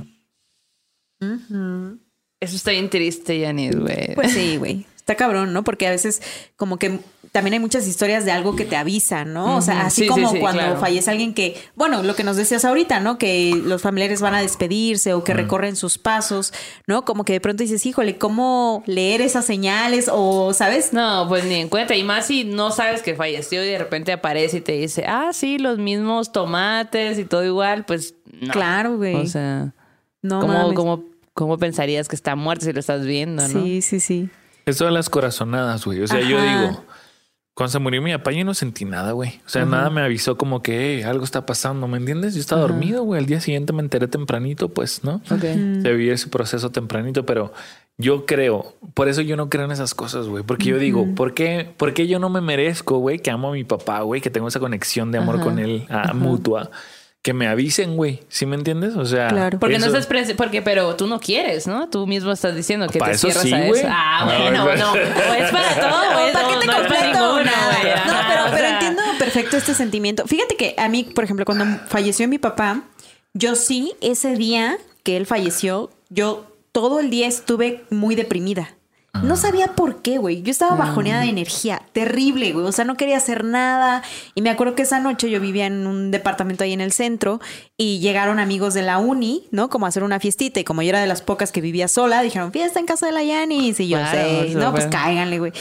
Eso 2.41 2.57
está 2.57 2.71
bien 2.73 2.91
triste, 2.91 3.39
Yanis, 3.39 3.77
güey. 3.79 4.15
Pues 4.15 4.33
sí, 4.33 4.57
güey. 4.57 4.87
Está 4.97 5.15
cabrón, 5.15 5.53
¿no? 5.53 5.65
Porque 5.65 5.87
a 5.87 5.91
veces 5.91 6.23
como 6.57 6.79
que 6.79 7.01
también 7.35 7.55
hay 7.55 7.59
muchas 7.59 7.89
historias 7.89 8.25
de 8.25 8.31
algo 8.31 8.55
que 8.55 8.65
te 8.65 8.77
avisa, 8.77 9.25
¿no? 9.25 9.57
O 9.57 9.61
sea, 9.61 9.87
así 9.87 10.03
Sí, 10.03 10.07
sí, 10.07 10.09
como 10.09 10.31
sí, 10.31 10.39
cuando 10.39 10.61
claro. 10.63 10.79
fallece 10.79 11.11
alguien 11.11 11.35
que, 11.35 11.61
bueno, 11.75 12.05
lo 12.05 12.15
que 12.15 12.23
nos 12.23 12.37
decías 12.37 12.65
ahorita, 12.65 13.01
¿no? 13.01 13.19
Que 13.19 13.61
los 13.61 13.83
familiares 13.83 14.21
van 14.21 14.37
a 14.37 14.41
despedirse 14.41 15.15
o 15.15 15.25
que 15.25 15.35
recorren 15.35 15.75
sus 15.75 15.99
pasos, 15.99 16.53
¿no? 16.87 17.05
Como 17.05 17.25
que 17.25 17.33
de 17.33 17.41
pronto 17.41 17.65
dices, 17.65 17.85
híjole, 17.87 18.19
¿cómo 18.19 18.85
leer 18.87 19.21
esas 19.21 19.45
señales? 19.47 20.09
O, 20.13 20.55
¿sabes? 20.55 20.93
No, 20.93 21.27
pues 21.29 21.45
ni 21.45 21.57
en 21.57 21.69
cuenta. 21.69 21.97
Y 21.97 22.05
más 22.05 22.27
si 22.29 22.45
no 22.45 22.71
sabes 22.71 23.03
que 23.03 23.17
falleció 23.17 23.65
y 23.65 23.67
de 23.67 23.79
repente 23.79 24.13
aparece 24.13 24.59
y 24.59 24.61
te 24.61 24.73
dice, 24.75 25.05
ah, 25.09 25.31
sí, 25.33 25.59
los 25.59 25.79
mismos 25.79 26.31
tomates 26.31 27.19
y 27.19 27.25
todo 27.25 27.45
igual, 27.45 27.85
pues 27.85 28.15
no. 28.41 28.53
Claro, 28.53 28.97
güey. 28.97 29.17
O 29.17 29.27
sea, 29.27 29.73
no 30.23 30.39
¿cómo, 30.41 30.53
mames. 30.53 30.77
cómo, 30.77 31.05
cómo 31.33 31.59
pensarías 31.59 32.07
que 32.07 32.15
está 32.15 32.37
muerto 32.37 32.65
si 32.65 32.73
lo 32.73 32.79
estás 32.79 33.05
viendo, 33.05 33.43
no? 33.49 33.65
Sí, 33.65 33.83
sí, 33.83 33.99
sí. 33.99 34.29
Eso 34.67 34.85
de 34.85 34.93
las 34.93 35.11
corazonadas, 35.11 35.85
güey. 35.85 36.01
O 36.01 36.07
sea, 36.07 36.21
yo 36.21 36.41
digo, 36.41 36.85
cuando 37.55 37.71
se 37.71 37.79
murió 37.79 38.03
mi 38.03 38.13
papá, 38.13 38.33
yo 38.33 38.45
no 38.45 38.53
sentí 38.53 38.85
nada, 38.85 39.13
güey. 39.13 39.41
O 39.47 39.49
sea, 39.49 39.65
nada 39.65 39.89
me 39.89 40.01
avisó 40.01 40.37
como 40.37 40.61
que 40.61 40.97
"Hey, 40.97 41.03
algo 41.03 41.25
está 41.25 41.47
pasando, 41.47 41.87
¿me 41.87 41.99
entiendes? 41.99 42.35
Yo 42.35 42.41
estaba 42.41 42.63
dormido, 42.63 43.05
güey. 43.05 43.21
Al 43.21 43.27
día 43.27 43.41
siguiente 43.41 43.73
me 43.73 43.81
enteré 43.81 44.09
tempranito, 44.09 44.71
pues, 44.71 45.05
¿no? 45.05 45.23
Ok. 45.31 45.41
Se 45.41 45.93
vivía 45.93 46.15
ese 46.15 46.29
proceso 46.29 46.71
tempranito, 46.71 47.25
pero 47.25 47.53
yo 47.97 48.27
creo, 48.27 48.75
por 48.95 49.09
eso 49.09 49.21
yo 49.21 49.37
no 49.37 49.49
creo 49.49 49.67
en 49.67 49.71
esas 49.71 49.95
cosas, 49.95 50.27
güey. 50.27 50.43
Porque 50.43 50.65
yo 50.65 50.79
digo, 50.79 51.15
¿por 51.15 51.33
qué, 51.33 51.73
¿por 51.77 51.95
qué 51.95 52.09
yo 52.09 52.19
no 52.19 52.29
me 52.29 52.41
merezco, 52.41 52.99
güey, 52.99 53.21
que 53.21 53.31
amo 53.31 53.51
a 53.51 53.53
mi 53.53 53.63
papá, 53.63 54.01
güey, 54.01 54.21
que 54.21 54.31
tengo 54.31 54.49
esa 54.49 54.59
conexión 54.59 55.13
de 55.13 55.19
amor 55.19 55.41
con 55.41 55.61
él, 55.61 55.87
a, 55.89 56.13
mutua? 56.13 56.71
Que 57.25 57.33
me 57.33 57.49
avisen, 57.49 57.97
güey. 57.97 58.21
¿Sí 58.29 58.45
me 58.45 58.55
entiendes? 58.55 58.97
O 58.97 59.07
sea, 59.07 59.29
Claro. 59.29 59.59
Porque 59.59 59.79
no 59.79 59.87
estás 59.87 60.07
presen- 60.07 60.37
porque 60.37 60.61
pero 60.61 60.95
tú 60.95 61.07
no 61.07 61.19
quieres, 61.21 61.67
¿no? 61.67 61.89
Tú 61.89 62.07
mismo 62.07 62.31
estás 62.31 62.55
diciendo 62.55 62.87
que 62.87 62.99
te 62.99 63.11
eso 63.13 63.29
cierras 63.31 63.43
sí, 63.45 63.55
a 63.55 63.67
eso. 63.67 63.87
Ah, 63.89 64.27
No, 64.53 64.65
bueno, 64.67 64.77
no. 64.77 64.93
O 64.93 65.35
es 65.35 65.51
para 65.51 65.75
todo, 65.81 66.13
güey. 66.13 66.33
¿Para 66.35 66.43
no, 66.49 66.53
qué 66.53 66.59
te 66.61 66.67
no 66.67 66.73
es 66.83 66.87
para 66.87 67.11
güey. 67.33 67.45
No, 67.47 68.13
pero, 68.29 68.43
o 68.45 68.51
pero 68.51 68.59
sea, 68.59 68.73
entiendo 68.75 69.03
perfecto 69.19 69.57
este 69.57 69.73
sentimiento. 69.73 70.27
Fíjate 70.27 70.55
que 70.57 70.75
a 70.77 70.87
mí, 70.91 71.05
por 71.05 71.25
ejemplo, 71.25 71.47
cuando 71.47 71.65
falleció 71.89 72.29
mi 72.29 72.37
papá, 72.37 72.83
yo 73.33 73.55
sí, 73.55 73.95
ese 74.03 74.37
día 74.37 74.77
que 75.03 75.17
él 75.17 75.25
falleció, 75.25 75.91
yo 76.11 76.45
todo 76.73 77.01
el 77.01 77.09
día 77.09 77.27
estuve 77.27 77.85
muy 77.89 78.17
deprimida. 78.17 78.75
No 79.23 79.37
sabía 79.37 79.69
por 79.69 80.03
qué, 80.03 80.19
güey. 80.19 80.43
Yo 80.43 80.51
estaba 80.51 80.75
bajoneada 80.75 81.23
de 81.23 81.29
energía, 81.29 81.81
terrible, 81.93 82.53
güey. 82.53 82.67
O 82.67 82.73
sea, 82.73 82.85
no 82.85 82.97
quería 82.97 83.17
hacer 83.17 83.45
nada. 83.45 84.03
Y 84.35 84.43
me 84.43 84.51
acuerdo 84.51 84.75
que 84.75 84.83
esa 84.83 84.99
noche 84.99 85.31
yo 85.31 85.41
vivía 85.41 85.67
en 85.67 85.87
un 85.87 86.11
departamento 86.11 86.65
ahí 86.65 86.73
en 86.73 86.81
el 86.81 86.93
centro 86.93 87.41
y 87.77 88.01
llegaron 88.01 88.39
amigos 88.39 88.75
de 88.75 88.83
la 88.83 88.99
uni, 88.99 89.45
¿no? 89.51 89.71
Como 89.71 89.87
a 89.87 89.91
hacer 89.91 90.03
una 90.03 90.19
fiestita. 90.19 90.59
Y 90.61 90.65
como 90.65 90.83
yo 90.83 90.89
era 90.91 91.01
de 91.01 91.07
las 91.07 91.23
pocas 91.23 91.53
que 91.53 91.61
vivía 91.61 91.87
sola, 91.89 92.23
dijeron, 92.23 92.53
fiesta 92.53 92.81
en 92.81 92.87
casa 92.87 93.07
de 93.07 93.13
la 93.13 93.23
Yanis. 93.23 93.79
Y 93.81 93.89
yo, 93.89 93.99
Claro, 93.99 94.19
sé, 94.19 94.55
no, 94.57 94.73
pues 94.73 94.87
cáiganle, 94.87 95.39
güey. 95.39 95.53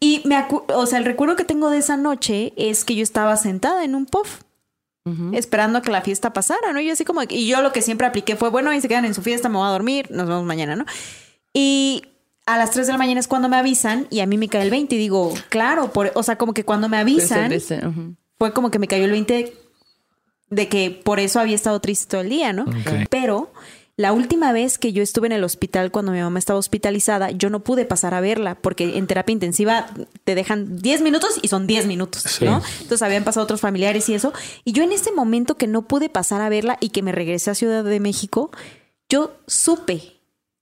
Y 0.00 0.22
me 0.26 0.44
o 0.50 0.86
sea, 0.86 0.98
el 0.98 1.04
recuerdo 1.04 1.34
que 1.34 1.44
tengo 1.44 1.70
de 1.70 1.78
esa 1.78 1.96
noche 1.96 2.52
es 2.56 2.84
que 2.84 2.94
yo 2.94 3.02
estaba 3.02 3.36
sentada 3.36 3.84
en 3.84 3.94
un 3.94 4.06
puff. 4.06 4.40
Esperando 5.32 5.78
a 5.78 5.82
que 5.82 5.90
la 5.90 6.02
fiesta 6.02 6.34
pasara, 6.34 6.74
¿no? 6.74 6.80
Y 6.80 6.86
yo 6.86 6.92
así 6.92 7.06
como, 7.06 7.22
y 7.26 7.46
yo 7.46 7.62
lo 7.62 7.72
que 7.72 7.80
siempre 7.80 8.06
apliqué 8.06 8.36
fue, 8.36 8.50
bueno, 8.50 8.68
ahí 8.68 8.82
se 8.82 8.88
quedan 8.88 9.06
en 9.06 9.14
su 9.14 9.22
fiesta, 9.22 9.48
me 9.48 9.56
voy 9.56 9.66
a 9.66 9.70
dormir, 9.70 10.06
nos 10.10 10.28
vemos 10.28 10.44
mañana, 10.44 10.76
¿no? 10.76 10.84
Y 11.54 12.02
a 12.48 12.56
las 12.56 12.70
3 12.70 12.86
de 12.86 12.92
la 12.94 12.98
mañana 12.98 13.20
es 13.20 13.28
cuando 13.28 13.48
me 13.50 13.56
avisan 13.56 14.06
y 14.10 14.20
a 14.20 14.26
mí 14.26 14.38
me 14.38 14.48
cae 14.48 14.62
el 14.62 14.70
20 14.70 14.94
y 14.94 14.98
digo, 14.98 15.34
claro, 15.50 15.92
por, 15.92 16.10
o 16.14 16.22
sea, 16.22 16.36
como 16.38 16.54
que 16.54 16.64
cuando 16.64 16.88
me 16.88 16.96
avisan, 16.96 17.52
fue 18.38 18.52
como 18.54 18.70
que 18.70 18.78
me 18.78 18.88
cayó 18.88 19.04
el 19.04 19.10
20 19.10 19.52
de 20.48 20.68
que 20.68 20.90
por 20.90 21.20
eso 21.20 21.40
había 21.40 21.54
estado 21.54 21.78
triste 21.80 22.06
todo 22.06 22.22
el 22.22 22.30
día, 22.30 22.54
¿no? 22.54 22.64
Pero 23.10 23.52
la 23.96 24.14
última 24.14 24.52
vez 24.52 24.78
que 24.78 24.94
yo 24.94 25.02
estuve 25.02 25.26
en 25.26 25.32
el 25.32 25.44
hospital 25.44 25.90
cuando 25.90 26.12
mi 26.12 26.20
mamá 26.20 26.38
estaba 26.38 26.58
hospitalizada, 26.58 27.32
yo 27.32 27.50
no 27.50 27.64
pude 27.64 27.84
pasar 27.84 28.14
a 28.14 28.20
verla 28.22 28.54
porque 28.54 28.96
en 28.96 29.06
terapia 29.06 29.32
intensiva 29.34 29.86
te 30.24 30.34
dejan 30.34 30.78
10 30.78 31.02
minutos 31.02 31.38
y 31.42 31.48
son 31.48 31.66
10 31.66 31.86
minutos, 31.86 32.22
Sí. 32.22 32.46
¿no? 32.46 32.62
Entonces 32.80 33.02
habían 33.02 33.24
pasado 33.24 33.44
otros 33.44 33.60
familiares 33.60 34.08
y 34.08 34.14
eso. 34.14 34.32
Y 34.64 34.72
yo 34.72 34.84
en 34.84 34.92
ese 34.92 35.12
momento 35.12 35.56
que 35.58 35.66
no 35.66 35.82
pude 35.86 36.08
pasar 36.08 36.40
a 36.40 36.48
verla 36.48 36.78
y 36.80 36.88
que 36.90 37.02
me 37.02 37.12
regresé 37.12 37.50
a 37.50 37.54
Ciudad 37.54 37.84
de 37.84 38.00
México, 38.00 38.50
yo 39.10 39.36
supe 39.46 40.17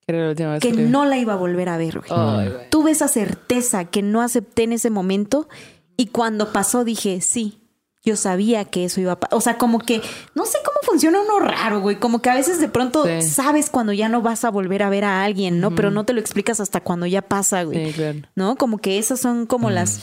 Que 0.07 0.14
era 0.14 0.24
la 0.24 0.30
última 0.30 0.52
vez 0.52 0.61
que 0.62 0.72
que- 0.72 0.82
no 0.82 1.04
la 1.04 1.18
iba 1.18 1.32
a 1.32 1.36
volver 1.36 1.68
a 1.68 1.76
ver, 1.76 2.00
güey. 2.00 2.11
Güey. 2.44 2.70
Tuve 2.70 2.92
esa 2.92 3.09
certeza 3.09 3.84
que 3.86 4.02
no 4.02 4.22
acepté 4.22 4.62
en 4.62 4.72
ese 4.72 4.88
momento 4.90 5.48
y 5.96 6.07
cuando 6.07 6.52
pasó 6.52 6.84
dije, 6.84 7.20
sí, 7.20 7.61
yo 8.04 8.14
sabía 8.14 8.64
que 8.66 8.84
eso 8.84 9.00
iba 9.00 9.12
a 9.12 9.18
pasar. 9.18 9.36
O 9.36 9.40
sea, 9.40 9.59
como 9.59 9.80
que 9.80 10.00
no 10.36 10.46
sé 10.46 10.59
cómo 10.64 10.78
funciona 10.84 11.20
uno 11.20 11.40
raro, 11.40 11.80
güey. 11.80 11.96
Como 11.98 12.22
que 12.22 12.30
a 12.30 12.34
veces 12.36 12.61
de 12.61 12.68
pronto 12.68 13.04
Sí. 13.04 13.20
sabes 13.28 13.68
cuando 13.68 13.92
ya 13.92 14.09
no 14.09 14.22
vas 14.22 14.44
a 14.44 14.50
volver 14.50 14.84
a 14.84 14.90
ver 14.90 15.04
a 15.04 15.24
alguien, 15.24 15.59
¿no? 15.59 15.74
Pero 15.74 15.90
no 15.90 16.04
te 16.04 16.12
lo 16.12 16.20
explicas 16.20 16.61
hasta 16.61 16.80
cuando 16.80 17.07
ya 17.07 17.22
pasa, 17.22 17.64
güey. 17.64 17.86
Sí, 17.88 17.92
claro. 17.94 18.20
¿No? 18.36 18.54
Como 18.54 18.78
que 18.78 18.98
esas 18.98 19.18
son 19.18 19.46
como 19.46 19.70
las... 19.70 20.02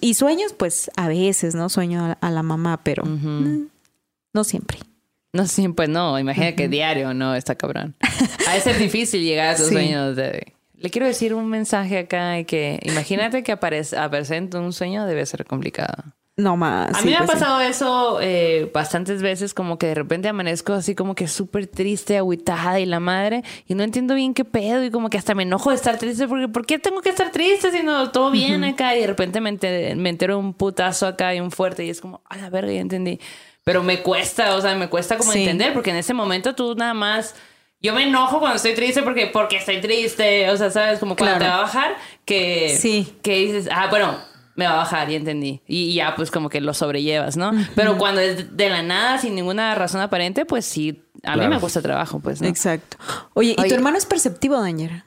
Y 0.00 0.14
sueños, 0.14 0.54
pues 0.54 0.90
a 0.96 1.06
veces, 1.06 1.54
¿no? 1.54 1.68
Sueño 1.68 2.04
a, 2.04 2.12
a 2.14 2.30
la 2.32 2.42
mamá, 2.42 2.80
pero 2.82 3.04
no 3.04 4.42
siempre. 4.44 4.78
No, 5.32 5.46
sí, 5.46 5.68
pues 5.68 5.88
no, 5.88 6.18
imagina 6.18 6.54
que 6.54 6.68
diario, 6.68 7.12
no, 7.14 7.34
está 7.34 7.54
cabrón. 7.56 7.94
A 8.48 8.54
veces 8.54 8.74
es 8.74 8.78
difícil 8.78 9.22
llegar 9.22 9.48
a 9.54 9.56
tus 9.56 9.66
Sí. 9.68 9.72
sueños 9.74 10.16
de... 10.16 10.52
Le 10.78 10.90
quiero 10.90 11.06
decir 11.06 11.32
un 11.34 11.48
mensaje 11.48 11.98
acá 11.98 12.42
que 12.44 12.78
imagínate 12.82 13.42
que 13.42 13.52
aparece, 13.52 13.96
aparece 13.96 14.36
en 14.36 14.54
un 14.56 14.72
sueño 14.72 15.06
debe 15.06 15.24
ser 15.26 15.44
complicado. 15.46 16.04
No 16.38 16.54
más. 16.58 16.90
A 16.94 16.98
sí, 17.00 17.06
mí 17.06 17.10
me 17.12 17.16
ha 17.16 17.20
pues, 17.20 17.30
sí. 17.30 17.38
pasado 17.38 17.60
eso 17.62 18.18
eh, 18.20 18.70
bastantes 18.74 19.22
veces, 19.22 19.54
como 19.54 19.78
que 19.78 19.86
de 19.86 19.94
repente 19.94 20.28
amanezco 20.28 20.74
así 20.74 20.94
como 20.94 21.14
que 21.14 21.28
súper 21.28 21.66
triste, 21.66 22.18
agüitada 22.18 22.78
y 22.78 22.84
la 22.84 23.00
madre, 23.00 23.42
y 23.66 23.74
no 23.74 23.84
entiendo 23.84 24.14
bien 24.14 24.34
qué 24.34 24.44
pedo, 24.44 24.84
y 24.84 24.90
como 24.90 25.08
que 25.08 25.16
hasta 25.16 25.34
me 25.34 25.44
enojo 25.44 25.70
de 25.70 25.76
estar 25.76 25.96
triste, 25.96 26.28
porque 26.28 26.48
¿por 26.48 26.66
qué 26.66 26.78
tengo 26.78 27.00
que 27.00 27.08
estar 27.08 27.30
triste 27.32 27.70
si 27.70 27.82
no 27.82 28.10
todo 28.10 28.30
bien 28.30 28.62
acá? 28.64 28.94
Y 28.94 29.00
de 29.00 29.06
repente 29.06 29.40
me, 29.40 29.48
enter- 29.50 29.96
me 29.96 30.10
entero 30.10 30.38
un 30.38 30.52
putazo 30.52 31.06
acá 31.06 31.34
y 31.34 31.40
un 31.40 31.50
fuerte, 31.50 31.86
y 31.86 31.88
es 31.90 32.02
como, 32.02 32.20
a 32.28 32.36
la 32.36 32.50
verga, 32.50 32.70
ya 32.70 32.82
entendí. 32.82 33.18
Pero 33.66 33.82
me 33.82 34.00
cuesta, 34.00 34.54
o 34.54 34.60
sea, 34.60 34.76
me 34.76 34.88
cuesta 34.88 35.18
como 35.18 35.32
Sí. 35.32 35.40
entender, 35.40 35.72
porque 35.72 35.90
en 35.90 35.96
ese 35.96 36.14
momento 36.14 36.54
tú 36.54 36.76
nada 36.76 36.94
más... 36.94 37.34
Yo 37.82 37.92
me 37.94 38.04
enojo 38.04 38.38
cuando 38.38 38.56
estoy 38.56 38.74
triste 38.74 39.02
porque, 39.02 39.26
porque 39.26 39.56
estoy 39.56 39.80
triste, 39.80 40.48
o 40.50 40.56
sea, 40.56 40.70
¿sabes? 40.70 41.00
Como 41.00 41.16
cuando 41.16 41.36
Claro. 41.38 41.44
te 41.44 41.50
va 41.50 41.58
a 41.58 41.62
bajar, 41.62 41.96
que, 42.24 42.76
Sí. 42.80 43.16
que 43.22 43.36
dices, 43.38 43.68
ah, 43.72 43.88
bueno, 43.90 44.16
me 44.54 44.66
va 44.66 44.74
a 44.74 44.76
bajar, 44.76 45.08
ya 45.08 45.16
entendí. 45.16 45.60
Y, 45.66 45.90
y 45.90 45.94
ya, 45.94 46.14
pues 46.14 46.30
como 46.30 46.48
que 46.48 46.60
lo 46.60 46.74
sobrellevas, 46.74 47.36
¿no? 47.36 47.50
Pero 47.74 47.98
cuando 47.98 48.20
es 48.20 48.56
de 48.56 48.70
la 48.70 48.82
nada, 48.84 49.18
sin 49.18 49.34
ninguna 49.34 49.74
razón 49.74 50.00
aparente, 50.00 50.46
pues 50.46 50.64
sí, 50.64 51.02
a 51.24 51.32
mí 51.32 51.38
Claro. 51.40 51.50
me 51.56 51.58
cuesta 51.60 51.82
trabajo, 51.82 52.20
pues, 52.20 52.40
¿no? 52.40 52.46
Exacto. 52.46 52.98
Oye, 53.34 53.56
¿y 53.58 53.60
Oye. 53.60 53.68
tu 53.68 53.74
hermano 53.74 53.98
es 53.98 54.06
perceptivo, 54.06 54.60
Dañera? 54.60 55.04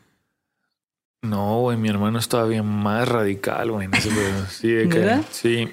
No, 1.22 1.62
güey, 1.62 1.78
mi 1.78 1.90
hermano 1.90 2.20
es 2.20 2.28
todavía 2.30 2.62
más 2.62 3.08
radical, 3.08 3.72
güey. 3.72 3.88
pedo. 3.88 4.46
Sí, 4.50 4.70
de 4.70 4.90
que- 4.90 5.00
¿Verdad? 5.00 5.22
sí. 5.32 5.70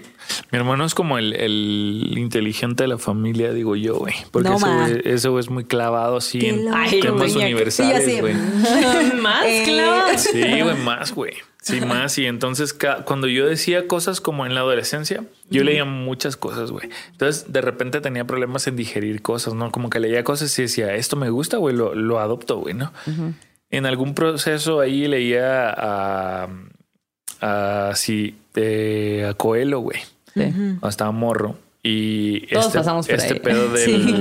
Mi 0.50 0.58
hermano 0.58 0.84
es 0.84 0.94
como 0.94 1.18
el, 1.18 1.32
el 1.34 2.14
inteligente 2.16 2.84
de 2.84 2.88
la 2.88 2.98
familia, 2.98 3.52
digo 3.52 3.76
yo, 3.76 3.96
güey. 3.96 4.14
Porque 4.30 4.48
No, 4.48 4.58
güey 4.58 5.02
es 5.38 5.50
muy 5.50 5.64
clavado 5.64 6.16
así 6.16 6.38
Qué 6.38 6.48
en 6.50 6.68
Ay, 6.72 7.00
temas 7.00 7.32
güey. 7.34 7.44
universales, 7.46 8.20
güey. 8.20 8.34
Más, 9.20 9.44
Eh, 9.46 9.62
claro. 9.64 10.18
Sí, 10.18 10.40
güey, 10.40 10.76
más, 10.84 11.12
güey. 11.12 11.32
Sí, 11.62 11.80
más. 11.80 12.16
Y 12.18 12.26
entonces, 12.26 12.76
cuando 13.04 13.26
yo 13.26 13.46
decía 13.46 13.88
cosas 13.88 14.20
como 14.20 14.46
en 14.46 14.54
la 14.54 14.60
adolescencia, 14.60 15.24
yo 15.50 15.64
leía 15.64 15.84
muchas 15.84 16.36
cosas, 16.36 16.70
güey. 16.70 16.88
Entonces, 17.10 17.52
de 17.52 17.60
repente 17.60 18.00
tenía 18.00 18.24
problemas 18.24 18.66
en 18.68 18.76
digerir 18.76 19.20
cosas, 19.20 19.54
¿no? 19.54 19.72
Como 19.72 19.90
que 19.90 19.98
leía 19.98 20.22
cosas 20.22 20.56
y 20.58 20.62
decía, 20.62 20.94
esto 20.94 21.16
me 21.16 21.28
gusta, 21.30 21.56
güey, 21.56 21.74
lo, 21.74 21.94
lo 21.96 22.20
adopto, 22.20 22.58
güey, 22.58 22.74
¿no? 22.74 22.92
En 23.70 23.84
algún 23.84 24.14
proceso 24.14 24.78
ahí 24.78 25.08
leía 25.08 25.68
a, 25.70 26.48
a, 27.40 27.92
sí, 27.96 28.36
eh, 28.54 29.26
a 29.28 29.34
Coelho, 29.34 29.80
güey. 29.80 29.98
Sí. 30.36 30.52
Cuando 30.52 30.88
estaba 30.88 31.10
morro. 31.12 31.56
Y 31.88 32.40
Todos 32.48 32.66
este, 32.66 32.78
pasamos 32.78 33.06
por 33.06 33.14
este 33.14 33.34
ahí. 33.34 33.40
pedo 33.40 33.68
del- 33.72 33.84
Sí. 33.86 34.16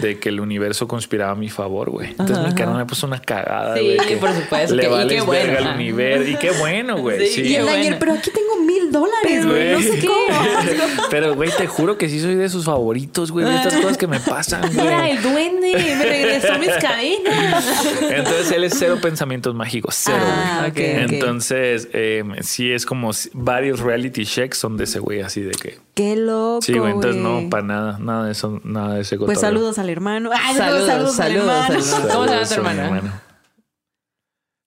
de 0.00 0.18
que 0.20 0.28
el 0.28 0.38
universo 0.40 0.86
conspiraba 0.86 1.32
a 1.32 1.34
mi 1.34 1.48
favor, 1.48 1.90
güey. 1.90 2.10
Entonces 2.10 2.38
mi 2.38 2.54
carnal 2.54 2.76
me 2.78 2.86
puso 2.86 3.06
una 3.08 3.20
cagada, 3.20 3.76
Sí, 3.76 3.82
güey. 3.96 4.08
que 4.08 4.16
por 4.18 4.32
supuesto, 4.32 4.74
Le 4.76 4.82
que- 4.82 4.88
y 5.04 5.08
qué 5.08 5.20
bueno, 5.22 5.26
verga 5.52 5.70
al 5.70 5.74
universo. 5.76 6.30
Y 6.30 6.36
qué 6.36 6.50
bueno, 6.52 6.98
güey. 6.98 7.26
Sí, 7.26 7.42
Sí. 7.42 7.48
Y 7.52 7.56
el 7.56 7.64
bueno. 7.64 7.96
Pero 7.98 8.12
aquí 8.12 8.30
tengo 8.30 8.56
mil 8.64 8.92
dólares, 8.92 9.46
güey. 9.46 9.72
No 9.72 9.80
sé 9.80 10.06
cómo. 10.06 10.42
Pero, 11.10 11.34
güey, 11.34 11.50
te 11.56 11.66
juro 11.66 11.98
que 11.98 12.08
sí 12.08 12.20
soy 12.20 12.36
de 12.36 12.48
sus 12.48 12.64
favoritos, 12.66 13.32
güey. 13.32 13.46
De 13.46 13.54
estas 13.56 13.74
cosas 13.76 13.98
que 13.98 14.06
me 14.06 14.20
pasan, 14.20 14.62
Mira, 14.70 14.98
güey. 14.98 15.10
el 15.16 15.22
duende 15.22 15.72
me 15.98 16.04
regresó 16.04 16.58
mis 16.58 16.70
cadenas. 16.70 17.64
Entonces 18.10 18.52
él 18.52 18.64
es 18.64 18.74
cero 18.78 18.98
pensamientos 19.02 19.54
mágicos, 19.54 19.96
cero. 19.98 20.18
Ah. 20.22 20.70
Entonces, 20.74 21.88
eh, 21.92 22.22
sí 22.42 22.70
es 22.72 22.86
como 22.86 23.10
varios 23.32 23.80
reality 23.80 24.24
checks 24.24 24.58
son 24.58 24.76
de 24.76 24.84
ese 24.84 24.98
güey, 25.00 25.20
así 25.22 25.40
de 25.40 25.52
que. 25.52 25.78
Qué 25.94 26.16
loco. 26.16 26.62
Sí, 26.62 26.72
güey. 26.78 26.92
Entonces, 26.92 27.20
no, 27.20 27.50
para 27.50 27.62
nada, 27.62 27.98
nada 27.98 28.26
de 28.26 28.32
eso, 28.32 28.60
nada 28.64 28.94
de 28.94 29.02
ese 29.02 29.18
Pues 29.18 29.40
saludos 29.40 29.78
al 29.78 29.90
hermano. 29.90 30.30
Ay, 30.32 30.56
Saludos, 30.56 30.86
saludos, 30.86 31.20
al 31.20 31.32
saludos, 31.32 31.48
hermano. 31.48 31.82
saludos. 31.82 32.12
¿Cómo 32.12 32.26
se 32.26 32.56
llama 32.56 32.70
tu 32.72 32.80
hermana? 32.80 33.22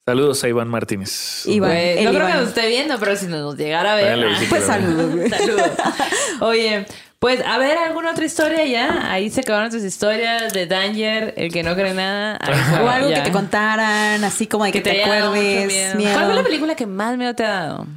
Saludos 0.08 0.44
a 0.44 0.50
Iván 0.50 0.68
Martínez. 0.68 1.48
Iván. 1.48 1.72
Güey, 1.72 2.04
no 2.04 2.12
creo 2.12 2.28
que 2.28 2.34
nos 2.34 2.48
esté 2.50 2.68
viendo, 2.68 3.00
pero 3.00 3.16
si 3.16 3.26
nos 3.26 3.58
llegara 3.58 3.94
a 3.94 3.96
ver. 3.96 4.06
Dale, 4.06 4.28
ah, 4.28 4.38
sí, 4.40 4.46
Pues 4.48 4.64
saludos, 4.64 5.16
güey. 5.16 5.30
Saludos. 5.32 5.72
Oye, 6.42 6.86
pues 7.18 7.44
a 7.44 7.58
ver, 7.58 7.76
¿alguna 7.80 8.12
otra 8.12 8.24
historia 8.24 8.64
ya? 8.66 9.12
Ahí 9.12 9.32
se 9.32 9.42
acabaron 9.42 9.72
tus 9.72 9.84
historias 9.84 10.54
de 10.54 10.68
Danger, 10.68 11.34
el 11.38 11.52
que 11.52 11.64
no 11.64 11.74
cree 11.74 11.96
nada. 11.96 12.38
O 12.84 12.88
algo 12.88 13.10
ya. 13.10 13.16
que 13.16 13.22
te 13.24 13.32
contaran, 13.32 14.24
así 14.24 14.46
como 14.46 14.66
de 14.66 14.72
que, 14.72 14.82
te 14.82 14.94
miedo. 14.94 16.14
¿Cuál 16.14 16.26
fue 16.26 16.36
la 16.36 16.44
película 16.44 16.76
que 16.76 16.86
más 16.86 17.18
miedo 17.18 17.34
te 17.34 17.44
ha 17.44 17.50
dado? 17.50 17.88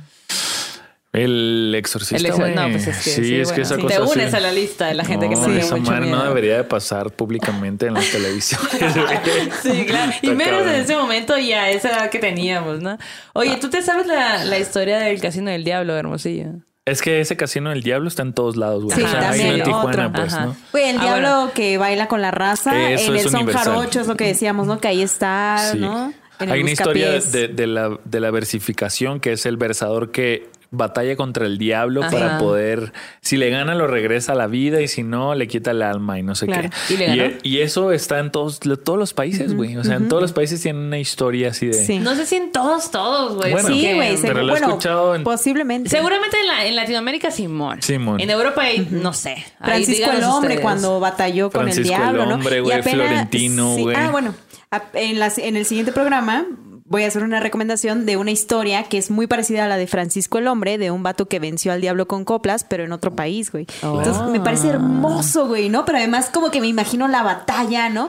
El 1.13 1.75
exorcista. 1.75 2.17
El 2.29 2.35
exor- 2.35 2.41
güey. 2.41 2.55
No, 2.55 2.69
pues 2.71 2.87
es 2.87 2.97
que 2.99 3.03
sí, 3.11 3.25
sí, 3.25 3.35
es 3.41 3.49
que 3.49 3.61
bueno, 3.61 3.63
esa 3.63 3.75
sí. 3.77 3.83
cosa. 3.83 3.95
Te 3.97 4.03
unes 4.03 4.31
sí. 4.31 4.37
a 4.37 4.41
la 4.41 4.53
lista 4.53 4.87
de 4.89 4.95
la 4.95 5.05
gente 5.05 5.29
que 5.29 5.35
no, 5.37 5.45
tiene 5.47 5.61
esa 5.61 5.77
mucho 5.77 5.91
madre 5.91 6.05
miedo. 6.07 6.17
no 6.19 6.25
debería 6.25 6.57
de 6.59 6.65
pasar 6.65 7.11
públicamente 7.13 7.87
en 7.87 7.95
las 7.95 8.07
televisiones. 8.13 8.95
güey. 8.95 9.51
Sí, 9.63 9.87
claro. 9.87 10.13
Y 10.23 10.31
menos 10.31 10.63
en 10.63 10.75
ese 10.75 10.97
momento 10.97 11.39
y 11.39 11.53
a 11.53 11.71
esa 11.71 11.89
edad 11.91 12.11
que 12.11 12.19
teníamos, 12.19 12.81
¿no? 12.81 12.99
Oye, 13.33 13.57
¿tú 13.57 13.71
te 13.71 13.81
sabes 13.83 14.07
la, 14.07 14.45
la 14.45 14.59
historia 14.59 14.99
del 14.99 15.21
Casino 15.21 15.51
del 15.51 15.65
Diablo, 15.65 15.97
Hermosillo? 15.97 16.47
Es 16.85 17.03
que 17.03 17.21
ese 17.21 17.37
casino 17.37 17.69
del 17.69 17.83
diablo 17.83 18.09
está 18.09 18.23
en 18.23 18.33
todos 18.33 18.57
lados, 18.57 18.83
güey. 18.85 18.97
Sí, 18.97 19.03
o 19.03 19.09
sea, 19.09 19.19
hay 19.31 19.39
también, 19.41 19.47
uno 19.49 19.57
en 19.57 19.63
Tijuana, 19.65 20.07
otro. 20.09 20.13
pues, 20.23 20.33
Ajá. 20.33 20.47
¿no? 20.47 20.57
Güey, 20.73 20.89
el 20.89 20.97
Ah, 20.97 21.03
diablo 21.03 21.29
bueno. 21.37 21.53
que 21.55 21.77
baila 21.79 22.09
con 22.09 22.23
la 22.23 22.31
raza, 22.31 22.91
Eso 22.91 23.13
en 23.13 23.19
el 23.19 23.29
son 23.29 23.47
jarocho, 23.47 24.01
es 24.01 24.07
lo 24.07 24.17
que 24.17 24.25
decíamos, 24.27 24.67
¿no? 24.67 24.81
Que 24.81 24.89
ahí 24.89 25.03
está, 25.03 25.71
Sí. 25.73 25.79
¿no? 25.79 26.15
En 26.41 26.51
Hay 26.51 26.63
una 26.63 26.71
historia 26.71 27.15
buscapiés. 27.17 27.33
de, 27.33 27.49
de 27.49 27.67
la, 27.67 27.99
de 28.05 28.21
la 28.21 28.31
versificación, 28.31 29.21
que 29.21 29.33
es 29.33 29.45
el 29.45 29.59
versador 29.59 30.13
que 30.13 30.49
batalla 30.71 31.17
contra 31.17 31.47
el 31.47 31.57
diablo 31.57 32.03
Ajá. 32.03 32.11
para 32.11 32.39
poder, 32.39 32.93
si 33.23 33.37
le 33.39 33.49
gana, 33.51 33.75
lo 33.75 33.87
regresa 33.87 34.33
a 34.33 34.35
la 34.35 34.47
vida 34.47 34.81
y 34.83 34.89
si 34.89 35.03
no, 35.03 35.35
le 35.35 35.49
quita 35.49 35.71
el 35.71 35.81
alma 35.83 36.19
y 36.19 36.23
no 36.23 36.35
sé 36.35 36.47
Claro. 36.47 36.69
qué. 36.89 36.95
¿Y 36.95 36.97
le 36.99 37.07
ganó? 37.17 37.35
y 37.43 37.59
eso 37.61 37.93
está 37.93 38.19
en 38.19 38.31
todos, 38.31 38.61
todos 38.61 38.99
los 38.99 39.15
países, 39.15 39.55
güey. 39.55 39.77
O 39.79 39.85
sea, 39.85 39.97
en 39.97 40.09
todos 40.09 40.21
los 40.21 40.33
países 40.33 40.61
tienen 40.61 40.83
una 40.83 40.99
historia 40.99 41.51
así 41.51 41.67
de... 41.69 41.73
Sí. 41.75 41.99
No 41.99 42.15
sé 42.15 42.27
si 42.27 42.37
en 42.37 42.53
todos, 42.53 42.91
todos, 42.91 43.37
güey. 43.37 43.53
Bueno, 43.53 43.69
sí, 43.69 43.81
güey. 43.95 44.09
pero 44.11 44.19
seguro- 44.21 44.43
lo 44.43 44.49
he 44.49 44.51
Bueno, 44.51 44.67
escuchado 44.69 45.15
en- 45.15 45.25
posiblemente. 45.25 45.89
Seguramente 45.89 46.37
en, 46.41 46.47
la- 46.47 46.67
en 46.67 46.77
Latinoamérica, 46.77 47.31
Simón. 47.31 47.81
Simón. 47.83 48.21
En 48.21 48.29
Europa, 48.31 48.63
hay- 48.63 48.87
no 48.91 49.13
sé. 49.15 49.37
Ahí 49.61 49.85
Francisco 49.85 50.11
el 50.11 50.25
hombre 50.25 50.49
ustedes. 50.55 50.61
cuando 50.61 51.01
batalló 51.01 51.51
con 51.51 51.63
Francisco 51.63 51.95
el 51.95 51.95
el 51.95 51.99
diablo, 52.13 52.27
¿no? 52.27 52.35
hombre, 52.35 52.59
Y 52.59 52.61
güey, 52.61 52.79
apenas- 52.79 53.07
Florentino, 53.07 53.75
sí. 53.75 53.83
güey. 53.83 53.97
Ah, 53.97 54.11
bueno. 54.11 54.35
a- 54.71 54.83
En, 54.93 55.19
las- 55.19 55.39
en 55.39 55.57
el 55.57 55.65
siguiente 55.65 55.93
programa 55.93 56.45
voy 56.89 57.05
a 57.05 57.09
hacer 57.09 57.23
una 57.23 57.41
recomendación 57.41 58.07
de 58.07 58.17
una 58.17 58.31
historia 58.31 58.85
que 58.85 58.99
es 58.99 59.11
muy 59.11 59.27
parecida 59.27 59.65
a 59.65 59.69
la 59.69 59.77
de 59.77 59.87
Francisco 59.87 60.39
el 60.39 60.47
hombre, 60.47 60.79
de 60.79 60.91
un 60.91 61.03
vato 61.03 61.27
que 61.27 61.39
venció 61.39 61.73
al 61.73 61.81
diablo 61.81 62.07
con 62.09 62.25
coplas, 62.25 62.65
pero 62.65 62.85
en 62.85 62.93
otro 62.93 63.15
país, 63.15 63.53
güey. 63.53 63.67
Oh. 63.83 63.99
Entonces 63.99 64.23
me 64.31 64.41
parece 64.41 64.69
hermoso, 64.69 65.47
güey, 65.47 65.69
¿no? 65.69 65.85
Pero 65.85 65.99
además 65.99 66.31
como 66.33 66.51
que 66.51 66.61
me 66.61 66.67
imagino 66.69 67.09
la 67.09 67.23
batalla, 67.23 67.89
¿no? 67.91 68.09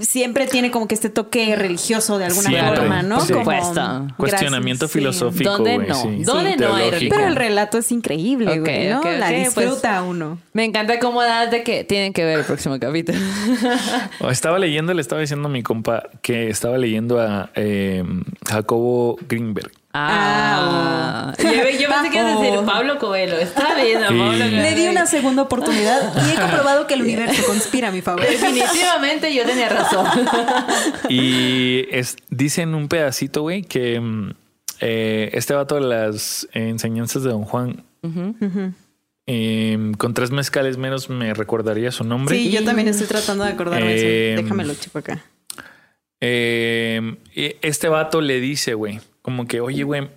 Siempre 0.00 0.46
tiene 0.46 0.70
como 0.70 0.86
que 0.88 0.94
este 0.94 1.10
toque 1.10 1.56
religioso 1.56 2.18
de 2.18 2.26
alguna 2.26 2.48
Siempre, 2.48 2.76
forma, 2.76 3.02
¿no? 3.02 3.18
por 3.18 3.26
Como- 3.28 3.38
supuesto. 3.40 4.06
Cuestionamiento 4.16 4.86
Gracias, 4.86 4.92
sí. 4.92 4.98
filosófico, 4.98 5.50
¿Dónde 5.50 5.74
güey. 5.76 5.88
no? 5.88 5.94
sí. 5.94 6.22
¿Dónde 6.24 6.52
Sí. 6.98 7.08
no? 7.08 7.14
Pero 7.16 7.26
el 7.28 7.36
relato 7.36 7.78
es 7.78 7.90
increíble, 7.92 8.60
güey, 8.60 8.88
¿no? 8.88 9.02
la 9.02 9.28
ok, 9.28 9.34
disfruta 9.34 10.02
uno. 10.02 10.38
Me 10.52 10.64
encanta 10.64 10.98
cómo 10.98 11.22
das 11.22 11.50
de 11.50 11.62
que 11.62 11.84
tienen 11.84 12.12
que 12.12 12.24
ver 12.24 12.38
el 12.40 12.44
próximo 12.44 12.78
capítulo. 12.78 13.18
Oh, 14.20 14.30
Estaba 14.30 14.58
leyendo, 14.58 14.92
le 14.94 15.00
estaba 15.02 15.20
diciendo 15.20 15.48
a 15.48 15.50
mi 15.50 15.62
compa 15.62 16.04
que 16.22 16.48
estaba 16.48 16.78
leyendo 16.78 17.20
a 17.20 17.50
eh, 17.54 17.85
Jacobo 18.46 19.16
Greenberg. 19.28 19.70
Ah, 19.98 21.32
yo, 21.38 21.44
yo 21.44 21.88
pensé 21.88 22.10
que 22.10 22.18
ibas 22.18 22.36
a 22.36 22.40
decir 22.40 22.58
Oh. 22.58 22.66
Pablo 22.66 22.98
Coelho. 22.98 23.36
Leyendo 23.76 24.06
a 24.06 24.08
Sí. 24.10 24.18
Pablo 24.18 24.38
Coelho. 24.44 24.62
Le 24.62 24.74
di 24.74 24.86
una 24.88 25.06
segunda 25.06 25.42
oportunidad 25.42 26.12
y 26.26 26.32
he 26.32 26.34
comprobado 26.40 26.86
que 26.86 26.94
el 26.94 27.02
universo 27.02 27.42
conspira 27.46 27.88
a 27.88 27.92
mi 27.92 28.02
favor. 28.02 28.20
Definitivamente 28.26 29.34
yo 29.34 29.44
tenía 29.46 29.68
razón. 29.70 30.06
Y 31.08 31.86
es, 31.90 32.16
dice 32.28 32.62
en 32.62 32.74
un 32.74 32.88
pedacito, 32.88 33.40
güey, 33.42 33.62
que 33.62 33.98
mm, 33.98 34.30
eh, 34.80 35.30
este 35.32 35.54
vato 35.54 35.76
de 35.76 35.80
las 35.82 36.46
enseñanzas 36.52 37.22
de 37.22 37.30
Don 37.30 37.44
Juan 37.44 37.82
em, 39.26 39.94
con 39.94 40.14
tres 40.14 40.30
mezcales 40.30 40.76
menos 40.76 41.08
me 41.08 41.32
recordaría 41.34 41.90
su 41.90 42.04
nombre. 42.04 42.36
Sí, 42.36 42.50
yo 42.50 42.62
también 42.64 42.88
estoy 42.88 43.06
tratando 43.06 43.44
de 43.44 43.50
acordarme 43.52 43.94
de 43.94 43.94
Eh, 43.96 44.34
eso. 44.34 44.42
Déjamelo, 44.42 44.74
chico, 44.74 44.98
acá. 44.98 45.22
Eh, 46.20 47.16
este 47.62 47.88
vato 47.88 48.20
le 48.20 48.40
dice, 48.40 48.74
güey, 48.74 49.00
como 49.22 49.46
que, 49.46 49.60
oye, 49.60 49.82
güey, 49.82 50.08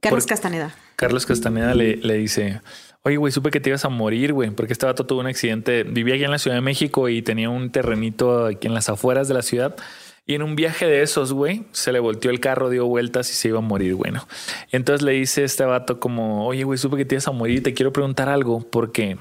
Carlos 0.00 0.26
Castaneda. 0.26 0.74
Carlos 0.96 1.26
Castaneda 1.26 1.74
le, 1.74 1.96
le 1.96 2.14
dice, 2.14 2.60
oye, 3.02 3.16
güey, 3.16 3.32
supe 3.32 3.50
que 3.50 3.60
te 3.60 3.70
ibas 3.70 3.84
a 3.84 3.88
morir, 3.88 4.32
güey, 4.32 4.50
porque 4.50 4.72
este 4.72 4.86
vato 4.86 5.06
tuvo 5.06 5.20
un 5.20 5.26
accidente, 5.26 5.84
vivía 5.84 6.14
aquí 6.14 6.24
en 6.24 6.30
la 6.30 6.38
Ciudad 6.38 6.56
de 6.56 6.60
México 6.60 7.08
y 7.08 7.22
tenía 7.22 7.50
un 7.50 7.70
terrenito 7.70 8.46
aquí 8.46 8.66
en 8.66 8.74
las 8.74 8.88
afueras 8.88 9.28
de 9.28 9.34
la 9.34 9.42
ciudad. 9.42 9.76
Y 10.24 10.34
en 10.34 10.42
un 10.42 10.54
viaje 10.54 10.86
de 10.86 11.02
esos, 11.02 11.32
güey, 11.32 11.64
se 11.72 11.90
le 11.90 11.98
volteó 11.98 12.30
el 12.30 12.38
carro, 12.38 12.70
dio 12.70 12.86
vueltas 12.86 13.28
y 13.30 13.34
se 13.34 13.48
iba 13.48 13.58
a 13.58 13.62
morir, 13.62 13.94
bueno. 13.94 14.28
Entonces 14.70 15.02
le 15.02 15.12
dice 15.12 15.42
este 15.42 15.64
vato 15.64 15.98
como, 15.98 16.46
oye, 16.46 16.62
güey, 16.62 16.78
supe 16.78 16.96
que 16.96 17.04
te 17.04 17.16
ibas 17.16 17.26
a 17.26 17.32
morir, 17.32 17.62
te 17.62 17.74
quiero 17.74 17.92
preguntar 17.92 18.28
algo, 18.28 18.60
porque 18.60 19.18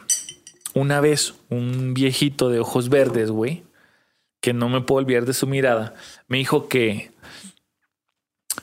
una 0.75 1.01
vez 1.01 1.33
un 1.49 1.95
viejito 1.95 2.49
de 2.49 2.59
ojos 2.59 2.89
verdes, 2.89 3.31
güey, 3.31 3.63
que 4.41 4.53
no 4.53 4.68
me 4.68 4.81
puedo 4.81 4.99
olvidar 4.99 5.26
de 5.26 5.34
su 5.34 5.47
mirada, 5.47 5.93
me 6.27 6.39
dijo 6.39 6.68
que, 6.68 7.11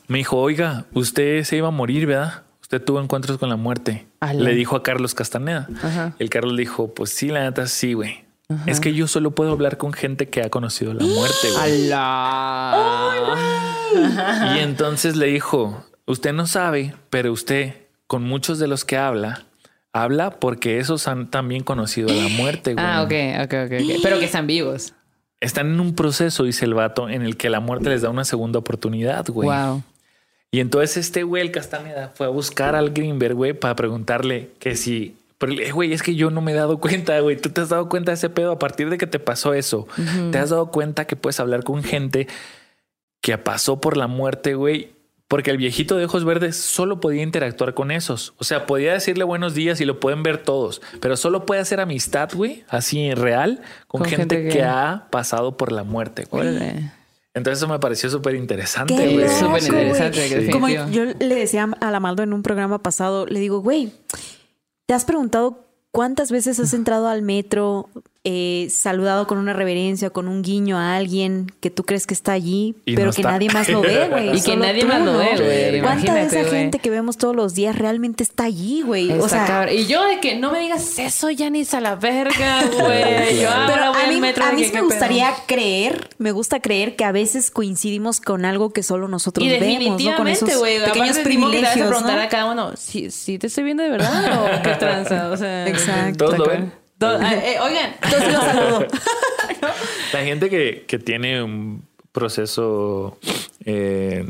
me 0.08 0.18
dijo, 0.18 0.36
oiga, 0.36 0.84
usted 0.92 1.44
se 1.44 1.56
iba 1.56 1.68
a 1.68 1.70
morir, 1.72 2.06
¿verdad? 2.06 2.42
Usted 2.60 2.84
tuvo 2.84 3.00
encuentros 3.00 3.38
con 3.38 3.48
la 3.48 3.56
muerte. 3.56 4.06
Le 4.34 4.54
dijo 4.54 4.76
a 4.76 4.82
Carlos 4.82 5.14
Castaneda. 5.14 5.68
Ajá. 5.82 6.14
El 6.18 6.28
Carlos 6.28 6.52
le 6.52 6.60
dijo, 6.60 6.92
pues 6.92 7.10
sí, 7.10 7.28
la 7.28 7.44
neta 7.44 7.66
sí, 7.66 7.94
güey. 7.94 8.26
Es 8.66 8.80
que 8.80 8.94
yo 8.94 9.06
solo 9.06 9.30
puedo 9.32 9.52
hablar 9.52 9.76
con 9.76 9.92
gente 9.92 10.28
que 10.28 10.42
ha 10.42 10.50
conocido 10.50 10.94
la 10.94 11.04
muerte, 11.04 11.50
güey. 11.52 11.90
Y 14.56 14.60
entonces 14.60 15.16
le 15.16 15.26
dijo, 15.26 15.84
usted 16.06 16.32
no 16.32 16.46
sabe, 16.46 16.94
pero 17.10 17.32
usted, 17.32 17.74
con 18.06 18.22
muchos 18.22 18.58
de 18.58 18.66
los 18.66 18.84
que 18.86 18.96
habla, 18.96 19.44
habla 19.92 20.30
porque 20.40 20.78
esos 20.78 21.08
han 21.08 21.30
también 21.30 21.62
conocido 21.62 22.08
la 22.08 22.28
muerte, 22.28 22.72
güey. 22.74 22.84
Ah, 22.86 23.02
ok, 23.02 23.12
ok, 23.44 23.54
ok, 23.66 23.72
ok. 23.82 24.00
Pero 24.02 24.18
que 24.18 24.24
están 24.24 24.46
vivos. 24.46 24.94
Están 25.40 25.72
en 25.72 25.80
un 25.80 25.94
proceso, 25.94 26.44
dice 26.44 26.64
el 26.64 26.74
vato, 26.74 27.08
en 27.08 27.22
el 27.22 27.36
que 27.36 27.48
la 27.48 27.60
muerte 27.60 27.90
les 27.90 28.02
da 28.02 28.10
una 28.10 28.24
segunda 28.24 28.58
oportunidad, 28.58 29.26
güey. 29.28 29.48
Wow. 29.48 29.82
Y 30.50 30.60
entonces 30.60 30.96
este 30.96 31.22
güey, 31.22 31.42
el 31.42 31.52
Castaneda, 31.52 32.10
fue 32.14 32.26
a 32.26 32.30
buscar 32.30 32.74
al 32.74 32.90
Greenberg, 32.90 33.34
güey, 33.34 33.52
para 33.52 33.76
preguntarle 33.76 34.50
que 34.58 34.76
si... 34.76 35.16
Pero, 35.36 35.52
eh, 35.52 35.70
güey, 35.70 35.92
es 35.92 36.02
que 36.02 36.16
yo 36.16 36.30
no 36.30 36.40
me 36.40 36.50
he 36.50 36.54
dado 36.54 36.78
cuenta, 36.78 37.20
güey. 37.20 37.36
Tú 37.36 37.50
te 37.50 37.60
has 37.60 37.68
dado 37.68 37.88
cuenta 37.88 38.10
de 38.10 38.16
ese 38.16 38.28
pedo 38.28 38.52
a 38.52 38.58
partir 38.58 38.90
de 38.90 38.98
que 38.98 39.06
te 39.06 39.20
pasó 39.20 39.54
eso. 39.54 39.86
Te 40.32 40.38
has 40.38 40.50
dado 40.50 40.72
cuenta 40.72 41.06
que 41.06 41.14
puedes 41.14 41.38
hablar 41.38 41.62
con 41.62 41.84
gente 41.84 42.26
que 43.20 43.38
pasó 43.38 43.80
por 43.80 43.96
la 43.96 44.08
muerte, 44.08 44.54
güey. 44.54 44.90
Porque 45.28 45.50
el 45.50 45.58
viejito 45.58 45.96
de 45.96 46.06
ojos 46.06 46.24
verdes 46.24 46.56
solo 46.56 47.00
podía 47.00 47.22
interactuar 47.22 47.74
con 47.74 47.90
esos. 47.90 48.32
O 48.38 48.44
sea, 48.44 48.64
podía 48.66 48.94
decirle 48.94 49.24
buenos 49.24 49.52
días 49.54 49.78
y 49.80 49.84
lo 49.84 50.00
pueden 50.00 50.22
ver 50.22 50.38
todos. 50.42 50.80
Pero 51.00 51.18
solo 51.18 51.44
puede 51.44 51.60
hacer 51.60 51.80
amistad, 51.80 52.30
güey, 52.34 52.64
así 52.68 53.00
en 53.00 53.16
real, 53.16 53.60
con, 53.86 54.00
Con 54.00 54.08
gente, 54.08 54.36
gente 54.36 54.48
que... 54.48 54.58
que- 54.60 54.64
ha 54.64 55.06
pasado 55.10 55.56
por 55.58 55.70
la 55.70 55.84
muerte, 55.84 56.26
güey. 56.30 56.48
Entonces 57.34 57.58
eso 57.58 57.68
me 57.68 57.78
pareció 57.78 58.08
súper 58.08 58.34
interesante, 58.34 58.94
güey. 58.94 59.28
súper 59.28 59.62
interesante. 59.62 60.50
Como 60.50 60.68
yo 60.68 61.04
le 61.04 61.34
decía 61.34 61.68
a 61.78 61.90
la 61.90 62.00
Maldo 62.00 62.22
en 62.22 62.32
un 62.32 62.42
programa 62.42 62.82
pasado, 62.82 63.26
le 63.26 63.38
digo, 63.38 63.60
güey, 63.60 63.92
¿te 64.86 64.94
has 64.94 65.04
preguntado 65.04 65.66
cuántas 65.90 66.32
veces 66.32 66.58
has 66.58 66.72
entrado 66.72 67.06
al 67.06 67.22
metro, 67.22 67.90
eh, 68.24 68.68
saludado 68.70 69.26
con 69.26 69.38
una 69.38 69.52
reverencia, 69.54 70.10
con 70.10 70.28
un 70.28 70.42
guiño 70.42 70.76
a 70.76 70.96
alguien 70.96 71.50
que 71.60 71.70
tú 71.70 71.84
crees 71.84 72.06
que 72.06 72.12
está 72.12 72.32
allí, 72.32 72.74
Y 72.84 72.94
pero 72.94 73.06
no 73.06 73.12
que 73.12 73.22
está. 73.22 73.30
nadie 73.32 73.48
más 73.50 73.68
lo 73.68 73.80
ve, 73.82 74.08
güey? 74.10 74.28
Y 74.30 74.32
que 74.32 74.40
Solo 74.40 74.56
nadie 74.66 74.82
tú, 74.82 74.88
más 74.88 75.00
lo 75.00 75.12
¿no? 75.12 75.18
ve, 75.18 75.24
güey. 75.36 75.80
¿Cuánta 75.80 76.12
de 76.14 76.20
Imagínate, 76.22 76.40
esa 76.40 76.50
gente 76.50 76.78
que 76.80 76.90
vemos 76.90 77.16
todos 77.16 77.34
los 77.34 77.54
días 77.54 77.76
realmente 77.76 78.22
está 78.24 78.44
allí, 78.44 78.82
güey? 78.82 79.10
O 79.12 79.28
sea, 79.28 79.46
cabrón. 79.46 79.74
Y 79.74 79.86
yo 79.86 80.04
de 80.06 80.20
que 80.20 80.34
no 80.36 80.50
me 80.50 80.58
digas 80.60 80.98
eso, 80.98 81.30
Yanis, 81.30 81.72
a 81.74 81.80
la 81.80 81.94
verga, 81.96 82.62
güey. 82.78 83.40
Yo 83.40 83.48
ahora 83.50 83.66
Pero 83.66 83.92
voy 83.92 84.00
a 84.02 84.04
al 84.04 84.14
mí, 84.14 84.20
metro 84.20 84.44
a 84.44 84.52
mí 84.52 84.58
que, 84.58 84.64
sí 84.66 84.70
¿qué 84.72 84.78
me 84.78 84.84
gustaría 84.84 85.30
pedo? 85.30 85.42
creer, 85.46 86.10
me 86.18 86.32
gusta 86.32 86.60
creer 86.60 86.96
que 86.96 87.04
a 87.04 87.12
veces 87.12 87.50
coincidimos 87.50 88.20
con 88.20 88.44
algo 88.44 88.70
que 88.74 88.82
solo 88.82 89.08
nosotros 89.08 89.46
Y 89.46 89.48
vemos, 89.48 89.62
¿no? 89.62 89.72
Con 89.72 89.78
definitivamente, 90.26 90.44
esos 90.46 90.58
güey. 90.58 90.84
pequeños 90.84 91.18
privilegios, 91.20 91.88
preguntar 91.88 92.16
¿no? 92.16 92.22
a 92.22 92.28
cada 92.28 92.52
uno, 92.52 92.72
¿sí, 92.76 93.10
sí 93.10 93.38
te 93.38 93.46
estoy 93.46 93.64
viendo 93.64 93.82
de 93.84 93.90
verdad 93.90 94.42
o 94.58 94.62
qué 94.62 94.70
tranza? 94.74 95.30
O 95.30 95.36
sea, 95.36 95.66
Exacto. 95.68 96.26
Todos 96.26 96.38
lo 96.38 96.46
ven. 96.46 96.72
Eh, 97.00 97.56
oigan, 97.62 97.94
Entonces 98.02 98.32
los 98.32 98.44
saludo. 98.44 98.86
La 100.12 100.20
gente 100.24 100.50
que, 100.50 100.84
que 100.86 100.98
tiene 100.98 101.42
un 101.42 101.86
proceso 102.12 103.18
eh, 103.64 104.24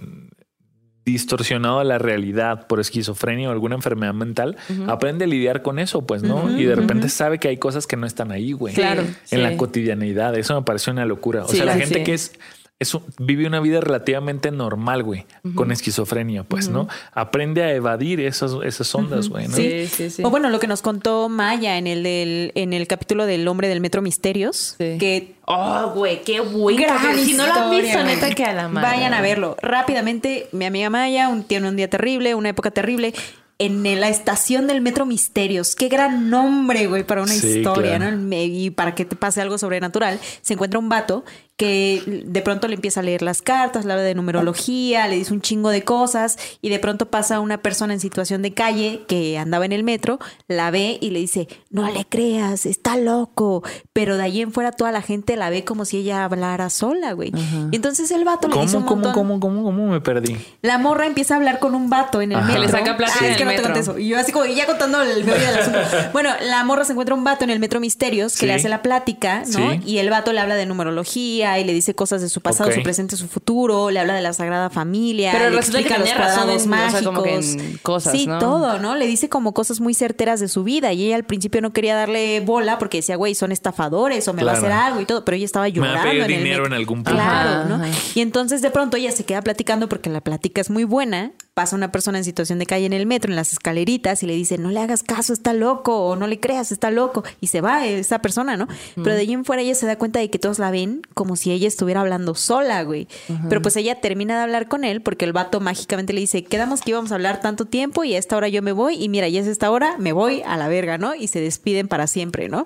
distorsionado 1.04 1.78
de 1.78 1.86
la 1.86 1.96
realidad 1.98 2.66
por 2.66 2.80
esquizofrenia 2.80 3.48
o 3.48 3.52
alguna 3.52 3.76
enfermedad 3.76 4.12
mental, 4.12 4.56
aprende 4.88 5.24
a 5.24 5.28
lidiar 5.28 5.62
con 5.62 5.78
eso, 5.78 6.04
pues, 6.06 6.22
¿no? 6.22 6.58
y 6.58 6.64
de 6.64 6.74
repente 6.74 7.08
sabe 7.08 7.38
que 7.38 7.48
hay 7.48 7.56
cosas 7.56 7.86
que 7.86 7.96
no 7.96 8.06
están 8.06 8.30
ahí, 8.30 8.52
güey. 8.52 8.74
Claro, 8.74 9.00
En 9.02 9.16
sí. 9.24 9.36
la 9.38 9.56
cotidianidad. 9.56 10.36
Eso 10.36 10.54
me 10.54 10.62
pareció 10.62 10.92
una 10.92 11.06
locura. 11.06 11.44
O 11.44 11.48
Sí, 11.48 11.56
sea, 11.56 11.64
la 11.64 11.76
gente 11.76 12.00
sí. 12.00 12.04
que 12.04 12.12
es, 12.14 12.32
es 12.80 12.94
un- 12.94 13.02
vive 13.18 13.46
una 13.46 13.58
vida 13.60 13.80
relativamente 13.80 14.50
normal, 14.52 15.02
güey, 15.02 15.26
con 15.56 15.72
esquizofrenia, 15.72 16.44
pues, 16.44 16.68
¿no? 16.68 16.86
Aprende 17.12 17.62
a 17.64 17.72
evadir 17.74 18.20
esas, 18.20 18.52
esas 18.64 18.94
ondas, 18.94 19.28
güey, 19.28 19.48
¿no? 19.48 19.56
Sí, 19.56 19.88
sí, 19.88 20.10
sí. 20.10 20.22
O 20.24 20.30
bueno, 20.30 20.48
lo 20.48 20.60
que 20.60 20.68
nos 20.68 20.80
contó 20.80 21.28
Maya 21.28 21.76
en 21.76 21.88
el 21.88 22.04
del, 22.04 22.52
en 22.54 22.72
el 22.72 22.86
capítulo 22.86 23.26
del 23.26 23.48
hombre 23.48 23.66
del 23.68 23.80
metro 23.80 24.00
misterios, 24.00 24.76
Sí. 24.78 24.96
que 24.98 25.34
Oh, 25.50 25.92
güey, 25.94 26.22
qué 26.24 26.40
buen. 26.40 26.76
Si 27.24 27.32
no 27.32 27.46
lo 27.46 27.52
han 27.54 27.70
visto, 27.70 28.04
neta, 28.04 28.30
que 28.34 28.44
a 28.44 28.52
la 28.52 28.68
madre. 28.68 28.88
Vayan 28.90 29.14
a 29.14 29.22
verlo. 29.22 29.56
Rápidamente, 29.62 30.48
mi 30.52 30.66
amiga 30.66 30.90
Maya 30.90 31.28
un, 31.30 31.42
tiene 31.42 31.68
un 31.70 31.76
día 31.76 31.88
terrible, 31.88 32.34
una 32.34 32.50
época 32.50 32.70
terrible. 32.70 33.14
En 33.60 33.82
la 33.98 34.08
estación 34.08 34.68
del 34.68 34.82
Metro 34.82 35.04
Misterios. 35.04 35.74
Qué 35.74 35.88
gran 35.88 36.30
nombre, 36.30 36.86
güey, 36.86 37.02
para 37.02 37.22
una 37.22 37.32
Sí, 37.32 37.58
historia, 37.58 37.96
claro. 37.96 38.16
¿no? 38.16 38.36
Y 38.36 38.70
para 38.70 38.94
que 38.94 39.04
te 39.04 39.16
pase 39.16 39.40
algo 39.40 39.58
sobrenatural. 39.58 40.20
Se 40.42 40.52
encuentra 40.52 40.78
un 40.78 40.88
vato 40.88 41.24
que 41.58 42.22
de 42.24 42.40
pronto 42.40 42.68
le 42.68 42.76
empieza 42.76 43.00
a 43.00 43.02
leer 43.02 43.20
las 43.20 43.42
cartas, 43.42 43.84
le 43.84 43.92
habla 43.92 44.04
de 44.04 44.14
numerología, 44.14 45.08
le 45.08 45.16
dice 45.16 45.34
un 45.34 45.40
chingo 45.42 45.70
de 45.70 45.82
cosas 45.82 46.38
y 46.62 46.68
de 46.70 46.78
pronto 46.78 47.10
pasa 47.10 47.40
una 47.40 47.58
persona 47.60 47.92
en 47.92 48.00
situación 48.00 48.42
de 48.42 48.54
calle 48.54 49.02
que 49.08 49.36
andaba 49.38 49.64
en 49.66 49.72
el 49.72 49.82
metro, 49.82 50.20
la 50.46 50.70
ve 50.70 50.98
y 51.00 51.10
le 51.10 51.18
dice, 51.18 51.48
no 51.70 51.90
le 51.90 52.04
creas, 52.06 52.64
está 52.64 52.96
loco. 52.96 53.64
Pero 53.92 54.16
de 54.16 54.22
ahí 54.22 54.40
en 54.40 54.52
fuera 54.52 54.70
toda 54.70 54.92
la 54.92 55.02
gente 55.02 55.36
la 55.36 55.50
ve 55.50 55.64
como 55.64 55.84
si 55.84 55.98
ella 55.98 56.24
hablara 56.24 56.70
sola, 56.70 57.12
güey. 57.12 57.32
Y 57.72 57.76
entonces 57.76 58.08
el 58.12 58.24
vato 58.24 58.46
le 58.46 58.54
dice 58.60 58.74
¿Cómo, 58.74 58.78
un 58.78 58.86
cómo, 58.86 59.02
montón- 59.02 59.12
cómo, 59.14 59.40
cómo, 59.40 59.64
cómo 59.64 59.86
me 59.88 60.00
perdí? 60.00 60.36
la 60.62 60.78
morra 60.78 61.06
empieza 61.06 61.34
a 61.34 61.38
hablar 61.38 61.58
con 61.58 61.74
un 61.74 61.90
vato 61.90 62.22
en 62.22 62.30
el 62.32 62.38
Ajá. 62.38 62.46
metro. 62.46 62.60
Que 62.62 62.66
le 62.68 62.72
saca 62.72 62.96
plática 62.96 63.18
Ah, 63.24 63.28
es 63.30 63.36
que 63.36 63.44
no 63.44 63.50
te 63.50 63.62
conté 63.62 63.80
eso. 63.80 63.98
Y 63.98 64.06
yo 64.08 64.18
así 64.18 64.30
como 64.30 64.44
ya 64.46 64.64
contando 64.66 65.02
el 65.02 65.24
meollo 65.24 65.44
del 65.44 65.58
asunto. 65.58 65.78
Bueno, 66.12 66.30
la 66.40 66.62
morra 66.62 66.84
se 66.84 66.92
encuentra 66.92 67.16
un 67.16 67.24
vato 67.24 67.42
en 67.42 67.50
el 67.50 67.58
metro 67.58 67.80
Misterios 67.80 68.34
que 68.34 68.38
Sí. 68.40 68.46
le 68.46 68.54
hace 68.54 68.68
la 68.68 68.80
plática, 68.82 69.42
¿no? 69.52 69.72
Sí. 69.72 69.80
Y 69.84 69.98
el 69.98 70.08
vato 70.10 70.32
le 70.32 70.38
habla 70.38 70.54
de 70.54 70.64
numerología 70.66 71.47
y 71.58 71.64
le 71.64 71.72
dice 71.72 71.94
cosas 71.94 72.20
de 72.20 72.28
su 72.28 72.40
pasado, 72.40 72.72
su 72.72 72.82
presente, 72.82 73.16
su 73.16 73.28
futuro, 73.28 73.90
le 73.90 74.00
habla 74.00 74.14
de 74.14 74.22
la 74.22 74.32
Sagrada 74.32 74.70
Familia, 74.70 75.30
Pero 75.32 75.44
le 75.50 75.52
que 75.52 75.56
explica 75.58 75.98
los 75.98 76.12
cuadrados 76.12 76.62
en- 76.64 76.68
o 76.68 76.70
mágicos. 76.70 76.92
sea, 77.00 77.02
como 77.04 77.22
que 77.22 77.34
en 77.36 77.78
cosas, 77.82 78.12
sí, 78.12 78.26
¿no? 78.26 78.38
todo, 78.38 78.78
¿no? 78.80 78.96
Le 78.96 79.06
dice 79.06 79.28
como 79.28 79.54
cosas 79.54 79.80
muy 79.80 79.94
certeras 79.94 80.40
de 80.40 80.48
su 80.48 80.64
vida 80.64 80.92
y 80.92 81.04
ella 81.06 81.16
al 81.16 81.24
principio 81.24 81.60
no 81.60 81.72
quería 81.72 81.94
darle 81.94 82.40
bola 82.40 82.78
porque 82.78 82.98
decía, 82.98 83.16
güey, 83.16 83.34
son 83.34 83.52
estafadores 83.52 84.26
o 84.28 84.34
me 84.34 84.42
va 84.44 84.52
a 84.52 84.56
hacer 84.56 84.72
algo 84.72 85.00
y 85.00 85.04
todo, 85.06 85.24
pero 85.24 85.36
ella 85.36 85.44
estaba 85.46 85.64
va 85.64 85.66
a 85.66 85.68
llorando 85.70 86.02
pedir 86.02 86.22
en 86.22 86.30
el 86.30 86.38
dinero 86.38 86.48
metro. 86.62 86.66
en 86.66 86.72
algún 86.72 87.04
punto. 87.04 87.12
Claro, 87.12 87.68
¿no? 87.68 87.74
ajá. 87.76 87.86
Y 88.14 88.20
entonces 88.20 88.62
de 88.62 88.70
pronto 88.70 88.96
ella 88.96 89.12
se 89.12 89.24
queda 89.24 89.42
platicando 89.42 89.88
porque 89.88 90.10
la 90.10 90.20
plática 90.20 90.60
es 90.60 90.70
muy 90.70 90.84
buena. 90.84 91.32
Pasa 91.54 91.74
una 91.74 91.90
persona 91.90 92.18
en 92.18 92.24
situación 92.24 92.58
de 92.60 92.66
calle 92.66 92.86
en 92.86 92.92
el 92.92 93.04
metro, 93.06 93.30
en 93.32 93.36
las 93.36 93.52
escaleritas, 93.52 94.22
y 94.22 94.26
le 94.26 94.34
dice, 94.34 94.58
no 94.58 94.70
le 94.70 94.78
hagas 94.80 95.02
caso, 95.02 95.32
está 95.32 95.52
loco, 95.52 96.06
o 96.06 96.14
no 96.16 96.26
le 96.28 96.38
creas, 96.38 96.70
está 96.70 96.90
loco. 96.92 97.24
Y 97.40 97.48
se 97.48 97.60
va 97.60 97.84
esa 97.86 98.20
persona, 98.20 98.56
¿no? 98.56 98.68
Pero 98.94 99.14
de 99.14 99.22
ahí 99.22 99.32
en 99.32 99.44
fuera 99.44 99.62
ella 99.62 99.74
se 99.74 99.84
da 99.86 99.96
cuenta 99.98 100.20
de 100.20 100.30
que 100.30 100.38
todos 100.38 100.58
la 100.60 100.70
ven 100.70 101.02
como 101.14 101.34
si 101.38 101.50
ella 101.52 101.66
estuviera 101.68 102.00
hablando 102.02 102.34
sola, 102.34 102.82
güey. 102.82 103.08
Pero 103.48 103.62
pues 103.62 103.76
ella 103.76 104.00
termina 104.00 104.36
de 104.36 104.42
hablar 104.42 104.68
con 104.68 104.84
él 104.84 105.00
porque 105.00 105.24
el 105.24 105.32
vato 105.32 105.60
mágicamente 105.60 106.12
le 106.12 106.20
dice, 106.20 106.44
quedamos 106.44 106.82
que 106.82 106.90
íbamos 106.90 107.10
a 107.12 107.14
hablar 107.14 107.40
tanto 107.40 107.64
tiempo 107.64 108.04
y 108.04 108.14
a 108.14 108.18
esta 108.18 108.36
hora 108.36 108.48
yo 108.48 108.60
me 108.62 108.72
voy, 108.72 109.02
y 109.02 109.08
mira, 109.08 109.28
ya 109.28 109.40
es 109.40 109.46
esta 109.46 109.70
hora, 109.70 109.96
me 109.98 110.12
voy 110.12 110.42
a 110.46 110.56
la 110.56 110.68
verga, 110.68 110.98
¿no? 110.98 111.14
Y 111.14 111.28
se 111.28 111.40
despiden 111.40 111.88
para 111.88 112.06
siempre, 112.06 112.48
¿no? 112.48 112.62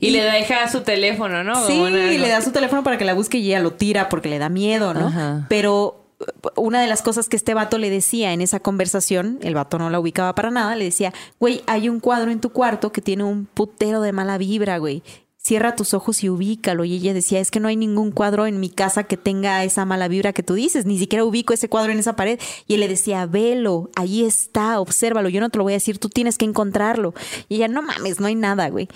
Y, 0.00 0.10
le 0.10 0.22
deja 0.22 0.68
su 0.70 0.80
teléfono, 0.82 1.44
¿no? 1.44 1.66
Sí, 1.66 1.78
una- 1.78 1.90
le 1.90 2.28
da 2.28 2.40
su 2.40 2.50
teléfono 2.52 2.82
para 2.82 2.96
que 2.98 3.04
la 3.04 3.14
busque 3.14 3.38
y 3.38 3.48
ella 3.48 3.60
lo 3.60 3.72
tira 3.72 4.08
porque 4.08 4.28
le 4.28 4.38
da 4.38 4.48
miedo, 4.48 4.94
¿no? 4.94 5.44
Pero 5.48 6.00
una 6.56 6.80
de 6.80 6.86
las 6.86 7.02
cosas 7.02 7.28
que 7.28 7.36
este 7.36 7.54
vato 7.54 7.76
le 7.76 7.90
decía 7.90 8.32
en 8.32 8.40
esa 8.40 8.60
conversación, 8.60 9.38
el 9.42 9.54
vato 9.54 9.78
no 9.78 9.90
la 9.90 9.98
ubicaba 10.00 10.34
para 10.34 10.50
nada, 10.50 10.74
le 10.76 10.84
decía, 10.84 11.12
güey, 11.40 11.62
hay 11.66 11.88
un 11.88 12.00
cuadro 12.00 12.30
en 12.30 12.40
tu 12.40 12.50
cuarto 12.50 12.92
que 12.92 13.02
tiene 13.02 13.24
un 13.24 13.46
putero 13.46 14.00
de 14.00 14.12
mala 14.12 14.38
vibra, 14.38 14.78
güey. 14.78 15.02
Cierra 15.46 15.76
tus 15.76 15.92
ojos 15.92 16.24
y 16.24 16.30
ubícalo. 16.30 16.86
Y 16.86 16.94
ella 16.94 17.12
decía, 17.12 17.38
es 17.38 17.50
que 17.50 17.60
no 17.60 17.68
hay 17.68 17.76
ningún 17.76 18.12
cuadro 18.12 18.46
en 18.46 18.60
mi 18.60 18.70
casa 18.70 19.04
que 19.04 19.18
tenga 19.18 19.62
esa 19.62 19.84
mala 19.84 20.08
vibra 20.08 20.32
que 20.32 20.42
tú 20.42 20.54
dices. 20.54 20.86
Ni 20.86 20.98
siquiera 20.98 21.22
ubico 21.22 21.52
ese 21.52 21.68
cuadro 21.68 21.92
en 21.92 21.98
esa 21.98 22.16
pared. 22.16 22.40
Y 22.66 22.74
él 22.74 22.80
le 22.80 22.88
decía, 22.88 23.26
velo, 23.26 23.90
ahí 23.94 24.24
está, 24.24 24.80
obsérvalo. 24.80 25.28
Yo 25.28 25.40
no 25.40 25.50
te 25.50 25.58
lo 25.58 25.64
voy 25.64 25.74
a 25.74 25.76
decir, 25.76 25.98
tú 25.98 26.08
tienes 26.08 26.38
que 26.38 26.46
encontrarlo. 26.46 27.12
Y 27.50 27.56
ella, 27.56 27.68
no 27.68 27.82
mames, 27.82 28.20
no 28.20 28.26
hay 28.26 28.34
nada, 28.36 28.70
güey. 28.70 28.88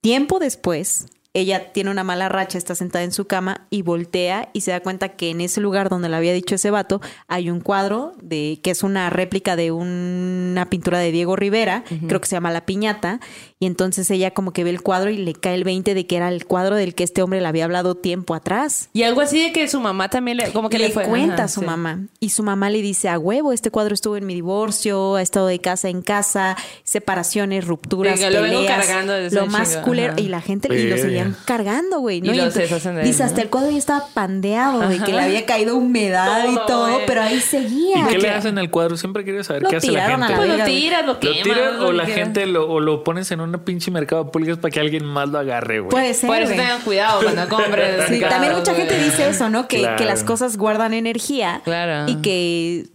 Tiempo 0.00 0.38
después, 0.38 1.06
ella 1.38 1.72
tiene 1.72 1.90
una 1.90 2.04
mala 2.04 2.28
racha, 2.28 2.58
está 2.58 2.74
sentada 2.74 3.04
en 3.04 3.12
su 3.12 3.26
cama 3.26 3.66
y 3.70 3.82
voltea 3.82 4.48
y 4.52 4.62
se 4.62 4.70
da 4.70 4.80
cuenta 4.80 5.10
que 5.10 5.30
en 5.30 5.40
ese 5.40 5.60
lugar 5.60 5.88
donde 5.88 6.08
le 6.08 6.16
había 6.16 6.32
dicho 6.32 6.54
ese 6.54 6.70
vato 6.70 7.00
hay 7.26 7.50
un 7.50 7.60
cuadro 7.60 8.12
de 8.22 8.60
que 8.62 8.70
es 8.70 8.82
una 8.82 9.10
réplica 9.10 9.56
de 9.56 9.70
una 9.72 10.68
pintura 10.70 10.98
de 10.98 11.12
Diego 11.12 11.36
Rivera, 11.36 11.84
creo 12.06 12.20
que 12.20 12.26
se 12.26 12.36
llama 12.36 12.50
La 12.50 12.66
Piñata, 12.66 13.20
y 13.60 13.66
entonces 13.66 14.10
ella 14.10 14.32
como 14.32 14.52
que 14.52 14.64
ve 14.64 14.70
el 14.70 14.82
cuadro 14.82 15.10
y 15.10 15.16
le 15.16 15.32
cae 15.32 15.54
el 15.54 15.64
20 15.64 15.94
de 15.94 16.06
que 16.06 16.16
era 16.16 16.28
el 16.28 16.46
cuadro 16.46 16.76
del 16.76 16.94
que 16.94 17.04
este 17.04 17.22
hombre 17.22 17.40
le 17.40 17.46
había 17.46 17.64
hablado 17.64 17.94
tiempo 17.94 18.34
atrás. 18.34 18.88
Y 18.92 19.02
algo 19.02 19.20
así 19.20 19.42
de 19.42 19.52
que 19.52 19.68
su 19.68 19.80
mamá 19.80 20.08
también 20.08 20.36
le, 20.36 20.52
como 20.52 20.68
que 20.68 20.78
le, 20.78 20.88
le 20.88 20.94
fue. 20.94 21.04
cuenta 21.04 21.34
Ajá, 21.34 21.44
a 21.44 21.48
su 21.48 21.60
sí. 21.60 21.66
mamá 21.66 22.00
y 22.20 22.30
su 22.30 22.42
mamá 22.42 22.70
le 22.70 22.82
dice 22.82 23.08
a 23.08 23.18
huevo 23.18 23.52
este 23.52 23.70
cuadro 23.70 23.94
estuvo 23.94 24.16
en 24.16 24.26
mi 24.26 24.34
divorcio 24.34 25.16
ha 25.16 25.22
estado 25.22 25.46
de 25.46 25.58
casa 25.60 25.88
en 25.88 26.02
casa 26.02 26.56
separaciones 26.84 27.66
rupturas 27.66 28.20
lo 28.20 28.42
vengo 28.42 28.58
peleas 28.58 28.86
cargando 28.86 29.12
desde 29.12 29.36
lo 29.36 29.44
un 29.44 29.52
más 29.52 29.70
chingo, 29.70 29.82
culero 29.84 30.12
ajá. 30.12 30.20
y 30.20 30.28
la 30.28 30.40
gente 30.40 30.68
y 30.74 30.88
lo. 30.88 31.27
Cargando 31.44 31.98
güey 32.00 32.20
¿no? 32.20 32.26
Y 32.32 32.36
los 32.36 32.46
entonces- 32.46 32.62
deshacen 32.70 32.94
de 32.96 33.00
él, 33.02 33.06
dice 33.06 33.22
¿no? 33.22 33.28
hasta 33.28 33.42
el 33.42 33.48
cuadro 33.50 33.70
ya 33.70 33.78
estaba 33.78 34.06
pandeado 34.14 34.80
de 34.88 34.98
que 34.98 35.12
le 35.12 35.20
había 35.20 35.46
caído 35.46 35.76
humedad 35.76 36.44
y 36.50 36.54
Todo, 36.66 36.92
güey. 36.92 37.06
pero 37.06 37.22
ahí 37.22 37.40
seguía 37.40 38.00
¿Y 38.00 38.04
qué 38.08 38.18
le 38.18 38.30
hacen 38.30 38.58
al 38.58 38.70
cuadro? 38.70 38.96
Siempre 38.96 39.24
quiero 39.24 39.42
saber 39.44 39.62
Lo 39.62 39.68
qué 39.70 39.76
hace 39.76 39.86
la 39.88 39.92
tiraron 40.04 40.22
a 40.22 40.26
gente. 40.28 40.40
la 40.42 40.46
Pues 40.48 40.58
lo 40.58 40.64
tiras, 40.64 41.00
lo 41.06 41.12
¿Lo 41.14 41.20
quemas. 41.20 41.42
tiras 41.42 41.74
lo 41.76 41.86
o 41.88 41.92
la 41.92 42.06
gente 42.06 42.46
lo, 42.46 42.68
o 42.70 42.80
lo 42.80 43.04
pones 43.04 43.30
en 43.30 43.40
un 43.40 43.52
pinche 43.64 43.90
mercado 43.90 44.30
pulgas 44.30 44.58
para 44.58 44.70
que 44.70 44.80
alguien 44.80 45.04
más 45.04 45.28
lo 45.28 45.38
agarre, 45.38 45.80
güey? 45.80 45.90
puede 45.90 46.14
ser 46.14 46.28
Por 46.28 46.36
eso 46.38 46.46
güey. 46.46 46.58
tengan 46.58 46.80
cuidado 46.82 47.22
cuando 47.22 47.48
compren. 47.56 47.90
Sí, 48.08 48.20
también 48.20 48.54
mucha 48.56 48.74
gente 48.74 48.98
dice 49.02 49.28
eso, 49.28 49.48
¿no? 49.50 49.68
Que, 49.68 49.78
Claro. 49.80 49.96
que 49.96 50.04
las 50.04 50.24
cosas 50.24 50.56
guardan 50.56 50.94
energía 50.94 51.60
Claro. 51.64 52.10
y 52.10 52.16
que 52.16 52.86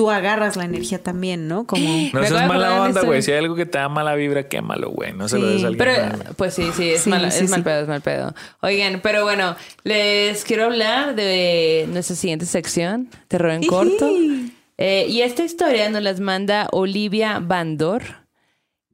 tú 0.00 0.10
agarras 0.10 0.56
la 0.56 0.64
energía 0.64 1.02
también, 1.02 1.46
¿no? 1.46 1.66
Como 1.66 1.84
No 1.84 2.20
Me 2.20 2.26
acabo 2.26 2.26
seas 2.38 2.48
mala 2.48 2.80
onda, 2.80 3.02
güey. 3.02 3.20
Si 3.20 3.32
hay 3.32 3.36
algo 3.36 3.54
que 3.54 3.66
te 3.66 3.76
da 3.76 3.90
mala 3.90 4.14
vibra, 4.14 4.48
quémalo, 4.48 4.88
güey. 4.88 5.12
No 5.12 5.28
se 5.28 5.38
lo 5.38 5.46
Sí. 5.46 5.52
des 5.52 5.64
a 5.64 5.66
alguien 5.66 5.78
Pero, 5.78 6.34
pues 6.36 6.54
sí, 6.54 6.70
sí, 6.74 6.88
es, 6.88 7.02
Sí, 7.02 7.10
mal, 7.10 7.30
sí, 7.30 7.44
es 7.44 7.50
mal 7.50 7.62
pedo, 7.62 7.82
es 7.82 7.88
mal 7.88 8.00
pedo. 8.00 8.34
Oigan, 8.62 9.00
pero 9.02 9.24
bueno, 9.24 9.56
les 9.84 10.42
quiero 10.46 10.64
hablar 10.64 11.14
de 11.16 11.86
nuestra 11.92 12.16
siguiente 12.16 12.46
sección, 12.46 13.10
Terror 13.28 13.50
en 13.50 13.66
Corto. 13.66 14.08
Eh, 14.78 15.04
y 15.06 15.20
esta 15.20 15.44
historia 15.44 15.90
nos 15.90 16.02
las 16.02 16.18
manda 16.18 16.68
Olivia 16.72 17.38
Bandor. 17.38 18.02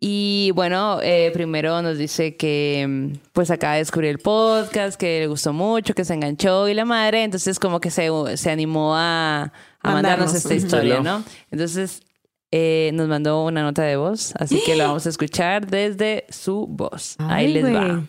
Y 0.00 0.50
bueno, 0.56 0.98
eh, 1.02 1.30
primero 1.32 1.80
nos 1.82 1.98
dice 1.98 2.36
que 2.36 2.84
mm, 2.88 3.18
pues 3.32 3.52
acaba 3.52 3.74
de 3.74 3.78
descubrir 3.78 4.10
el 4.10 4.18
podcast, 4.18 4.98
que 4.98 5.20
le 5.20 5.26
gustó 5.28 5.52
mucho, 5.52 5.94
que 5.94 6.04
se 6.04 6.14
enganchó 6.14 6.68
y 6.68 6.74
la 6.74 6.84
madre, 6.84 7.22
entonces 7.22 7.60
como 7.60 7.80
que 7.80 7.90
se, 7.92 8.10
se 8.36 8.50
animó 8.50 8.94
a, 8.96 9.52
a 9.86 9.92
mandarnos 9.92 10.32
Mandarnos. 10.32 10.34
esta 10.34 10.54
historia. 10.54 11.00
¿no? 11.00 11.24
Entonces 11.50 12.02
eh, 12.50 12.90
nos 12.94 13.08
mandó 13.08 13.44
una 13.44 13.62
nota 13.62 13.82
de 13.82 13.96
voz, 13.96 14.32
así 14.38 14.62
que 14.64 14.76
la 14.76 14.86
vamos 14.88 15.06
a 15.06 15.08
escuchar 15.10 15.66
desde 15.66 16.26
su 16.30 16.66
voz. 16.68 17.16
Ahí 17.18 17.46
Ay, 17.46 17.52
les 17.52 17.64
va. 17.74 17.84
güey. 17.86 18.08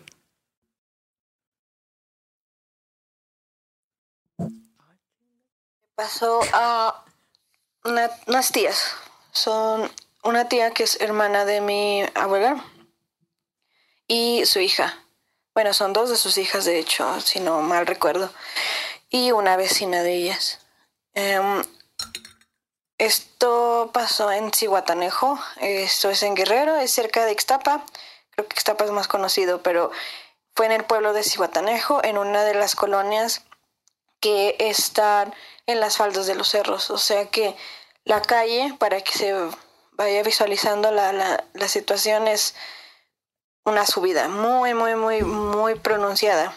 pasó 5.94 6.40
a 6.52 7.04
una- 7.84 8.10
unas 8.26 8.52
tías. 8.52 8.94
Son 9.32 9.90
una 10.22 10.48
tía 10.48 10.70
que 10.72 10.84
es 10.84 11.00
hermana 11.00 11.44
de 11.44 11.60
mi 11.60 12.04
abuela 12.14 12.64
y 14.06 14.44
su 14.46 14.60
hija. 14.60 14.94
Bueno, 15.54 15.72
son 15.74 15.92
dos 15.92 16.08
de 16.10 16.16
sus 16.16 16.38
hijas, 16.38 16.64
de 16.64 16.78
hecho, 16.78 17.20
si 17.20 17.40
no 17.40 17.62
mal 17.62 17.86
recuerdo. 17.86 18.30
Y 19.10 19.32
una 19.32 19.56
vecina 19.56 20.02
de 20.02 20.14
ellas. 20.14 20.57
Em, 21.18 21.64
esto 22.96 23.90
pasó 23.92 24.30
en 24.30 24.52
Cihuatanejo. 24.52 25.36
Esto 25.60 26.10
es 26.10 26.22
en 26.22 26.36
Guerrero, 26.36 26.76
es 26.76 26.92
cerca 26.92 27.24
de 27.24 27.32
Ixtapa. 27.32 27.84
Creo 28.30 28.46
que 28.46 28.54
Ixtapa 28.54 28.84
es 28.84 28.92
más 28.92 29.08
conocido, 29.08 29.60
pero 29.60 29.90
fue 30.54 30.66
en 30.66 30.72
el 30.72 30.84
pueblo 30.84 31.12
de 31.12 31.24
Cihuatanejo, 31.24 32.04
en 32.04 32.18
una 32.18 32.44
de 32.44 32.54
las 32.54 32.76
colonias 32.76 33.42
que 34.20 34.54
están 34.60 35.34
en 35.66 35.80
las 35.80 35.96
faldas 35.96 36.28
de 36.28 36.36
los 36.36 36.50
cerros. 36.50 36.88
O 36.90 36.98
sea 36.98 37.26
que 37.26 37.56
la 38.04 38.22
calle, 38.22 38.76
para 38.78 39.00
que 39.00 39.10
se 39.10 39.34
vaya 39.94 40.22
visualizando 40.22 40.92
la, 40.92 41.12
la, 41.12 41.44
la 41.52 41.66
situación, 41.66 42.28
es 42.28 42.54
una 43.64 43.86
subida 43.86 44.28
muy, 44.28 44.72
muy, 44.72 44.94
muy, 44.94 45.22
muy 45.22 45.74
pronunciada. 45.74 46.54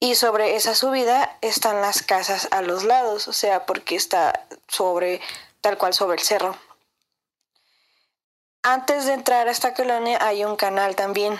Y 0.00 0.16
sobre 0.16 0.56
esa 0.56 0.74
subida 0.74 1.38
están 1.40 1.80
las 1.80 2.02
casas 2.02 2.48
a 2.50 2.62
los 2.62 2.84
lados, 2.84 3.28
o 3.28 3.32
sea, 3.32 3.64
porque 3.64 3.96
está 3.96 4.46
sobre, 4.68 5.20
tal 5.60 5.78
cual 5.78 5.94
sobre 5.94 6.18
el 6.18 6.24
cerro. 6.24 6.56
Antes 8.62 9.06
de 9.06 9.12
entrar 9.12 9.46
a 9.46 9.50
esta 9.50 9.74
colonia 9.74 10.18
hay 10.20 10.44
un 10.44 10.56
canal 10.56 10.96
también. 10.96 11.38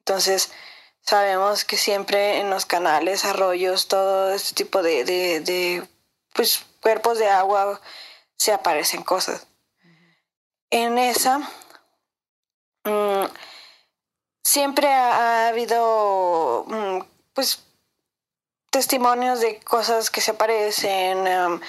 Entonces, 0.00 0.52
sabemos 1.02 1.64
que 1.64 1.76
siempre 1.76 2.40
en 2.40 2.50
los 2.50 2.66
canales, 2.66 3.24
arroyos, 3.24 3.88
todo 3.88 4.32
este 4.32 4.54
tipo 4.54 4.82
de, 4.82 5.04
de, 5.04 5.40
de, 5.40 5.88
pues, 6.34 6.64
cuerpos 6.82 7.18
de 7.18 7.28
agua 7.28 7.80
se 8.36 8.52
aparecen 8.52 9.02
cosas. 9.02 9.46
En 10.70 10.98
esa, 10.98 11.38
mm, 12.84 13.26
siempre 14.42 14.88
ha, 14.88 15.46
ha 15.46 15.48
habido, 15.48 16.64
mm, 16.66 17.15
pues, 17.36 17.60
testimonios 18.70 19.40
de 19.40 19.60
cosas 19.60 20.10
que 20.10 20.20
se 20.20 20.32
aparecen. 20.32 21.26
em, 21.26 21.60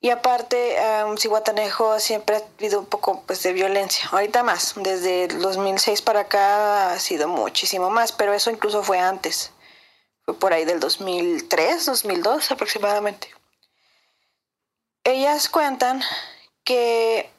y 0.00 0.10
aparte, 0.10 0.76
um, 1.04 1.16
Cihuatanejo 1.16 1.98
siempre 1.98 2.36
ha 2.36 2.42
habido 2.56 2.78
un 2.80 2.86
poco 2.86 3.22
pues, 3.26 3.42
de 3.42 3.52
violencia. 3.52 4.08
Ahorita 4.12 4.42
más, 4.44 4.74
desde 4.76 5.24
el 5.24 5.40
2006 5.42 6.02
para 6.02 6.20
acá 6.20 6.92
ha 6.92 6.98
sido 7.00 7.26
muchísimo 7.28 7.90
más, 7.90 8.12
pero 8.12 8.32
eso 8.32 8.50
incluso 8.50 8.82
fue 8.84 8.98
antes. 9.00 9.52
Fue 10.24 10.38
por 10.38 10.52
ahí 10.52 10.64
del 10.64 10.80
2003, 10.80 11.86
2002 11.86 12.50
aproximadamente. 12.52 13.28
Ellas 15.04 15.48
cuentan 15.48 16.02
que 16.64 17.30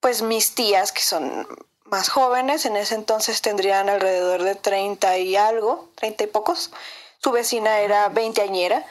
pues 0.00 0.22
mis 0.22 0.54
tías, 0.54 0.92
que 0.92 1.00
son 1.00 1.46
más 1.92 2.08
jóvenes, 2.08 2.64
en 2.64 2.76
ese 2.76 2.94
entonces 2.94 3.42
tendrían 3.42 3.90
alrededor 3.90 4.42
de 4.42 4.54
30 4.54 5.18
y 5.18 5.36
algo, 5.36 5.90
30 5.96 6.24
y 6.24 6.26
pocos. 6.26 6.72
Su 7.18 7.30
vecina 7.32 7.80
era 7.80 8.08
veinteañera. 8.08 8.84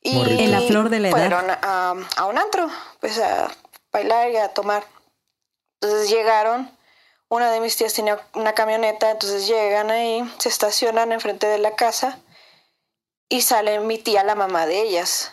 Y. 0.00 0.18
En 0.42 0.50
la 0.50 0.62
flor 0.62 0.88
de 0.88 0.98
la 0.98 1.08
edad. 1.10 1.18
fueron 1.18 1.50
a, 1.50 1.94
a 2.16 2.26
un 2.26 2.38
antro, 2.38 2.68
pues 2.98 3.18
a 3.18 3.54
bailar 3.92 4.30
y 4.30 4.38
a 4.38 4.48
tomar. 4.48 4.84
Entonces 5.80 6.08
llegaron, 6.08 6.70
una 7.28 7.50
de 7.50 7.60
mis 7.60 7.76
tías 7.76 7.92
tenía 7.92 8.18
una 8.34 8.54
camioneta, 8.54 9.10
entonces 9.10 9.46
llegan 9.46 9.90
ahí, 9.90 10.24
se 10.38 10.48
estacionan 10.48 11.12
enfrente 11.12 11.46
de 11.46 11.58
la 11.58 11.76
casa 11.76 12.18
y 13.28 13.42
sale 13.42 13.80
mi 13.80 13.98
tía, 13.98 14.24
la 14.24 14.34
mamá 14.34 14.64
de 14.64 14.80
ellas. 14.80 15.30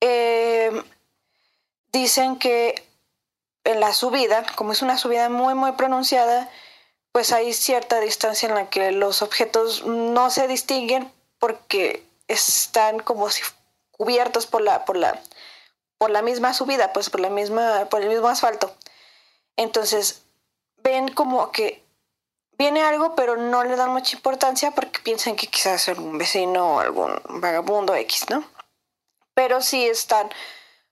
Eh, 0.00 0.70
dicen 1.90 2.38
que 2.38 2.89
en 3.64 3.80
la 3.80 3.92
subida, 3.92 4.44
como 4.56 4.72
es 4.72 4.82
una 4.82 4.98
subida 4.98 5.28
muy, 5.28 5.54
muy 5.54 5.72
pronunciada, 5.72 6.50
pues 7.12 7.32
hay 7.32 7.52
cierta 7.52 8.00
distancia 8.00 8.48
en 8.48 8.54
la 8.54 8.70
que 8.70 8.92
los 8.92 9.22
objetos 9.22 9.84
no 9.84 10.30
se 10.30 10.46
distinguen 10.48 11.12
porque 11.38 12.04
están 12.28 13.00
como 13.00 13.30
si 13.30 13.42
cubiertos 13.90 14.46
por 14.46 14.62
la, 14.62 14.84
por 14.84 14.96
la, 14.96 15.20
por 15.98 16.10
la 16.10 16.22
misma 16.22 16.54
subida, 16.54 16.92
pues 16.92 17.10
por 17.10 17.20
la 17.20 17.30
misma, 17.30 17.86
por 17.90 18.02
el 18.02 18.08
mismo 18.08 18.28
asfalto. 18.28 18.74
Entonces, 19.56 20.22
ven 20.78 21.08
como 21.08 21.50
que 21.50 21.84
viene 22.56 22.82
algo, 22.82 23.14
pero 23.14 23.36
no 23.36 23.64
le 23.64 23.76
dan 23.76 23.90
mucha 23.90 24.16
importancia 24.16 24.70
porque 24.70 25.00
piensan 25.00 25.36
que 25.36 25.48
quizás 25.48 25.82
es 25.82 25.88
algún 25.88 26.18
vecino 26.18 26.76
o 26.76 26.80
algún 26.80 27.20
vagabundo 27.28 27.94
X, 27.94 28.30
¿no? 28.30 28.44
Pero 29.34 29.60
sí 29.60 29.86
están 29.86 30.30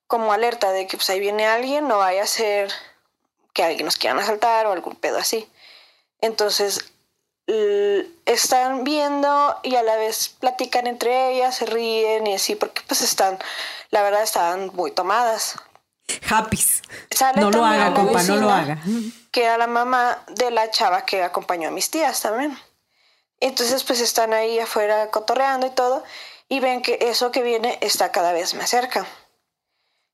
como 0.08 0.32
alerta 0.32 0.72
de 0.72 0.88
que 0.88 0.96
pues 0.96 1.08
ahí 1.10 1.20
viene 1.20 1.46
alguien, 1.46 1.86
no 1.86 1.98
vaya 1.98 2.24
a 2.24 2.26
ser 2.26 2.72
que 3.52 3.62
alguien 3.62 3.84
nos 3.84 3.96
quieran 3.96 4.18
asaltar 4.18 4.66
o 4.66 4.72
algún 4.72 4.96
pedo 4.96 5.18
así. 5.18 5.48
Entonces, 6.20 6.92
están 8.26 8.84
viendo 8.84 9.58
y 9.62 9.76
a 9.76 9.82
la 9.82 9.96
vez 9.96 10.30
platican 10.40 10.86
entre 10.86 11.32
ellas, 11.32 11.56
se 11.56 11.66
ríen 11.66 12.26
y 12.26 12.34
así, 12.34 12.56
porque 12.56 12.82
pues 12.86 13.02
están, 13.02 13.38
la 13.90 14.02
verdad, 14.02 14.22
estaban 14.22 14.70
muy 14.74 14.90
tomadas. 14.90 15.56
Happys. 16.28 16.82
Sale 17.10 17.40
No 17.40 17.50
lo 17.50 17.64
haga, 17.64 17.94
compa, 17.94 18.22
no 18.22 18.36
lo 18.36 18.50
haga. 18.50 18.78
Que 19.30 19.44
era 19.44 19.58
la 19.58 19.66
mamá 19.66 20.24
de 20.28 20.50
la 20.50 20.70
chava 20.70 21.04
que 21.04 21.22
acompañó 21.22 21.68
a 21.68 21.70
mis 21.70 21.90
tías 21.90 22.20
también. 22.22 22.58
Entonces, 23.40 23.84
pues 23.84 24.00
están 24.00 24.32
ahí 24.32 24.58
afuera 24.58 25.10
cotorreando 25.10 25.66
y 25.66 25.70
todo, 25.70 26.02
y 26.48 26.60
ven 26.60 26.82
que 26.82 26.98
eso 27.02 27.30
que 27.30 27.42
viene 27.42 27.78
está 27.82 28.10
cada 28.10 28.32
vez 28.32 28.54
más 28.54 28.70
cerca. 28.70 29.06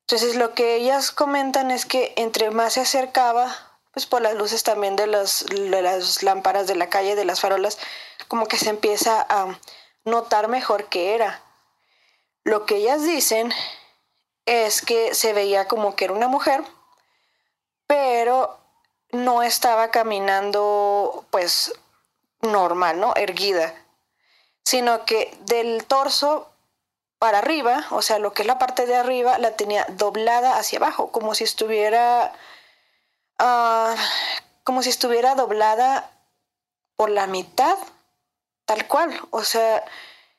Entonces, 0.07 0.35
lo 0.35 0.53
que 0.53 0.75
ellas 0.75 1.11
comentan 1.11 1.71
es 1.71 1.87
que 1.87 2.13
entre 2.15 2.51
más 2.51 2.73
se 2.73 2.81
acercaba, 2.81 3.55
pues 3.91 4.05
por 4.05 4.21
las 4.21 4.35
luces 4.35 4.61
también 4.61 4.95
de, 4.95 5.07
de 5.07 5.81
las 5.81 6.21
lámparas 6.21 6.67
de 6.67 6.75
la 6.75 6.89
calle, 6.89 7.15
de 7.15 7.25
las 7.25 7.41
farolas, 7.41 7.79
como 8.27 8.47
que 8.47 8.57
se 8.57 8.69
empieza 8.69 9.25
a 9.27 9.57
notar 10.03 10.47
mejor 10.47 10.85
que 10.89 11.15
era. 11.15 11.41
Lo 12.43 12.67
que 12.67 12.75
ellas 12.75 13.01
dicen 13.01 13.51
es 14.45 14.83
que 14.83 15.15
se 15.15 15.33
veía 15.33 15.67
como 15.67 15.95
que 15.95 16.05
era 16.05 16.13
una 16.13 16.27
mujer, 16.27 16.63
pero 17.87 18.59
no 19.11 19.41
estaba 19.41 19.89
caminando 19.89 21.25
pues 21.31 21.73
normal, 22.41 22.99
¿no? 22.99 23.15
Erguida, 23.15 23.73
sino 24.63 25.03
que 25.05 25.35
del 25.45 25.83
torso 25.85 26.51
para 27.25 27.39
arriba, 27.39 27.87
o 27.89 28.03
sea, 28.03 28.19
lo 28.19 28.33
que 28.33 28.43
es 28.43 28.47
la 28.47 28.59
parte 28.59 28.85
de 28.85 28.95
arriba, 28.95 29.39
la 29.39 29.55
tenía 29.55 29.87
doblada 29.89 30.59
hacia 30.59 30.77
abajo, 30.77 31.11
como 31.11 31.33
si 31.33 31.43
estuviera, 31.43 32.31
ah, 33.39 33.95
como 34.63 34.83
si 34.83 34.89
estuviera 34.91 35.33
doblada 35.33 36.11
por 36.95 37.09
la 37.09 37.25
mitad, 37.25 37.79
tal 38.65 38.87
cual. 38.87 39.19
O 39.31 39.43
sea, 39.43 39.83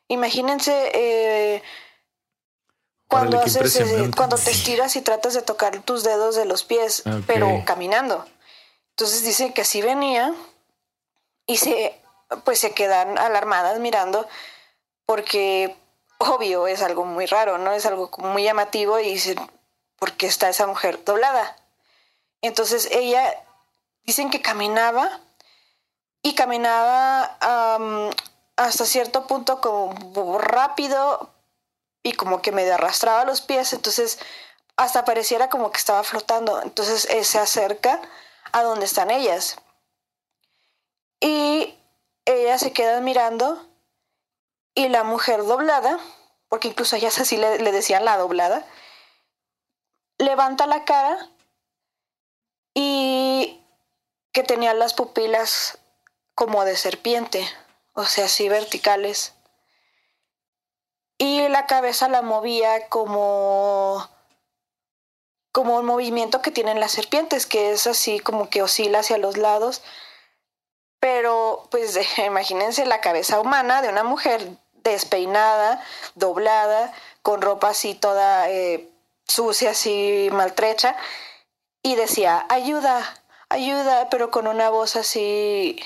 imagínense 0.07 0.93
eh, 0.95 1.63
cuando 3.09 3.39
Órale, 3.39 3.51
haces, 3.51 3.81
eh, 3.81 4.11
cuando 4.17 4.37
te 4.37 4.53
estiras 4.53 4.95
y 4.95 5.03
tratas 5.03 5.35
de 5.35 5.43
tocar 5.43 5.83
tus 5.83 6.05
dedos 6.05 6.37
de 6.37 6.45
los 6.45 6.63
pies, 6.63 7.03
pero 7.27 7.65
caminando. 7.65 8.25
Entonces 8.91 9.25
dice 9.25 9.53
que 9.53 9.63
así 9.63 9.83
venía 9.83 10.33
y 11.49 11.57
se, 11.57 12.01
pues 12.45 12.61
se 12.61 12.75
quedan 12.75 13.19
alarmadas 13.19 13.81
mirando 13.81 14.29
porque 15.05 15.77
obvio 16.19 16.67
es 16.67 16.83
algo 16.83 17.05
muy 17.05 17.27
raro, 17.27 17.59
¿no? 17.59 17.73
Es 17.73 17.87
algo 17.87 18.11
muy 18.19 18.45
llamativo 18.45 18.99
y 18.99 19.11
dicen, 19.11 19.39
¿por 19.99 20.13
qué 20.13 20.27
está 20.27 20.49
esa 20.49 20.67
mujer 20.67 21.05
doblada? 21.05 21.57
Entonces 22.43 22.89
ella, 22.91 23.45
dicen 24.05 24.31
que 24.31 24.43
caminaba 24.43 25.21
y 26.23 26.35
caminaba 26.35 27.37
am, 27.41 28.11
hasta 28.57 28.85
cierto 28.85 29.27
punto 29.27 29.61
como 29.61 30.39
rápido 30.39 31.31
y 32.03 32.13
como 32.13 32.41
que 32.43 32.53
medio 32.53 32.75
arrastraba 32.75 33.25
los 33.25 33.41
pies, 33.41 33.73
entonces 33.73 34.19
hasta 34.77 35.05
pareciera 35.05 35.49
como 35.49 35.71
que 35.71 35.79
estaba 35.79 36.05
flotando. 36.05 36.63
Entonces 36.63 37.07
eh, 37.11 37.25
se 37.25 37.39
acerca 37.39 38.01
a 38.53 38.63
donde 38.63 38.85
están 38.85 39.11
ellas. 39.11 39.57
Y 41.21 41.75
ellas 42.25 42.61
se 42.61 42.73
quedan 42.73 43.05
mirando 43.05 43.66
y 44.77 44.89
la 44.89 45.03
mujer 45.03 45.43
doblada, 45.45 45.99
porque 46.49 46.69
incluso 46.69 46.95
ellas 46.95 47.19
así 47.19 47.37
le, 47.37 47.59
le 47.59 47.73
decían 47.73 48.05
la 48.05 48.19
doblada, 48.19 48.65
levanta 50.19 50.67
la 50.67 50.85
cara 50.85 51.31
y 52.75 53.65
que 54.33 54.45
tenía 54.45 54.75
las 54.75 54.95
pupilas 54.95 55.79
como 56.35 56.65
de 56.65 56.77
serpiente, 56.77 57.49
o 57.95 58.05
sea, 58.05 58.27
así 58.27 58.49
verticales. 58.49 59.33
Y 61.19 61.49
la 61.49 61.67
cabeza 61.67 62.09
la 62.09 62.21
movía 62.21 62.89
como 62.89 64.09
como 65.53 65.79
un 65.79 65.87
movimiento 65.87 66.43
que 66.43 66.51
tienen 66.51 66.81
las 66.81 66.93
serpientes, 66.93 67.47
que 67.47 67.73
es 67.73 67.87
así 67.87 68.19
como 68.19 68.51
que 68.51 68.61
oscila 68.61 68.99
hacia 68.99 69.17
los 69.17 69.39
lados. 69.39 69.83
Pero, 71.01 71.67
pues, 71.71 71.99
imagínense 72.19 72.85
la 72.85 73.01
cabeza 73.01 73.41
humana 73.41 73.81
de 73.81 73.89
una 73.89 74.05
mujer 74.05 74.59
despeinada, 74.91 75.83
doblada, 76.15 76.93
con 77.23 77.43
ropa 77.43 77.71
así 77.71 77.95
toda 77.95 78.49
eh, 78.51 78.89
sucia, 79.27 79.71
así 79.71 80.29
maltrecha, 80.33 80.97
y 81.83 81.95
decía, 81.97 82.47
ayuda, 82.49 83.03
ayuda, 83.49 84.09
pero 84.11 84.31
con 84.31 84.47
una 84.47 84.71
voz 84.71 84.97
así, 84.97 85.81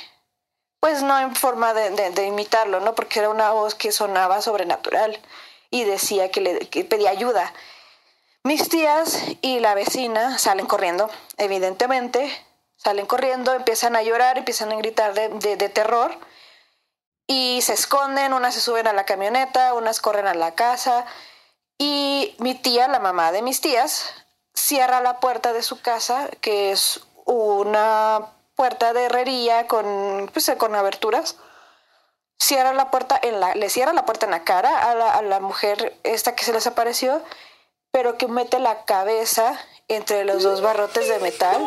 pues 0.80 1.02
no 1.02 1.18
en 1.18 1.34
forma 1.34 1.74
de, 1.74 2.26
imitarlo, 2.26 2.80
¿no? 2.80 2.94
Porque 2.94 3.18
era 3.20 3.28
una 3.28 3.50
voz 3.52 3.74
que 3.74 3.92
sonaba 3.92 4.40
sobrenatural 4.42 5.18
y 5.70 5.84
decía 5.84 6.30
que, 6.30 6.40
le, 6.40 6.58
que 6.68 6.84
pedía 6.84 7.10
ayuda. 7.10 7.52
Mis 8.42 8.68
tías 8.70 9.18
y 9.42 9.60
la 9.60 9.74
vecina 9.74 10.38
salen 10.38 10.66
corriendo, 10.66 11.10
evidentemente, 11.36 12.32
salen 12.78 13.04
corriendo, 13.04 13.52
empiezan 13.52 13.94
a 13.96 14.02
llorar, 14.02 14.38
empiezan 14.38 14.72
a 14.72 14.76
gritar 14.76 15.12
de- 15.12 15.56
de 15.56 15.68
terror 15.68 16.16
y 17.32 17.62
se 17.62 17.74
esconden, 17.74 18.32
unas 18.32 18.54
se 18.54 18.60
suben 18.60 18.88
a 18.88 18.92
la 18.92 19.04
camioneta, 19.04 19.74
unas 19.74 20.00
corren 20.00 20.26
a 20.26 20.34
la 20.34 20.56
casa 20.56 21.06
y 21.78 22.34
mi 22.38 22.56
tía, 22.56 22.88
la 22.88 22.98
mamá 22.98 23.30
de 23.30 23.40
mis 23.40 23.60
tías, 23.60 24.12
cierra 24.52 25.00
la 25.00 25.20
puerta 25.20 25.52
de 25.52 25.62
su 25.62 25.80
casa, 25.80 26.28
que 26.40 26.72
es 26.72 27.06
una 27.26 28.32
puerta 28.56 28.92
de 28.92 29.04
herrería 29.04 29.68
con, 29.68 30.28
pues, 30.32 30.50
con 30.58 30.74
aberturas. 30.74 31.36
Cierra 32.36 32.72
la 32.72 32.90
puerta 32.90 33.16
en 33.22 33.38
la, 33.38 33.54
le 33.54 33.70
cierra 33.70 33.92
la 33.92 34.04
puerta 34.04 34.26
en 34.26 34.32
la 34.32 34.42
cara 34.42 34.90
a 34.90 34.96
la, 34.96 35.14
a 35.14 35.22
la 35.22 35.38
mujer 35.38 35.96
esta 36.02 36.34
que 36.34 36.42
se 36.42 36.52
les 36.52 36.66
apareció, 36.66 37.22
pero 37.92 38.18
que 38.18 38.26
mete 38.26 38.58
la 38.58 38.84
cabeza 38.86 39.56
entre 39.86 40.24
los 40.24 40.42
dos 40.42 40.62
barrotes 40.62 41.06
de 41.06 41.20
metal 41.20 41.64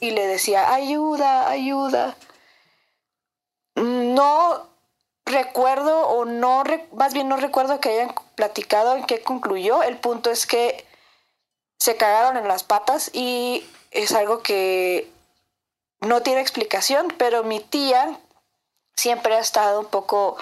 y 0.00 0.12
le 0.12 0.26
decía, 0.26 0.72
ayuda, 0.72 1.50
ayuda. 1.50 2.16
No 3.74 4.73
recuerdo 5.26 6.08
o 6.08 6.24
no, 6.24 6.64
más 6.92 7.14
bien 7.14 7.28
no 7.28 7.36
recuerdo 7.36 7.80
que 7.80 7.90
hayan 7.90 8.14
platicado 8.34 8.96
en 8.96 9.04
qué 9.04 9.22
concluyó. 9.22 9.82
El 9.82 9.96
punto 9.98 10.30
es 10.30 10.46
que 10.46 10.86
se 11.78 11.96
cagaron 11.96 12.36
en 12.36 12.48
las 12.48 12.62
patas 12.62 13.10
y 13.12 13.66
es 13.90 14.12
algo 14.12 14.42
que 14.42 15.10
no 16.00 16.22
tiene 16.22 16.40
explicación, 16.40 17.08
pero 17.18 17.44
mi 17.44 17.60
tía 17.60 18.18
siempre 18.96 19.34
ha 19.34 19.40
estado 19.40 19.80
un 19.80 19.86
poco 19.86 20.36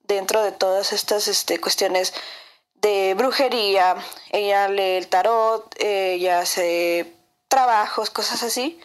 dentro 0.00 0.42
de 0.42 0.52
todas 0.52 0.92
estas 0.92 1.28
este, 1.28 1.60
cuestiones 1.60 2.14
de 2.74 3.14
brujería. 3.14 3.96
Ella 4.30 4.68
lee 4.68 4.96
el 4.96 5.08
tarot, 5.08 5.74
ella 5.78 6.40
hace 6.40 7.12
trabajos, 7.48 8.10
cosas 8.10 8.42
así. 8.42 8.80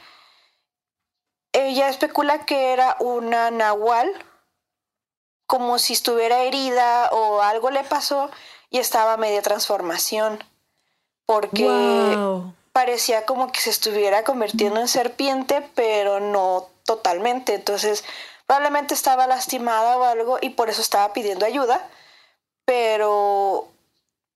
Ella 1.53 1.89
especula 1.89 2.45
que 2.45 2.73
era 2.73 2.97
una 2.99 3.51
nahual, 3.51 4.11
como 5.47 5.77
si 5.79 5.93
estuviera 5.93 6.39
herida 6.43 7.09
o 7.11 7.41
algo 7.41 7.69
le 7.69 7.83
pasó 7.83 8.29
y 8.69 8.79
estaba 8.79 9.17
media 9.17 9.41
transformación, 9.41 10.43
porque 11.25 12.15
Wow. 12.17 12.53
parecía 12.71 13.25
como 13.25 13.51
que 13.51 13.61
se 13.61 13.69
estuviera 13.69 14.23
convirtiendo 14.23 14.79
en 14.79 14.87
serpiente, 14.87 15.67
pero 15.75 16.19
no 16.19 16.67
totalmente. 16.85 17.53
Entonces, 17.55 18.03
probablemente 18.47 18.93
estaba 18.93 19.27
lastimada 19.27 19.97
o 19.97 20.03
algo 20.03 20.37
y 20.41 20.49
por 20.51 20.69
eso 20.69 20.81
estaba 20.81 21.13
pidiendo 21.13 21.45
ayuda, 21.45 21.87
pero 22.65 23.67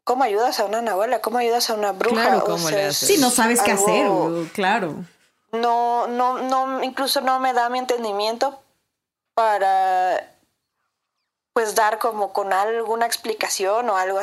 ¿cómo 0.04 0.24
ayudas 0.24 0.60
a 0.60 0.66
una 0.66 0.82
nahuala? 0.82 1.22
¿Cómo 1.22 1.38
ayudas 1.40 1.70
a 1.70 1.74
una 1.74 1.92
bruja? 1.94 2.22
Claro, 2.24 2.38
O 2.40 2.46
¿cómo 2.46 2.70
le 2.70 2.84
haces? 2.86 3.04
es 3.10 3.16
Sí, 3.16 3.22
no 3.22 3.30
sabes 3.30 3.62
qué 3.62 3.72
algo- 3.72 3.84
hacer, 4.44 4.52
claro. 4.54 4.96
no, 5.52 6.08
no, 6.08 6.40
no, 6.40 6.84
incluso 6.84 7.22
no 7.22 7.40
me 7.40 7.54
da 7.54 7.70
mi 7.70 7.80
entendimiento 7.80 8.62
para 9.34 10.32
pues 11.58 11.74
dar 11.74 11.98
como 11.98 12.34
con 12.34 12.54
alguna 12.54 13.08
explicación 13.08 13.90
o 13.90 13.98
algo. 13.98 14.20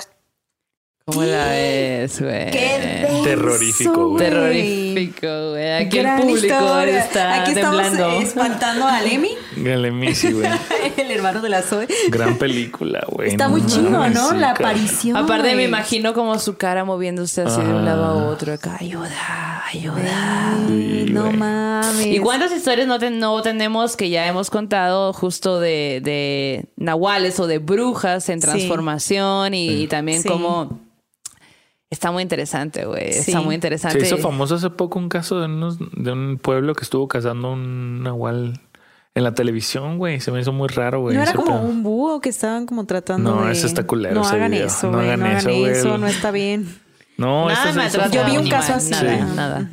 ¿Cómo 1.07 1.23
la 1.23 1.49
ves, 1.49 2.19
güey? 2.19 2.51
¡Qué 2.51 2.79
denso, 3.07 3.25
Terrorífico, 3.25 4.09
güey. 4.09 4.25
Terrorífico, 4.25 5.51
güey. 5.51 5.73
Aquí 5.75 5.99
Gran 5.99 6.17
el 6.21 6.27
público 6.29 6.47
historia. 6.47 6.99
está 7.05 7.43
Aquí 7.43 7.51
estamos 7.53 7.83
temblando. 7.83 8.21
espantando 8.23 8.87
a 8.87 9.03
Lemmy, 9.03 9.33
El 9.63 9.85
Emisi, 9.85 10.33
güey. 10.33 10.49
el 10.97 11.11
hermano 11.11 11.43
de 11.43 11.51
la 11.51 11.61
Zoe. 11.61 11.87
Gran 12.09 12.39
película, 12.39 13.05
güey. 13.07 13.29
Está 13.33 13.45
No 13.45 13.51
muy 13.51 13.67
chido, 13.67 13.91
¿no? 14.09 14.31
sí, 14.31 14.37
la 14.39 14.53
aparición. 14.53 15.15
Aparte 15.19 15.55
me 15.55 15.65
imagino 15.65 16.15
como 16.15 16.39
su 16.39 16.57
cara 16.57 16.87
moviéndose 16.87 17.43
así 17.43 17.61
de 17.61 17.69
un 17.75 17.85
lado 17.85 18.05
a 18.07 18.09
Ah. 18.23 18.29
otro. 18.31 18.55
Acá, 18.55 18.79
ayuda, 18.81 19.63
ayuda. 19.75 20.55
Sí, 20.69 21.05
No 21.11 21.25
güey. 21.27 21.37
mames. 21.37 22.07
¿Y 22.07 22.19
cuántas 22.21 22.51
historias 22.51 22.89
no, 22.89 22.99
ten- 22.99 23.19
no 23.19 23.43
tenemos 23.43 23.95
que 23.99 24.09
ya 24.09 24.27
hemos 24.27 24.49
contado 24.49 25.13
justo 25.13 25.61
de, 25.61 26.01
de 26.03 26.65
nahuales 26.79 27.39
o 27.41 27.47
de 27.47 27.59
brujas 27.59 28.31
en 28.31 28.41
Sí. 28.41 28.47
transformación 28.49 29.53
y, 29.53 29.83
y 29.83 29.87
también 29.87 30.23
Sí. 30.23 30.29
como... 30.31 30.83
Está 31.95 32.11
muy 32.11 32.23
interesante, 32.25 32.85
güey. 32.87 33.13
Sí. 33.13 33.31
Está 33.31 33.41
muy 33.41 33.51
Se 33.51 33.55
interesante. 33.55 33.99
hizo 34.01 34.19
famoso 34.19 34.57
hace 34.57 34.69
poco 34.71 34.99
un 34.99 35.09
caso 35.09 35.39
de, 35.41 35.47
unos, 35.47 35.79
de 35.79 36.11
un 36.13 36.39
pueblo 36.43 36.75
que 36.75 36.83
estuvo 36.83 37.07
cazando 37.07 37.53
un 37.53 38.03
nahual 38.03 38.61
en 39.15 39.23
la 39.23 39.33
televisión, 39.33 39.97
güey. 39.99 40.19
Se 40.21 40.33
me 40.33 40.41
hizo 40.41 40.53
muy 40.53 40.67
raro, 40.69 41.01
güey. 41.03 41.17
¿No 41.17 41.23
era 41.23 41.33
como 41.33 41.53
pedo. 41.59 41.61
un 41.63 41.83
búho 41.85 42.21
que 42.21 42.31
estaban 42.31 42.67
como 42.67 42.85
tratando 42.85 43.35
No, 43.37 43.47
de... 43.47 43.53
ese 43.53 43.67
está 43.69 43.87
culero, 43.87 44.15
No 44.17 44.23
ese 44.23 44.35
hagan 44.35 44.51
video. 44.51 44.67
eso, 44.67 44.89
No 44.91 44.95
güey. 44.99 45.07
hagan 45.07 45.21
No 45.21 45.27
hagan 45.27 45.39
eso, 45.39 45.49
güey. 45.51 45.71
eso, 45.73 45.99
no 45.99 46.07
está 46.09 46.31
bien. 46.33 46.67
No, 47.17 47.47
Nada 47.49 47.53
esto 47.55 47.69
se 47.73 47.79
maltrato 47.79 48.13
Yo 48.13 48.25
vi 48.25 48.37
un 48.39 48.49
caso 48.49 48.75
así. 48.75 48.91
Nada. 48.91 49.71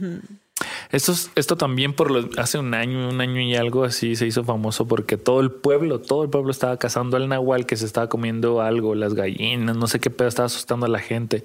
Esto, 0.91 1.13
es- 1.13 1.31
esto 1.35 1.55
también 1.57 1.93
por 1.93 2.11
los, 2.11 2.27
hace 2.37 2.59
un 2.59 2.73
año, 2.75 3.09
un 3.09 3.19
año 3.19 3.41
y 3.41 3.55
algo 3.55 3.83
así 3.83 4.15
se 4.15 4.27
hizo 4.27 4.43
famoso 4.43 4.87
porque 4.87 5.17
todo 5.17 5.39
el 5.39 5.49
pueblo, 5.49 5.99
todo 6.01 6.23
el 6.23 6.29
pueblo 6.29 6.51
estaba 6.51 6.77
cazando 6.77 7.17
al 7.17 7.27
nahual 7.29 7.65
que 7.65 7.77
se 7.77 7.85
estaba 7.85 8.09
comiendo 8.09 8.61
algo, 8.61 8.93
las 8.93 9.15
gallinas, 9.15 9.75
no 9.75 9.87
sé 9.87 9.99
qué 9.99 10.11
pedo, 10.11 10.27
estaba 10.27 10.45
asustando 10.45 10.85
a 10.85 10.89
la 10.89 10.99
gente. 10.99 11.43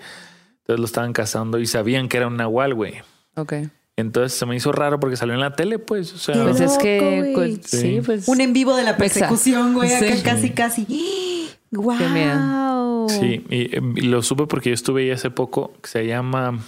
Entonces 0.66 0.80
lo 0.80 0.86
estaban 0.86 1.12
cazando 1.12 1.60
y 1.60 1.66
sabían 1.66 2.08
que 2.08 2.16
era 2.16 2.26
un 2.26 2.36
nahual, 2.36 2.74
güey. 2.74 2.94
Ok. 3.36 3.52
Entonces 3.96 4.36
se 4.36 4.44
me 4.46 4.56
hizo 4.56 4.72
raro 4.72 4.98
porque 4.98 5.16
salió 5.16 5.34
en 5.34 5.40
la 5.40 5.54
tele, 5.54 5.78
pues. 5.78 6.12
O 6.12 6.18
sea, 6.18 6.34
Qué 6.34 6.40
Pues 6.42 6.60
es 6.60 6.70
loco, 6.72 6.82
que... 6.82 7.32
pues, 7.34 7.58
sí. 7.64 7.78
Sí. 7.78 8.00
pues... 8.04 8.26
Un 8.28 8.40
en 8.40 8.52
vivo 8.52 8.74
de 8.76 8.82
la 8.82 8.96
persecución, 8.96 9.74
güey. 9.74 9.94
Acá 9.94 10.22
casi, 10.24 10.50
casi. 10.50 11.48
¡Wow! 11.70 11.96
Qué 11.98 12.08
miedo. 12.08 13.08
sí, 13.08 13.44
y, 13.48 13.76
eh, 13.76 13.80
y 13.96 14.00
lo 14.02 14.22
supe 14.22 14.46
porque 14.46 14.70
yo 14.70 14.74
estuve 14.74 15.02
ahí 15.02 15.10
hace 15.12 15.30
poco, 15.30 15.72
que 15.82 15.88
se 15.88 16.06
llama. 16.06 16.58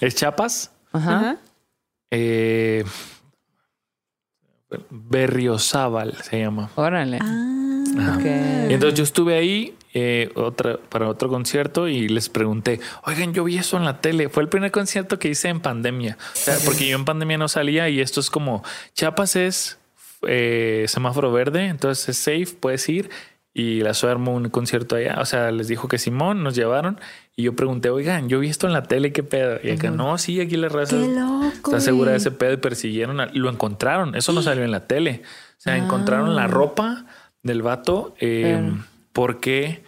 Es 0.00 0.14
Chiapas. 0.14 0.70
Ajá. 0.92 1.36
Eh, 2.10 2.84
Berriozábal 4.90 6.16
se 6.22 6.40
llama. 6.40 6.70
Órale. 6.74 7.18
Ah, 7.20 8.16
Ok. 8.16 8.24
Y 8.70 8.74
entonces 8.74 8.94
yo 8.98 9.04
estuve 9.04 9.36
ahí 9.36 9.74
eh, 9.94 10.30
otra, 10.34 10.78
para 10.88 11.08
otro 11.08 11.28
concierto 11.28 11.86
y 11.88 12.08
les 12.08 12.28
pregunté, 12.28 12.80
oigan, 13.06 13.32
yo 13.32 13.44
vi 13.44 13.56
eso 13.58 13.76
en 13.76 13.84
la 13.84 14.00
tele. 14.00 14.28
Fue 14.28 14.42
el 14.42 14.48
primer 14.48 14.70
concierto 14.72 15.18
que 15.18 15.28
hice 15.28 15.48
en 15.48 15.60
pandemia. 15.60 16.18
O 16.20 16.36
sea, 16.36 16.56
porque 16.64 16.88
yo 16.88 16.96
en 16.96 17.04
pandemia 17.04 17.38
no 17.38 17.48
salía 17.48 17.88
y 17.88 18.00
esto 18.00 18.18
es 18.20 18.28
como, 18.30 18.62
Chiapas 18.94 19.36
es 19.36 19.78
eh, 20.26 20.84
semáforo 20.88 21.32
verde, 21.32 21.66
entonces 21.66 22.08
es 22.08 22.16
safe, 22.18 22.56
puedes 22.58 22.88
ir. 22.88 23.08
Y 23.56 23.82
la 23.82 23.94
SOE 23.94 24.10
armó 24.10 24.34
un 24.34 24.48
concierto 24.50 24.96
allá. 24.96 25.18
O 25.20 25.24
sea, 25.26 25.52
les 25.52 25.68
dijo 25.68 25.86
que 25.86 25.96
Simón, 25.98 26.42
nos 26.42 26.56
llevaron. 26.56 26.98
Y 27.36 27.44
yo 27.44 27.54
pregunté, 27.54 27.88
oigan, 27.88 28.28
yo 28.28 28.40
vi 28.40 28.48
esto 28.48 28.66
en 28.66 28.72
la 28.72 28.82
tele, 28.82 29.12
¿qué 29.12 29.22
pedo? 29.22 29.60
Y 29.62 29.70
acá, 29.70 29.90
no, 29.90 30.18
sí, 30.18 30.40
aquí 30.40 30.56
la 30.56 30.68
raza 30.68 30.96
Qué 30.96 31.06
loco, 31.06 31.70
está 31.70 31.78
segura 31.80 32.10
de 32.10 32.16
ese 32.16 32.32
pedo 32.32 32.54
y 32.54 32.56
persiguieron. 32.56 33.20
a- 33.20 33.26
lo 33.26 33.48
encontraron. 33.50 34.16
Eso 34.16 34.32
no 34.32 34.42
salió 34.42 34.64
en 34.64 34.72
la 34.72 34.88
tele. 34.88 35.22
O 35.56 35.60
sea, 35.60 35.76
encontraron 35.76 36.30
Ah. 36.30 36.34
la 36.34 36.46
ropa 36.48 37.06
del 37.44 37.62
vato 37.62 38.16
eh, 38.18 38.56
Claro. 38.58 38.84
Porque 39.14 39.82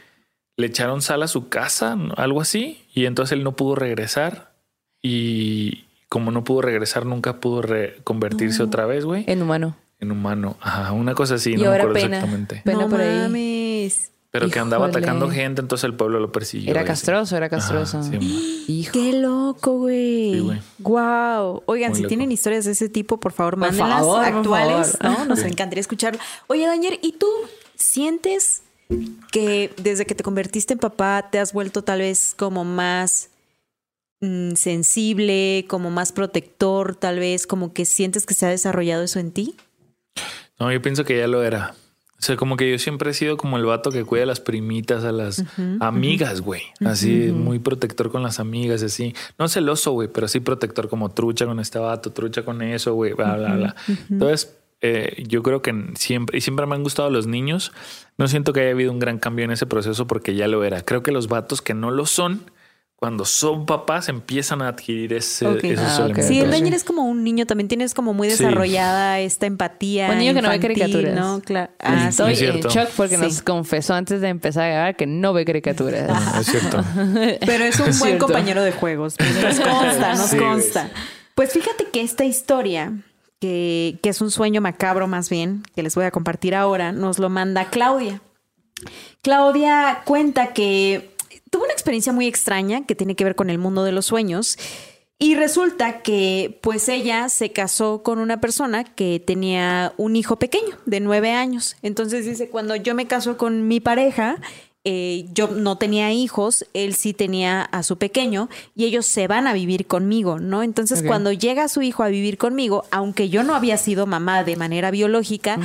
le 0.57 0.69
echaron 0.69 1.03
sal 1.03 1.23
a 1.23 1.29
su 1.29 1.51
casa, 1.51 1.99
algo 2.17 2.41
así. 2.41 2.83
Y 2.95 3.05
entonces 3.05 3.33
él 3.37 3.45
no 3.45 3.55
pudo 3.57 3.75
regresar. 3.75 4.55
Y 5.03 5.85
como 6.09 6.31
no 6.31 6.45
pudo 6.45 6.63
regresar, 6.63 7.05
nunca 7.05 7.41
pudo 7.41 7.61
re- 7.61 7.99
convertirse 8.05 8.63
otra 8.63 8.87
vez, 8.87 9.05
güey, 9.05 9.25
En 9.27 9.43
humano. 9.43 9.77
en 10.01 10.11
humano. 10.13 10.57
Ajá, 10.61 10.93
una 10.93 11.15
cosa 11.15 11.35
así, 11.35 11.51
Y 11.53 11.57
no 11.57 11.61
me 11.63 11.67
ahora 11.67 11.83
acuerdo 11.85 12.01
pena. 12.01 12.17
exactamente. 12.17 12.63
Pena 12.65 12.79
no 12.81 12.89
por 12.89 13.01
ahí. 13.03 13.19
mames. 13.19 14.13
Pero 14.31 14.51
que 14.51 14.59
andaba 14.59 14.87
atacando 14.89 15.31
gente, 15.31 15.63
entonces 15.63 15.85
el 15.85 15.95
pueblo 15.95 16.21
lo 16.21 16.31
persiguió. 16.31 16.71
Era 16.71 16.85
castroso, 16.85 17.37
era 17.37 17.47
Ajá, 17.47 17.57
castroso. 17.57 18.03
sí. 18.03 18.65
Hijo. 18.69 18.93
Qué 18.93 19.13
loco, 19.15 19.79
güey. 19.79 20.33
Sí, 20.35 20.41
güey. 20.41 20.61
Wow. 20.79 21.63
Oigan, 21.67 21.91
Muy 21.91 21.97
si 21.97 22.03
loco. 22.03 22.09
tienen 22.09 22.33
historias 22.33 22.65
de 22.67 22.73
ese 22.73 22.89
tipo, 22.91 23.19
por 23.19 23.33
favor, 23.33 23.53
Por 23.55 23.61
mándenlas 23.61 24.01
favor, 24.01 24.25
por 24.27 24.35
actuales, 24.35 24.99
favor. 25.01 25.19
¿no? 25.21 25.25
Nos 25.27 25.43
encantaría 25.43 25.81
escucharlo. 25.81 26.21
Oye, 26.49 26.67
Daniel, 26.67 26.99
¿y 27.03 27.13
tú 27.13 27.29
sientes 27.77 28.63
que 29.33 29.73
desde 29.77 30.07
que 30.07 30.15
te 30.15 30.23
convertiste 30.23 30.75
en 30.75 30.79
papá 30.79 31.29
te 31.31 31.39
has 31.39 31.53
vuelto 31.53 31.83
tal 31.83 32.01
vez 32.01 32.35
como 32.37 32.65
más 32.65 33.31
mm, 34.21 34.53
sensible, 34.53 35.65
como 35.69 35.91
más 35.91 36.13
protector, 36.13 36.97
tal 36.97 37.19
vez 37.19 37.47
como 37.47 37.73
que 37.73 37.85
sientes 37.85 38.27
que 38.27 38.35
se 38.35 38.47
ha 38.47 38.51
desarrollado 38.51 39.03
eso 39.03 39.19
en 39.19 39.33
ti? 39.33 39.57
No, 40.59 40.73
yo 40.73 40.81
pienso 40.81 41.05
que 41.05 41.19
ya 41.19 41.27
lo 41.27 41.43
era. 41.43 41.75
O 42.19 42.23
sea, 42.23 42.37
como 42.37 42.57
que 42.57 42.71
yo 42.71 42.79
siempre 42.79 43.11
he 43.11 43.15
sido 43.15 43.37
como 43.37 43.59
el 43.59 43.67
vato 43.67 43.91
que 43.91 44.05
cuida 44.05 44.23
a 44.23 44.27
las 44.27 44.41
primitas, 44.41 45.05
a 45.05 45.13
las 45.13 45.45
amigas, 45.81 46.41
güey. 46.41 46.63
Así, 46.83 47.31
muy 47.31 47.59
protector 47.59 48.11
con 48.11 48.23
las 48.23 48.41
amigas, 48.41 48.83
así. 48.83 49.15
No 49.39 49.49
celoso, 49.49 49.93
güey, 49.93 50.09
pero 50.09 50.27
sí 50.27 50.41
protector 50.41 50.89
como 50.89 51.11
trucha 51.11 51.45
con 51.45 51.61
este 51.61 51.79
vato, 51.79 52.13
trucha 52.13 52.43
con 52.43 52.63
eso, 52.63 52.95
güey, 52.95 53.13
bla, 53.13 53.37
bla, 53.37 53.55
bla. 53.55 53.77
Entonces, 54.09 54.57
eh, 54.83 55.23
yo 55.27 55.43
creo 55.43 55.63
que 55.63 55.75
siempre, 55.97 56.39
y 56.39 56.41
siempre 56.41 56.67
me 56.67 56.75
han 56.75 56.83
gustado 56.83 57.11
los 57.11 57.27
niños. 57.27 57.73
No 58.19 58.29
siento 58.29 58.53
que 58.53 58.61
haya 58.61 58.71
habido 58.71 58.93
un 58.93 58.99
gran 58.99 59.19
cambio 59.19 59.45
en 59.45 59.51
ese 59.51 59.67
proceso 59.67 60.07
porque 60.07 60.35
ya 60.35 60.49
lo 60.49 60.65
era. 60.65 60.83
Creo 60.83 61.03
que 61.03 61.13
los 61.13 61.29
vatos 61.29 61.63
que 61.63 61.75
no 61.75 61.91
lo 61.91 62.07
son, 62.07 62.51
cuando 62.99 63.27
son 63.27 63.67
papás, 63.67 64.09
empiezan 64.09 64.63
a 64.63 64.69
adquirir 64.69 65.13
ese, 65.13 65.47
Ok. 65.47 65.65
esos 65.65 65.85
Ah, 65.85 65.95
ok. 65.97 66.05
elementos. 66.05 66.25
Sí, 66.29 66.41
el 66.41 66.51
Daniel 66.51 66.73
es 66.75 66.83
como 66.83 67.05
un 67.05 67.25
niño, 67.25 67.45
también 67.47 67.69
tienes 67.69 67.93
como 67.93 68.15
muy 68.15 68.31
Sí. 68.31 68.43
desarrollada 68.43 69.21
esta 69.21 69.45
empatía. 69.47 70.11
Un 70.11 70.19
niño 70.19 70.33
que 70.33 70.41
no 70.41 70.49
ve 70.49 70.57
infantil, 70.57 70.79
caricaturas. 70.81 71.15
¿no? 71.15 71.41
Claro. 71.43 71.71
Ah, 71.79 72.01
Sí, 72.05 72.09
Estoy 72.09 72.33
es 72.33 72.43
en 72.43 72.61
shock 72.63 72.89
porque 72.97 73.17
Sí. 73.17 73.23
nos 73.23 73.43
confesó 73.43 73.93
antes 73.95 74.23
de 74.23 74.29
empezar 74.29 74.65
a 74.65 74.69
grabar 74.69 74.97
que 74.97 75.07
no 75.07 75.35
ve 75.35 75.45
caricaturas. 75.45 76.07
Ah, 76.09 76.39
es 76.41 76.47
cierto. 76.47 76.83
Pero 77.47 77.65
es 77.65 77.79
un 77.81 77.89
Es 77.89 77.99
buen 77.99 78.11
cierto. 78.13 78.27
compañero 78.27 78.63
de 78.63 78.73
juegos. 78.73 79.17
Nos 79.21 79.61
consta, 79.61 80.15
nos 80.15 80.31
Sí, 80.31 80.37
consta. 80.39 80.91
Pues 81.35 81.53
fíjate 81.53 81.89
que 81.93 82.01
esta 82.01 82.25
historia, 82.25 82.95
que, 83.41 83.99
es 84.03 84.21
un 84.21 84.31
sueño 84.31 84.61
macabro 84.61 85.07
más 85.07 85.29
bien, 85.31 85.63
que 85.75 85.83
les 85.83 85.95
voy 85.95 86.05
a 86.05 86.11
compartir 86.11 86.55
ahora, 86.55 86.93
nos 86.93 87.19
lo 87.19 87.29
manda 87.29 87.71
Claudia. 87.71 88.23
Claudia 89.23 90.03
cuenta 90.05 90.53
que 90.53 91.15
tuvo 91.51 91.65
una 91.65 91.73
experiencia 91.73 92.13
muy 92.13 92.27
extraña 92.27 92.87
que 92.87 92.95
tiene 92.95 93.17
que 93.17 93.25
ver 93.25 93.35
con 93.35 93.51
el 93.51 93.59
mundo 93.59 93.85
de 93.85 93.93
los 93.93 94.07
sueños. 94.07 94.59
Y 95.19 95.35
resulta 95.35 96.03
que 96.03 96.59
pues 96.63 96.91
ella 96.91 97.31
se 97.31 97.51
casó 97.51 98.03
con 98.03 98.19
una 98.19 98.39
persona 98.39 98.85
que 98.85 99.19
tenía 99.19 99.95
un 99.97 100.15
hijo 100.15 100.37
pequeño 100.39 100.77
de 100.85 101.01
nueve 101.01 101.33
años. 101.33 101.77
Entonces 101.81 102.27
dice, 102.27 102.51
cuando 102.51 102.77
yo 102.77 102.95
me 102.95 103.07
caso 103.07 103.39
con 103.39 103.67
mi 103.67 103.81
pareja, 103.81 104.37
eh, 104.89 105.27
yo 105.35 105.49
no 105.49 105.79
tenía 105.79 106.13
hijos, 106.13 106.65
él 106.73 106.95
sí 106.95 107.13
tenía 107.13 107.63
a 107.63 107.83
su 107.83 107.99
pequeño 107.99 108.49
y 108.77 108.85
ellos 108.85 109.05
se 109.05 109.27
van 109.27 109.49
a 109.49 109.53
vivir 109.53 109.89
conmigo, 109.89 110.39
¿no? 110.39 110.63
Entonces 110.63 111.03
cuando 111.03 111.33
llega 111.33 111.67
su 111.67 111.83
hijo 111.83 112.05
a 112.05 112.09
vivir 112.09 112.39
conmigo, 112.39 112.85
aunque 112.93 113.29
yo 113.29 113.43
no 113.43 113.57
había 113.57 113.79
sido 113.79 114.07
mamá 114.07 114.45
de 114.45 114.55
manera 114.55 114.93
biológica, 114.93 115.59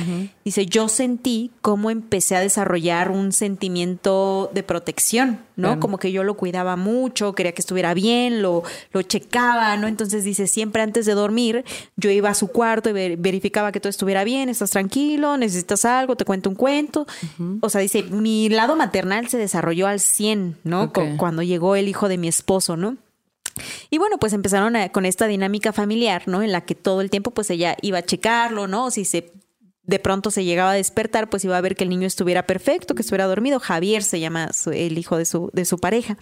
dice, 0.44 0.66
yo 0.66 0.88
sentí 0.88 1.52
cómo 1.60 1.90
empecé 1.90 2.34
a 2.34 2.40
desarrollar 2.40 3.12
un 3.12 3.30
sentimiento 3.30 4.50
de 4.52 4.64
protección, 4.64 5.38
¿no? 5.56 5.68
Claro. 5.68 5.80
Como 5.80 5.98
que 5.98 6.12
yo 6.12 6.24
lo 6.24 6.34
cuidaba 6.34 6.76
mucho, 6.76 7.34
quería 7.34 7.52
que 7.52 7.60
estuviera 7.62 7.94
bien, 7.94 8.42
lo, 8.42 8.62
lo 8.92 9.02
checaba, 9.02 9.76
¿no? 9.76 9.86
Entonces 9.88 10.24
dice, 10.24 10.46
siempre 10.46 10.82
antes 10.82 11.06
de 11.06 11.14
dormir, 11.14 11.64
yo 11.96 12.10
iba 12.10 12.30
a 12.30 12.34
su 12.34 12.48
cuarto 12.48 12.88
y 12.90 12.92
ver- 12.92 13.16
verificaba 13.16 13.72
que 13.72 13.80
todo 13.80 13.90
estuviera 13.90 14.24
bien, 14.24 14.48
estás 14.48 14.70
tranquilo, 14.70 15.36
necesitas 15.36 15.84
algo, 15.84 16.16
te 16.16 16.24
cuento 16.24 16.48
un 16.50 16.56
cuento. 16.56 17.06
O 17.60 17.68
sea, 17.68 17.80
dice, 17.80 18.02
mi 18.04 18.48
lado 18.48 18.76
maternal 18.76 19.28
se 19.28 19.38
desarrolló 19.38 19.86
al 19.86 20.00
100, 20.00 20.56
¿no? 20.64 20.92
Cuando 21.16 21.42
llegó 21.42 21.76
el 21.76 21.88
hijo 21.88 22.08
de 22.08 22.18
mi 22.18 22.28
esposo, 22.28 22.76
¿no? 22.76 22.96
Y 23.90 23.98
bueno, 23.98 24.16
pues 24.18 24.32
empezaron 24.32 24.76
a- 24.76 24.88
con 24.88 25.04
esta 25.04 25.26
dinámica 25.26 25.72
familiar, 25.74 26.22
¿no? 26.26 26.42
En 26.42 26.52
la 26.52 26.62
que 26.62 26.74
todo 26.74 27.02
el 27.02 27.10
tiempo, 27.10 27.32
pues 27.32 27.50
ella 27.50 27.76
iba 27.82 27.98
a 27.98 28.02
checarlo, 28.02 28.66
¿no? 28.66 28.90
Si 28.90 29.04
se 29.04 29.30
de 29.84 29.98
pronto 29.98 30.30
se 30.30 30.44
llegaba 30.44 30.70
a 30.70 30.74
despertar, 30.74 31.28
pues 31.28 31.44
iba 31.44 31.56
a 31.56 31.60
ver 31.60 31.74
que 31.76 31.84
el 31.84 31.90
niño 31.90 32.06
estuviera 32.06 32.46
perfecto, 32.46 32.94
que 32.94 33.02
estuviera 33.02 33.26
dormido. 33.26 33.58
Javier 33.60 34.02
se 34.02 34.20
llama 34.20 34.52
su- 34.52 34.70
el 34.70 34.96
hijo 34.98 35.16
de 35.16 35.24
su, 35.24 35.50
de 35.52 35.64
su 35.64 35.78
pareja, 35.78 36.16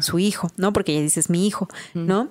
su 0.00 0.18
hijo, 0.18 0.50
¿no? 0.56 0.72
Porque 0.72 0.92
ella 0.92 1.02
dice 1.02 1.20
es 1.20 1.30
mi 1.30 1.46
hijo, 1.46 1.68
¿no? 1.94 2.30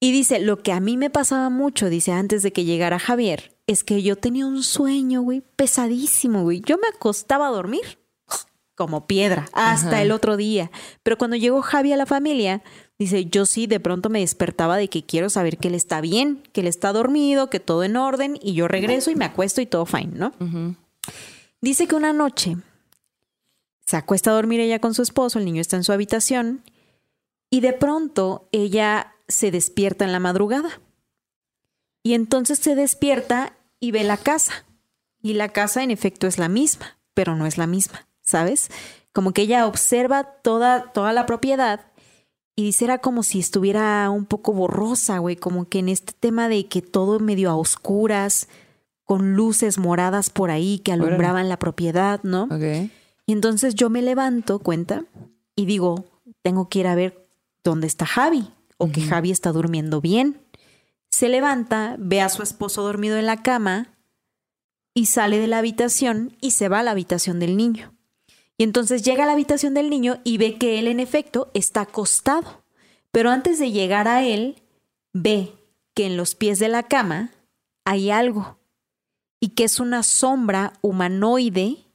Y 0.00 0.12
dice, 0.12 0.40
lo 0.40 0.58
que 0.62 0.72
a 0.72 0.80
mí 0.80 0.96
me 0.96 1.08
pasaba 1.10 1.48
mucho, 1.48 1.88
dice, 1.88 2.12
antes 2.12 2.42
de 2.42 2.52
que 2.52 2.64
llegara 2.64 2.98
Javier, 2.98 3.56
es 3.66 3.82
que 3.82 4.02
yo 4.02 4.16
tenía 4.16 4.46
un 4.46 4.62
sueño, 4.62 5.22
güey, 5.22 5.42
pesadísimo, 5.56 6.42
güey. 6.42 6.60
Yo 6.60 6.76
me 6.76 6.88
acostaba 6.94 7.48
a 7.48 7.50
dormir 7.50 7.98
como 8.74 9.06
piedra 9.06 9.46
hasta 9.54 9.88
Ajá. 9.88 10.02
el 10.02 10.12
otro 10.12 10.36
día. 10.36 10.70
Pero 11.02 11.16
cuando 11.16 11.36
llegó 11.36 11.62
Javi 11.62 11.92
a 11.92 11.96
la 11.96 12.04
familia, 12.04 12.62
dice, 12.98 13.26
yo 13.26 13.46
sí 13.46 13.66
de 13.66 13.80
pronto 13.80 14.08
me 14.08 14.20
despertaba 14.20 14.76
de 14.76 14.88
que 14.88 15.04
quiero 15.04 15.30
saber 15.30 15.58
que 15.58 15.68
él 15.68 15.74
está 15.74 16.00
bien, 16.00 16.42
que 16.52 16.62
él 16.62 16.66
está 16.66 16.92
dormido, 16.92 17.50
que 17.50 17.60
todo 17.60 17.84
en 17.84 17.96
orden, 17.96 18.38
y 18.42 18.54
yo 18.54 18.68
regreso 18.68 19.10
y 19.10 19.16
me 19.16 19.24
acuesto 19.24 19.60
y 19.60 19.66
todo 19.66 19.86
fine, 19.86 20.12
¿no? 20.14 20.32
Dice 21.60 21.86
que 21.86 21.94
una 21.94 22.12
noche 22.12 22.56
se 23.86 23.96
acuesta 23.96 24.30
a 24.30 24.34
dormir 24.34 24.60
ella 24.60 24.80
con 24.80 24.94
su 24.94 25.02
esposo, 25.02 25.38
el 25.38 25.44
niño 25.44 25.60
está 25.60 25.76
en 25.76 25.84
su 25.84 25.92
habitación, 25.92 26.62
y 27.50 27.60
de 27.60 27.72
pronto 27.72 28.48
ella 28.52 29.14
se 29.28 29.50
despierta 29.50 30.04
en 30.04 30.12
la 30.12 30.20
madrugada. 30.20 30.80
Y 32.02 32.14
entonces 32.14 32.58
se 32.58 32.74
despierta 32.74 33.52
y 33.80 33.90
ve 33.90 34.04
la 34.04 34.16
casa. 34.16 34.64
Y 35.22 35.34
la 35.34 35.48
casa 35.48 35.82
en 35.82 35.90
efecto 35.90 36.26
es 36.26 36.38
la 36.38 36.48
misma, 36.48 36.98
pero 37.14 37.34
no 37.34 37.46
es 37.46 37.58
la 37.58 37.66
misma, 37.66 38.06
¿sabes? 38.22 38.70
Como 39.12 39.32
que 39.32 39.42
ella 39.42 39.66
observa 39.66 40.24
toda, 40.24 40.92
toda 40.92 41.12
la 41.12 41.26
propiedad 41.26 41.80
y 42.56 42.64
dice 42.64 42.86
era 42.86 42.98
como 42.98 43.22
si 43.22 43.38
estuviera 43.38 44.08
un 44.10 44.24
poco 44.24 44.54
borrosa, 44.54 45.18
güey, 45.18 45.36
como 45.36 45.68
que 45.68 45.78
en 45.78 45.90
este 45.90 46.14
tema 46.18 46.48
de 46.48 46.66
que 46.66 46.80
todo 46.80 47.20
medio 47.20 47.50
a 47.50 47.56
oscuras, 47.56 48.48
con 49.04 49.34
luces 49.36 49.78
moradas 49.78 50.30
por 50.30 50.50
ahí 50.50 50.80
que 50.80 50.92
Órale. 50.92 51.08
alumbraban 51.08 51.48
la 51.48 51.58
propiedad, 51.58 52.20
¿no? 52.24 52.44
Ok. 52.44 52.90
Y 53.26 53.32
entonces 53.32 53.74
yo 53.74 53.90
me 53.90 54.02
levanto, 54.02 54.58
cuenta, 54.58 55.04
y 55.54 55.66
digo, 55.66 56.06
tengo 56.42 56.68
que 56.68 56.80
ir 56.80 56.86
a 56.86 56.94
ver 56.94 57.28
dónde 57.62 57.86
está 57.86 58.06
Javi, 58.06 58.50
o 58.78 58.90
que 58.90 59.02
Javi 59.02 59.30
está 59.30 59.52
durmiendo 59.52 60.00
bien. 60.00 60.40
Se 61.10 61.28
levanta, 61.28 61.96
ve 61.98 62.20
a 62.20 62.28
su 62.28 62.42
esposo 62.42 62.82
dormido 62.82 63.16
en 63.16 63.26
la 63.26 63.42
cama 63.42 63.94
y 64.94 65.06
sale 65.06 65.38
de 65.38 65.46
la 65.46 65.58
habitación 65.58 66.36
y 66.40 66.52
se 66.52 66.68
va 66.68 66.80
a 66.80 66.82
la 66.82 66.92
habitación 66.92 67.38
del 67.38 67.56
niño. 67.56 67.95
Y 68.58 68.64
entonces 68.64 69.02
llega 69.02 69.24
a 69.24 69.26
la 69.26 69.32
habitación 69.32 69.74
del 69.74 69.90
niño 69.90 70.18
y 70.24 70.38
ve 70.38 70.56
que 70.56 70.78
él 70.78 70.88
en 70.88 71.00
efecto 71.00 71.50
está 71.54 71.82
acostado. 71.82 72.62
Pero 73.10 73.30
antes 73.30 73.58
de 73.58 73.70
llegar 73.70 74.08
a 74.08 74.24
él, 74.24 74.62
ve 75.12 75.52
que 75.94 76.06
en 76.06 76.16
los 76.16 76.34
pies 76.34 76.58
de 76.58 76.68
la 76.68 76.82
cama 76.82 77.32
hay 77.84 78.10
algo 78.10 78.58
y 79.40 79.50
que 79.50 79.64
es 79.64 79.80
una 79.80 80.02
sombra 80.02 80.72
humanoide 80.80 81.86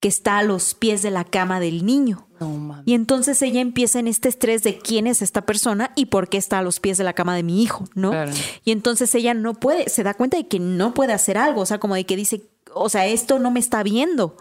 que 0.00 0.08
está 0.08 0.38
a 0.38 0.42
los 0.42 0.74
pies 0.74 1.02
de 1.02 1.10
la 1.10 1.24
cama 1.24 1.60
del 1.60 1.86
niño. 1.86 2.28
No. 2.38 2.82
Y 2.84 2.94
entonces 2.94 3.40
ella 3.40 3.60
empieza 3.60 3.98
en 3.98 4.06
este 4.06 4.28
estrés 4.28 4.62
de 4.62 4.78
quién 4.78 5.06
es 5.06 5.22
esta 5.22 5.42
persona 5.42 5.92
y 5.94 6.06
por 6.06 6.28
qué 6.28 6.36
está 6.36 6.58
a 6.58 6.62
los 6.62 6.78
pies 6.78 6.98
de 6.98 7.04
la 7.04 7.14
cama 7.14 7.34
de 7.34 7.42
mi 7.42 7.62
hijo, 7.62 7.84
¿no? 7.94 8.10
Claro. 8.10 8.32
Y 8.64 8.72
entonces 8.72 9.14
ella 9.14 9.32
no 9.32 9.54
puede, 9.54 9.88
se 9.88 10.02
da 10.02 10.12
cuenta 10.12 10.36
de 10.36 10.46
que 10.46 10.58
no 10.58 10.92
puede 10.92 11.14
hacer 11.14 11.38
algo, 11.38 11.62
o 11.62 11.66
sea, 11.66 11.78
como 11.78 11.94
de 11.94 12.04
que 12.04 12.16
dice, 12.16 12.42
o 12.74 12.90
sea, 12.90 13.06
esto 13.06 13.38
no 13.38 13.50
me 13.50 13.60
está 13.60 13.82
viendo. 13.82 14.36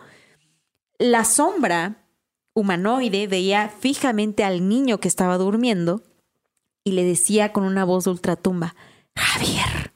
La 1.00 1.26
sombra 1.26 2.04
humanoide 2.56 3.28
veía 3.28 3.70
fijamente 3.70 4.44
al 4.44 4.68
niño 4.68 5.00
que 5.00 5.08
estaba 5.08 5.38
durmiendo 5.38 6.04
y 6.84 6.92
le 6.92 7.04
decía 7.04 7.52
con 7.52 7.64
una 7.64 7.86
voz 7.86 8.06
de 8.06 8.12
ultratumba, 8.12 8.76
Javier. 9.16 9.94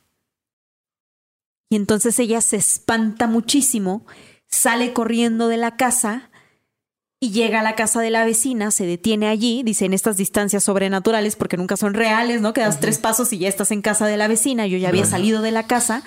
Y 1.69 1.75
entonces 1.75 2.17
ella 2.19 2.41
se 2.41 2.55
espanta 2.55 3.27
muchísimo, 3.27 4.05
sale 4.47 4.93
corriendo 4.93 5.47
de 5.49 5.57
la 5.57 5.75
casa 5.75 6.29
y 7.19 7.31
llega 7.31 7.59
a 7.59 7.63
la 7.63 7.75
casa 7.75 7.99
de 7.99 8.09
la 8.09 8.25
vecina, 8.25 8.71
se 8.71 8.85
detiene 8.85 9.27
allí, 9.27 9.63
dice 9.63 9.85
en 9.85 9.93
estas 9.93 10.17
distancias 10.17 10.63
sobrenaturales, 10.63 11.35
porque 11.35 11.57
nunca 11.57 11.75
son 11.75 11.93
reales, 11.93 12.41
¿no? 12.41 12.53
Que 12.53 12.61
das 12.61 12.79
tres 12.79 12.99
pasos 12.99 13.33
y 13.33 13.39
ya 13.39 13.49
estás 13.49 13.71
en 13.71 13.81
casa 13.81 14.05
de 14.05 14.17
la 14.17 14.27
vecina, 14.27 14.67
yo 14.67 14.77
ya 14.77 14.89
había 14.89 15.05
salido 15.05 15.41
de 15.41 15.51
la 15.51 15.67
casa 15.67 16.03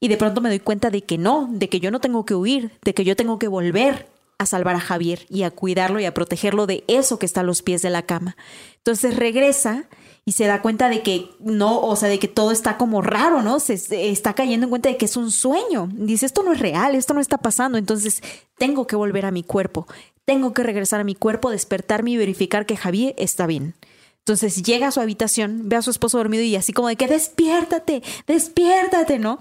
y 0.00 0.08
de 0.08 0.16
pronto 0.16 0.40
me 0.40 0.48
doy 0.48 0.60
cuenta 0.60 0.90
de 0.90 1.02
que 1.02 1.16
no, 1.16 1.48
de 1.52 1.68
que 1.68 1.80
yo 1.80 1.90
no 1.90 2.00
tengo 2.00 2.24
que 2.24 2.34
huir, 2.34 2.72
de 2.82 2.94
que 2.94 3.04
yo 3.04 3.14
tengo 3.14 3.38
que 3.38 3.46
volver 3.46 4.13
a 4.38 4.46
salvar 4.46 4.76
a 4.76 4.80
Javier 4.80 5.26
y 5.28 5.42
a 5.42 5.50
cuidarlo 5.50 6.00
y 6.00 6.04
a 6.04 6.14
protegerlo 6.14 6.66
de 6.66 6.84
eso 6.88 7.18
que 7.18 7.26
está 7.26 7.40
a 7.40 7.44
los 7.44 7.62
pies 7.62 7.82
de 7.82 7.90
la 7.90 8.02
cama. 8.02 8.36
Entonces 8.76 9.16
regresa 9.16 9.84
y 10.24 10.32
se 10.32 10.46
da 10.46 10.62
cuenta 10.62 10.88
de 10.88 11.02
que 11.02 11.30
no, 11.38 11.80
o 11.80 11.96
sea, 11.96 12.08
de 12.08 12.18
que 12.18 12.28
todo 12.28 12.50
está 12.50 12.78
como 12.78 13.02
raro, 13.02 13.42
¿no? 13.42 13.60
Se, 13.60 13.74
está 14.10 14.34
cayendo 14.34 14.64
en 14.64 14.70
cuenta 14.70 14.88
de 14.88 14.96
que 14.96 15.04
es 15.04 15.16
un 15.16 15.30
sueño. 15.30 15.88
Dice, 15.92 16.26
esto 16.26 16.42
no 16.42 16.52
es 16.52 16.60
real, 16.60 16.94
esto 16.94 17.14
no 17.14 17.20
está 17.20 17.38
pasando, 17.38 17.76
entonces 17.76 18.22
tengo 18.56 18.86
que 18.86 18.96
volver 18.96 19.26
a 19.26 19.30
mi 19.30 19.42
cuerpo, 19.42 19.86
tengo 20.24 20.52
que 20.52 20.62
regresar 20.62 21.00
a 21.00 21.04
mi 21.04 21.14
cuerpo, 21.14 21.50
despertarme 21.50 22.12
y 22.12 22.16
verificar 22.16 22.64
que 22.64 22.76
Javier 22.76 23.14
está 23.18 23.46
bien. 23.46 23.74
Entonces 24.20 24.62
llega 24.62 24.86
a 24.86 24.90
su 24.90 25.00
habitación, 25.00 25.68
ve 25.68 25.76
a 25.76 25.82
su 25.82 25.90
esposo 25.90 26.16
dormido 26.16 26.42
y 26.42 26.56
así 26.56 26.72
como 26.72 26.88
de 26.88 26.96
que 26.96 27.06
despiértate, 27.06 28.02
despiértate, 28.26 29.18
¿no? 29.18 29.38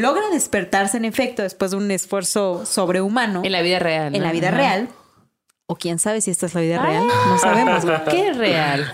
Logra 0.00 0.22
despertarse 0.32 0.96
en 0.96 1.04
efecto 1.04 1.42
después 1.42 1.70
de 1.70 1.76
un 1.78 1.90
esfuerzo 1.90 2.64
sobrehumano 2.66 3.42
En 3.44 3.52
la 3.52 3.62
vida 3.62 3.78
real. 3.78 4.14
en 4.14 4.22
la 4.22 4.32
vida 4.32 4.48
Ajá. 4.48 4.56
real. 4.56 4.88
O 5.66 5.76
quién 5.76 5.98
sabe 5.98 6.20
si 6.20 6.30
esta 6.30 6.46
es 6.46 6.54
la 6.54 6.60
vida 6.60 6.82
real, 6.82 7.06
no 7.06 7.38
sabemos. 7.38 7.84
güey. 7.84 8.04
¿Qué 8.10 8.28
es 8.28 8.36
real? 8.36 8.90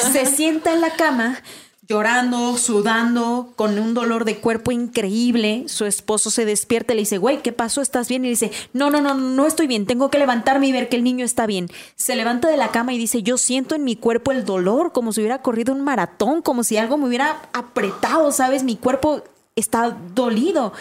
Se 0.12 0.24
sienta 0.26 0.72
en 0.72 0.80
la 0.80 0.90
cama 0.90 1.38
llorando, 1.86 2.56
sudando, 2.56 3.52
con 3.56 3.76
un 3.78 3.94
dolor 3.94 4.24
de 4.24 4.38
cuerpo 4.38 4.70
increíble. 4.70 5.64
Su 5.66 5.86
esposo 5.86 6.30
se 6.30 6.44
despierta 6.44 6.92
y 6.92 6.96
le 6.96 7.02
dice, 7.02 7.18
güey, 7.18 7.42
¿qué 7.42 7.50
pasó? 7.52 7.82
¿Estás 7.82 8.08
bien? 8.08 8.24
Y 8.24 8.28
dice, 8.28 8.52
no, 8.72 8.90
no, 8.90 9.00
no, 9.00 9.14
no 9.14 9.44
estoy 9.44 9.66
bien. 9.66 9.86
Tengo 9.86 10.08
que 10.08 10.18
levantarme 10.20 10.68
y 10.68 10.72
ver 10.72 10.88
que 10.88 10.94
el 10.96 11.02
niño 11.02 11.24
está 11.24 11.46
bien. 11.46 11.66
Se 11.96 12.14
levanta 12.14 12.48
de 12.48 12.56
la 12.56 12.68
cama 12.68 12.92
y 12.92 12.98
dice, 12.98 13.24
yo 13.24 13.36
siento 13.36 13.74
en 13.74 13.82
mi 13.82 13.96
cuerpo 13.96 14.30
el 14.30 14.44
dolor, 14.44 14.92
como 14.92 15.12
si 15.12 15.20
hubiera 15.20 15.42
corrido 15.42 15.74
un 15.74 15.82
maratón, 15.82 16.42
como 16.42 16.62
si 16.62 16.76
algo 16.76 16.96
me 16.96 17.08
hubiera 17.08 17.40
apretado, 17.52 18.30
¿sabes? 18.30 18.62
Mi 18.62 18.76
cuerpo 18.76 19.24
está 19.60 19.90
dolido. 20.14 20.72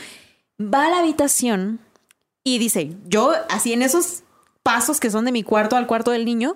Va 0.61 0.85
a 0.87 0.89
la 0.89 0.99
habitación 0.99 1.79
y 2.43 2.57
dice, 2.57 2.95
yo 3.07 3.33
así 3.49 3.73
en 3.73 3.81
esos 3.81 4.23
pasos 4.63 4.99
que 4.99 5.11
son 5.11 5.25
de 5.25 5.31
mi 5.31 5.43
cuarto 5.43 5.75
al 5.75 5.87
cuarto 5.87 6.11
del 6.11 6.25
niño, 6.25 6.55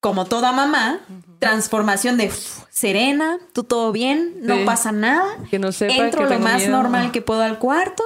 como 0.00 0.24
toda 0.26 0.52
mamá, 0.52 1.00
transformación 1.40 2.16
de 2.16 2.26
"Uf, 2.28 2.64
serena, 2.70 3.38
tú 3.52 3.64
todo 3.64 3.90
bien, 3.92 4.36
no 4.42 4.56
Sí. 4.56 4.64
pasa 4.64 4.92
nada. 4.92 5.24
Que 5.50 5.58
no 5.58 5.72
sepa 5.72 5.94
Entro 5.94 6.28
que 6.28 6.34
lo 6.34 6.40
más 6.40 6.58
miedo. 6.62 6.70
normal 6.76 7.10
que 7.12 7.22
puedo 7.22 7.42
al 7.42 7.58
cuarto 7.58 8.04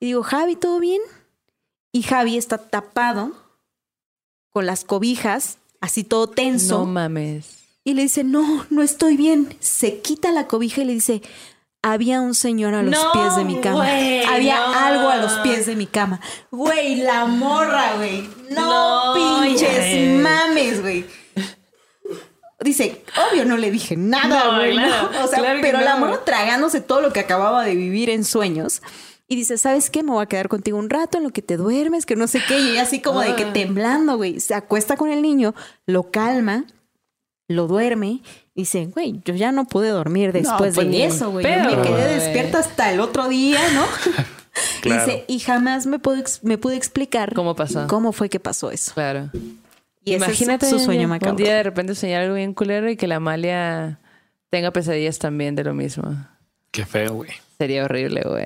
y 0.00 0.06
digo, 0.06 0.22
Javi, 0.22 0.56
¿todo 0.56 0.78
bien? 0.80 1.00
Y 1.92 2.02
Javi 2.02 2.36
está 2.36 2.58
tapado 2.58 3.32
con 4.50 4.66
las 4.66 4.84
cobijas, 4.84 5.58
así 5.80 6.04
todo 6.04 6.28
tenso. 6.28 6.80
No 6.80 6.86
mames. 6.86 7.58
Y 7.84 7.94
le 7.94 8.02
dice, 8.02 8.24
no, 8.24 8.66
no 8.68 8.82
estoy 8.82 9.16
bien. 9.16 9.56
Se 9.60 10.00
quita 10.00 10.30
la 10.32 10.46
cobija 10.46 10.82
y 10.82 10.84
le 10.84 10.92
dice, 10.94 11.22
había 11.82 12.20
un 12.20 12.34
señor 12.34 12.74
a 12.74 12.82
los 12.82 12.92
No, 12.92 13.12
pies 13.12 13.36
de 13.36 13.44
mi 13.44 13.60
cama. 13.60 13.82
había 14.28 14.56
no. 14.56 14.74
algo 14.74 15.08
a 15.08 15.16
los 15.16 15.32
pies 15.40 15.66
de 15.66 15.76
mi 15.76 15.86
cama. 15.86 16.20
Güey, 16.50 16.96
la 16.96 17.26
morra, 17.26 17.94
güey. 17.96 18.28
No, 18.50 19.14
No, 19.16 19.44
pinches 19.44 20.20
mames, 20.20 20.82
güey. 20.82 21.04
Dice, 22.60 23.04
obvio 23.30 23.44
no 23.44 23.56
le 23.56 23.70
dije 23.70 23.96
nada, 23.96 24.56
güey. 24.58 24.76
O 24.76 25.28
sea, 25.28 25.38
claro 25.38 25.60
pero 25.62 25.80
la 25.80 25.96
morra 25.96 26.24
tragándose 26.24 26.80
todo 26.80 27.00
lo 27.00 27.12
que 27.12 27.20
acababa 27.20 27.64
de 27.64 27.76
vivir 27.76 28.10
en 28.10 28.24
sueños. 28.24 28.82
Y 29.28 29.36
dice, 29.36 29.58
¿sabes 29.58 29.90
qué? 29.90 30.02
Me 30.02 30.10
voy 30.10 30.22
a 30.22 30.26
quedar 30.26 30.48
contigo 30.48 30.76
un 30.78 30.90
rato 30.90 31.18
en 31.18 31.24
lo 31.24 31.30
que 31.30 31.42
te 31.42 31.56
duermes, 31.56 32.04
que 32.06 32.16
no 32.16 32.26
sé 32.26 32.42
qué. 32.48 32.58
Y 32.58 32.70
ella 32.70 32.82
así 32.82 33.00
como 33.00 33.20
de 33.20 33.36
que 33.36 33.44
temblando, 33.44 34.16
güey. 34.16 34.40
Se 34.40 34.54
acuesta 34.54 34.96
con 34.96 35.10
el 35.12 35.22
niño, 35.22 35.54
lo 35.86 36.10
calma, 36.10 36.64
lo 37.46 37.68
duerme. 37.68 38.22
Y 38.58 38.62
dice, 38.62 38.86
güey, 38.86 39.20
yo 39.24 39.34
ya 39.36 39.52
no 39.52 39.66
pude 39.66 39.88
dormir 39.90 40.32
después 40.32 40.74
pues, 40.74 40.90
de 40.90 41.04
eso, 41.04 41.30
güey. 41.30 41.44
Yo 41.46 41.76
me 41.76 41.80
quedé 41.80 42.14
despierta 42.14 42.58
hasta 42.58 42.92
el 42.92 42.98
otro 42.98 43.28
día, 43.28 43.60
¿no? 43.72 43.84
Claro. 44.80 45.06
Dice, 45.06 45.24
y 45.28 45.38
jamás 45.38 45.86
me, 45.86 46.00
puedo 46.00 46.18
ex- 46.18 46.42
me 46.42 46.58
pude 46.58 46.74
explicar 46.74 47.32
¿Cómo 47.34 47.54
pasó? 47.54 47.86
cómo 47.86 48.10
fue 48.10 48.28
que 48.28 48.40
pasó 48.40 48.72
eso. 48.72 48.92
Claro. 48.94 49.30
Y 50.04 50.14
ese 50.14 50.24
Imagínate 50.24 50.66
es 50.66 50.72
su 50.72 50.80
sueño 50.80 51.02
un 51.04 51.10
macabro. 51.10 51.36
día 51.36 51.54
de 51.54 51.62
repente 51.62 51.94
soñar 51.94 52.22
algo 52.22 52.34
bien 52.34 52.52
culero 52.54 52.90
y 52.90 52.96
que 52.96 53.06
la 53.06 53.16
Amalia 53.16 54.00
tenga 54.50 54.72
pesadillas 54.72 55.20
también 55.20 55.54
de 55.54 55.62
lo 55.62 55.74
mismo. 55.74 56.12
Qué 56.72 56.84
feo, 56.84 57.14
güey. 57.14 57.30
Sería 57.56 57.84
horrible, 57.84 58.22
güey. 58.26 58.44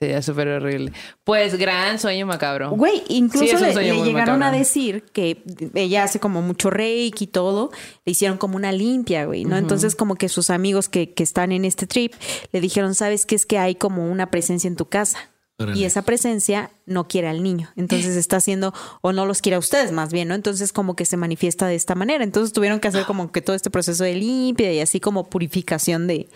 Sería 0.00 0.22
súper 0.22 0.46
horrible. 0.48 0.92
Pues 1.24 1.58
gran 1.58 1.98
sueño 1.98 2.24
macabro. 2.24 2.70
Güey, 2.70 3.02
incluso 3.08 3.58
Sí, 3.58 3.64
le, 3.64 3.72
llegaron 3.82 4.12
macabro. 4.12 4.44
a 4.44 4.50
decir 4.52 5.02
que 5.12 5.42
ella 5.74 6.04
hace 6.04 6.20
como 6.20 6.40
mucho 6.40 6.70
reiki 6.70 7.24
y 7.24 7.26
todo, 7.26 7.70
le 8.04 8.12
hicieron 8.12 8.38
como 8.38 8.54
una 8.56 8.70
limpia, 8.70 9.24
güey, 9.24 9.44
¿no? 9.44 9.56
Entonces 9.56 9.96
como 9.96 10.14
que 10.14 10.28
sus 10.28 10.50
amigos 10.50 10.88
que, 10.88 11.12
que 11.14 11.24
están 11.24 11.50
en 11.50 11.64
este 11.64 11.88
trip 11.88 12.14
le 12.52 12.60
dijeron, 12.60 12.94
¿sabes 12.94 13.26
qué? 13.26 13.34
Es 13.34 13.44
que 13.44 13.58
hay 13.58 13.74
como 13.74 14.08
una 14.08 14.30
presencia 14.30 14.68
en 14.68 14.76
tu 14.76 14.86
casa. 14.86 15.18
Órale. 15.60 15.76
Y 15.76 15.84
esa 15.84 16.02
presencia 16.02 16.70
no 16.86 17.08
quiere 17.08 17.26
al 17.26 17.42
niño. 17.42 17.68
Entonces 17.74 18.14
está 18.14 18.36
haciendo, 18.36 18.72
o 19.00 19.12
no 19.12 19.26
los 19.26 19.42
quiere 19.42 19.56
a 19.56 19.58
ustedes 19.58 19.90
más 19.90 20.12
bien, 20.12 20.28
¿no? 20.28 20.36
Entonces 20.36 20.72
como 20.72 20.94
que 20.94 21.04
se 21.06 21.16
manifiesta 21.16 21.66
de 21.66 21.74
esta 21.74 21.96
manera. 21.96 22.22
Entonces 22.22 22.52
tuvieron 22.52 22.78
que 22.78 22.86
hacer 22.86 23.04
como 23.06 23.32
que 23.32 23.42
todo 23.42 23.56
este 23.56 23.68
proceso 23.68 24.04
de 24.04 24.14
limpia 24.14 24.72
y 24.72 24.78
así 24.78 25.00
como 25.00 25.28
purificación 25.28 26.06
de, 26.06 26.28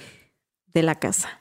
de 0.74 0.82
la 0.82 0.97
casa. 0.97 1.39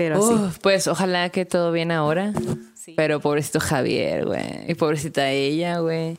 Pero 0.00 0.50
pues 0.62 0.86
ojalá 0.86 1.28
que 1.28 1.44
todo 1.44 1.72
bien 1.72 1.92
ahora. 1.92 2.32
Sí. 2.74 2.94
Pero 2.96 3.20
pobrecito 3.20 3.60
Javier, 3.60 4.24
güey. 4.24 4.70
Y 4.70 4.74
pobrecita 4.74 5.28
ella, 5.30 5.80
güey. 5.80 6.16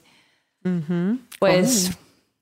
Pues 1.40 1.92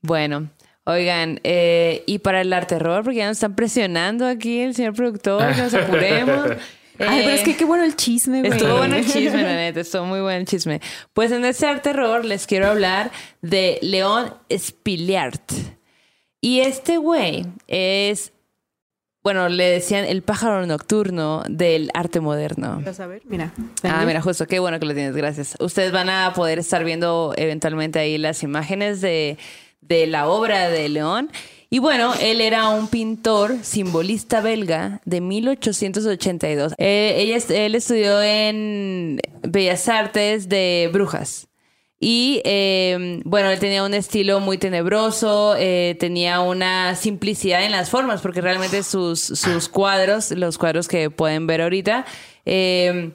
bueno. 0.02 0.50
Oigan, 0.84 1.40
eh, 1.44 2.04
y 2.08 2.20
para 2.20 2.42
el 2.42 2.52
arte 2.52 2.76
terror, 2.76 3.04
porque 3.04 3.20
ya 3.20 3.28
nos 3.28 3.38
están 3.38 3.56
presionando 3.56 4.26
aquí 4.26 4.60
el 4.60 4.74
señor 4.74 4.96
productor, 4.96 5.54
que 5.54 5.62
nos 5.62 5.74
apuremos. 5.74 6.52
Ay, 7.00 7.22
pero 7.24 7.30
es 7.30 7.44
que 7.44 7.52
Eh, 7.52 7.56
qué 7.58 7.64
bueno 7.64 7.86
el 7.86 7.96
chisme, 7.96 8.40
güey. 8.42 8.52
Estuvo 8.52 8.76
bueno 8.78 8.96
el 8.98 9.06
chisme, 9.10 9.44
la 9.44 9.56
neta, 9.56 9.80
estuvo 9.80 10.04
muy 10.04 10.20
bueno 10.20 10.40
el 10.40 10.46
chisme. 10.46 10.82
Pues 11.14 11.32
en 11.32 11.46
este 11.46 11.68
arte 11.68 11.92
terror 11.92 12.26
les 12.26 12.48
quiero 12.48 12.68
hablar 12.68 13.12
de 13.42 13.80
León 13.82 14.34
Spiliart. 14.52 15.52
Y 16.42 16.60
este 16.62 16.98
güey 16.98 17.46
es, 17.68 18.34
bueno, 19.24 19.50
le 19.50 19.66
decían 19.66 20.06
el 20.06 20.22
pájaro 20.22 20.66
nocturno 20.66 21.44
del 21.48 21.92
arte 21.94 22.22
moderno. 22.22 22.82
¿Vas 22.86 23.00
a 23.00 23.08
ver? 23.08 23.22
Mira. 23.26 23.54
Ah, 23.84 24.04
mira, 24.06 24.22
justo, 24.22 24.48
qué 24.48 24.60
bueno 24.60 24.80
que 24.80 24.86
lo 24.86 24.94
tienes, 24.94 25.16
gracias. 25.16 25.56
Ustedes 25.60 25.92
van 25.92 26.10
a 26.10 26.32
poder 26.34 26.60
estar 26.60 26.84
viendo 26.86 27.34
eventualmente 27.36 28.00
ahí 28.00 28.18
las 28.18 28.44
imágenes 28.44 29.02
de, 29.02 29.38
de 29.82 30.08
la 30.08 30.30
obra 30.30 30.70
de 30.70 30.88
León. 30.88 31.30
Y 31.70 31.80
bueno, 31.80 32.14
él 32.20 32.42
era 32.42 32.70
un 32.70 32.88
pintor 32.88 33.58
simbolista 33.62 34.42
belga 34.42 35.02
de 35.06 35.22
1882. 35.22 36.74
Eh, 36.78 37.16
ella, 37.18 37.38
él 37.50 37.76
estudió 37.76 38.22
en 38.24 39.20
Bellas 39.44 39.88
Artes 39.88 40.50
de 40.50 40.90
Brujas. 40.92 41.49
Y 42.00 42.42
eh, 42.46 43.22
bueno, 43.26 43.50
él 43.50 43.60
tenía 43.60 43.84
un 43.84 43.94
estilo 43.94 44.40
muy 44.40 44.58
tenebroso, 44.58 45.56
eh, 45.58 45.98
tenía 46.00 46.40
una 46.40 46.96
simplicidad 46.96 47.64
en 47.66 47.72
las 47.72 47.90
formas, 47.90 48.22
porque 48.22 48.40
realmente 48.40 48.84
sus, 48.84 49.20
sus 49.20 49.68
cuadros, 49.68 50.32
los 50.32 50.58
cuadros 50.58 50.88
que 50.88 51.10
pueden 51.10 51.46
ver 51.46 51.62
ahorita, 51.62 52.06
eh, 52.46 53.12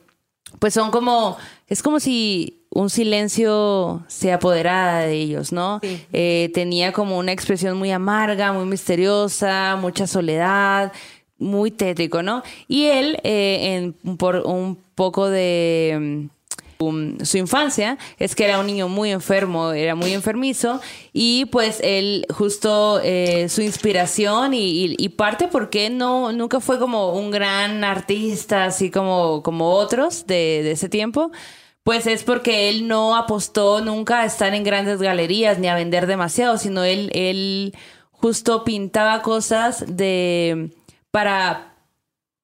pues 0.59 0.75
son 0.75 0.91
como, 0.91 1.39
es 1.67 1.83
como 1.83 1.99
si 1.99 2.65
un 2.75 2.91
silencio 2.91 4.05
se 4.09 4.33
apoderara 4.33 4.99
de 4.99 5.15
ellos, 5.15 5.53
¿no? 5.53 5.81
Sí. 5.83 6.05
Eh, 6.13 6.51
tenía 6.53 6.93
como 6.93 7.19
una 7.19 7.33
expresión 7.33 7.79
muy 7.79 7.91
amarga, 7.91 8.53
muy 8.53 8.67
misteriosa, 8.67 9.77
mucha 9.81 10.07
soledad, 10.07 10.93
muy 11.39 11.71
tétrico, 11.71 12.23
¿no? 12.23 12.43
Y 12.69 12.87
él, 12.87 13.19
eh, 13.23 13.93
en, 14.03 14.17
por 14.17 14.39
un 14.45 14.77
poco 14.95 15.31
de 15.31 16.29
su 16.79 17.39
infancia 17.39 17.99
es 18.19 18.35
que 18.35 18.45
era 18.45 18.59
un 18.59 18.67
niño 18.67 18.89
muy 18.89 19.11
enfermo, 19.11 19.73
era 19.73 19.95
muy 19.95 20.13
enfermizo 20.13 20.81
y 21.13 21.47
pues 21.47 21.81
él 21.83 22.27
justo 22.31 23.01
eh, 23.03 23.49
su 23.49 23.63
inspiración 23.63 24.53
y 24.55 25.09
parte 25.11 25.49
porque 25.49 25.91
no 25.91 26.33
nunca 26.33 26.61
fue 26.61 26.79
como 26.79 27.13
un 27.15 27.31
gran 27.31 27.85
artista 27.85 28.65
así 28.65 28.91
como, 28.91 29.43
como 29.43 29.73
otros 29.73 30.27
de, 30.27 30.63
de 30.63 30.73
ese 30.73 30.89
tiempo. 30.89 31.31
Pues 31.83 32.07
es 32.07 32.25
porque 32.25 32.71
él 32.71 32.89
no 32.89 33.15
apostó 33.15 33.83
nunca 33.83 34.23
a 34.23 34.25
estar 34.25 34.55
en 34.55 34.65
grandes 34.65 35.03
galerías 35.03 35.59
ni 35.59 35.69
a 35.69 35.75
vender 35.75 36.07
demasiado, 36.07 36.57
sino 36.57 36.83
él, 36.83 37.11
él 37.13 37.75
justo 38.11 38.65
pintaba 38.65 39.21
cosas 39.21 39.85
de 39.87 40.71
para 41.11 41.74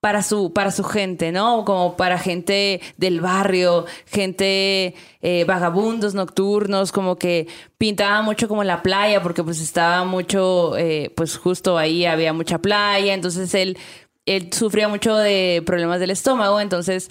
para 0.01 0.22
su, 0.22 0.52
para 0.52 0.70
su 0.70 0.82
gente, 0.85 1.31
¿no? 1.31 1.64
Como 1.64 1.97
para 1.97 2.18
gente 2.18 2.81
del 2.97 3.20
barrio, 3.20 3.85
gente 4.06 4.94
eh, 5.20 5.44
vagabundos 5.44 6.14
nocturnos, 6.14 6.90
como 6.90 7.16
que 7.16 7.48
pintaba 7.78 8.22
mucho 8.22 8.48
como 8.48 8.64
la 8.64 8.82
playa, 8.82 9.22
porque 9.22 9.44
pues 9.44 9.60
estaba 9.60 10.05
mucho, 10.05 10.77
eh, 10.77 11.12
pues 11.16 11.36
justo 11.36 11.77
ahí 11.77 12.06
había 12.06 12.32
mucha 12.32 12.59
playa, 12.59 13.14
entonces 13.14 13.55
él 13.55 13.78
él 14.27 14.52
sufría 14.52 14.86
mucho 14.89 15.16
de 15.16 15.62
problemas 15.66 15.98
del 15.98 16.10
estómago, 16.10 16.60
entonces 16.60 17.10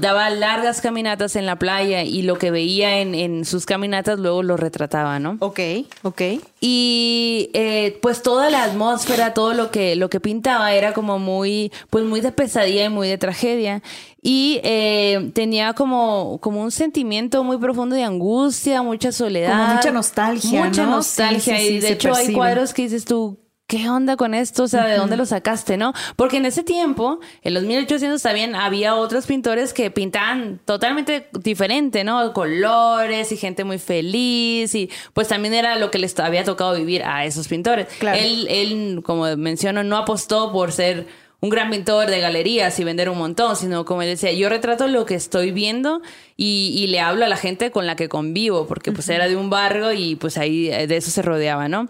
daba 0.00 0.28
largas 0.30 0.80
caminatas 0.82 1.34
en 1.34 1.46
la 1.46 1.56
playa 1.56 2.02
y 2.02 2.22
lo 2.22 2.36
que 2.36 2.50
veía 2.50 3.00
en, 3.00 3.14
en 3.14 3.44
sus 3.44 3.64
caminatas 3.64 4.18
luego 4.18 4.42
lo 4.42 4.56
retrataba, 4.56 5.18
¿no? 5.18 5.36
Ok, 5.40 5.60
ok. 6.02 6.20
Y 6.60 7.50
eh, 7.54 7.98
pues 8.02 8.22
toda 8.22 8.50
la 8.50 8.64
atmósfera, 8.64 9.32
todo 9.34 9.54
lo 9.54 9.70
que, 9.70 9.96
lo 9.96 10.10
que 10.10 10.20
pintaba 10.20 10.72
era 10.74 10.92
como 10.92 11.18
muy, 11.18 11.72
pues 11.90 12.04
muy 12.04 12.20
de 12.20 12.32
pesadilla 12.32 12.84
y 12.84 12.88
muy 12.90 13.08
de 13.08 13.16
tragedia. 13.18 13.82
Y 14.20 14.60
eh, 14.62 15.30
tenía 15.34 15.72
como, 15.72 16.38
como 16.40 16.62
un 16.62 16.70
sentimiento 16.70 17.42
muy 17.42 17.56
profundo 17.58 17.96
de 17.96 18.04
angustia, 18.04 18.82
mucha 18.82 19.10
soledad. 19.10 19.52
Como 19.58 19.74
mucha 19.74 19.90
nostalgia, 19.90 20.64
Mucha 20.64 20.84
¿no? 20.84 20.90
nostalgia. 20.92 21.58
Sí, 21.58 21.66
sí, 21.66 21.74
y 21.74 21.80
de 21.80 21.92
hecho 21.92 22.14
hay 22.14 22.32
cuadros 22.32 22.72
que 22.72 22.82
dices 22.82 23.04
tú, 23.04 23.38
¿qué 23.72 23.88
onda 23.88 24.18
con 24.18 24.34
esto? 24.34 24.64
O 24.64 24.68
sea, 24.68 24.84
¿de 24.84 24.98
dónde 24.98 25.16
lo 25.16 25.24
sacaste, 25.24 25.78
no? 25.78 25.94
Porque 26.16 26.36
en 26.36 26.44
ese 26.44 26.62
tiempo, 26.62 27.20
en 27.40 27.54
los 27.54 27.62
1800 27.62 28.20
también 28.20 28.54
había 28.54 28.96
otros 28.96 29.24
pintores 29.24 29.72
que 29.72 29.90
pintaban 29.90 30.60
totalmente 30.66 31.28
diferente, 31.40 32.04
¿no? 32.04 32.34
Colores 32.34 33.32
y 33.32 33.38
gente 33.38 33.64
muy 33.64 33.78
feliz 33.78 34.74
y 34.74 34.90
pues 35.14 35.28
también 35.28 35.54
era 35.54 35.76
lo 35.76 35.90
que 35.90 35.98
les 35.98 36.18
había 36.20 36.44
tocado 36.44 36.74
vivir 36.74 37.02
a 37.02 37.24
esos 37.24 37.48
pintores. 37.48 37.86
Claro. 37.98 38.18
Él, 38.20 38.46
él, 38.50 39.00
como 39.02 39.34
menciono, 39.38 39.82
no 39.82 39.96
apostó 39.96 40.52
por 40.52 40.72
ser 40.72 41.06
un 41.40 41.48
gran 41.48 41.70
pintor 41.70 42.10
de 42.10 42.20
galerías 42.20 42.78
y 42.78 42.84
vender 42.84 43.08
un 43.08 43.16
montón, 43.16 43.56
sino 43.56 43.86
como 43.86 44.02
él 44.02 44.10
decía, 44.10 44.32
yo 44.32 44.50
retrato 44.50 44.86
lo 44.86 45.06
que 45.06 45.14
estoy 45.14 45.50
viendo 45.50 46.02
y, 46.36 46.74
y 46.76 46.88
le 46.88 47.00
hablo 47.00 47.24
a 47.24 47.28
la 47.28 47.38
gente 47.38 47.70
con 47.70 47.86
la 47.86 47.96
que 47.96 48.10
convivo, 48.10 48.66
porque 48.66 48.92
pues 48.92 49.08
era 49.08 49.28
de 49.28 49.36
un 49.36 49.48
barrio 49.48 49.94
y 49.94 50.14
pues 50.16 50.36
ahí 50.36 50.66
de 50.68 50.94
eso 50.94 51.10
se 51.10 51.22
rodeaba, 51.22 51.68
¿no? 51.68 51.88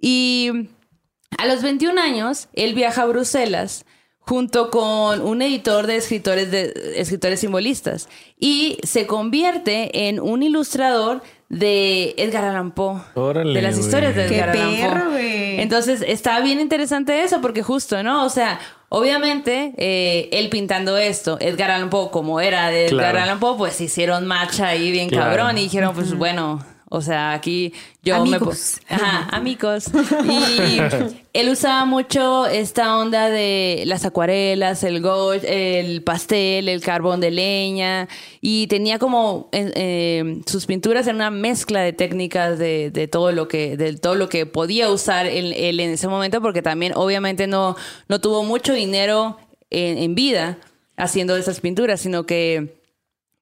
Y 0.00 0.70
a 1.38 1.46
los 1.46 1.62
21 1.62 2.00
años, 2.00 2.48
él 2.52 2.74
viaja 2.74 3.02
a 3.02 3.06
Bruselas 3.06 3.84
junto 4.18 4.70
con 4.70 5.22
un 5.22 5.42
editor 5.42 5.86
de 5.86 5.96
escritores, 5.96 6.50
de 6.50 6.72
escritores 6.96 7.40
simbolistas 7.40 8.08
y 8.38 8.78
se 8.82 9.06
convierte 9.06 10.08
en 10.08 10.20
un 10.20 10.42
ilustrador 10.42 11.22
de 11.48 12.14
Edgar 12.16 12.44
Allan 12.44 12.70
Poe, 12.72 13.00
Órale, 13.14 13.54
de 13.54 13.62
las 13.62 13.76
historias 13.76 14.14
de 14.14 14.26
Qué 14.26 14.36
Edgar 14.36 14.50
Allan 14.50 14.68
Poe. 14.68 14.80
perro, 14.80 15.10
güey. 15.10 15.60
Entonces 15.60 16.04
está 16.06 16.38
bien 16.40 16.60
interesante 16.60 17.24
eso 17.24 17.40
porque 17.40 17.62
justo, 17.64 18.02
¿no? 18.04 18.24
O 18.24 18.28
sea, 18.28 18.60
obviamente 18.88 19.72
eh, 19.78 20.28
él 20.32 20.48
pintando 20.48 20.96
esto, 20.96 21.38
Edgar 21.40 21.72
Allan 21.72 21.90
Poe 21.90 22.10
como 22.10 22.40
era 22.40 22.68
de 22.68 22.86
Edgar 22.86 23.12
Claro. 23.12 23.18
Allan 23.20 23.40
Poe, 23.40 23.56
pues 23.56 23.80
hicieron 23.80 24.26
match 24.28 24.60
ahí 24.60 24.92
bien 24.92 25.08
Claro. 25.08 25.24
cabrón 25.36 25.58
y 25.58 25.62
dijeron, 25.62 25.92
pues 25.94 26.14
bueno, 26.16 26.64
o 26.92 27.02
sea, 27.02 27.34
aquí 27.34 27.72
yo 28.02 28.16
Amigos. 28.16 28.80
me... 28.90 28.96
Ajá, 28.96 29.28
amigos. 29.30 29.84
Y 30.24 30.80
él 31.32 31.48
usaba 31.48 31.84
mucho 31.84 32.46
esta 32.46 32.98
onda 32.98 33.30
de 33.30 33.84
las 33.86 34.04
acuarelas, 34.04 34.82
el 34.82 35.00
gouache, 35.00 35.78
el 35.78 36.02
pastel, 36.02 36.68
el 36.68 36.80
carbón 36.80 37.20
de 37.20 37.30
leña 37.30 38.08
y 38.40 38.66
tenía 38.66 38.98
como 38.98 39.48
eh, 39.52 39.70
eh, 39.76 40.40
sus 40.46 40.66
pinturas 40.66 41.06
en 41.06 41.14
una 41.14 41.30
mezcla 41.30 41.80
de 41.80 41.92
técnicas 41.92 42.58
de, 42.58 42.90
de 42.90 43.06
todo 43.06 43.30
lo 43.30 43.46
que 43.46 43.76
de 43.76 43.96
todo 43.96 44.16
lo 44.16 44.28
que 44.28 44.46
podía 44.46 44.90
usar 44.90 45.26
él, 45.26 45.52
él 45.56 45.78
en 45.78 45.90
ese 45.90 46.08
momento 46.08 46.42
porque 46.42 46.60
también 46.60 46.92
obviamente 46.96 47.46
no 47.46 47.76
no 48.08 48.20
tuvo 48.20 48.42
mucho 48.42 48.72
dinero 48.72 49.38
en, 49.70 49.96
en 49.96 50.16
vida 50.16 50.58
haciendo 50.96 51.36
esas 51.36 51.60
pinturas, 51.60 52.00
sino 52.00 52.26
que 52.26 52.80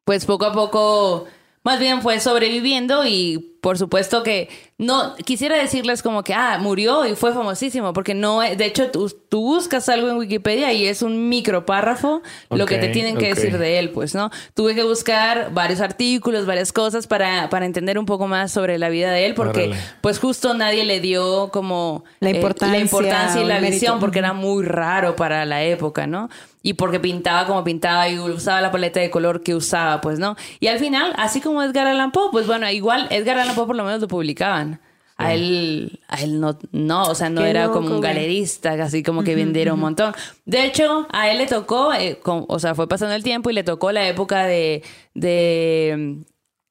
pues 0.04 0.26
poco 0.26 0.44
a 0.44 0.52
poco 0.52 1.26
más 1.62 1.78
bien 1.78 2.02
fue 2.02 2.20
sobreviviendo 2.20 3.06
y 3.06 3.57
por 3.60 3.78
supuesto 3.78 4.22
que 4.22 4.48
no 4.78 5.16
quisiera 5.24 5.56
decirles 5.56 6.02
como 6.02 6.22
que 6.22 6.34
ah 6.34 6.58
murió 6.60 7.04
y 7.06 7.16
fue 7.16 7.32
famosísimo 7.32 7.92
porque 7.92 8.14
no 8.14 8.40
de 8.40 8.64
hecho 8.64 8.90
tú, 8.90 9.12
tú 9.28 9.40
buscas 9.40 9.88
algo 9.88 10.08
en 10.08 10.16
Wikipedia 10.16 10.72
y 10.72 10.86
es 10.86 11.02
un 11.02 11.28
micropárrafo 11.28 12.22
lo 12.50 12.66
que 12.66 12.78
te 12.78 12.88
tienen 12.88 13.16
que 13.16 13.32
ok. 13.32 13.36
decir 13.36 13.58
de 13.58 13.78
él 13.78 13.90
pues 13.90 14.14
no 14.14 14.30
tuve 14.54 14.74
que 14.74 14.84
buscar 14.84 15.52
varios 15.52 15.80
artículos 15.80 16.46
varias 16.46 16.72
cosas 16.72 17.06
para, 17.06 17.48
para 17.50 17.66
entender 17.66 17.98
un 17.98 18.06
poco 18.06 18.28
más 18.28 18.52
sobre 18.52 18.78
la 18.78 18.88
vida 18.88 19.10
de 19.10 19.26
él 19.26 19.34
porque 19.34 19.74
pues 20.00 20.18
justo 20.18 20.54
nadie 20.54 20.84
le 20.84 21.00
dio 21.00 21.50
como 21.50 22.04
La 22.20 22.30
eh, 22.30 22.36
importancia 22.36 22.78
la 22.78 22.84
importancia 22.84 23.40
y 23.40 23.44
la 23.44 23.54
mérito. 23.54 23.72
visión 23.72 24.00
porque 24.00 24.20
era 24.20 24.32
muy 24.32 24.64
raro 24.64 25.16
para 25.16 25.44
la 25.44 25.62
época, 25.64 26.06
¿no? 26.06 26.28
Y 26.60 26.74
porque 26.74 26.98
pintaba 27.00 27.46
como 27.46 27.62
pintaba 27.64 28.08
y 28.08 28.18
usaba 28.18 28.60
la 28.60 28.70
paleta 28.72 28.98
de 29.00 29.10
color 29.10 29.42
que 29.42 29.54
usaba, 29.54 30.00
pues, 30.00 30.18
¿no? 30.18 30.36
Y 30.60 30.66
al 30.66 30.78
final, 30.80 31.14
así 31.16 31.40
como 31.40 31.62
Edgar 31.62 31.86
Allan 31.86 32.10
Poe, 32.10 32.30
pues 32.32 32.46
bueno, 32.46 32.68
igual 32.68 33.06
Edgar 33.10 33.38
Allan 33.38 33.47
Poe 33.54 33.66
por 33.66 33.76
lo 33.76 33.84
menos 33.84 34.00
lo 34.00 34.08
publicaban. 34.08 34.80
A 35.20 35.34
él, 35.34 35.98
a 36.06 36.22
él 36.22 36.38
no, 36.40 36.56
no, 36.70 37.02
o 37.02 37.14
sea, 37.16 37.28
no 37.28 37.42
Qué 37.42 37.50
era 37.50 37.64
loco, 37.64 37.78
como 37.80 37.88
un 37.88 37.96
güey. 37.98 38.12
galerista, 38.14 38.70
así 38.74 39.02
como 39.02 39.24
que 39.24 39.34
vendiera 39.34 39.74
un 39.74 39.80
montón. 39.80 40.14
De 40.44 40.64
hecho, 40.64 41.08
a 41.10 41.28
él 41.28 41.38
le 41.38 41.46
tocó, 41.48 41.92
eh, 41.92 42.20
con- 42.22 42.44
o 42.46 42.58
sea, 42.60 42.76
fue 42.76 42.86
pasando 42.88 43.16
el 43.16 43.24
tiempo 43.24 43.50
y 43.50 43.52
le 43.52 43.64
tocó 43.64 43.90
la 43.90 44.06
época 44.06 44.44
de, 44.46 44.84
de 45.14 46.18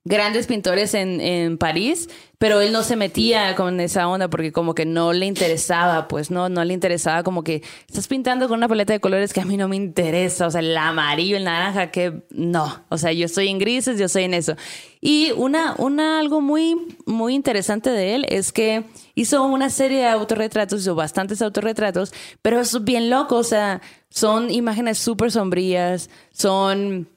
grandes 0.08 0.48
pintores 0.48 0.94
en, 0.94 1.20
en 1.22 1.58
París, 1.58 2.10
pero 2.38 2.62
él 2.62 2.72
no 2.72 2.84
se 2.84 2.96
metía 2.96 3.56
con 3.56 3.80
esa 3.80 4.08
onda 4.08 4.30
porque 4.30 4.52
como 4.52 4.76
que 4.76 4.86
no 4.86 5.12
le 5.12 5.26
interesaba, 5.26 6.08
pues 6.08 6.30
no, 6.30 6.50
no 6.50 6.64
le 6.64 6.74
interesaba 6.74 7.24
como 7.24 7.44
que 7.44 7.64
estás 7.88 8.08
pintando 8.08 8.48
con 8.48 8.58
una 8.60 8.68
paleta 8.68 8.94
de 8.94 9.00
colores 9.00 9.34
que 9.34 9.42
a 9.42 9.46
mí 9.46 9.58
no 9.58 9.68
me 9.68 9.76
interesa, 9.76 10.48
o 10.48 10.52
sea, 10.52 10.62
el 10.62 10.78
amarillo, 10.78 11.36
el 11.36 11.44
naranja, 11.44 11.90
que 11.90 12.24
no, 12.30 12.86
o 12.90 12.98
sea, 12.98 13.12
yo 13.12 13.26
estoy 13.26 13.50
en 13.50 13.58
grises, 13.60 13.98
yo 13.98 14.06
estoy 14.06 14.24
en 14.24 14.36
eso. 14.36 14.56
Y 15.02 15.32
una, 15.36 15.76
una 15.78 16.20
algo 16.20 16.40
muy, 16.40 16.76
muy 17.06 17.34
interesante 17.34 17.90
de 17.90 18.16
él 18.16 18.26
es 18.30 18.52
que 18.52 18.86
hizo 19.16 19.44
una 19.44 19.70
serie 19.70 20.00
de 20.00 20.08
autorretratos, 20.08 20.82
hizo 20.82 20.96
bastantes 20.96 21.42
autorretratos, 21.42 22.14
pero 22.42 22.60
es 22.60 22.84
bien 22.84 23.10
loco, 23.10 23.38
o 23.38 23.44
sea, 23.44 23.82
son 24.10 24.52
imágenes 24.52 25.00
súper 25.00 25.32
sombrías, 25.32 26.10
son, 26.32 27.10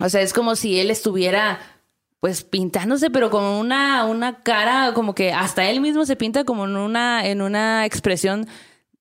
o 0.00 0.08
sea, 0.08 0.20
es 0.20 0.32
como 0.32 0.56
si 0.56 0.80
él 0.80 0.90
estuviera 0.90 1.73
pues 2.24 2.42
pintándose, 2.42 3.10
pero 3.10 3.28
con 3.28 3.44
una, 3.44 4.06
una 4.06 4.42
cara 4.42 4.94
como 4.94 5.14
que 5.14 5.34
hasta 5.34 5.68
él 5.68 5.82
mismo 5.82 6.06
se 6.06 6.16
pinta 6.16 6.44
como 6.44 6.64
en 6.64 6.74
una, 6.74 7.26
en 7.26 7.42
una 7.42 7.84
expresión 7.84 8.46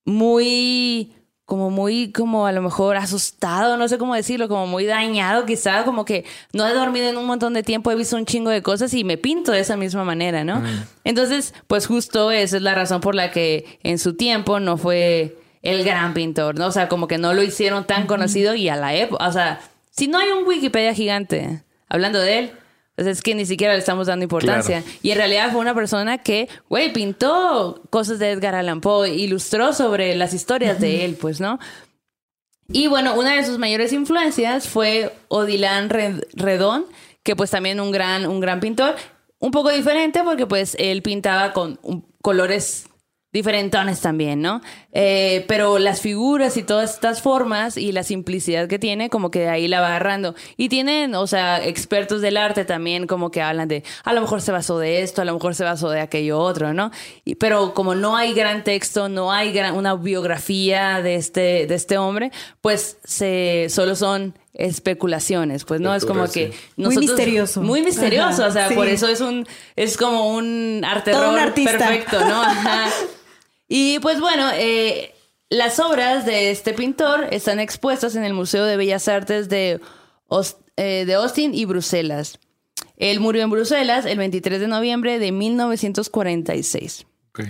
muy, 0.03 1.13
como 1.45 1.69
muy, 1.69 2.11
como 2.11 2.47
a 2.47 2.51
lo 2.51 2.61
mejor 2.61 2.97
asustado, 2.97 3.77
no 3.77 3.87
sé 3.87 3.97
cómo 3.97 4.13
decirlo, 4.13 4.49
como 4.49 4.67
muy 4.67 4.83
dañado 4.83 5.45
quizá, 5.45 5.85
como 5.85 6.03
que 6.03 6.25
no 6.51 6.67
he 6.67 6.73
dormido 6.73 7.07
en 7.07 7.15
un 7.15 7.25
montón 7.25 7.53
de 7.53 7.63
tiempo, 7.63 7.91
he 7.91 7.95
visto 7.95 8.17
un 8.17 8.25
chingo 8.25 8.49
de 8.49 8.61
cosas 8.61 8.93
y 8.93 9.05
me 9.05 9.17
pinto 9.17 9.53
de 9.53 9.61
esa 9.61 9.77
misma 9.77 10.03
manera, 10.03 10.43
¿no? 10.43 10.61
Entonces, 11.05 11.53
pues 11.67 11.87
justo 11.87 12.29
esa 12.29 12.57
es 12.57 12.61
la 12.61 12.75
razón 12.75 12.99
por 12.99 13.15
la 13.15 13.31
que 13.31 13.79
en 13.83 13.99
su 13.99 14.17
tiempo 14.17 14.59
no 14.59 14.75
fue 14.75 15.37
el 15.61 15.85
gran 15.85 16.13
pintor, 16.13 16.59
¿no? 16.59 16.67
O 16.67 16.71
sea, 16.73 16.89
como 16.89 17.07
que 17.07 17.19
no 17.19 17.33
lo 17.33 17.41
hicieron 17.41 17.87
tan 17.87 18.05
conocido 18.05 18.53
y 18.53 18.67
a 18.67 18.75
la 18.75 18.93
época, 18.93 19.25
o 19.25 19.31
sea, 19.31 19.61
si 19.91 20.09
no 20.09 20.17
hay 20.17 20.27
un 20.27 20.45
Wikipedia 20.45 20.93
gigante 20.93 21.63
hablando 21.87 22.19
de 22.19 22.39
él, 22.39 22.51
es 22.97 23.21
que 23.21 23.33
ni 23.35 23.45
siquiera 23.45 23.73
le 23.73 23.79
estamos 23.79 24.07
dando 24.07 24.23
importancia. 24.23 24.81
Claro. 24.81 24.97
Y 25.01 25.11
en 25.11 25.17
realidad 25.17 25.51
fue 25.51 25.61
una 25.61 25.73
persona 25.73 26.19
que, 26.19 26.47
güey, 26.69 26.93
pintó 26.93 27.81
cosas 27.89 28.19
de 28.19 28.31
Edgar 28.31 28.55
Allan 28.55 28.81
Poe, 28.81 29.09
ilustró 29.13 29.73
sobre 29.73 30.15
las 30.15 30.33
historias 30.33 30.79
de 30.79 31.05
él, 31.05 31.15
pues, 31.19 31.39
¿no? 31.39 31.59
Y 32.69 32.87
bueno, 32.87 33.15
una 33.15 33.35
de 33.35 33.43
sus 33.45 33.57
mayores 33.59 33.91
influencias 33.93 34.67
fue 34.67 35.13
Odilon 35.27 35.89
Red- 35.89 36.23
Redón, 36.33 36.85
que 37.23 37.35
pues 37.35 37.49
también 37.51 37.79
un 37.79 37.91
gran, 37.91 38.25
un 38.25 38.39
gran 38.39 38.59
pintor. 38.59 38.95
Un 39.39 39.51
poco 39.51 39.69
diferente 39.69 40.21
porque 40.23 40.45
pues 40.47 40.75
él 40.79 41.01
pintaba 41.01 41.51
con 41.51 41.77
colores 42.21 42.85
diferentones 43.33 43.99
también, 43.99 44.41
¿no? 44.41 44.61
Eh, 44.93 45.43
pero 45.47 45.79
las 45.79 45.99
figuras 46.01 46.55
y 46.55 46.63
todas 46.63 46.93
estas 46.93 47.21
formas 47.21 47.75
y 47.77 47.91
la 47.91 48.03
simplicidad 48.03 48.67
que 48.67 48.77
tiene, 48.79 49.09
como 49.09 49.31
que 49.31 49.39
de 49.39 49.49
ahí 49.49 49.67
la 49.67 49.81
va 49.81 49.87
agarrando. 49.87 50.35
Y 50.55 50.69
tienen, 50.69 51.15
o 51.15 51.25
sea, 51.27 51.65
expertos 51.65 52.21
del 52.21 52.37
arte 52.37 52.63
también 52.63 53.07
como 53.07 53.31
que 53.31 53.41
hablan 53.41 53.67
de, 53.67 53.83
a 54.03 54.13
lo 54.13 54.21
mejor 54.21 54.41
se 54.41 54.51
basó 54.51 54.77
de 54.79 55.01
esto, 55.01 55.21
a 55.21 55.25
lo 55.25 55.33
mejor 55.33 55.55
se 55.55 55.63
basó 55.63 55.89
de 55.89 55.99
aquello 55.99 56.37
otro, 56.39 56.73
¿no? 56.73 56.91
Y- 57.25 57.35
pero 57.35 57.73
como 57.73 57.95
no 57.95 58.15
hay 58.15 58.33
gran 58.33 58.63
texto, 58.63 59.09
no 59.09 59.31
hay 59.31 59.51
gran- 59.51 59.73
una 59.75 59.95
biografía 59.95 61.01
de 61.01 61.15
este, 61.15 61.65
de 61.65 61.73
este 61.75 61.97
hombre, 61.97 62.31
pues 62.61 62.97
se, 63.03 63.65
solo 63.69 63.95
son 63.95 64.35
especulaciones, 64.53 65.65
pues 65.65 65.81
no 65.81 65.95
es 65.95 66.05
como 66.05 66.25
que 66.25 66.51
Sí. 66.51 66.57
Muy 66.75 66.97
misterioso. 66.97 67.61
muy 67.63 67.81
misterioso, 67.81 68.43
Ajá, 68.43 68.47
o 68.47 68.51
sea, 68.51 68.69
sí. 68.69 68.75
por 68.75 68.87
eso 68.87 69.07
es 69.07 69.19
un 69.21 69.47
es 69.75 69.97
como 69.97 70.29
un 70.35 70.83
arte 70.85 71.11
Todo 71.11 71.29
un 71.29 71.35
terror 71.35 71.47
artista. 71.49 71.71
perfecto, 71.79 72.19
¿no? 72.19 72.41
Ajá. 72.43 72.85
Y 73.67 73.99
pues 73.99 74.19
bueno, 74.19 74.49
eh, 74.53 75.13
las 75.49 75.79
obras 75.79 76.25
de 76.25 76.51
este 76.51 76.73
pintor 76.73 77.27
están 77.31 77.59
expuestas 77.59 78.15
en 78.15 78.23
el 78.23 78.33
Museo 78.33 78.65
de 78.65 78.77
Bellas 78.77 79.07
Artes 79.07 79.49
de, 79.49 79.79
eh, 80.77 81.03
de 81.05 81.13
Austin 81.13 81.53
y 81.53 81.65
Bruselas. 81.65 82.39
Él 82.97 83.19
murió 83.19 83.43
en 83.43 83.49
Bruselas 83.49 84.05
el 84.05 84.17
23 84.17 84.59
de 84.59 84.67
noviembre 84.67 85.19
de 85.19 85.31
1946. 85.31 87.05
Ok. 87.29 87.41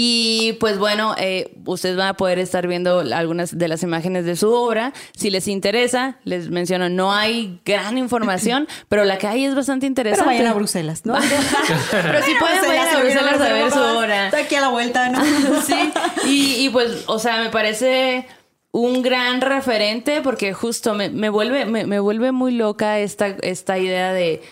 Y 0.00 0.52
pues 0.60 0.78
bueno, 0.78 1.16
eh, 1.18 1.56
ustedes 1.64 1.96
van 1.96 2.06
a 2.06 2.14
poder 2.14 2.38
estar 2.38 2.68
viendo 2.68 3.00
algunas 3.00 3.58
de 3.58 3.66
las 3.66 3.82
imágenes 3.82 4.24
de 4.24 4.36
su 4.36 4.52
obra. 4.52 4.92
Si 5.16 5.28
les 5.28 5.48
interesa, 5.48 6.20
les 6.22 6.50
menciono, 6.50 6.88
no 6.88 7.12
hay 7.12 7.60
gran 7.64 7.98
información, 7.98 8.68
pero 8.88 9.04
la 9.04 9.18
que 9.18 9.26
hay 9.26 9.44
es 9.44 9.56
bastante 9.56 9.86
Pero 9.86 9.88
interesante. 9.88 10.34
vayan 10.34 10.46
a 10.46 10.54
Bruselas, 10.54 11.04
¿no? 11.04 11.14
pero 11.90 12.22
si 12.22 12.32
pueden, 12.36 12.60
vayan 12.68 12.94
a 12.94 13.00
Bruselas 13.00 13.40
a 13.40 13.52
ver 13.52 13.72
su 13.72 13.80
obra. 13.80 14.26
Está 14.26 14.38
aquí 14.38 14.54
a 14.54 14.60
la 14.60 14.68
vuelta, 14.68 15.08
¿no? 15.08 15.20
Sí, 15.66 15.74
y, 16.26 16.66
y 16.66 16.68
pues, 16.70 17.02
o 17.06 17.18
sea, 17.18 17.42
me 17.42 17.50
parece 17.50 18.24
un 18.70 19.02
gran 19.02 19.40
referente 19.40 20.20
porque 20.22 20.52
justo 20.52 20.94
me, 20.94 21.10
me 21.10 21.28
vuelve, 21.28 21.66
me, 21.66 21.86
me 21.86 21.98
vuelve 21.98 22.30
muy 22.30 22.52
loca 22.52 23.00
esta, 23.00 23.26
esta 23.42 23.78
idea 23.78 24.12
de, 24.12 24.42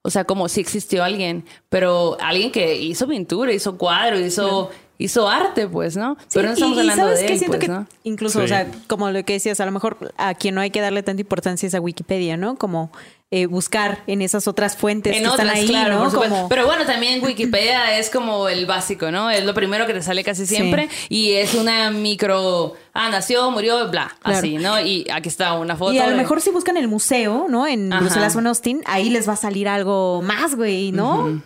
o 0.00 0.08
sea, 0.08 0.24
como 0.24 0.48
si 0.48 0.60
existió 0.60 1.04
alguien, 1.04 1.44
pero 1.68 2.16
alguien 2.20 2.50
que 2.50 2.76
hizo 2.76 3.06
pintura, 3.06 3.52
hizo 3.52 3.76
cuadro, 3.76 4.18
hizo, 4.18 4.70
hizo 4.98 5.28
arte, 5.28 5.66
pues, 5.68 5.96
¿no? 5.96 6.16
pero 6.32 6.48
no 6.48 6.54
estamos 6.54 6.76
y- 6.76 6.80
hablando 6.80 7.04
¿sabes 7.04 7.20
de 7.20 7.26
qué? 7.26 7.32
él, 7.32 7.38
Siento 7.38 7.56
pues, 7.58 7.60
que 7.60 7.68
¿no? 7.68 7.86
Incluso, 8.04 8.38
Sí. 8.40 8.44
o 8.44 8.48
sea, 8.48 8.66
como 8.86 9.10
lo 9.10 9.24
que 9.24 9.32
decías, 9.34 9.58
a 9.60 9.66
lo 9.66 9.72
mejor 9.72 10.12
a 10.16 10.34
quien 10.34 10.54
no 10.54 10.60
hay 10.60 10.70
que 10.70 10.80
darle 10.80 11.02
tanta 11.02 11.20
importancia 11.20 11.66
es 11.66 11.74
a 11.74 11.80
Wikipedia, 11.80 12.36
¿no? 12.36 12.56
Como 12.56 12.90
eh, 13.30 13.46
buscar 13.46 14.04
en 14.06 14.22
esas 14.22 14.46
otras 14.46 14.76
fuentes 14.76 15.16
En 15.16 15.24
que 15.24 15.28
otras, 15.28 15.46
están 15.48 15.58
ahí, 15.60 15.66
claro, 15.66 16.04
¿no? 16.04 16.12
Como- 16.12 16.48
Pero 16.48 16.66
bueno, 16.66 16.84
también 16.86 17.24
Wikipedia 17.24 17.98
es 17.98 18.08
como 18.08 18.48
el 18.48 18.64
básico, 18.66 19.10
¿no? 19.10 19.28
Es 19.28 19.44
lo 19.44 19.54
primero 19.54 19.86
que 19.88 19.94
te 19.94 20.02
sale 20.02 20.22
casi 20.22 20.46
siempre 20.46 20.88
y 21.08 21.32
es 21.32 21.54
una 21.54 21.90
micro, 21.90 22.74
ah, 22.92 23.08
nació, 23.10 23.50
murió, 23.50 23.88
bla, 23.90 24.14
Claro. 24.22 24.38
así, 24.38 24.56
¿no? 24.58 24.78
Y 24.80 25.06
aquí 25.12 25.28
está 25.28 25.54
una 25.54 25.74
foto. 25.74 25.92
y 25.94 25.98
a 25.98 26.04
lo 26.04 26.10
de- 26.12 26.16
mejor 26.18 26.40
si 26.40 26.50
buscan 26.50 26.76
el 26.76 26.86
museo, 26.86 27.46
¿no? 27.48 27.66
En 27.66 27.92
Ajá. 27.92 28.02
Bruselas 28.02 28.36
o 28.36 28.38
en 28.38 28.46
Austin, 28.46 28.82
ahí 28.86 29.10
les 29.10 29.28
va 29.28 29.32
a 29.32 29.36
salir 29.36 29.66
algo 29.68 30.22
más, 30.22 30.54
güey, 30.54 30.92
¿no? 30.92 31.42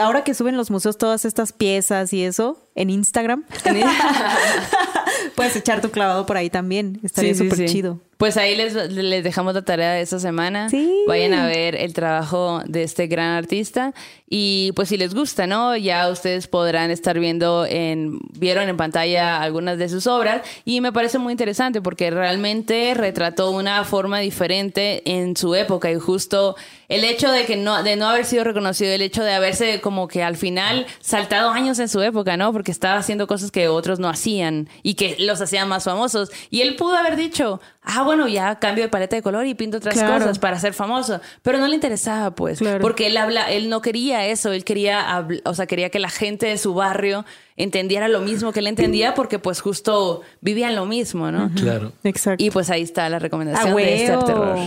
Ahora 0.00 0.24
que 0.24 0.34
suben 0.34 0.56
los 0.56 0.70
museos 0.70 0.98
todas 0.98 1.24
estas 1.24 1.52
piezas 1.52 2.12
y 2.12 2.22
eso 2.24 2.58
en 2.78 2.90
Instagram, 2.90 3.42
puedes 5.34 5.56
echar 5.56 5.80
tu 5.80 5.90
clavado 5.90 6.26
por 6.26 6.36
ahí 6.36 6.48
también. 6.48 7.00
Estaría 7.02 7.34
Sí, 7.34 7.40
sí, 7.40 7.50
súper 7.50 7.68
sí. 7.68 7.74
chido. 7.74 8.00
Pues 8.18 8.36
ahí 8.36 8.56
les, 8.56 8.74
les 8.74 9.22
dejamos 9.22 9.54
la 9.54 9.62
tarea 9.62 9.92
de 9.92 10.00
esta 10.00 10.18
semana. 10.18 10.68
Sí. 10.70 10.92
Vayan 11.06 11.34
a 11.34 11.46
ver 11.46 11.76
el 11.76 11.92
trabajo 11.92 12.60
de 12.66 12.82
este 12.82 13.06
gran 13.06 13.30
artista. 13.36 13.94
Y 14.28 14.72
pues 14.72 14.88
si 14.88 14.96
les 14.96 15.14
gusta, 15.14 15.46
¿no? 15.46 15.76
Ya 15.76 16.08
ustedes 16.08 16.48
podrán 16.48 16.90
estar 16.90 17.18
viendo 17.20 17.64
en, 17.64 18.18
vieron 18.36 18.68
en 18.68 18.76
pantalla 18.76 19.40
algunas 19.40 19.78
de 19.78 19.88
sus 19.88 20.08
obras. 20.08 20.42
Y 20.64 20.80
me 20.80 20.92
parece 20.92 21.18
muy 21.18 21.32
interesante 21.32 21.80
porque 21.80 22.10
realmente 22.10 22.92
retrató 22.94 23.52
una 23.52 23.84
forma 23.84 24.18
diferente 24.18 25.02
en 25.04 25.36
su 25.36 25.54
época. 25.54 25.88
Y 25.92 25.96
justo 26.00 26.56
el 26.88 27.04
hecho 27.04 27.30
de 27.30 27.44
que 27.44 27.56
no, 27.56 27.84
de 27.84 27.94
no 27.94 28.08
haber 28.08 28.24
sido 28.24 28.42
reconocido, 28.42 28.92
el 28.92 29.02
hecho 29.02 29.22
de 29.22 29.32
haberse 29.32 29.80
como 29.80 30.08
que 30.08 30.24
al 30.24 30.36
final 30.36 30.86
saltado 30.98 31.50
años 31.50 31.78
en 31.78 31.88
su 31.88 32.02
época, 32.02 32.36
¿no? 32.36 32.52
Porque 32.52 32.67
estaba 32.70 32.98
haciendo 32.98 33.26
cosas 33.26 33.50
que 33.50 33.68
otros 33.68 33.98
no 33.98 34.08
hacían 34.08 34.68
y 34.82 34.94
que 34.94 35.16
los 35.18 35.40
hacían 35.40 35.68
más 35.68 35.84
famosos. 35.84 36.30
Y 36.50 36.60
él 36.62 36.76
pudo 36.76 36.96
haber 36.96 37.16
dicho, 37.16 37.60
ah, 37.82 38.02
bueno, 38.02 38.28
ya 38.28 38.56
cambio 38.58 38.84
de 38.84 38.88
paleta 38.90 39.16
de 39.16 39.22
color 39.22 39.46
y 39.46 39.54
pinto 39.54 39.78
otras 39.78 39.94
Claro. 39.94 40.14
cosas 40.18 40.38
para 40.38 40.58
ser 40.58 40.74
famoso. 40.74 41.20
Pero 41.42 41.58
no 41.58 41.68
le 41.68 41.74
interesaba, 41.74 42.30
pues. 42.34 42.58
Claro. 42.58 42.80
Porque 42.80 43.06
él 43.06 43.16
habla, 43.16 43.50
él 43.50 43.68
no 43.68 43.80
quería 43.82 44.26
eso, 44.26 44.52
él 44.52 44.64
quería, 44.64 45.26
o 45.44 45.54
sea, 45.54 45.66
quería 45.66 45.90
que 45.90 45.98
la 45.98 46.10
gente 46.10 46.46
de 46.46 46.58
su 46.58 46.74
barrio 46.74 47.24
entendiera 47.56 48.08
lo 48.08 48.20
mismo 48.20 48.52
que 48.52 48.60
él 48.60 48.68
entendía 48.68 49.14
porque 49.14 49.38
pues 49.40 49.60
justo 49.60 50.22
vivían 50.40 50.76
lo 50.76 50.86
mismo, 50.86 51.30
¿no? 51.32 51.50
Claro. 51.56 51.92
Exacto. 52.04 52.42
Y 52.44 52.50
pues 52.50 52.70
ahí 52.70 52.82
está 52.82 53.08
la 53.08 53.18
recomendación 53.18 53.74
de 53.74 54.04
este 54.04 54.16
terror. 54.24 54.58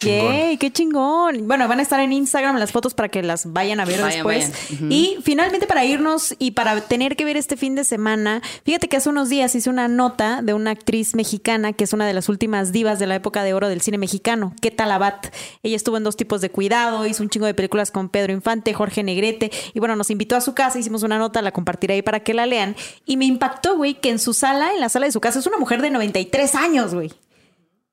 Yay, 0.00 0.58
qué 0.58 0.70
chingón. 0.70 1.48
Bueno, 1.48 1.66
van 1.68 1.78
a 1.78 1.82
estar 1.82 2.00
en 2.00 2.12
Instagram 2.12 2.56
las 2.58 2.70
fotos 2.70 2.92
para 2.92 3.08
que 3.08 3.22
las 3.22 3.52
vayan 3.52 3.80
a 3.80 3.86
ver 3.86 4.00
Vayan, 4.02 4.26
después. 4.26 4.52
vayan. 4.70 4.92
Y 4.92 5.16
finalmente 5.22 5.66
para 5.66 5.86
irnos 5.86 6.34
y 6.38 6.50
para 6.50 6.78
tener 6.82 7.16
que 7.16 7.24
ver 7.24 7.38
este 7.38 7.56
fin 7.56 7.74
de 7.74 7.82
semana, 7.82 8.42
fíjate 8.64 8.88
que 8.88 8.98
hace 8.98 9.08
unos 9.08 9.30
días 9.30 9.54
hice 9.54 9.70
una 9.70 9.88
nota 9.88 10.42
de 10.42 10.52
una 10.52 10.72
actriz 10.72 11.14
mexicana 11.14 11.72
que 11.72 11.84
es 11.84 11.94
una 11.94 12.06
de 12.06 12.12
las 12.12 12.28
últimas 12.28 12.72
divas 12.72 12.98
de 12.98 13.06
la 13.06 13.14
época 13.14 13.42
de 13.42 13.54
oro 13.54 13.68
del 13.68 13.80
cine 13.80 13.96
mexicano, 13.96 14.54
Keta 14.60 14.84
Labat. 14.84 15.28
Ella 15.62 15.76
estuvo 15.76 15.96
en 15.96 16.04
dos 16.04 16.16
tipos 16.16 16.42
de 16.42 16.50
cuidado, 16.50 17.06
hizo 17.06 17.22
un 17.22 17.30
chingo 17.30 17.46
de 17.46 17.54
películas 17.54 17.90
con 17.90 18.10
Pedro 18.10 18.34
Infante, 18.34 18.74
Jorge 18.74 19.02
Negrete 19.02 19.50
y 19.72 19.78
bueno, 19.78 19.96
nos 19.96 20.10
invitó 20.10 20.36
a 20.36 20.42
su 20.42 20.54
casa, 20.54 20.78
hicimos 20.78 21.04
una 21.04 21.16
nota, 21.18 21.40
la 21.40 21.52
compartiré 21.52 21.94
ahí 21.94 22.02
para 22.02 22.20
que 22.20 22.34
la 22.34 22.44
lean 22.44 22.76
y 23.06 23.16
me 23.16 23.24
impactó, 23.24 23.76
güey, 23.76 23.94
que 23.94 24.10
en 24.10 24.18
su 24.18 24.34
sala, 24.34 24.74
en 24.74 24.80
la 24.80 24.90
sala 24.90 25.06
de 25.06 25.12
su 25.12 25.20
casa, 25.20 25.38
es 25.38 25.46
una 25.46 25.56
mujer 25.56 25.80
de 25.80 25.88
93 25.88 26.54
años, 26.54 26.94
güey 26.94 27.12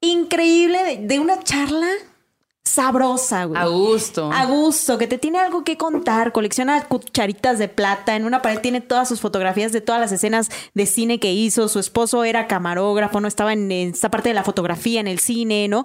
increíble 0.03 0.83
de, 0.83 0.97
de 1.07 1.19
una 1.19 1.39
charla 1.43 1.87
sabrosa, 2.63 3.45
güey. 3.45 3.61
A 3.61 3.65
gusto. 3.65 4.31
A 4.31 4.45
gusto, 4.45 4.97
que 4.97 5.07
te 5.07 5.17
tiene 5.17 5.39
algo 5.39 5.63
que 5.63 5.77
contar, 5.77 6.31
colecciona 6.31 6.81
cucharitas 6.85 7.59
de 7.59 7.67
plata, 7.67 8.15
en 8.15 8.25
una 8.25 8.41
pared 8.41 8.59
tiene 8.59 8.81
todas 8.81 9.07
sus 9.07 9.19
fotografías 9.21 9.71
de 9.71 9.81
todas 9.81 10.01
las 10.01 10.11
escenas 10.11 10.49
de 10.73 10.85
cine 10.85 11.19
que 11.19 11.31
hizo, 11.33 11.67
su 11.67 11.79
esposo 11.79 12.23
era 12.23 12.47
camarógrafo, 12.47 13.19
no 13.19 13.27
estaba 13.27 13.53
en 13.53 13.71
esta 13.71 14.09
parte 14.09 14.29
de 14.29 14.35
la 14.35 14.43
fotografía 14.43 14.99
en 14.99 15.07
el 15.07 15.19
cine, 15.19 15.67
¿no? 15.67 15.83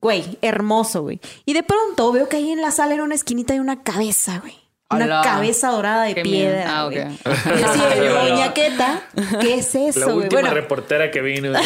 Güey, 0.00 0.38
hermoso, 0.40 1.02
güey. 1.02 1.20
Y 1.44 1.52
de 1.52 1.62
pronto 1.62 2.10
veo 2.10 2.28
que 2.28 2.36
ahí 2.38 2.50
en 2.50 2.62
la 2.62 2.70
sala 2.70 2.94
en 2.94 3.02
una 3.02 3.14
esquinita 3.14 3.52
hay 3.52 3.60
una 3.60 3.82
cabeza, 3.82 4.38
güey. 4.40 4.58
Una 4.92 5.22
cabeza 5.22 5.68
dorada 5.70 6.02
de 6.02 6.14
Qué 6.14 6.22
piedra. 6.22 6.80
Ah, 6.80 6.84
güey. 6.86 7.00
ok. 7.00 7.06
Y 7.24 7.62
así, 7.62 8.00
de, 8.00 8.08
doña 8.08 8.52
Queta, 8.52 9.02
¿qué 9.40 9.54
es 9.54 9.72
La 9.74 9.80
eso, 9.88 10.04
güey? 10.06 10.16
última 10.24 10.40
Bueno, 10.40 10.54
reportera 10.54 11.12
que 11.12 11.20
vino. 11.20 11.52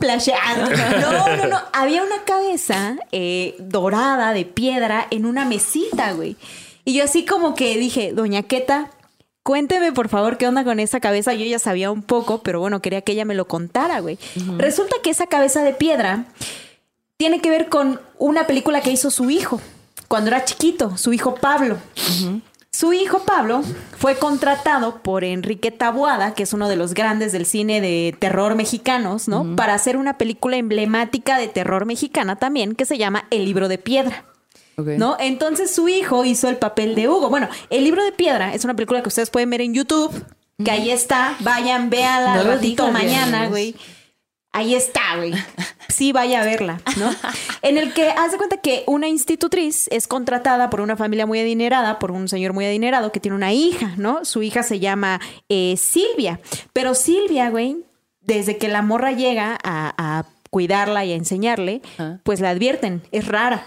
Plagiado. 0.00 0.68
No, 1.00 1.36
no, 1.36 1.46
no. 1.46 1.60
Había 1.72 2.02
una 2.02 2.24
cabeza 2.24 2.96
eh, 3.12 3.54
dorada 3.58 4.32
de 4.32 4.44
piedra 4.44 5.06
en 5.10 5.26
una 5.26 5.44
mesita, 5.44 6.12
güey. 6.12 6.36
Y 6.84 6.94
yo 6.94 7.04
así 7.04 7.24
como 7.24 7.54
que 7.54 7.76
dije, 7.78 8.12
doña 8.12 8.42
Queta, 8.42 8.90
cuénteme 9.42 9.92
por 9.92 10.08
favor 10.08 10.38
qué 10.38 10.48
onda 10.48 10.64
con 10.64 10.80
esa 10.80 11.00
cabeza. 11.00 11.34
Yo 11.34 11.44
ya 11.44 11.58
sabía 11.58 11.90
un 11.90 12.02
poco, 12.02 12.42
pero 12.42 12.60
bueno, 12.60 12.80
quería 12.80 13.02
que 13.02 13.12
ella 13.12 13.24
me 13.24 13.34
lo 13.34 13.46
contara, 13.46 14.00
güey. 14.00 14.18
Resulta 14.56 14.96
que 15.02 15.10
esa 15.10 15.26
cabeza 15.26 15.62
de 15.62 15.72
piedra 15.74 16.24
tiene 17.16 17.40
que 17.40 17.50
ver 17.50 17.68
con 17.68 18.00
una 18.18 18.46
película 18.46 18.80
que 18.80 18.90
hizo 18.90 19.10
su 19.10 19.30
hijo 19.30 19.60
cuando 20.08 20.30
era 20.30 20.44
chiquito, 20.44 20.96
su 20.96 21.12
hijo 21.12 21.34
Pablo. 21.36 21.76
Su 22.80 22.94
hijo 22.94 23.18
Pablo 23.26 23.60
fue 23.98 24.16
contratado 24.16 25.02
por 25.02 25.22
Enrique 25.22 25.70
Taboada, 25.70 26.32
que 26.32 26.44
es 26.44 26.54
uno 26.54 26.66
de 26.66 26.76
los 26.76 26.94
grandes 26.94 27.30
del 27.30 27.44
cine 27.44 27.82
de 27.82 28.16
terror 28.18 28.54
mexicanos, 28.54 29.28
¿no? 29.28 29.54
Para 29.54 29.74
hacer 29.74 29.98
una 29.98 30.16
película 30.16 30.56
emblemática 30.56 31.36
de 31.36 31.48
terror 31.48 31.84
mexicana 31.84 32.36
también, 32.36 32.74
que 32.74 32.86
se 32.86 32.96
llama 32.96 33.26
El 33.28 33.44
libro 33.44 33.68
de 33.68 33.76
piedra. 33.76 34.24
¿No? 34.78 35.18
Entonces 35.20 35.70
su 35.74 35.90
hijo 35.90 36.24
hizo 36.24 36.48
el 36.48 36.56
papel 36.56 36.94
de 36.94 37.06
Hugo. 37.06 37.28
Bueno, 37.28 37.50
El 37.68 37.84
libro 37.84 38.02
de 38.02 38.12
piedra 38.12 38.54
es 38.54 38.64
una 38.64 38.72
película 38.72 39.02
que 39.02 39.08
ustedes 39.08 39.28
pueden 39.28 39.50
ver 39.50 39.60
en 39.60 39.74
YouTube, 39.74 40.24
que 40.64 40.70
ahí 40.70 40.90
está. 40.90 41.36
Vayan, 41.40 41.90
véanla 41.90 42.36
No 42.36 42.44
ratito 42.44 42.90
mañana, 42.90 43.48
güey. 43.48 43.76
Ahí 44.52 44.74
está, 44.74 45.16
güey. 45.16 45.32
Sí, 45.88 46.12
vaya 46.12 46.42
a 46.42 46.44
verla, 46.44 46.80
¿no? 46.96 47.10
En 47.62 47.76
el 47.76 47.92
que 47.92 48.08
haz 48.08 48.32
de 48.32 48.38
cuenta 48.38 48.56
que 48.56 48.84
una 48.86 49.08
institutriz 49.08 49.86
es 49.90 50.08
contratada 50.08 50.70
por 50.70 50.80
una 50.80 50.96
familia 50.96 51.26
muy 51.26 51.38
adinerada, 51.40 51.98
por 51.98 52.10
un 52.10 52.28
señor 52.28 52.52
muy 52.52 52.64
adinerado 52.64 53.12
que 53.12 53.20
tiene 53.20 53.36
una 53.36 53.52
hija, 53.52 53.94
¿no? 53.96 54.24
Su 54.24 54.42
hija 54.42 54.62
se 54.62 54.80
llama 54.80 55.20
eh, 55.48 55.76
Silvia. 55.76 56.40
Pero 56.72 56.94
Silvia, 56.94 57.50
güey, 57.50 57.84
desde 58.20 58.56
que 58.56 58.68
la 58.68 58.82
morra 58.82 59.12
llega 59.12 59.58
a, 59.62 59.94
a 59.96 60.24
cuidarla 60.50 61.04
y 61.04 61.12
a 61.12 61.16
enseñarle, 61.16 61.80
pues 62.24 62.40
la 62.40 62.50
advierten, 62.50 63.02
es 63.12 63.26
rara, 63.26 63.66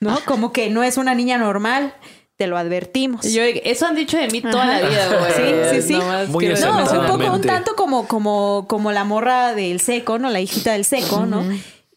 ¿no? 0.00 0.18
Como 0.24 0.52
que 0.52 0.70
no 0.70 0.82
es 0.82 0.96
una 0.96 1.14
niña 1.14 1.36
normal, 1.38 1.94
te 2.40 2.46
lo 2.46 2.56
advertimos. 2.56 3.30
Yo- 3.30 3.42
eso 3.42 3.84
han 3.84 3.94
dicho 3.94 4.16
de 4.16 4.26
mí 4.28 4.40
toda 4.40 4.62
Ajá. 4.62 4.80
la 4.80 4.88
vida, 4.88 5.08
güey. 5.08 5.32
Sí, 5.34 5.82
sí, 5.82 5.88
sí. 5.88 5.92
Nomás 5.92 6.28
Muy 6.30 6.46
No, 6.48 6.54
un 7.02 7.06
poco, 7.06 7.32
un 7.34 7.40
tanto 7.42 7.76
como, 7.76 8.08
como, 8.08 8.64
como 8.66 8.92
la 8.92 9.04
morra 9.04 9.54
del 9.54 9.78
seco, 9.82 10.18
¿no? 10.18 10.30
La 10.30 10.40
hijita 10.40 10.72
del 10.72 10.86
seco, 10.86 11.26
¿no? 11.26 11.44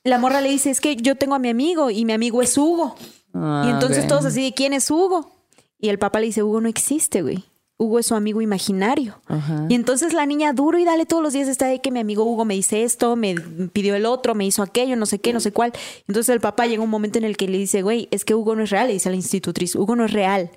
La 0.03 0.17
morra 0.17 0.41
le 0.41 0.49
dice, 0.49 0.69
es 0.69 0.81
que 0.81 0.97
yo 0.97 1.15
tengo 1.15 1.33
a 1.35 1.39
mi 1.39 1.47
amigo 1.47 1.89
y 1.89 2.03
mi 2.03 2.11
amigo 2.11 2.41
es 2.41 2.57
Hugo. 2.57 2.97
Ah, 3.33 3.63
y 3.65 3.69
entonces 3.69 4.03
ok. 4.03 4.09
todos 4.09 4.25
así, 4.25 4.43
de 4.43 4.53
quién 4.53 4.73
es 4.73 4.91
Hugo? 4.91 5.31
Y 5.79 5.87
el 5.87 5.97
papá 5.97 6.19
le 6.19 6.25
dice, 6.25 6.43
Hugo 6.43 6.59
no 6.59 6.67
existe, 6.67 7.21
güey. 7.21 7.45
Hugo 7.77 7.99
es 7.99 8.05
su 8.05 8.15
amigo 8.15 8.41
imaginario. 8.41 9.19
Ajá. 9.27 9.65
Y 9.67 9.75
entonces 9.75 10.13
la 10.13 10.25
niña 10.25 10.53
duro 10.53 10.77
y 10.77 10.85
dale 10.85 11.05
todos 11.05 11.21
los 11.23 11.33
días 11.33 11.47
está 11.47 11.67
de 11.67 11.81
que 11.81 11.91
mi 11.91 11.99
amigo 11.99 12.23
Hugo 12.23 12.45
me 12.45 12.53
dice 12.53 12.83
esto, 12.83 13.15
me 13.15 13.35
pidió 13.73 13.95
el 13.95 14.05
otro, 14.05 14.35
me 14.35 14.45
hizo 14.45 14.61
aquello, 14.63 14.95
no 14.95 15.05
sé 15.05 15.19
qué, 15.19 15.33
no 15.33 15.39
sé 15.39 15.51
cuál. 15.51 15.73
Entonces 16.07 16.33
el 16.33 16.39
papá 16.39 16.67
llega 16.67 16.83
un 16.83 16.89
momento 16.89 17.17
en 17.17 17.23
el 17.25 17.35
que 17.35 17.47
le 17.47 17.57
dice, 17.57 17.81
güey, 17.81 18.07
es 18.11 18.23
que 18.25 18.35
Hugo 18.35 18.55
no 18.55 18.63
es 18.63 18.69
real, 18.69 18.87
le 18.87 18.93
dice 18.93 19.09
a 19.09 19.11
la 19.11 19.15
institutriz, 19.17 19.75
Hugo 19.75 19.95
no 19.95 20.05
es 20.05 20.13
real. 20.13 20.51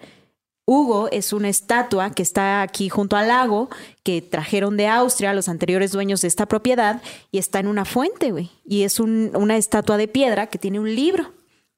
Hugo 0.68 1.08
es 1.12 1.32
una 1.32 1.48
estatua 1.48 2.10
que 2.10 2.22
está 2.22 2.60
aquí 2.60 2.88
junto 2.88 3.16
al 3.16 3.28
lago, 3.28 3.68
que 4.02 4.20
trajeron 4.20 4.76
de 4.76 4.88
Austria 4.88 5.32
los 5.32 5.48
anteriores 5.48 5.92
dueños 5.92 6.22
de 6.22 6.28
esta 6.28 6.46
propiedad 6.46 7.02
y 7.30 7.38
está 7.38 7.60
en 7.60 7.68
una 7.68 7.84
fuente, 7.84 8.32
güey. 8.32 8.50
Y 8.64 8.82
es 8.82 8.98
un- 8.98 9.30
una 9.36 9.56
estatua 9.56 9.96
de 9.96 10.08
piedra 10.08 10.48
que 10.48 10.58
tiene 10.58 10.80
un 10.80 10.92
libro, 10.92 11.30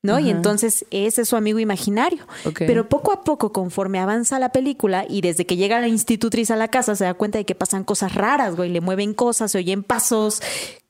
¿no? 0.03 0.19
Y 0.21 0.31
entonces 0.31 0.87
ese 0.91 1.23
es 1.23 1.29
su 1.29 1.37
amigo 1.37 1.59
imaginario. 1.59 2.27
Pero 2.57 2.89
poco 2.89 3.13
a 3.13 3.25
poco, 3.25 3.53
conforme 3.53 3.99
avanza 3.99 4.39
la 4.39 4.51
película 4.53 5.05
y 5.09 5.21
desde 5.21 5.45
que 5.47 5.57
llega 5.57 5.81
la 5.81 5.89
institutriz 5.89 6.51
a 6.51 6.57
la 6.57 6.69
casa, 6.69 6.95
se 6.97 7.05
da 7.05 7.15
cuenta 7.15 7.39
de 7.39 7.45
que 7.45 7.55
pasan 7.55 7.85
cosas 7.85 8.15
raras, 8.15 8.55
güey. 8.57 8.71
Le 8.71 8.81
mueven 8.81 9.13
cosas, 9.15 9.51
se 9.53 9.59
oyen 9.59 9.83
pasos, 9.83 10.41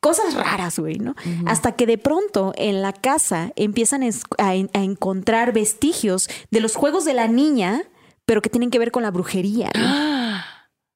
cosas 0.01 0.35
raras, 0.35 0.78
güey, 0.78 0.98
¿no? 0.98 1.14
Hasta 1.47 1.72
que 1.72 1.86
de 1.86 1.97
pronto 1.98 2.52
en 2.56 2.82
la 2.82 2.93
casa 2.93 3.52
empiezan 3.56 4.02
a, 4.39 4.55
en- 4.55 4.70
a 4.74 4.82
encontrar 4.82 5.52
vestigios 5.52 6.28
de 6.51 6.60
los 6.60 6.76
juegos 6.76 7.05
de 7.05 7.14
la 7.14 7.28
niña, 7.28 7.82
pero 8.26 8.43
que 8.43 8.51
tienen 8.51 8.70
que 8.70 8.78
ver 8.78 8.90
con 8.93 9.02
la 9.02 9.10
brujería. 9.10 9.70
güey. 9.74 9.86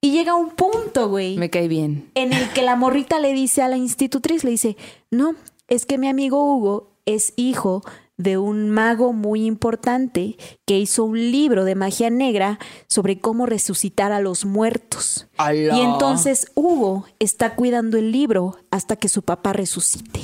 Y 0.05 0.10
llega 0.10 0.34
un 0.34 0.51
punto, 0.51 1.09
güey, 1.09 1.36
Me 1.39 1.48
cae 1.48 1.68
bien. 1.68 2.10
en 2.14 2.32
el 2.32 2.48
que 2.51 2.62
la 2.62 2.74
morrita 2.76 3.20
le 3.20 3.32
dice 3.32 3.62
a 3.62 3.68
la 3.68 3.76
institutriz, 3.76 4.43
le 4.43 4.51
dice, 4.51 4.76
no, 5.12 5.36
es 5.68 5.86
que 5.86 5.97
mi 5.97 6.09
amigo 6.09 6.44
Hugo 6.44 6.90
es 7.06 7.32
hijo 7.36 7.82
de 8.23 8.39
un 8.39 8.70
mago 8.70 9.12
muy 9.12 9.44
importante 9.44 10.36
que 10.66 10.78
hizo 10.78 11.05
un 11.05 11.19
libro 11.19 11.65
de 11.65 11.74
magia 11.74 12.11
negra 12.11 12.59
sobre 12.89 13.19
cómo 13.20 13.47
resucitar 13.47 14.12
a 14.12 14.20
los 14.20 14.44
muertos. 14.44 15.28
Y 15.49 15.81
entonces 15.81 16.51
Hugo 16.55 17.07
está 17.19 17.55
cuidando 17.55 17.99
el 17.99 18.12
libro 18.12 18.57
hasta 18.70 18.97
que 18.97 19.09
su 19.09 19.23
papá 19.23 19.53
resucite. 19.53 20.20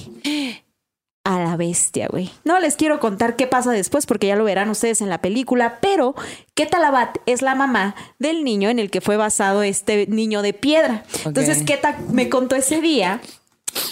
A 1.25 1.39
la 1.39 1.57
bestia, 1.59 2.09
güey. 2.09 2.31
No 2.45 2.59
les 2.59 2.77
quiero 2.77 3.01
contar 3.01 3.37
qué 3.37 3.47
pasa 3.47 3.71
después 3.71 4.07
porque 4.07 4.29
ya 4.29 4.37
lo 4.37 4.45
verán 4.45 4.71
ustedes 4.71 5.03
en 5.03 5.11
la 5.11 5.21
película, 5.21 5.79
pero 5.83 6.15
Ketalabat 6.55 7.19
es 7.27 7.43
la 7.43 7.55
mamá 7.55 7.95
del 8.19 8.45
niño 8.45 8.71
en 8.71 8.79
el 8.79 8.91
que 8.91 9.03
fue 9.03 9.19
basado 9.19 9.63
este 9.63 10.07
niño 10.07 10.41
de 10.41 10.55
piedra. 10.55 11.05
Entonces, 11.27 11.59
Ok. 11.59 11.67
Keta 11.67 11.99
me 12.11 12.31
contó 12.31 12.57
ese 12.57 12.81
día 12.81 13.21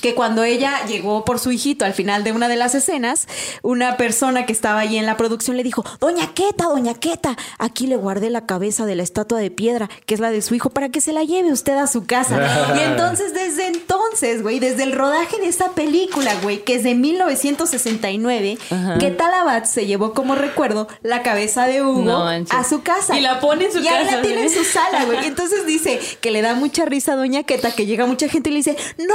que 0.01 0.15
cuando 0.15 0.45
ella 0.45 0.85
llegó 0.87 1.25
por 1.25 1.39
su 1.39 1.51
hijito 1.51 1.85
al 1.85 1.95
final 1.95 2.25
de 2.25 2.33
una 2.33 2.49
de 2.49 2.57
las 2.57 2.75
escenas, 2.75 3.27
una 3.63 3.97
persona 3.97 4.47
que 4.47 4.53
estaba 4.53 4.81
ahí 4.81 4.97
en 4.97 5.07
la 5.07 5.17
producción 5.17 5.57
le 5.57 5.63
dijo, 5.63 5.85
Doña 6.01 6.33
Queta, 6.35 6.65
Doña 6.65 6.95
Queta, 6.95 7.37
aquí 7.59 7.87
le 7.87 7.97
guardé 7.97 8.31
la 8.31 8.47
cabeza 8.47 8.87
de 8.87 8.95
la 8.97 9.03
estatua 9.03 9.39
de 9.39 9.51
piedra, 9.51 9.89
que 10.07 10.15
es 10.15 10.21
la 10.21 10.31
de 10.31 10.43
su 10.43 10.55
hijo, 10.55 10.71
para 10.71 10.89
que 10.89 11.01
se 11.01 11.13
la 11.13 11.25
lleve 11.25 11.53
usted 11.53 11.77
a 11.77 11.87
su 11.87 12.07
casa. 12.07 12.75
y 12.77 12.81
entonces, 12.81 13.35
desde 13.35 13.67
entonces, 13.67 14.43
güey, 14.43 14.59
desde 14.59 14.83
el 14.83 14.93
rodaje 14.93 15.39
de 15.39 15.49
esa 15.49 15.73
película, 15.73 16.35
güey, 16.43 16.65
que 16.65 16.75
es 16.75 16.83
de 16.83 16.95
1969, 16.95 18.59
Queta 18.99 19.31
Labat 19.31 19.67
se 19.67 19.87
llevó 19.87 20.13
como 20.13 20.35
recuerdo 20.35 20.89
la 21.03 21.23
cabeza 21.23 21.67
de 21.67 21.83
Hugo 21.83 22.03
No 22.03 22.25
manches. 22.25 22.57
a 22.57 22.65
su 22.65 22.83
casa. 22.83 23.17
Y 23.17 23.21
la 23.21 23.41
pone 23.41 23.67
en 23.67 23.73
su 23.73 23.81
y 23.81 23.89
ahí 23.89 24.05
casa, 24.05 24.17
la 24.17 24.23
tiene 24.23 24.43
en 24.43 24.51
su 24.51 24.65
sala, 24.65 25.05
güey. 25.05 25.25
Y 25.25 25.27
entonces 25.27 25.67
dice 25.67 26.01
que 26.21 26.31
le 26.31 26.43
da 26.43 26.55
mucha 26.55 26.85
risa 26.85 27.13
a 27.13 27.17
Doña 27.17 27.43
Queta, 27.43 27.73
que 27.73 27.87
llega 27.87 28.07
mucha 28.07 28.29
gente 28.29 28.51
y 28.51 28.53
le 28.53 28.59
dice, 28.59 28.77
no 28.99 29.15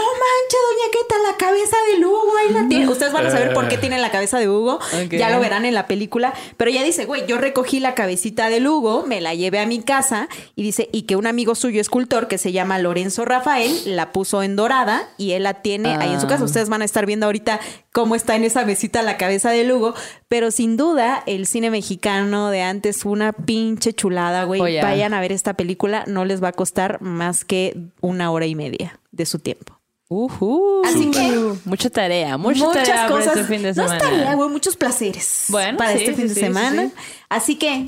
Doña 0.58 0.92
Queta, 0.92 1.16
la 1.32 1.38
cabeza 1.38 1.78
del 1.92 2.06
Hugo, 2.06 2.34
ahí 2.38 2.54
la 2.54 2.68
tiene. 2.68 2.88
Ustedes 2.90 3.14
van 3.14 3.26
a 3.26 3.32
saber 3.32 3.54
por 3.54 3.68
qué 3.68 3.78
tiene 3.78 4.00
la 4.00 4.12
cabeza 4.12 4.40
de 4.40 4.50
Hugo. 4.50 4.80
Ya 5.10 5.30
lo 5.30 5.40
verán 5.40 5.66
en 5.66 5.74
la 5.74 5.88
película. 5.88 6.34
Pero 6.58 6.72
ella 6.72 6.84
dice, 6.84 7.06
güey, 7.06 7.26
yo 7.28 7.38
recogí 7.38 7.80
la 7.80 7.96
cabecita 7.96 8.50
del 8.50 8.68
Hugo, 8.68 9.04
me 9.06 9.22
la 9.22 9.34
llevé 9.34 9.60
a 9.60 9.66
mi 9.66 9.82
casa 9.82 10.30
y 10.56 10.64
dice, 10.64 10.90
y 10.92 11.04
que 11.04 11.16
un 11.16 11.28
amigo 11.28 11.56
suyo 11.56 11.82
escultor 11.82 12.28
que 12.28 12.38
se 12.38 12.52
llama 12.52 12.80
Lorenzo 12.80 13.26
Rafael 13.26 13.72
la 13.86 14.12
puso 14.12 14.44
en 14.44 14.56
dorada 14.56 15.08
y 15.18 15.32
él 15.32 15.44
la 15.44 15.62
tiene 15.62 15.96
ahí 15.96 16.14
en 16.14 16.22
su 16.22 16.28
casa. 16.28 16.44
Ah. 16.44 16.46
Ustedes 16.46 16.70
van 16.70 16.82
a 16.82 16.86
estar 16.86 17.06
viendo 17.06 17.26
ahorita 17.26 17.60
cómo 17.92 18.16
está 18.16 18.36
en 18.36 18.44
esa 18.44 18.66
mesita 18.66 19.02
la 19.02 19.18
cabeza 19.18 19.52
del 19.52 19.72
Hugo. 19.72 19.94
Pero 20.28 20.52
sin 20.52 20.78
duda, 20.78 21.24
el 21.26 21.46
cine 21.46 21.72
mexicano 21.72 22.50
de 22.50 22.62
antes 22.62 23.02
fue 23.02 23.12
una 23.12 23.34
pinche 23.34 23.94
chulada, 23.94 24.44
güey. 24.44 24.62
Vayan 24.62 25.14
a 25.14 25.22
ver 25.22 25.32
esta 25.32 25.54
película, 25.54 26.04
no 26.08 26.26
les 26.26 26.44
va 26.44 26.50
a 26.50 26.54
costar 26.54 27.02
más 27.02 27.46
que 27.46 27.76
una 28.02 28.32
hora 28.32 28.46
y 28.46 28.56
media 28.56 29.00
de 29.12 29.26
su 29.26 29.40
tiempo. 29.40 29.81
Ujú. 30.14 30.82
Así 30.84 31.10
que- 31.10 31.54
mucha 31.64 31.90
tarea, 31.90 32.38
mucha 32.38 32.66
Muchas 32.66 32.84
tarea 32.84 33.08
para 33.08 33.18
cosas. 33.18 33.38
este 33.38 33.44
fin 33.48 33.62
de 33.64 33.70
no 33.70 33.74
semana. 33.76 33.96
es 33.96 34.04
tarea, 34.04 34.34
güey, 34.36 34.50
muchos 34.50 34.76
placeres. 34.76 35.46
Bueno, 35.48 35.78
para 35.78 35.94
sí, 35.94 36.00
este 36.00 36.14
fin 36.16 36.24
sí, 36.24 36.28
de 36.28 36.34
sí, 36.36 36.40
semana. 36.42 36.82
sí, 36.84 36.88
sí. 36.90 37.02
Así 37.30 37.56
que, 37.56 37.88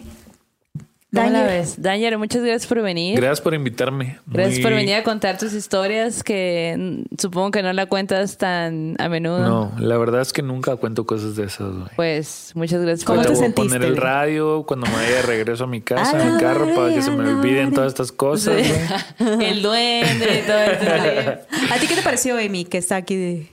¿Cómo 1.13 1.29
la 1.29 1.41
Daniel, 1.41 1.59
ves? 1.59 1.81
Danger, 1.81 2.17
muchas 2.17 2.41
gracias 2.41 2.65
por 2.67 2.81
venir. 2.81 3.15
Gracias 3.15 3.39
por 3.41 3.53
invitarme. 3.53 4.17
Gracias 4.25 4.55
Muy- 4.55 4.63
por 4.63 4.73
venir 4.73 4.95
a 4.95 5.03
contar 5.03 5.37
tus 5.37 5.53
historias 5.53 6.23
que 6.23 7.03
supongo 7.19 7.51
que 7.51 7.61
no 7.61 7.71
la 7.71 7.85
cuentas 7.85 8.37
tan 8.39 8.95
a 8.99 9.09
menudo. 9.09 9.39
No, 9.47 9.71
la 9.79 9.97
verdad 9.97 10.21
es 10.21 10.33
que 10.33 10.41
nunca 10.41 10.75
cuento 10.77 11.05
cosas 11.05 11.35
de 11.35 11.43
esas, 11.45 11.71
güey. 11.71 11.89
Pues 11.95 12.51
muchas 12.55 12.81
gracias 12.81 13.05
¿Cómo 13.05 13.17
por 13.21 13.25
te 13.27 13.33
Ahorita 13.33 13.39
voy 13.39 13.45
a 13.45 13.53
sentiste, 13.55 13.75
poner 13.79 13.87
el 13.89 13.97
radio 13.97 14.63
cuando 14.67 14.87
me 14.87 14.93
vaya 14.93 15.15
de 15.17 15.21
regreso 15.21 15.65
a 15.65 15.67
mi 15.67 15.81
casa, 15.81 16.19
A 16.19 16.25
mi 16.25 16.31
la 16.33 16.39
carro, 16.39 16.73
para 16.73 16.93
que 16.93 17.01
se 17.03 17.11
me 17.11 17.29
olviden 17.29 17.71
todas 17.73 17.89
estas 17.89 18.11
cosas, 18.11 18.55
Sí. 18.65 19.23
el 19.41 19.61
duende 19.61 20.41
y 20.43 20.47
todo 20.47 20.57
esto. 20.57 21.45
¿a 21.73 21.77
ti 21.79 21.87
qué 21.87 21.95
te 21.95 22.01
pareció, 22.01 22.37
Amy, 22.39 22.65
que 22.65 22.79
está 22.79 22.95
aquí 22.95 23.15
de... 23.15 23.49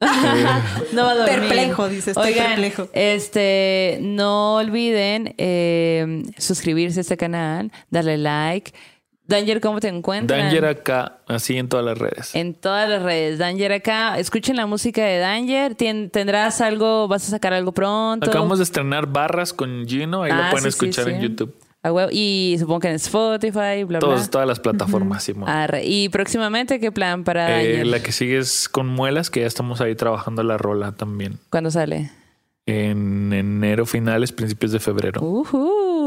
No 0.92 1.04
va 1.04 1.12
a 1.12 1.14
dormir. 1.16 1.38
Perplejo, 1.40 1.88
dice, 1.88 2.10
estoy 2.10 2.32
Oigan, 2.32 2.46
perplejo. 2.48 2.88
Este, 2.92 3.98
no 4.00 4.56
olviden 4.56 5.34
eh, 5.38 6.22
suscribirse 6.38 7.00
a 7.00 7.02
este 7.02 7.16
canal, 7.16 7.70
darle 7.90 8.16
like. 8.18 8.72
Danger, 9.26 9.60
¿cómo 9.60 9.78
te 9.78 9.86
encuentran? 9.86 10.40
Danger 10.40 10.64
acá, 10.64 11.18
así 11.28 11.56
en 11.56 11.68
todas 11.68 11.86
las 11.86 11.96
redes. 11.96 12.34
En 12.34 12.52
todas 12.54 12.88
las 12.88 13.00
redes. 13.00 13.38
Danger 13.38 13.72
acá. 13.72 14.18
Escuchen 14.18 14.56
la 14.56 14.66
música 14.66 15.04
de 15.04 15.18
Danger. 15.18 15.76
Tien- 15.76 16.10
¿Tendrás 16.10 16.60
algo? 16.60 17.06
¿Vas 17.06 17.28
a 17.28 17.30
sacar 17.30 17.52
algo 17.52 17.70
pronto? 17.70 18.28
Acabamos 18.28 18.58
de 18.58 18.64
estrenar 18.64 19.06
barras 19.06 19.52
con 19.52 19.86
Gino, 19.86 20.24
ahí 20.24 20.32
Ah, 20.34 20.46
lo 20.46 20.50
pueden 20.50 20.72
sí, 20.72 20.78
sí, 20.78 20.86
escuchar 20.88 21.04
sí. 21.04 21.10
en 21.12 21.20
YouTube. 21.20 21.54
A. 21.82 22.08
Y 22.10 22.56
supongo 22.58 22.80
que 22.80 22.88
en 22.88 22.96
Spotify, 22.96 23.84
bla, 23.84 23.98
bla. 23.98 24.00
Todos, 24.00 24.30
todas 24.30 24.46
las 24.46 24.60
plataformas, 24.60 25.24
Simón. 25.24 25.48
Arre. 25.48 25.84
Y 25.84 26.08
próximamente, 26.10 26.78
¿qué 26.78 26.92
plan 26.92 27.24
para 27.24 27.62
Eh, 27.62 27.84
la 27.84 28.02
que 28.02 28.12
sigue 28.12 28.38
es 28.38 28.68
con 28.68 28.86
muelas, 28.86 29.30
que 29.30 29.40
ya 29.40 29.46
estamos 29.46 29.80
ahí 29.80 29.94
trabajando 29.94 30.42
la 30.42 30.58
rola 30.58 30.92
también. 30.92 31.38
¿Cuándo 31.50 31.70
sale? 31.70 32.10
En 32.66 33.32
enero, 33.32 33.86
finales, 33.86 34.30
principios 34.32 34.72
de 34.72 34.80
febrero. 34.80 35.20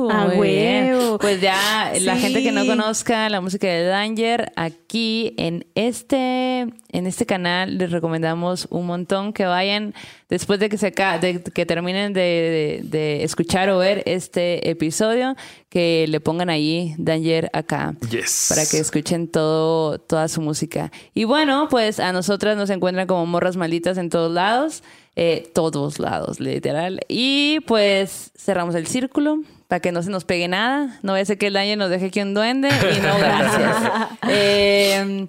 A 0.10 0.28
muy 0.28 0.48
bien. 0.50 0.88
huevo. 0.96 1.18
Pues 1.20 1.40
ya, 1.42 1.92
la 2.02 2.16
Sí. 2.16 2.22
gente 2.22 2.44
que 2.44 2.52
no 2.52 2.66
conozca 2.66 3.30
la 3.30 3.40
música 3.42 3.68
de 3.68 3.84
Danger, 3.84 4.52
aquí 4.56 5.34
en 5.38 5.66
este, 5.76 6.62
en 6.62 7.08
este 7.08 7.26
canal 7.26 7.78
les 7.78 7.92
recomendamos 7.92 8.68
un 8.72 8.86
montón 8.86 9.34
que 9.34 9.46
vayan 9.46 9.94
después 10.30 10.60
de 10.60 10.70
que 10.70 10.78
se 10.78 10.92
de 10.92 11.44
que 11.54 11.66
terminen 11.66 12.14
de, 12.14 12.22
de- 12.22 12.82
de 12.90 13.24
escuchar 13.24 13.70
o 13.70 13.78
ver 13.78 14.02
este 14.06 14.70
episodio, 14.70 15.36
que 15.70 16.06
le 16.08 16.20
pongan 16.20 16.50
ahí 16.50 16.96
Danger 16.98 17.50
acá. 17.54 17.96
Yes. 18.10 18.48
Para 18.50 18.66
que 18.66 18.78
escuchen 18.80 19.28
todo, 19.28 20.00
toda 20.00 20.28
su 20.28 20.42
música. 20.42 20.92
Y 21.14 21.24
bueno, 21.26 21.68
pues 21.70 22.00
a 22.00 22.12
nosotras 22.12 22.58
nos 22.58 22.70
encuentran 22.70 23.08
como 23.08 23.26
morras 23.26 23.56
malditas 23.58 23.98
en 23.98 24.10
todos 24.10 24.32
lados. 24.32 24.84
eh, 25.16 25.48
todos 25.54 26.00
lados, 26.00 26.40
literal. 26.40 27.00
Y 27.08 27.60
pues 27.68 28.32
cerramos 28.36 28.74
el 28.74 28.88
círculo 28.88 29.42
para 29.74 29.82
que 29.82 29.92
no 29.92 30.04
se 30.04 30.12
nos 30.12 30.24
pegue 30.24 30.48
nada. 30.48 31.00
No 31.02 31.14
vaya 31.14 31.24
a 31.24 31.26
ser 31.26 31.40
que 31.40 31.48
el 31.48 31.54
daño 31.54 31.76
nos 31.78 31.90
deje 31.90 32.06
aquí 32.06 32.22
un 32.22 32.36
duende. 32.36 32.68
Y 32.68 33.00
no, 33.02 33.18
gracias. 33.18 34.10
Eh, 34.30 35.28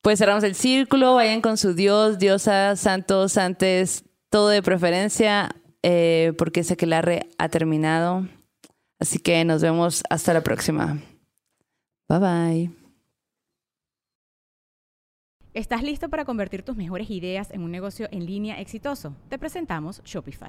pues 0.00 0.20
cerramos 0.20 0.44
el 0.44 0.54
círculo. 0.54 1.16
Vayan 1.16 1.40
con 1.40 1.56
su 1.56 1.74
dios, 1.74 2.20
diosa, 2.20 2.76
santos, 2.76 3.32
santes, 3.32 4.04
todo 4.28 4.48
de 4.48 4.62
preferencia. 4.62 5.56
eh, 5.82 6.34
porque 6.38 6.60
ese 6.60 6.76
que 6.76 6.86
ha 7.36 7.48
terminado. 7.48 8.28
Así 9.00 9.18
que 9.18 9.44
nos 9.44 9.60
vemos 9.60 10.04
hasta 10.08 10.34
la 10.34 10.42
próxima. 10.42 11.00
Bye 12.08 12.18
bye. 12.20 12.70
¿Estás 15.52 15.82
listo 15.82 16.08
para 16.08 16.24
convertir 16.24 16.62
tus 16.62 16.76
mejores 16.76 17.10
ideas 17.10 17.50
en 17.50 17.62
un 17.62 17.72
negocio 17.72 18.06
en 18.12 18.24
línea 18.24 18.60
exitoso? 18.60 19.16
Te 19.28 19.36
presentamos 19.36 20.00
Shopify. 20.04 20.48